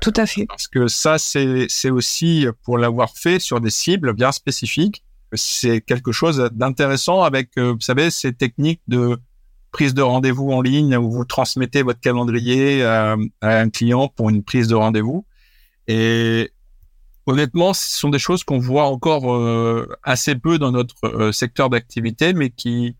Tout 0.00 0.12
à 0.16 0.26
fait. 0.26 0.46
Parce 0.46 0.68
que 0.68 0.88
ça, 0.88 1.18
c'est 1.18 1.90
aussi 1.90 2.46
pour 2.62 2.78
l'avoir 2.78 3.16
fait 3.16 3.38
sur 3.38 3.60
des 3.60 3.70
cibles 3.70 4.12
bien 4.12 4.32
spécifiques. 4.32 5.04
C'est 5.32 5.80
quelque 5.80 6.12
chose 6.12 6.50
d'intéressant 6.52 7.22
avec, 7.22 7.50
euh, 7.58 7.72
vous 7.72 7.80
savez, 7.80 8.10
ces 8.10 8.32
techniques 8.32 8.80
de 8.88 9.18
prise 9.72 9.92
de 9.92 10.02
rendez-vous 10.02 10.52
en 10.52 10.62
ligne 10.62 10.96
où 10.96 11.10
vous 11.10 11.24
transmettez 11.24 11.82
votre 11.82 12.00
calendrier 12.00 12.82
à, 12.84 13.16
à 13.42 13.58
un 13.58 13.68
client 13.68 14.08
pour 14.08 14.30
une 14.30 14.42
prise 14.42 14.68
de 14.68 14.74
rendez-vous. 14.74 15.26
Et 15.88 16.52
honnêtement, 17.26 17.74
ce 17.74 17.98
sont 17.98 18.08
des 18.08 18.18
choses 18.18 18.44
qu'on 18.44 18.58
voit 18.58 18.86
encore 18.86 19.34
euh, 19.34 19.86
assez 20.02 20.34
peu 20.36 20.58
dans 20.58 20.72
notre 20.72 20.94
euh, 21.04 21.32
secteur 21.32 21.68
d'activité, 21.70 22.32
mais 22.32 22.50
qui 22.50 22.96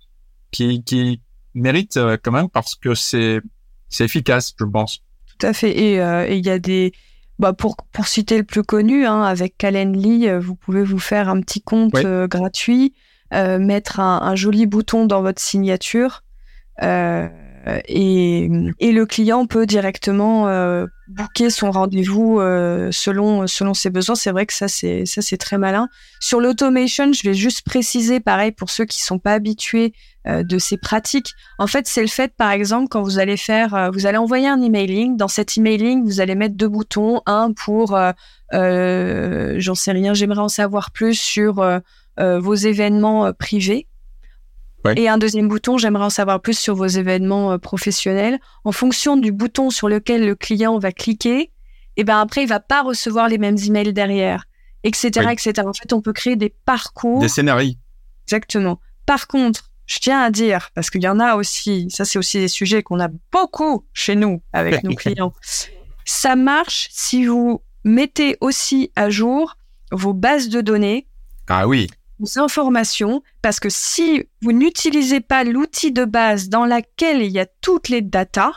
qui, 0.50 0.82
qui 0.84 1.22
méritent 1.54 1.96
euh, 1.96 2.16
quand 2.22 2.32
même 2.32 2.48
parce 2.48 2.74
que 2.74 2.94
c'est 2.94 3.40
c'est 3.88 4.04
efficace, 4.04 4.54
je 4.58 4.64
pense. 4.64 5.00
Tout 5.38 5.46
à 5.46 5.52
fait. 5.52 5.70
Et 5.70 5.94
il 5.94 6.00
euh, 6.00 6.28
y 6.28 6.50
a 6.50 6.58
des 6.58 6.92
bah 7.38 7.52
pour 7.52 7.76
pour 7.92 8.06
citer 8.08 8.36
le 8.36 8.44
plus 8.44 8.62
connu, 8.62 9.06
hein, 9.06 9.22
avec 9.22 9.56
Calendly, 9.56 10.28
vous 10.38 10.56
pouvez 10.56 10.82
vous 10.82 10.98
faire 10.98 11.28
un 11.28 11.40
petit 11.40 11.62
compte 11.62 11.92
oui. 11.94 12.04
gratuit, 12.28 12.94
mettre 13.32 14.00
un, 14.00 14.22
un, 14.22 14.34
joli 14.34 14.66
bouton 14.66 15.06
dans 15.06 15.22
votre 15.22 15.40
signature. 15.40 16.22
Euh, 16.82 17.28
et, 17.88 18.48
et, 18.78 18.92
le 18.92 19.06
client 19.06 19.46
peut 19.46 19.66
directement 19.66 20.48
euh, 20.48 20.86
booker 21.08 21.50
son 21.50 21.70
rendez-vous 21.70 22.38
euh, 22.38 22.90
selon 22.92 23.46
selon 23.46 23.74
ses 23.74 23.90
besoins. 23.90 24.14
C'est 24.14 24.30
vrai 24.30 24.46
que 24.46 24.52
ça 24.52 24.68
c'est 24.68 25.04
ça 25.04 25.20
c'est 25.20 25.36
très 25.36 25.58
malin. 25.58 25.88
Sur 26.20 26.40
l'automation, 26.40 27.12
je 27.12 27.28
vais 27.28 27.34
juste 27.34 27.62
préciser 27.64 28.20
pareil 28.20 28.52
pour 28.52 28.70
ceux 28.70 28.84
qui 28.84 29.02
sont 29.02 29.18
pas 29.18 29.32
habitués 29.32 29.92
euh, 30.28 30.44
de 30.44 30.58
ces 30.58 30.76
pratiques. 30.76 31.30
En 31.58 31.66
fait, 31.66 31.88
c'est 31.88 32.02
le 32.02 32.08
fait 32.08 32.32
par 32.36 32.52
exemple 32.52 32.86
quand 32.88 33.02
vous 33.02 33.18
allez 33.18 33.36
faire 33.36 33.74
euh, 33.74 33.90
vous 33.90 34.06
allez 34.06 34.18
envoyer 34.18 34.46
un 34.46 34.62
emailing, 34.62 35.16
dans 35.16 35.28
cet 35.28 35.58
emailing, 35.58 36.04
vous 36.04 36.20
allez 36.20 36.36
mettre 36.36 36.54
deux 36.54 36.68
boutons, 36.68 37.20
un 37.26 37.52
pour 37.52 37.98
euh, 38.54 39.56
j'en 39.58 39.74
sais 39.74 39.92
rien, 39.92 40.14
j'aimerais 40.14 40.40
en 40.40 40.48
savoir 40.48 40.92
plus 40.92 41.18
sur 41.18 41.60
euh, 42.18 42.38
vos 42.40 42.54
événements 42.54 43.26
euh, 43.26 43.32
Et 44.96 45.08
un 45.08 45.18
deuxième 45.18 45.48
bouton, 45.48 45.78
j'aimerais 45.78 46.04
en 46.04 46.10
savoir 46.10 46.40
plus 46.40 46.58
sur 46.58 46.74
vos 46.74 46.86
événements 46.86 47.52
euh, 47.52 47.58
professionnels. 47.58 48.38
En 48.64 48.72
fonction 48.72 49.16
du 49.16 49.32
bouton 49.32 49.70
sur 49.70 49.88
lequel 49.88 50.26
le 50.26 50.34
client 50.34 50.78
va 50.78 50.92
cliquer, 50.92 51.50
et 51.98 52.02
eh 52.02 52.04
ben 52.04 52.20
après, 52.20 52.42
il 52.42 52.48
va 52.48 52.60
pas 52.60 52.82
recevoir 52.82 53.28
les 53.28 53.38
mêmes 53.38 53.56
emails 53.56 53.94
derrière, 53.94 54.44
etc., 54.84 55.30
etc. 55.32 55.54
En 55.66 55.72
fait, 55.72 55.94
on 55.94 56.02
peut 56.02 56.12
créer 56.12 56.36
des 56.36 56.50
parcours. 56.50 57.20
Des 57.20 57.28
scénarios. 57.28 57.72
Exactement. 58.26 58.80
Par 59.06 59.28
contre, 59.28 59.70
je 59.86 59.98
tiens 60.00 60.20
à 60.20 60.30
dire, 60.30 60.70
parce 60.74 60.90
qu'il 60.90 61.02
y 61.02 61.08
en 61.08 61.20
a 61.20 61.36
aussi, 61.36 61.88
ça 61.90 62.04
c'est 62.04 62.18
aussi 62.18 62.38
des 62.38 62.48
sujets 62.48 62.82
qu'on 62.82 63.00
a 63.00 63.08
beaucoup 63.32 63.86
chez 63.94 64.14
nous 64.14 64.42
avec 64.52 64.82
nos 64.84 64.94
clients. 64.94 65.32
Ça 66.04 66.36
marche 66.36 66.88
si 66.90 67.24
vous 67.24 67.62
mettez 67.84 68.36
aussi 68.40 68.90
à 68.94 69.08
jour 69.08 69.56
vos 69.90 70.12
bases 70.12 70.48
de 70.48 70.60
données. 70.60 71.06
Ah 71.48 71.66
oui 71.66 71.88
informations, 72.36 73.22
parce 73.42 73.60
que 73.60 73.68
si 73.68 74.24
vous 74.42 74.52
n'utilisez 74.52 75.20
pas 75.20 75.44
l'outil 75.44 75.92
de 75.92 76.04
base 76.04 76.48
dans 76.48 76.64
laquelle 76.64 77.22
il 77.22 77.30
y 77.30 77.38
a 77.38 77.46
toutes 77.46 77.88
les 77.88 78.02
datas, 78.02 78.52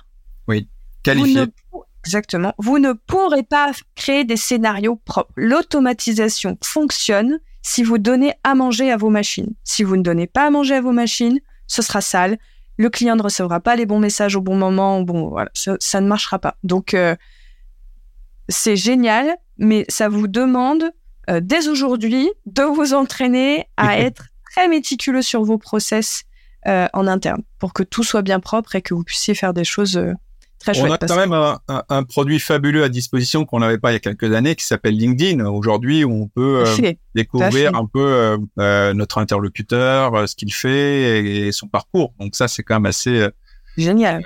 oui, 0.48 0.68
qualifié. 1.04 1.46
exactement, 2.04 2.54
vous 2.58 2.80
ne 2.80 2.94
pourrez 2.94 3.44
pas 3.44 3.72
créer 3.96 4.24
des 4.24 4.38
scénarios 4.38 4.96
propres. 4.96 5.32
L'automatisation 5.36 6.58
fonctionne 6.64 7.40
si 7.62 7.84
vous 7.84 7.98
donnez 7.98 8.34
à 8.44 8.56
manger 8.56 8.92
à 8.92 8.98
vos 8.98 9.10
machines. 9.10 9.54
Si 9.64 9.84
vous 9.84 9.98
ne 9.98 10.04
donnez 10.04 10.28
pas 10.28 10.48
à 10.48 10.50
manger 10.50 10.76
à 10.76 10.82
vos 10.82 10.92
machines, 10.92 11.40
ce 11.68 11.82
sera 11.82 12.02
sale. 12.02 12.38
Le 12.78 12.90
client 12.90 13.18
ne 13.18 13.22
recevra 13.22 13.60
pas 13.60 13.76
les 13.76 13.86
bons 13.86 14.00
messages 14.00 14.36
au 14.36 14.42
bon 14.42 14.56
moment. 14.56 15.02
Bon, 15.02 15.28
voilà, 15.28 15.52
ça, 15.54 16.02
ne 16.02 16.08
marchera 16.08 16.40
pas. 16.40 16.56
Donc, 16.64 16.94
euh, 16.94 17.16
c'est 18.48 18.78
génial, 18.78 19.36
mais 19.58 19.86
ça 19.90 20.08
vous 20.08 20.28
demande 20.28 20.92
euh, 21.30 21.40
dès 21.44 21.68
aujourd'hui 21.68 22.30
de 22.46 22.64
vous 22.64 22.94
entraîner 22.94 23.66
à 23.78 24.00
être 24.00 24.24
très 24.52 24.68
méticuleux 24.68 25.22
sur 25.22 25.44
vos 25.44 25.58
process 25.58 26.24
euh, 26.68 26.88
en 26.94 27.08
interne 27.08 27.44
pour 27.60 27.74
que 27.74 27.84
tout 27.84 28.04
soit 28.04 28.22
bien 28.22 28.40
propre 28.40 28.76
et 28.76 28.82
que 28.82 28.94
vous 28.94 29.04
puissiez 29.04 29.36
faire 29.36 29.54
des 29.54 29.64
choses 29.64 29.98
euh, 29.98 30.14
très 30.58 30.74
chouettes. 30.74 30.90
On 30.90 30.94
a 30.94 31.08
quand 31.08 31.16
même 31.16 31.58
un, 31.90 32.04
produit 32.04 32.40
fabuleux 32.40 32.84
à 32.84 32.90
disposition 32.90 33.46
qu'on 33.46 33.60
n'avait 33.60 33.78
pas 33.78 33.92
il 33.92 33.94
y 33.94 33.98
a 33.98 34.00
quelques 34.00 34.34
années 34.34 34.56
qui 34.56 34.66
s'appelle 34.66 34.96
LinkedIn. 34.96 35.46
Aujourd'hui, 35.46 36.04
on 36.04 36.28
peut 36.28 36.64
découvrir 37.14 37.76
un 37.76 37.86
peu 37.86 38.38
notre 38.58 39.20
interlocuteur, 39.20 40.28
ce 40.28 40.36
qu'il 40.36 40.54
fait 40.54 41.48
et, 41.48 41.52
son 41.52 41.68
parcours. 41.68 42.14
Donc 42.20 42.36
ça, 42.36 42.48
c'est 42.48 42.64
quand 42.64 42.76
même 42.76 42.88
assez 42.88 43.28
génial 43.78 44.24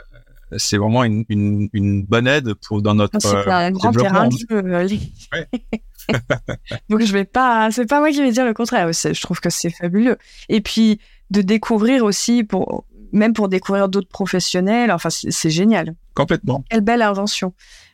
c'est 0.58 0.78
vraiment 0.78 1.04
une, 1.04 1.26
une, 1.30 2.04
bonne 2.04 2.28
aide 2.28 2.54
pour 2.54 2.82
dans 2.82 2.94
notre 2.94 3.20
c'est 3.20 3.50
un 3.50 3.72
grand 3.72 3.92
terrain 3.92 4.28
de 4.28 4.38
jeu. 4.38 5.00
Donc 6.90 7.02
je 7.02 7.14
vais 7.14 7.26
pas, 7.26 7.72
c'est 7.72 7.86
pas 7.86 8.00
moi 8.00 8.12
qui 8.12 8.22
vais 8.22 8.32
dire 8.32 8.46
le 8.46 8.54
contraire. 8.54 8.92
Je 8.92 9.22
trouve 9.22 9.40
que 9.40 9.50
c'est 9.50 9.70
fabuleux. 9.70 10.18
Et 10.50 10.62
puis 10.62 11.00
de 11.30 11.42
découvrir 11.42 12.04
aussi 12.04 12.44
pour, 12.44 12.86
même 13.12 13.34
pour 13.34 13.50
découvrir 13.50 13.90
d'autres 13.90 14.10
professionnels. 14.10 14.92
Enfin, 14.92 15.10
c'est 15.10 15.50
génial. 15.50 15.96
Complètement. 16.14 16.64
Quelle 16.70 16.82
belle 16.82 17.02
invention, 17.02 17.54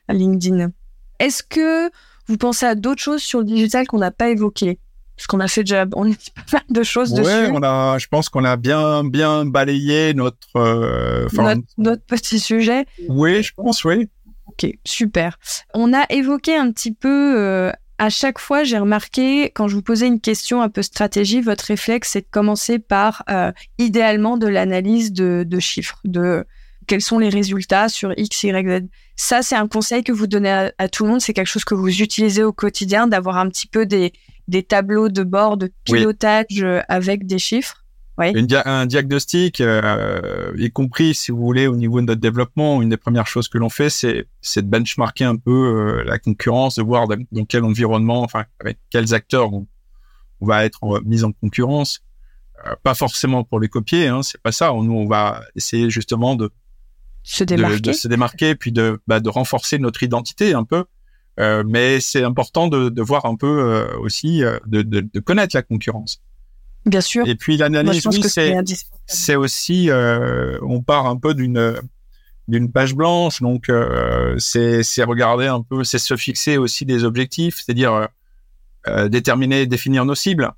LinkedIn. 0.09 0.71
Est-ce 1.19 1.43
que 1.43 1.89
vous 2.27 2.37
pensez 2.37 2.65
à 2.65 2.75
d'autres 2.75 3.01
choses 3.01 3.21
sur 3.21 3.39
le 3.39 3.45
digital 3.45 3.87
qu'on 3.87 3.99
n'a 3.99 4.11
pas 4.11 4.29
évoquées? 4.29 4.79
Parce 5.15 5.27
qu'on 5.27 5.41
a 5.41 5.49
fait 5.49 5.63
déjà, 5.63 5.85
on 5.95 6.09
a 6.09 6.15
pas 6.15 6.43
mal 6.53 6.63
de 6.69 6.83
choses 6.83 7.11
ouais, 7.11 7.19
dessus. 7.19 7.51
on 7.53 7.61
a, 7.61 7.97
je 7.97 8.07
pense 8.07 8.29
qu'on 8.29 8.45
a 8.45 8.55
bien, 8.55 9.03
bien 9.03 9.43
balayé 9.43 10.13
notre, 10.13 10.37
euh, 10.55 11.27
notre, 11.33 11.61
notre, 11.77 12.03
petit 12.05 12.39
sujet. 12.39 12.85
Oui, 13.09 13.43
je 13.43 13.53
pense, 13.53 13.83
oui. 13.83 14.07
Ok, 14.47 14.71
super. 14.85 15.37
On 15.73 15.93
a 15.93 16.05
évoqué 16.09 16.55
un 16.55 16.71
petit 16.71 16.93
peu 16.93 17.37
euh, 17.37 17.71
à 17.99 18.09
chaque 18.09 18.39
fois, 18.39 18.63
j'ai 18.63 18.77
remarqué, 18.77 19.51
quand 19.53 19.67
je 19.67 19.75
vous 19.75 19.81
posais 19.81 20.07
une 20.07 20.21
question 20.21 20.61
un 20.61 20.69
peu 20.69 20.81
stratégie, 20.81 21.41
votre 21.41 21.65
réflexe, 21.65 22.11
c'est 22.13 22.21
de 22.21 22.27
commencer 22.31 22.79
par, 22.79 23.23
euh, 23.29 23.51
idéalement, 23.77 24.37
de 24.37 24.47
l'analyse 24.47 25.11
de, 25.11 25.59
chiffres, 25.59 25.99
de 26.05 26.45
quels 26.87 27.01
sont 27.01 27.19
les 27.19 27.27
résultats 27.27 27.89
sur 27.89 28.13
X, 28.17 28.43
Y, 28.43 28.67
Z. 28.67 28.87
Ça, 29.17 29.41
c'est 29.41 29.57
un 29.57 29.67
conseil 29.67 30.05
que 30.05 30.13
vous 30.13 30.27
donnez 30.27 30.71
à, 30.77 30.87
tout 30.87 31.03
le 31.03 31.11
monde. 31.11 31.21
C'est 31.21 31.33
quelque 31.33 31.47
chose 31.47 31.65
que 31.65 31.75
vous 31.75 32.01
utilisez 32.01 32.41
au 32.41 32.53
quotidien, 32.53 33.05
d'avoir 33.05 33.37
un 33.37 33.49
petit 33.49 33.67
peu 33.67 33.85
des, 33.85 34.13
des 34.47 34.63
tableaux 34.63 35.09
de 35.09 35.23
bord 35.23 35.57
de 35.57 35.69
pilotage 35.83 36.45
euh, 36.61 36.79
avec 36.87 37.25
des 37.25 37.37
chiffres 37.37 37.83
un 38.19 38.85
diagnostic, 38.85 39.61
euh, 39.61 40.51
y 40.57 40.71
compris 40.71 41.13
si 41.13 41.31
vous 41.31 41.39
voulez 41.39 41.67
au 41.67 41.75
niveau 41.75 42.01
de 42.01 42.07
notre 42.07 42.21
développement, 42.21 42.81
une 42.81 42.89
des 42.89 42.97
premières 42.97 43.27
choses 43.27 43.47
que 43.47 43.57
l'on 43.57 43.69
fait, 43.69 43.89
c'est 43.89 44.61
de 44.61 44.67
benchmarker 44.67 45.25
un 45.25 45.35
peu 45.35 45.51
euh, 45.51 46.03
la 46.03 46.19
concurrence, 46.19 46.75
de 46.75 46.83
voir 46.83 47.07
dans, 47.07 47.45
quel 47.45 47.63
environnement, 47.63 48.21
enfin 48.21 48.45
avec 48.59 48.77
quels 48.89 49.13
acteurs 49.13 49.53
on, 49.53 49.67
va 50.41 50.65
être 50.65 51.01
mis 51.05 51.23
en 51.23 51.31
concurrence. 51.31 52.01
Euh, 52.65 52.75
pas 52.83 52.93
forcément 52.93 53.43
pour 53.43 53.59
les 53.59 53.69
copier, 53.69 54.07
hein, 54.07 54.21
c'est 54.21 54.41
pas 54.41 54.51
ça. 54.51 54.71
Nous, 54.73 54.93
on 54.93 55.07
va 55.07 55.41
essayer 55.55 55.89
justement 55.89 56.35
de 56.35 56.49
se 57.23 57.43
démarquer, 57.43 57.79
de, 57.79 57.91
se 57.93 58.07
démarquer, 58.07 58.55
puis 58.55 58.71
de 58.71 58.99
bah, 59.07 59.19
de 59.19 59.29
renforcer 59.29 59.79
notre 59.79 60.03
identité 60.03 60.53
un 60.53 60.63
peu. 60.63 60.85
Euh, 61.39 61.63
mais 61.65 62.01
c'est 62.01 62.23
important 62.23 62.67
de, 62.67 62.89
de 62.89 63.01
voir 63.01 63.25
un 63.25 63.35
peu 63.35 63.47
euh, 63.47 63.97
aussi, 63.99 64.41
de, 64.65 64.81
de, 64.81 65.01
de 65.01 65.19
connaître 65.19 65.55
la 65.55 65.61
concurrence. 65.61 66.21
Bien 66.85 67.01
sûr. 67.01 67.27
Et 67.27 67.35
puis 67.35 67.57
l'analyse, 67.57 68.05
oui, 68.07 68.21
c'est 69.05 69.35
aussi, 69.35 69.89
euh, 69.89 70.57
on 70.61 70.81
part 70.81 71.07
un 71.07 71.17
peu 71.17 71.33
d'une 71.33 71.75
d'une 72.47 72.71
page 72.71 72.95
blanche, 72.95 73.41
donc 73.41 73.69
euh, 73.69 74.35
c'est 74.39 75.03
regarder 75.03 75.45
un 75.45 75.61
peu, 75.61 75.83
c'est 75.83 75.99
se 75.99 76.15
fixer 76.17 76.57
aussi 76.57 76.83
des 76.83 77.03
objectifs, 77.03 77.57
c'est-à-dire 77.57 77.93
euh, 77.93 78.05
euh 78.87 79.09
déterminer, 79.09 79.67
définir 79.67 80.03
nos 80.05 80.15
cibles, 80.15 80.51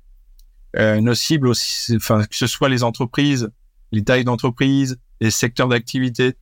nos 0.78 1.14
cibles 1.14 1.48
aussi, 1.48 1.96
enfin 1.96 2.24
que 2.24 2.36
ce 2.36 2.46
soit 2.46 2.70
les 2.70 2.82
entreprises, 2.82 3.50
les 3.90 4.02
tailles 4.02 4.24
d'entreprise, 4.24 4.98
les 5.20 5.30
secteurs 5.30 5.68
d'activité, 5.68 6.34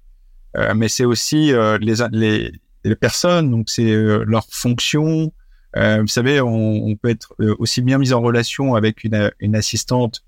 mais 0.76 0.88
c'est 0.88 1.04
aussi 1.04 1.52
les, 1.80 1.94
les 2.12 2.52
les 2.84 2.96
personnes, 2.96 3.50
donc 3.50 3.68
c'est 3.68 3.92
leurs 3.92 4.46
fonctions, 4.50 5.32
vous 5.74 6.06
savez, 6.08 6.40
on, 6.40 6.86
on, 6.86 6.96
peut 6.96 7.10
être 7.10 7.34
euh, 7.40 7.54
aussi 7.58 7.82
bien 7.82 7.98
mis 7.98 8.12
en 8.12 8.20
relation 8.20 8.74
avec 8.74 9.04
une, 9.04 9.30
une 9.40 9.54
assistante 9.54 10.24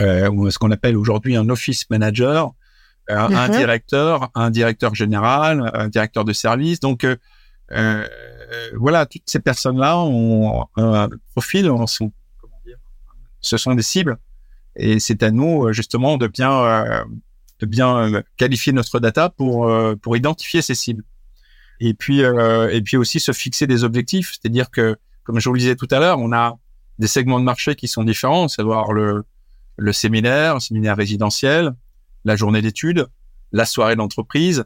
euh, 0.00 0.30
ou 0.30 0.50
ce 0.50 0.58
qu'on 0.58 0.70
appelle 0.70 0.96
aujourd'hui 0.96 1.36
un 1.36 1.48
office 1.48 1.88
manager, 1.90 2.52
euh, 3.10 3.16
un 3.16 3.48
directeur, 3.48 4.30
un 4.34 4.50
directeur 4.50 4.94
général, 4.94 5.70
un 5.74 5.88
directeur 5.88 6.24
de 6.24 6.32
service. 6.32 6.80
Donc 6.80 7.04
euh, 7.04 8.06
voilà, 8.74 9.06
toutes 9.06 9.22
ces 9.26 9.40
personnes-là 9.40 9.98
ont 9.98 10.66
un 10.76 11.08
profil, 11.32 11.70
sont, 11.86 12.12
comment 12.40 12.60
dire, 12.64 12.78
ce 13.40 13.56
sont 13.56 13.74
des 13.74 13.82
cibles, 13.82 14.18
et 14.76 14.98
c'est 14.98 15.22
à 15.22 15.30
nous 15.30 15.72
justement 15.72 16.16
de 16.16 16.26
bien 16.26 17.04
de 17.60 17.66
bien 17.66 18.22
qualifier 18.36 18.72
notre 18.72 18.98
data 18.98 19.28
pour 19.28 19.70
pour 20.00 20.16
identifier 20.16 20.62
ces 20.62 20.74
cibles 20.74 21.04
et 21.88 21.94
puis 21.94 22.22
euh, 22.22 22.70
et 22.70 22.80
puis 22.80 22.96
aussi 22.96 23.20
se 23.20 23.32
fixer 23.32 23.66
des 23.66 23.84
objectifs, 23.84 24.32
c'est-à-dire 24.32 24.70
que 24.70 24.96
comme 25.24 25.38
je 25.40 25.48
vous 25.48 25.54
le 25.54 25.58
disais 25.58 25.76
tout 25.76 25.88
à 25.90 25.98
l'heure, 25.98 26.18
on 26.18 26.32
a 26.32 26.58
des 26.98 27.06
segments 27.06 27.40
de 27.40 27.44
marché 27.44 27.74
qui 27.74 27.88
sont 27.88 28.04
différents, 28.04 28.48
savoir 28.48 28.92
le 28.92 29.24
le 29.76 29.92
séminaire, 29.92 30.54
le 30.54 30.60
séminaire 30.60 30.96
résidentiel, 30.96 31.72
la 32.24 32.36
journée 32.36 32.62
d'études, 32.62 33.06
la 33.52 33.64
soirée 33.64 33.96
d'entreprise. 33.96 34.64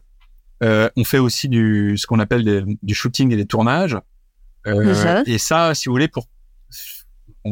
Euh, 0.62 0.88
on 0.96 1.04
fait 1.04 1.18
aussi 1.18 1.48
du 1.48 1.96
ce 1.96 2.06
qu'on 2.06 2.18
appelle 2.18 2.66
du 2.82 2.94
shooting 2.94 3.32
et 3.32 3.36
des 3.36 3.46
tournages. 3.46 3.98
Euh, 4.66 5.22
et 5.26 5.38
ça, 5.38 5.74
si 5.74 5.88
vous 5.88 5.94
voulez, 5.94 6.08
pour 6.08 6.28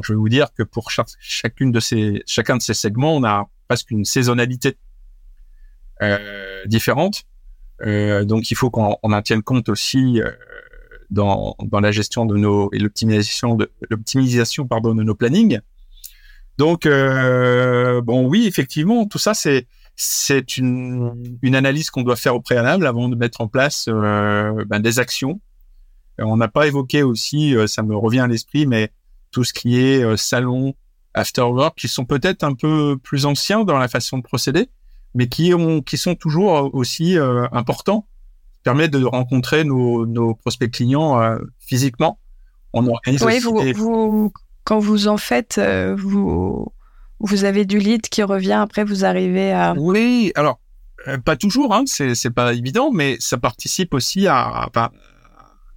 je 0.02 0.12
vais 0.12 0.16
vous 0.16 0.28
dire 0.28 0.52
que 0.52 0.64
pour 0.64 0.90
chacune 0.90 1.70
de 1.70 1.80
ces 1.80 2.22
chacun 2.26 2.56
de 2.56 2.62
ces 2.62 2.74
segments, 2.74 3.14
on 3.14 3.24
a 3.24 3.48
presque 3.68 3.90
une 3.92 4.04
saisonnalité 4.04 4.76
euh, 6.02 6.64
différente. 6.66 7.24
Euh, 7.82 8.24
donc 8.24 8.50
il 8.50 8.54
faut 8.54 8.70
qu'on 8.70 8.96
en 9.02 9.22
tienne 9.22 9.42
compte 9.42 9.68
aussi 9.68 10.20
euh, 10.20 10.30
dans, 11.10 11.56
dans 11.60 11.80
la 11.80 11.90
gestion 11.90 12.24
de 12.24 12.36
nos 12.36 12.70
et 12.72 12.78
l'optimisation 12.78 13.56
de 13.56 13.70
l'optimisation 13.90 14.66
pardon 14.66 14.94
de 14.94 15.02
nos 15.02 15.14
plannings. 15.14 15.60
Donc 16.56 16.86
euh, 16.86 18.00
bon 18.00 18.26
oui 18.28 18.46
effectivement 18.46 19.06
tout 19.06 19.18
ça 19.18 19.34
c'est 19.34 19.66
c'est 19.96 20.56
une, 20.56 21.38
une 21.42 21.54
analyse 21.54 21.90
qu'on 21.90 22.02
doit 22.02 22.16
faire 22.16 22.34
au 22.34 22.40
préalable 22.40 22.86
avant 22.86 23.08
de 23.08 23.16
mettre 23.16 23.40
en 23.40 23.48
place 23.48 23.86
euh, 23.88 24.64
ben, 24.66 24.80
des 24.80 24.98
actions. 24.98 25.40
On 26.18 26.36
n'a 26.36 26.48
pas 26.48 26.66
évoqué 26.66 27.02
aussi, 27.02 27.56
ça 27.66 27.82
me 27.82 27.96
revient 27.96 28.20
à 28.20 28.28
l'esprit, 28.28 28.66
mais 28.66 28.92
tout 29.32 29.42
ce 29.42 29.52
qui 29.52 29.78
est 29.80 30.16
salon, 30.16 30.74
after 31.12 31.42
work, 31.42 31.78
qui 31.78 31.88
sont 31.88 32.04
peut-être 32.04 32.44
un 32.44 32.54
peu 32.54 32.96
plus 33.02 33.26
anciens 33.26 33.64
dans 33.64 33.78
la 33.78 33.88
façon 33.88 34.18
de 34.18 34.22
procéder, 34.22 34.68
mais 35.14 35.28
qui 35.28 35.54
ont, 35.54 35.80
qui 35.80 35.96
sont 35.96 36.14
toujours 36.14 36.74
aussi 36.74 37.18
euh, 37.18 37.46
importants, 37.52 38.06
permettent 38.62 38.92
de 38.92 39.04
rencontrer 39.04 39.64
nos, 39.64 40.06
nos 40.06 40.34
prospects 40.34 40.70
clients 40.70 41.20
euh, 41.20 41.38
physiquement. 41.60 42.18
On 42.72 42.86
organise 42.88 43.22
oui, 43.22 43.38
vous, 43.38 43.60
vous, 43.74 44.32
quand 44.64 44.80
vous 44.80 45.06
en 45.06 45.16
faites, 45.16 45.58
euh, 45.58 45.94
vous, 45.96 46.66
vous 47.20 47.44
avez 47.44 47.64
du 47.64 47.78
lead 47.78 48.02
qui 48.02 48.22
revient. 48.22 48.52
Après, 48.52 48.82
vous 48.82 49.04
arrivez 49.04 49.52
à. 49.52 49.74
Oui, 49.78 50.32
alors 50.34 50.58
pas 51.24 51.36
toujours, 51.36 51.74
hein, 51.74 51.84
c'est 51.86 52.14
c'est 52.14 52.30
pas 52.30 52.54
évident, 52.54 52.90
mais 52.90 53.16
ça 53.20 53.36
participe 53.36 53.92
aussi 53.92 54.26
à, 54.26 54.70
à, 54.74 54.90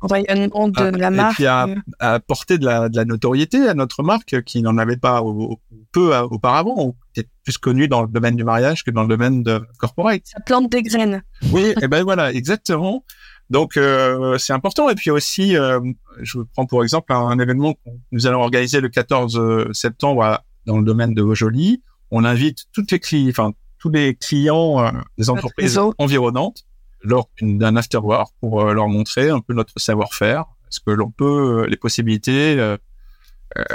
rayonnement 0.01 0.69
de 0.69 0.83
la 0.83 1.11
marque. 1.11 1.33
Et 1.33 1.35
puis 1.35 1.45
à, 1.47 1.67
à 1.99 2.13
apporter 2.13 2.57
de 2.57 2.65
la, 2.65 2.87
de 2.87 2.95
la, 2.95 3.05
notoriété 3.05 3.67
à 3.67 3.73
notre 3.73 4.03
marque 4.03 4.41
qui 4.43 4.61
n'en 4.61 4.77
avait 4.77 4.97
pas 4.97 5.21
au, 5.21 5.59
peu 5.91 6.15
auparavant. 6.17 6.95
Plus 7.43 7.57
connu 7.57 7.87
dans 7.87 8.01
le 8.01 8.07
domaine 8.07 8.35
du 8.35 8.43
mariage 8.43 8.83
que 8.83 8.91
dans 8.91 9.03
le 9.03 9.07
domaine 9.07 9.43
de 9.43 9.61
corporate. 9.77 10.21
Ça 10.25 10.39
plante 10.39 10.71
des 10.71 10.83
graines. 10.83 11.23
Oui, 11.51 11.73
et 11.81 11.87
ben 11.87 12.03
voilà, 12.03 12.31
exactement. 12.33 13.03
Donc 13.49 13.77
euh, 13.77 14.37
c'est 14.37 14.53
important. 14.53 14.89
Et 14.89 14.95
puis 14.95 15.09
aussi, 15.09 15.55
euh, 15.55 15.79
je 16.21 16.39
prends 16.53 16.65
pour 16.65 16.83
exemple 16.83 17.13
un, 17.13 17.27
un, 17.27 17.39
événement 17.39 17.73
que 17.73 17.79
nous 18.11 18.27
allons 18.27 18.41
organiser 18.41 18.81
le 18.81 18.89
14 18.89 19.71
septembre 19.71 20.23
à, 20.23 20.43
dans 20.65 20.77
le 20.77 20.83
domaine 20.83 21.13
de 21.13 21.33
Joli. 21.33 21.81
On 22.11 22.23
invite 22.23 22.65
toutes 22.73 22.91
les 22.91 22.99
clients, 22.99 23.29
enfin 23.29 23.53
tous 23.79 23.89
les 23.89 24.15
clients 24.15 24.83
euh, 24.83 24.91
des 25.17 25.29
entreprises 25.29 25.79
environnantes 25.97 26.65
lors 27.01 27.29
d'un 27.41 27.75
afterwork 27.75 28.33
pour 28.39 28.61
euh, 28.61 28.73
leur 28.73 28.87
montrer 28.87 29.29
un 29.29 29.39
peu 29.39 29.53
notre 29.53 29.73
savoir-faire, 29.77 30.45
ce 30.69 30.79
que 30.79 30.91
l'on 30.91 31.11
peut, 31.11 31.63
euh, 31.63 31.67
les 31.67 31.77
possibilités 31.77 32.59
euh, 32.59 32.77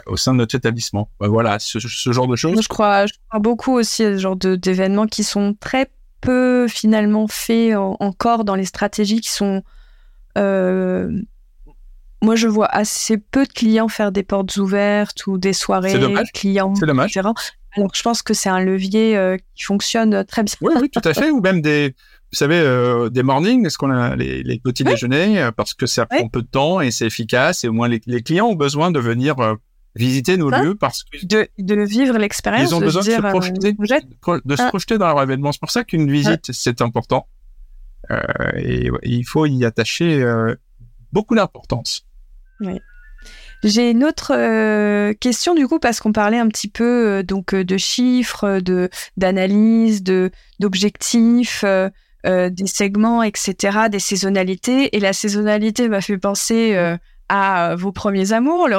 au 0.07 0.17
sein 0.17 0.33
de 0.33 0.39
notre 0.39 0.55
établissement. 0.55 1.11
Ben 1.21 1.29
voilà, 1.29 1.59
ce, 1.59 1.79
ce, 1.81 2.13
genre 2.13 2.29
de 2.29 2.37
choses. 2.37 2.61
Je 2.63 2.69
crois, 2.69 3.07
je 3.07 3.13
crois 3.29 3.41
beaucoup 3.41 3.73
aussi 3.73 4.05
à 4.05 4.13
ce 4.13 4.19
genre 4.19 4.37
d'événements 4.37 5.07
qui 5.07 5.25
sont 5.25 5.55
très 5.59 5.91
peu 6.21 6.69
finalement 6.69 7.27
faits 7.29 7.75
en, 7.77 7.97
encore 8.01 8.45
dans 8.45 8.55
les 8.55 8.65
stratégies 8.65 9.21
qui 9.21 9.31
sont. 9.31 9.63
Euh, 10.39 11.11
moi, 12.23 12.37
je 12.37 12.47
vois 12.47 12.67
assez 12.67 13.19
peu 13.19 13.45
de 13.45 13.53
clients 13.53 13.89
faire 13.89 14.13
des 14.13 14.23
portes 14.23 14.57
ouvertes 14.57 15.27
ou 15.27 15.39
des 15.39 15.53
soirées 15.53 15.99
clients, 16.33 16.75
C'est 16.77 16.87
dommage. 16.87 17.17
etc. 17.17 17.29
Alors, 17.77 17.91
je 17.95 18.03
pense 18.03 18.23
que 18.23 18.35
c'est 18.35 18.49
un 18.49 18.61
levier 18.61 19.17
euh, 19.17 19.37
qui 19.55 19.65
fonctionne 19.65 20.25
très 20.25 20.43
bien. 20.43 20.55
Oui, 20.61 20.75
oui, 20.81 20.91
tout 20.91 21.01
à 21.05 21.15
fait. 21.15 21.31
ou 21.31 21.41
même 21.41 21.61
des, 21.61 21.97
vous 22.33 22.39
savez, 22.39 22.59
euh, 22.59 23.11
des 23.11 23.23
mornings, 23.23 23.67
est-ce 23.67 23.77
qu'on 23.77 23.91
a 23.91 24.17
les, 24.17 24.43
les 24.43 24.59
petits 24.59 24.85
oui. 24.85 24.91
déjeuners, 24.91 25.43
euh, 25.43 25.53
parce 25.53 25.75
que 25.75 25.87
ça 25.87 26.07
prend 26.07 26.29
peu 26.29 26.43
de 26.43 26.47
temps 26.47 26.81
et 26.81 26.91
c'est 26.91 27.07
efficace 27.07 27.65
et 27.65 27.69
au 27.69 27.73
moins 27.73 27.89
les, 27.89 28.01
les, 28.07 28.23
clients 28.23 28.47
ont 28.47 28.55
besoin 28.55 28.91
de 28.91 28.99
venir 28.99 29.39
euh, 29.41 29.55
visiter 29.95 30.39
nos 30.39 30.51
ça, 30.51 30.63
lieux 30.63 30.75
parce 30.75 31.05
que 31.05 31.27
de, 31.27 31.49
de 31.59 31.83
vivre 31.83 32.17
l'expérience. 32.17 32.71
Ils 32.71 32.75
ont 32.75 32.81
besoin 32.81 33.03
de, 33.03 33.11
se 33.11 33.21
projeter, 33.21 33.73
de, 33.73 34.41
de 34.45 34.57
se 34.57 34.63
ah. 34.63 34.69
projeter 34.69 34.99
dans 34.99 35.09
leur 35.09 35.23
événement. 35.23 35.53
C'est 35.53 35.61
pour 35.61 35.71
ça 35.71 35.85
qu'une 35.85 36.11
visite 36.11 36.47
ah. 36.49 36.53
c'est 36.53 36.81
important 36.81 37.29
et, 38.57 38.91
il 39.03 39.25
faut 39.25 39.47
y 39.47 39.65
attacher 39.65 40.25
beaucoup 41.13 41.35
d'importance. 41.35 42.07
Oui. 42.61 42.81
J'ai 43.65 43.91
une 43.91 44.03
autre 44.03 44.33
euh, 44.35 45.15
question 45.15 45.55
du 45.55 45.69
coup 45.69 45.79
parce 45.79 46.01
qu'on 46.01 46.13
parlait 46.13 46.39
un 46.39 46.49
petit 46.49 46.69
peu 46.69 47.07
euh, 47.07 47.23
donc 47.23 47.55
de 47.55 47.77
chiffres, 47.77 48.59
de 48.59 48.91
d'analyse, 49.17 50.03
de 50.03 50.33
d'objectifs, 50.59 51.63
euh, 51.65 51.89
des 52.25 52.67
segments, 52.67 53.23
etc., 53.23 53.89
des 53.91 53.99
saisonnalités. 53.99 54.97
Et 54.97 55.01
la 55.01 55.13
saisonnalité 55.13 55.89
m'a 55.89 56.01
fait 56.01 56.19
penser 56.19 56.97
à 57.29 57.75
vos 57.77 57.93
premiers 57.93 58.33
amours, 58.33 58.69
le 58.69 58.79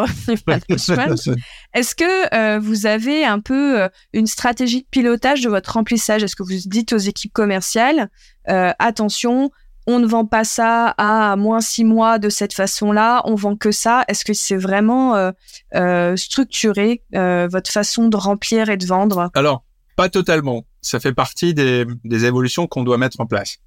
Est-ce 1.73 1.95
que 1.95 2.59
vous 2.59 2.85
avez 2.85 3.25
un 3.25 3.39
peu 3.39 3.89
une 4.13 4.27
stratégie 4.27 4.81
de 4.81 4.87
pilotage 4.89 5.41
de 5.41 5.49
votre 5.49 5.73
remplissage? 5.73 6.23
Est-ce 6.23 6.35
que 6.35 6.43
vous 6.43 6.57
dites 6.65 6.93
aux 6.93 6.97
équipes 6.97 7.33
commerciales 7.33 8.09
attention, 8.45 9.51
on 9.87 9.99
ne 9.99 10.07
vend 10.07 10.25
pas 10.25 10.43
ça 10.43 10.93
à 10.97 11.35
moins 11.35 11.61
six 11.61 11.83
mois 11.83 12.19
de 12.19 12.29
cette 12.29 12.53
façon-là, 12.53 13.21
on 13.25 13.35
vend 13.35 13.55
que 13.55 13.71
ça. 13.71 14.05
Est-ce 14.07 14.23
que 14.23 14.33
c'est 14.33 14.55
vraiment 14.55 15.15
euh, 15.15 15.31
euh, 15.75 16.15
structuré 16.15 17.03
euh, 17.15 17.47
votre 17.51 17.71
façon 17.71 18.07
de 18.07 18.15
remplir 18.15 18.69
et 18.69 18.77
de 18.77 18.85
vendre? 18.85 19.29
Alors, 19.33 19.63
pas 19.95 20.09
totalement. 20.09 20.65
Ça 20.83 20.99
fait 20.99 21.13
partie 21.13 21.53
des, 21.53 21.85
des 22.03 22.25
évolutions 22.25 22.67
qu'on 22.67 22.83
doit 22.83 22.97
mettre 22.97 23.19
en 23.19 23.25
place. 23.25 23.57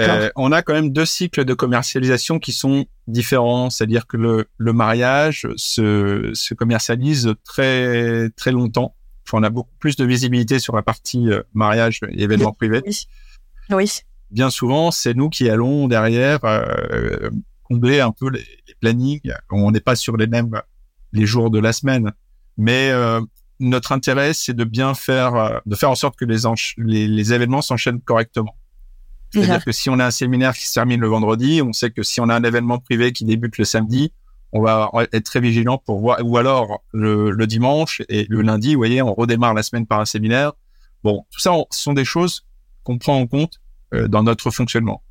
Euh, 0.00 0.30
on 0.34 0.50
a 0.50 0.62
quand 0.62 0.72
même 0.74 0.90
deux 0.90 1.04
cycles 1.04 1.44
de 1.44 1.54
commercialisation 1.54 2.38
qui 2.38 2.52
sont 2.52 2.86
différents, 3.06 3.70
c'est-à-dire 3.70 4.06
que 4.06 4.16
le, 4.16 4.48
le 4.58 4.72
mariage 4.72 5.46
se, 5.56 6.30
se, 6.34 6.54
commercialise 6.54 7.34
très 7.44 8.28
très 8.30 8.50
longtemps. 8.50 8.96
Enfin, 9.26 9.38
on 9.38 9.42
a 9.44 9.50
beaucoup 9.50 9.74
plus 9.78 9.94
de 9.94 10.04
visibilité 10.04 10.58
sur 10.58 10.74
la 10.74 10.82
partie 10.82 11.30
euh, 11.30 11.42
mariage 11.54 12.00
et 12.08 12.22
événements 12.22 12.52
privés. 12.52 12.82
Oui. 12.84 13.06
oui 13.70 13.90
bien 14.34 14.50
souvent, 14.50 14.90
c'est 14.90 15.14
nous 15.14 15.30
qui 15.30 15.48
allons 15.48 15.86
derrière 15.86 16.44
euh, 16.44 17.30
combler 17.62 18.00
un 18.00 18.10
peu 18.10 18.28
les, 18.28 18.44
les 18.66 18.74
plannings. 18.80 19.32
On 19.50 19.70
n'est 19.70 19.80
pas 19.80 19.96
sur 19.96 20.16
les 20.16 20.26
mêmes 20.26 20.60
les 21.12 21.24
jours 21.24 21.50
de 21.50 21.60
la 21.60 21.72
semaine, 21.72 22.12
mais 22.58 22.90
euh, 22.90 23.20
notre 23.68 23.92
intérêt, 23.92 24.34
c'est 24.34 24.54
de 24.54 24.64
bien 24.64 24.94
faire, 24.94 25.34
euh, 25.34 25.58
de 25.66 25.74
faire 25.74 25.90
en 25.90 25.94
sorte 25.94 26.16
que 26.16 26.24
les, 26.24 26.38
les, 26.78 27.08
les 27.08 27.32
événements 27.32 27.62
s'enchaînent 27.62 28.00
correctement. 28.00 28.56
C'est-à-dire 29.32 29.64
que 29.64 29.72
si 29.72 29.90
on 29.90 29.98
a 29.98 30.06
un 30.06 30.10
séminaire 30.12 30.54
qui 30.54 30.66
se 30.66 30.74
termine 30.74 31.00
le 31.00 31.08
vendredi, 31.08 31.60
on 31.60 31.72
sait 31.72 31.90
que 31.90 32.04
si 32.04 32.20
on 32.20 32.28
a 32.28 32.34
un 32.34 32.44
événement 32.44 32.78
privé 32.78 33.12
qui 33.12 33.24
débute 33.24 33.58
le 33.58 33.64
samedi, 33.64 34.12
on 34.52 34.62
va 34.62 34.90
être 35.12 35.24
très 35.24 35.40
vigilant 35.40 35.78
pour 35.78 35.98
voir, 35.98 36.18
ou 36.24 36.36
alors 36.38 36.84
le, 36.92 37.30
le 37.30 37.46
dimanche 37.48 38.00
et 38.08 38.26
le 38.28 38.42
lundi, 38.42 38.74
vous 38.74 38.80
voyez, 38.80 39.02
on 39.02 39.12
redémarre 39.12 39.52
la 39.52 39.64
semaine 39.64 39.86
par 39.86 39.98
un 39.98 40.04
séminaire. 40.04 40.52
Bon, 41.02 41.26
tout 41.32 41.40
ça, 41.40 41.52
on, 41.52 41.66
ce 41.70 41.82
sont 41.82 41.92
des 41.92 42.04
choses 42.04 42.46
qu'on 42.84 42.98
prend 42.98 43.18
en 43.18 43.26
compte 43.26 43.60
euh, 43.92 44.06
dans 44.06 44.22
notre 44.22 44.50
fonctionnement. 44.52 45.02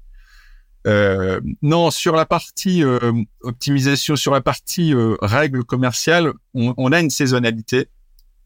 Euh, 0.88 1.42
non, 1.62 1.92
sur 1.92 2.16
la 2.16 2.26
partie 2.26 2.84
euh, 2.84 3.12
optimisation, 3.42 4.16
sur 4.16 4.32
la 4.32 4.42
partie 4.42 4.94
règles 5.22 5.66
commerciales, 5.66 6.32
on, 6.54 6.74
on, 6.78 6.92
a 6.94 7.02
une 7.02 7.10
saisonnalité 7.10 7.90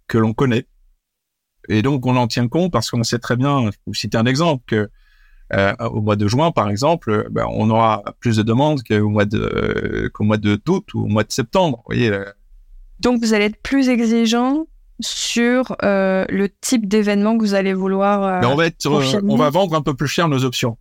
que 0.07 0.17
l'on 0.17 0.33
connaît. 0.33 0.65
Et 1.69 1.81
donc, 1.81 2.05
on 2.05 2.15
en 2.15 2.27
tient 2.27 2.47
compte 2.47 2.71
parce 2.71 2.89
qu'on 2.89 3.03
sait 3.03 3.19
très 3.19 3.35
bien, 3.35 3.69
je 3.71 3.77
vous 3.85 3.93
citer 3.93 4.17
un 4.17 4.25
exemple, 4.25 4.63
que 4.67 4.89
euh, 5.53 5.73
au 5.79 6.01
mois 6.01 6.15
de 6.15 6.27
juin, 6.27 6.51
par 6.51 6.69
exemple, 6.69 7.27
ben, 7.31 7.45
on 7.49 7.69
aura 7.69 8.03
plus 8.19 8.37
de 8.37 8.43
demandes 8.43 8.81
qu'au 8.83 9.09
mois 9.09 9.25
de 9.25 10.09
qu'au 10.13 10.23
mois 10.23 10.37
d'août 10.37 10.93
ou 10.93 11.03
au 11.03 11.07
mois 11.07 11.23
de 11.23 11.31
septembre. 11.31 11.77
Vous 11.77 11.95
voyez. 11.95 12.11
Donc, 12.99 13.21
vous 13.21 13.33
allez 13.33 13.45
être 13.45 13.61
plus 13.61 13.89
exigeant 13.89 14.65
sur 14.99 15.75
euh, 15.83 16.25
le 16.29 16.49
type 16.49 16.87
d'événement 16.87 17.37
que 17.37 17.43
vous 17.43 17.53
allez 17.53 17.73
vouloir. 17.73 18.23
Euh, 18.23 18.39
Mais 18.41 18.47
on 18.47 18.55
va 18.55 18.65
être, 18.65 18.85
euh, 18.85 19.21
on 19.27 19.35
va 19.35 19.49
vendre 19.49 19.75
un 19.75 19.81
peu 19.81 19.93
plus 19.93 20.07
cher 20.07 20.27
nos 20.27 20.43
options. 20.43 20.77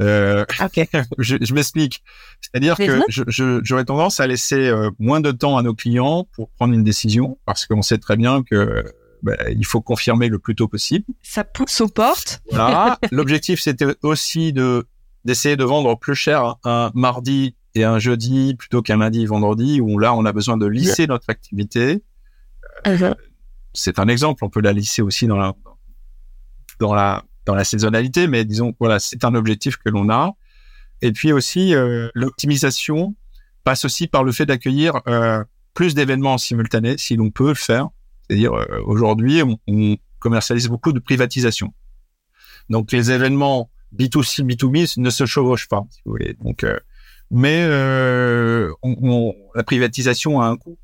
Euh, 0.00 0.44
okay. 0.60 0.88
je, 1.18 1.36
je 1.40 1.54
m'explique. 1.54 2.02
C'est-à-dire 2.40 2.76
que 2.76 3.00
j'aurais 3.08 3.62
je, 3.64 3.82
tendance 3.82 4.20
à 4.20 4.26
laisser 4.26 4.68
euh, 4.68 4.90
moins 4.98 5.20
de 5.20 5.30
temps 5.30 5.56
à 5.56 5.62
nos 5.62 5.74
clients 5.74 6.26
pour 6.32 6.50
prendre 6.50 6.74
une 6.74 6.84
décision, 6.84 7.38
parce 7.44 7.66
qu'on 7.66 7.82
sait 7.82 7.98
très 7.98 8.16
bien 8.16 8.42
que 8.42 8.84
bah, 9.22 9.36
il 9.50 9.66
faut 9.66 9.80
confirmer 9.80 10.28
le 10.28 10.38
plus 10.38 10.54
tôt 10.54 10.68
possible. 10.68 11.04
Ça 11.22 11.44
pousse 11.44 11.80
aux 11.80 11.88
portes. 11.88 12.40
Voilà. 12.50 12.98
L'objectif, 13.10 13.60
c'était 13.60 13.86
aussi 14.02 14.52
de 14.52 14.86
d'essayer 15.24 15.56
de 15.56 15.64
vendre 15.64 15.98
plus 15.98 16.14
cher 16.14 16.56
un 16.64 16.90
mardi 16.94 17.56
et 17.74 17.84
un 17.84 17.98
jeudi 17.98 18.54
plutôt 18.54 18.82
qu'un 18.82 18.98
lundi 18.98 19.22
et 19.22 19.26
vendredi, 19.26 19.80
où 19.80 19.98
là, 19.98 20.14
on 20.14 20.24
a 20.24 20.32
besoin 20.32 20.56
de 20.56 20.66
lisser 20.66 21.02
yeah. 21.02 21.08
notre 21.08 21.28
activité 21.28 22.02
Uh-huh. 22.84 23.14
C'est 23.74 23.98
un 23.98 24.08
exemple. 24.08 24.44
On 24.44 24.50
peut 24.50 24.60
la 24.60 24.72
lisser 24.72 25.02
aussi 25.02 25.26
dans 25.26 25.36
la 25.36 25.54
dans 26.78 26.94
la 26.94 27.24
dans 27.48 27.54
la 27.54 27.64
saisonnalité, 27.64 28.26
mais 28.26 28.44
disons 28.44 28.74
voilà, 28.78 28.98
c'est 28.98 29.24
un 29.24 29.34
objectif 29.34 29.78
que 29.78 29.88
l'on 29.88 30.10
a. 30.10 30.34
Et 31.00 31.12
puis 31.12 31.32
aussi 31.32 31.74
euh, 31.74 32.10
l'optimisation 32.12 33.16
passe 33.64 33.86
aussi 33.86 34.06
par 34.06 34.22
le 34.22 34.32
fait 34.32 34.44
d'accueillir 34.44 35.00
euh, 35.06 35.42
plus 35.72 35.94
d'événements 35.94 36.34
en 36.34 36.38
simultané, 36.38 36.98
si 36.98 37.16
l'on 37.16 37.30
peut 37.30 37.48
le 37.48 37.54
faire. 37.54 37.88
C'est-à-dire 38.22 38.52
euh, 38.52 38.82
aujourd'hui, 38.84 39.42
on, 39.42 39.96
commercialise 40.18 40.68
beaucoup 40.68 40.92
de 40.92 40.98
privatisation. 40.98 41.72
Donc 42.68 42.92
les 42.92 43.12
événements 43.12 43.70
B2C, 43.96 44.42
B2B 44.42 45.00
ne 45.00 45.08
se 45.08 45.24
chevauchent 45.24 45.68
pas, 45.68 45.86
si 45.90 46.02
vous 46.04 46.10
voulez. 46.10 46.36
Donc, 46.44 46.66
mais 47.30 47.66
la 47.68 49.62
privatisation 49.64 50.40
a 50.40 50.48
un 50.48 50.56
coût 50.56 50.76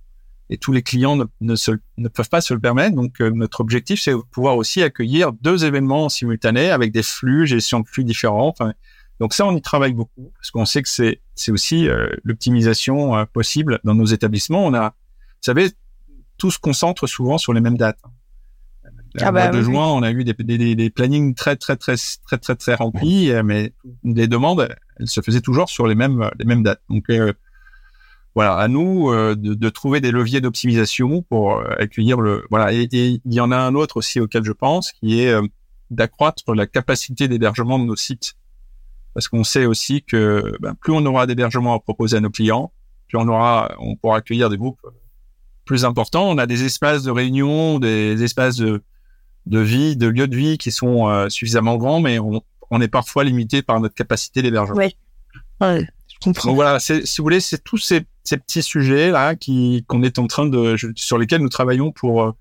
et 0.50 0.58
tous 0.58 0.72
les 0.72 0.82
clients 0.82 1.16
ne, 1.16 1.24
ne, 1.40 1.56
se, 1.56 1.72
ne 1.96 2.08
peuvent 2.08 2.28
pas 2.28 2.40
se 2.40 2.52
le 2.52 2.60
permettre. 2.60 2.94
Donc, 2.94 3.20
euh, 3.20 3.30
notre 3.30 3.60
objectif, 3.60 4.00
c'est 4.00 4.12
de 4.12 4.18
pouvoir 4.30 4.56
aussi 4.56 4.82
accueillir 4.82 5.32
deux 5.32 5.64
événements 5.64 6.08
simultanés 6.08 6.70
avec 6.70 6.92
des 6.92 7.02
flux, 7.02 7.46
gestion 7.46 7.80
de 7.80 7.88
flux 7.88 8.04
différents. 8.04 8.54
Donc 9.20 9.32
ça, 9.32 9.46
on 9.46 9.56
y 9.56 9.62
travaille 9.62 9.94
beaucoup 9.94 10.32
parce 10.34 10.50
qu'on 10.50 10.64
sait 10.64 10.82
que 10.82 10.88
c'est 10.88 11.20
c'est 11.34 11.52
aussi 11.52 11.88
euh, 11.88 12.08
l'optimisation 12.24 13.16
euh, 13.16 13.24
possible 13.24 13.80
dans 13.84 13.94
nos 13.94 14.06
établissements. 14.06 14.66
On 14.66 14.74
a, 14.74 14.90
vous 14.90 15.40
savez, 15.40 15.70
tout 16.36 16.50
se 16.50 16.58
concentre 16.58 17.06
souvent 17.06 17.38
sur 17.38 17.52
les 17.52 17.60
mêmes 17.60 17.78
dates. 17.78 17.98
Ah 19.20 19.30
bah, 19.30 19.46
de 19.46 19.58
oui, 19.58 19.64
juin, 19.64 19.86
on 19.86 20.02
a 20.02 20.10
eu 20.10 20.24
des, 20.24 20.34
des, 20.34 20.74
des, 20.74 20.90
plannings 20.90 21.36
très 21.36 21.54
très 21.54 21.76
très 21.76 21.94
très 22.26 22.36
très 22.36 22.56
très 22.56 22.74
remplis, 22.74 23.30
mais 23.44 23.72
les 24.02 24.26
demandes, 24.26 24.68
elles 24.98 25.08
se 25.08 25.20
faisaient 25.20 25.40
toujours 25.40 25.68
sur 25.68 25.86
les 25.86 25.94
mêmes 25.94 26.28
les 26.36 26.44
mêmes 26.44 26.64
dates. 26.64 26.82
Donc 26.90 27.04
euh, 27.10 27.32
voilà, 28.34 28.56
à 28.56 28.68
nous 28.68 29.10
euh, 29.10 29.36
de, 29.36 29.54
de, 29.54 29.68
trouver 29.68 30.00
des 30.00 30.10
leviers 30.10 30.40
d'optimisation 30.40 31.22
pour 31.22 31.58
euh, 31.58 31.74
accueillir 31.78 32.20
le 32.20 32.44
voilà. 32.50 32.72
Et, 32.72 32.88
il 32.92 33.20
y 33.34 33.40
en 33.40 33.52
a 33.52 33.56
un 33.56 33.74
autre 33.74 33.96
aussi 33.96 34.20
auquel 34.20 34.44
je 34.44 34.52
pense, 34.52 34.92
qui 34.92 35.20
est 35.20 35.30
euh, 35.30 35.42
d'accroître 35.90 36.52
la 36.54 36.66
capacité 36.66 37.28
d'hébergement 37.28 37.78
de 37.78 37.84
nos 37.84 37.96
sites, 37.96 38.34
parce 39.14 39.28
qu'on 39.28 39.44
sait 39.44 39.66
aussi 39.66 40.02
que 40.02 40.56
ben, 40.60 40.74
plus 40.74 40.92
on 40.92 41.06
aura 41.06 41.26
d'hébergement 41.26 41.74
à 41.74 41.78
proposer 41.78 42.16
à 42.16 42.20
nos 42.20 42.30
clients, 42.30 42.72
plus 43.06 43.18
on 43.18 43.28
aura, 43.28 43.72
on 43.78 43.94
pourra 43.94 44.16
accueillir 44.16 44.50
des 44.50 44.56
groupes 44.56 44.80
plus 45.64 45.84
importants. 45.84 46.28
On 46.28 46.38
a 46.38 46.46
des 46.46 46.64
espaces 46.64 47.04
de 47.04 47.12
réunion, 47.12 47.78
des 47.78 48.22
espaces 48.24 48.56
de, 48.56 48.82
de 49.46 49.58
vie, 49.60 49.96
de 49.96 50.08
lieux 50.08 50.26
de 50.26 50.36
vie 50.36 50.58
qui 50.58 50.72
sont 50.72 51.28
suffisamment 51.30 51.76
grands, 51.76 52.00
mais 52.00 52.18
on, 52.18 52.42
on, 52.70 52.80
est 52.80 52.88
parfois 52.88 53.24
limité 53.24 53.62
par 53.62 53.80
notre 53.80 53.94
capacité 53.94 54.42
d'hébergement. 54.42 54.78
Oui. 55.60 55.86
Donc 56.24 56.54
voilà, 56.54 56.80
si 56.80 57.02
vous 57.18 57.22
voulez, 57.22 57.40
c'est 57.40 57.62
tous 57.62 57.78
ces, 57.78 58.06
ces, 58.22 58.36
petits 58.36 58.62
sujets 58.62 59.10
là 59.10 59.34
qui 59.34 59.84
qu'on 59.86 60.02
est 60.02 60.18
en 60.18 60.26
train 60.26 60.46
de 60.46 60.76
sur 60.96 61.18
lesquels 61.18 61.42
nous 61.42 61.48
travaillons 61.48 61.92
pour 61.92 62.34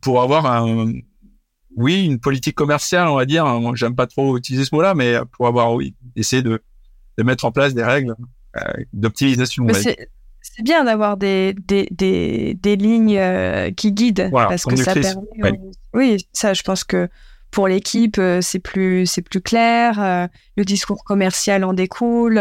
pour 0.00 0.22
avoir 0.22 0.46
un 0.46 0.92
oui 1.76 2.04
une 2.04 2.18
politique 2.18 2.54
commerciale, 2.54 3.08
on 3.08 3.16
va 3.16 3.24
dire. 3.24 3.46
J'aime 3.74 3.94
pas 3.94 4.06
trop 4.06 4.36
utiliser 4.36 4.64
ce 4.64 4.74
mot-là, 4.74 4.94
mais 4.94 5.16
pour 5.36 5.46
avoir 5.46 5.72
oui 5.74 5.94
essayer 6.16 6.42
de 6.42 6.62
de 7.18 7.22
mettre 7.22 7.44
en 7.44 7.52
place 7.52 7.74
des 7.74 7.84
règles 7.84 8.14
euh, 8.56 8.60
d'optimisation. 8.92 9.66
C'est 10.44 10.62
bien 10.64 10.84
d'avoir 10.84 11.16
des, 11.16 11.54
des, 11.66 11.86
des, 11.92 12.54
des 12.54 12.76
lignes 12.76 13.16
euh, 13.16 13.70
qui 13.70 13.92
guident 13.92 14.28
parce 14.32 14.64
que 14.64 14.74
ça 14.74 14.92
permet. 14.92 15.60
Oui, 15.94 16.26
ça, 16.32 16.52
je 16.52 16.62
pense 16.62 16.82
que 16.82 17.08
pour 17.52 17.68
l'équipe, 17.68 18.18
euh, 18.18 18.40
c'est 18.40 18.58
plus 18.58 19.06
c'est 19.06 19.22
plus 19.22 19.40
clair. 19.40 20.28
le 20.56 20.64
discours 20.64 21.04
commercial 21.04 21.62
en 21.64 21.72
découle. 21.72 22.40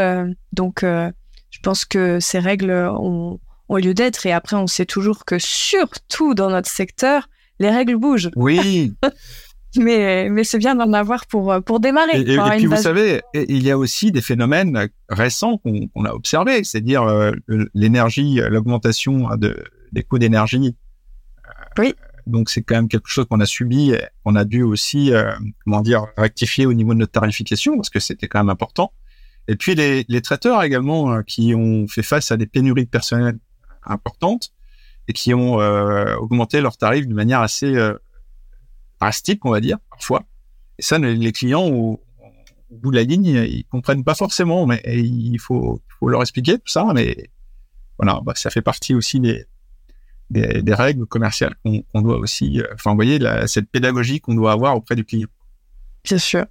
donc, 0.53 0.81
je 0.83 1.59
pense 1.61 1.85
que 1.85 2.19
ces 2.19 2.39
règles 2.39 2.71
ont, 2.71 3.39
ont 3.69 3.75
lieu 3.75 3.93
d'être. 3.93 4.25
Et 4.25 4.31
après, 4.31 4.55
on 4.55 4.67
sait 4.67 4.85
toujours 4.85 5.25
que 5.25 5.37
surtout 5.37 6.33
dans 6.33 6.49
notre 6.49 6.69
secteur, 6.69 7.29
les 7.59 7.69
règles 7.69 7.97
bougent. 7.97 8.31
Oui. 8.35 8.93
mais, 9.77 10.29
mais 10.29 10.43
c'est 10.43 10.57
bien 10.57 10.75
d'en 10.75 10.93
avoir 10.93 11.25
pour, 11.27 11.55
pour 11.65 11.79
démarrer. 11.79 12.21
Et, 12.21 12.37
puis, 12.37 12.65
vous 12.65 12.77
savez, 12.77 13.21
il 13.33 13.63
y 13.63 13.69
a 13.69 13.77
aussi 13.77 14.11
des 14.11 14.21
phénomènes 14.21 14.89
récents 15.09 15.57
qu'on 15.57 16.05
a 16.05 16.13
observés, 16.13 16.63
c'est-à-dire 16.63 17.03
euh, 17.03 17.31
l'énergie, 17.73 18.39
l'augmentation 18.49 19.35
de, 19.35 19.61
des 19.91 20.03
coûts 20.03 20.19
d'énergie. 20.19 20.75
Oui. 21.77 21.95
Donc, 22.27 22.49
c'est 22.49 22.61
quand 22.61 22.75
même 22.75 22.87
quelque 22.87 23.07
chose 23.07 23.25
qu'on 23.29 23.39
a 23.39 23.45
subi. 23.45 23.93
On 24.25 24.35
a 24.35 24.45
dû 24.45 24.63
aussi, 24.63 25.13
euh, 25.13 25.31
comment 25.63 25.81
dire, 25.81 26.07
rectifier 26.17 26.65
au 26.65 26.73
niveau 26.73 26.93
de 26.93 26.99
notre 26.99 27.11
tarification 27.11 27.75
parce 27.75 27.89
que 27.89 27.99
c'était 27.99 28.27
quand 28.27 28.39
même 28.39 28.49
important. 28.49 28.93
Et 29.47 29.55
puis, 29.55 29.75
les, 29.75 30.05
les 30.07 30.21
traiteurs 30.21 30.61
également 30.63 31.11
euh, 31.11 31.21
qui 31.23 31.53
ont 31.55 31.87
fait 31.87 32.03
face 32.03 32.31
à 32.31 32.37
des 32.37 32.45
pénuries 32.45 32.85
de 32.85 32.89
personnel 32.89 33.39
importantes 33.83 34.53
et 35.07 35.13
qui 35.13 35.33
ont 35.33 35.55
augmenté 35.55 36.61
leurs 36.61 36.77
tarifs 36.77 37.07
de 37.07 37.13
manière 37.13 37.41
assez 37.41 37.75
drastique, 38.99 39.43
on 39.43 39.49
va 39.49 39.59
dire, 39.59 39.79
parfois. 39.89 40.23
Et 40.77 40.83
ça, 40.83 40.99
les 40.99 41.31
clients, 41.31 41.67
au, 41.67 41.99
bout 42.69 42.91
de 42.91 42.95
la 42.95 43.03
ligne, 43.03 43.25
ils 43.25 43.65
comprennent 43.65 44.03
pas 44.03 44.13
forcément, 44.13 44.67
mais 44.67 44.81
il 44.85 45.39
faut, 45.39 45.81
faut 45.99 46.07
leur 46.07 46.21
expliquer 46.21 46.59
tout 46.59 46.67
ça. 46.67 46.85
Mais 46.93 47.31
voilà, 47.97 48.21
bah, 48.23 48.33
ça 48.35 48.51
fait 48.51 48.61
partie 48.61 48.93
aussi 48.93 49.19
des, 49.19 49.47
des, 50.31 50.73
règles 50.73 51.05
commerciales 51.05 51.55
qu'on 51.63 52.01
doit 52.01 52.17
aussi, 52.17 52.61
euh, 52.61 52.67
enfin, 52.73 52.91
vous 52.91 52.95
voyez, 52.95 53.19
cette 53.47 53.69
pédagogie 53.69 54.19
qu'on 54.19 54.35
doit 54.35 54.51
avoir 54.51 54.75
auprès 54.75 54.95
du 54.95 55.05
client. 55.05 55.27
Bien 56.03 56.17
sûr. 56.17 56.45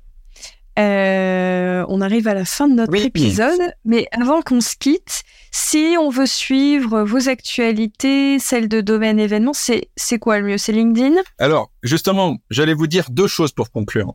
Euh, 0.78 1.85
on 1.89 2.01
arrive 2.01 2.28
à 2.28 2.35
la 2.35 2.44
fin 2.44 2.69
de 2.69 2.74
notre 2.74 2.94
épisode, 2.94 3.74
mais 3.85 4.07
avant 4.12 4.40
qu'on 4.40 4.61
se 4.61 4.77
quitte, 4.77 5.23
si 5.51 5.97
on 5.98 6.11
veut 6.11 6.27
suivre 6.27 7.02
vos 7.02 7.28
actualités, 7.28 8.39
celles 8.39 8.69
de 8.69 8.81
domaine 8.81 9.19
événement, 9.19 9.52
c'est 9.52 10.19
quoi 10.20 10.39
le 10.39 10.47
mieux? 10.47 10.59
C'est 10.59 10.73
LinkedIn? 10.73 11.16
Alors 11.39 11.70
justement, 11.82 12.39
j'allais 12.51 12.74
vous 12.74 12.86
dire 12.86 13.11
deux 13.11 13.27
choses 13.27 13.52
pour 13.52 13.70
conclure. 13.70 14.15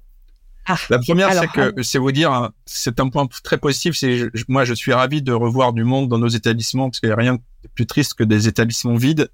Ah, 0.67 0.77
la 0.89 0.97
première, 0.97 1.31
c'est 1.31 1.47
que 1.47 1.83
c'est 1.83 1.99
vous 1.99 2.11
dire, 2.11 2.31
hein, 2.31 2.51
c'est 2.65 2.99
un 2.99 3.09
point 3.09 3.27
très 3.43 3.59
positif. 3.59 3.95
C'est 3.95 4.31
moi, 4.47 4.65
je 4.65 4.73
suis 4.73 4.93
ravi 4.93 5.21
de 5.21 5.31
revoir 5.31 5.73
du 5.73 5.83
monde 5.83 6.07
dans 6.07 6.17
nos 6.17 6.27
établissements 6.27 6.89
parce 6.89 6.99
qu'il 6.99 7.09
n'y 7.09 7.13
a 7.13 7.17
rien 7.17 7.35
de 7.35 7.69
plus 7.75 7.85
triste 7.85 8.15
que 8.15 8.23
des 8.23 8.47
établissements 8.47 8.95
vides 8.95 9.29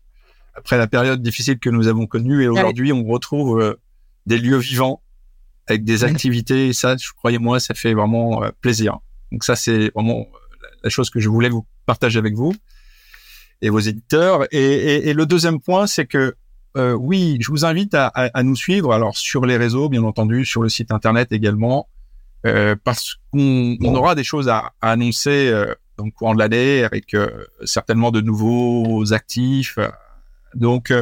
après 0.54 0.78
la 0.78 0.88
période 0.88 1.22
difficile 1.22 1.60
que 1.60 1.70
nous 1.70 1.88
avons 1.88 2.08
connue. 2.08 2.44
Et 2.44 2.48
aujourd'hui, 2.48 2.92
on 2.92 3.06
retrouve 3.06 3.62
euh, 3.62 3.80
des 4.26 4.38
lieux 4.38 4.58
vivants 4.58 5.02
avec 5.68 5.84
des 5.84 6.04
activités. 6.04 6.68
Et 6.68 6.74
ça, 6.74 6.96
je 6.98 7.10
croyez-moi, 7.16 7.60
ça 7.60 7.74
fait 7.74 7.94
vraiment 7.94 8.44
euh, 8.44 8.50
plaisir. 8.62 9.00
Donc 9.32 9.44
ça, 9.44 9.56
c'est 9.56 9.92
vraiment 9.96 10.20
euh, 10.20 10.68
la 10.84 10.90
chose 10.90 11.10
que 11.10 11.20
je 11.20 11.30
voulais 11.30 11.50
vous 11.50 11.66
partager 11.86 12.20
avec 12.20 12.36
vous 12.36 12.54
et 13.62 13.70
vos 13.70 13.80
éditeurs. 13.80 14.46
Et, 14.52 15.10
et, 15.10 15.14
le 15.14 15.26
deuxième 15.26 15.60
point, 15.60 15.88
c'est 15.88 16.06
que 16.06 16.36
euh, 16.78 16.94
oui, 16.94 17.38
je 17.42 17.50
vous 17.50 17.66
invite 17.66 17.94
à, 17.94 18.08
à, 18.08 18.44
nous 18.44 18.56
suivre. 18.56 18.94
Alors 18.94 19.18
sur 19.18 19.46
les 19.46 19.58
réseaux, 19.58 19.90
bien 19.90 20.04
entendu, 20.04 20.46
sur 20.46 20.64
le 20.64 20.70
site 20.70 20.92
internet 20.92 21.32
également, 21.32 21.88
parce 22.84 23.18
qu'on 23.32 23.78
on 23.82 23.94
aura 23.94 24.16
des 24.16 24.24
choses 24.24 24.50
à, 24.50 24.72
à 24.82 24.92
annoncer 24.92 25.52
dans 25.98 26.06
le 26.06 26.12
courant 26.12 26.34
de 26.34 26.40
l'année, 26.40 26.84
avec 26.84 27.16
certainement 27.66 28.10
de 28.10 28.22
nouveaux 28.22 29.14
actifs. 29.14 29.78
Donc 30.56 30.94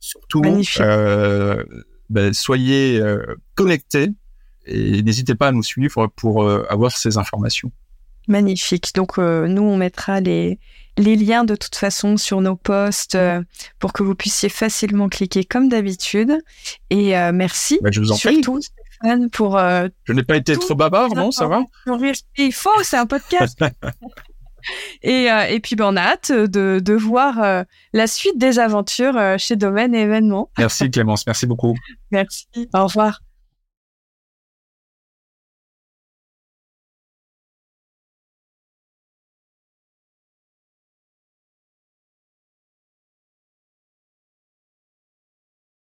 surtout, 0.00 0.42
ben, 2.10 2.32
soyez 2.32 3.02
connectés 3.54 4.10
et 4.66 5.02
n'hésitez 5.02 5.34
pas 5.34 5.48
à 5.48 5.52
nous 5.52 5.62
suivre 5.62 6.06
pour 6.08 6.48
avoir 6.48 6.96
ces 6.96 7.18
informations. 7.18 7.72
Magnifique. 8.28 8.92
Donc, 8.94 9.18
euh, 9.18 9.46
nous, 9.46 9.62
on 9.62 9.76
mettra 9.76 10.20
les, 10.20 10.58
les 10.96 11.16
liens 11.16 11.44
de 11.44 11.56
toute 11.56 11.74
façon 11.74 12.16
sur 12.16 12.40
nos 12.40 12.56
posts 12.56 13.16
euh, 13.16 13.42
pour 13.78 13.92
que 13.92 14.02
vous 14.02 14.14
puissiez 14.14 14.48
facilement 14.48 15.08
cliquer 15.08 15.44
comme 15.44 15.68
d'habitude. 15.68 16.38
Et 16.90 17.18
euh, 17.18 17.32
merci. 17.32 17.78
Bah, 17.82 17.90
je 17.92 18.00
vous 18.00 18.12
en 18.12 18.16
surtout, 18.16 18.60
Stéphane, 18.62 19.28
pour. 19.28 19.58
je 19.58 20.12
n'ai 20.12 20.22
pas 20.22 20.36
été 20.36 20.56
trop 20.56 20.74
bavard, 20.74 21.14
non 21.14 21.30
Ça 21.30 21.46
va? 21.46 21.62
Il 22.38 22.52
faut, 22.52 22.70
c'est 22.82 22.96
un 22.96 23.06
podcast. 23.06 23.58
et, 25.02 25.28
et 25.50 25.60
puis, 25.60 25.76
ben, 25.76 25.86
on 25.92 25.96
a 25.96 26.02
hâte 26.02 26.32
de, 26.32 26.80
de 26.82 26.94
voir 26.94 27.64
la 27.92 28.06
suite 28.06 28.38
des 28.38 28.58
aventures 28.58 29.18
chez 29.38 29.56
Domaine 29.56 29.94
et 29.94 30.02
Événements. 30.02 30.50
Merci 30.58 30.90
Clémence, 30.90 31.26
merci 31.26 31.46
beaucoup. 31.46 31.74
merci. 32.10 32.46
Au 32.72 32.84
revoir. 32.84 33.20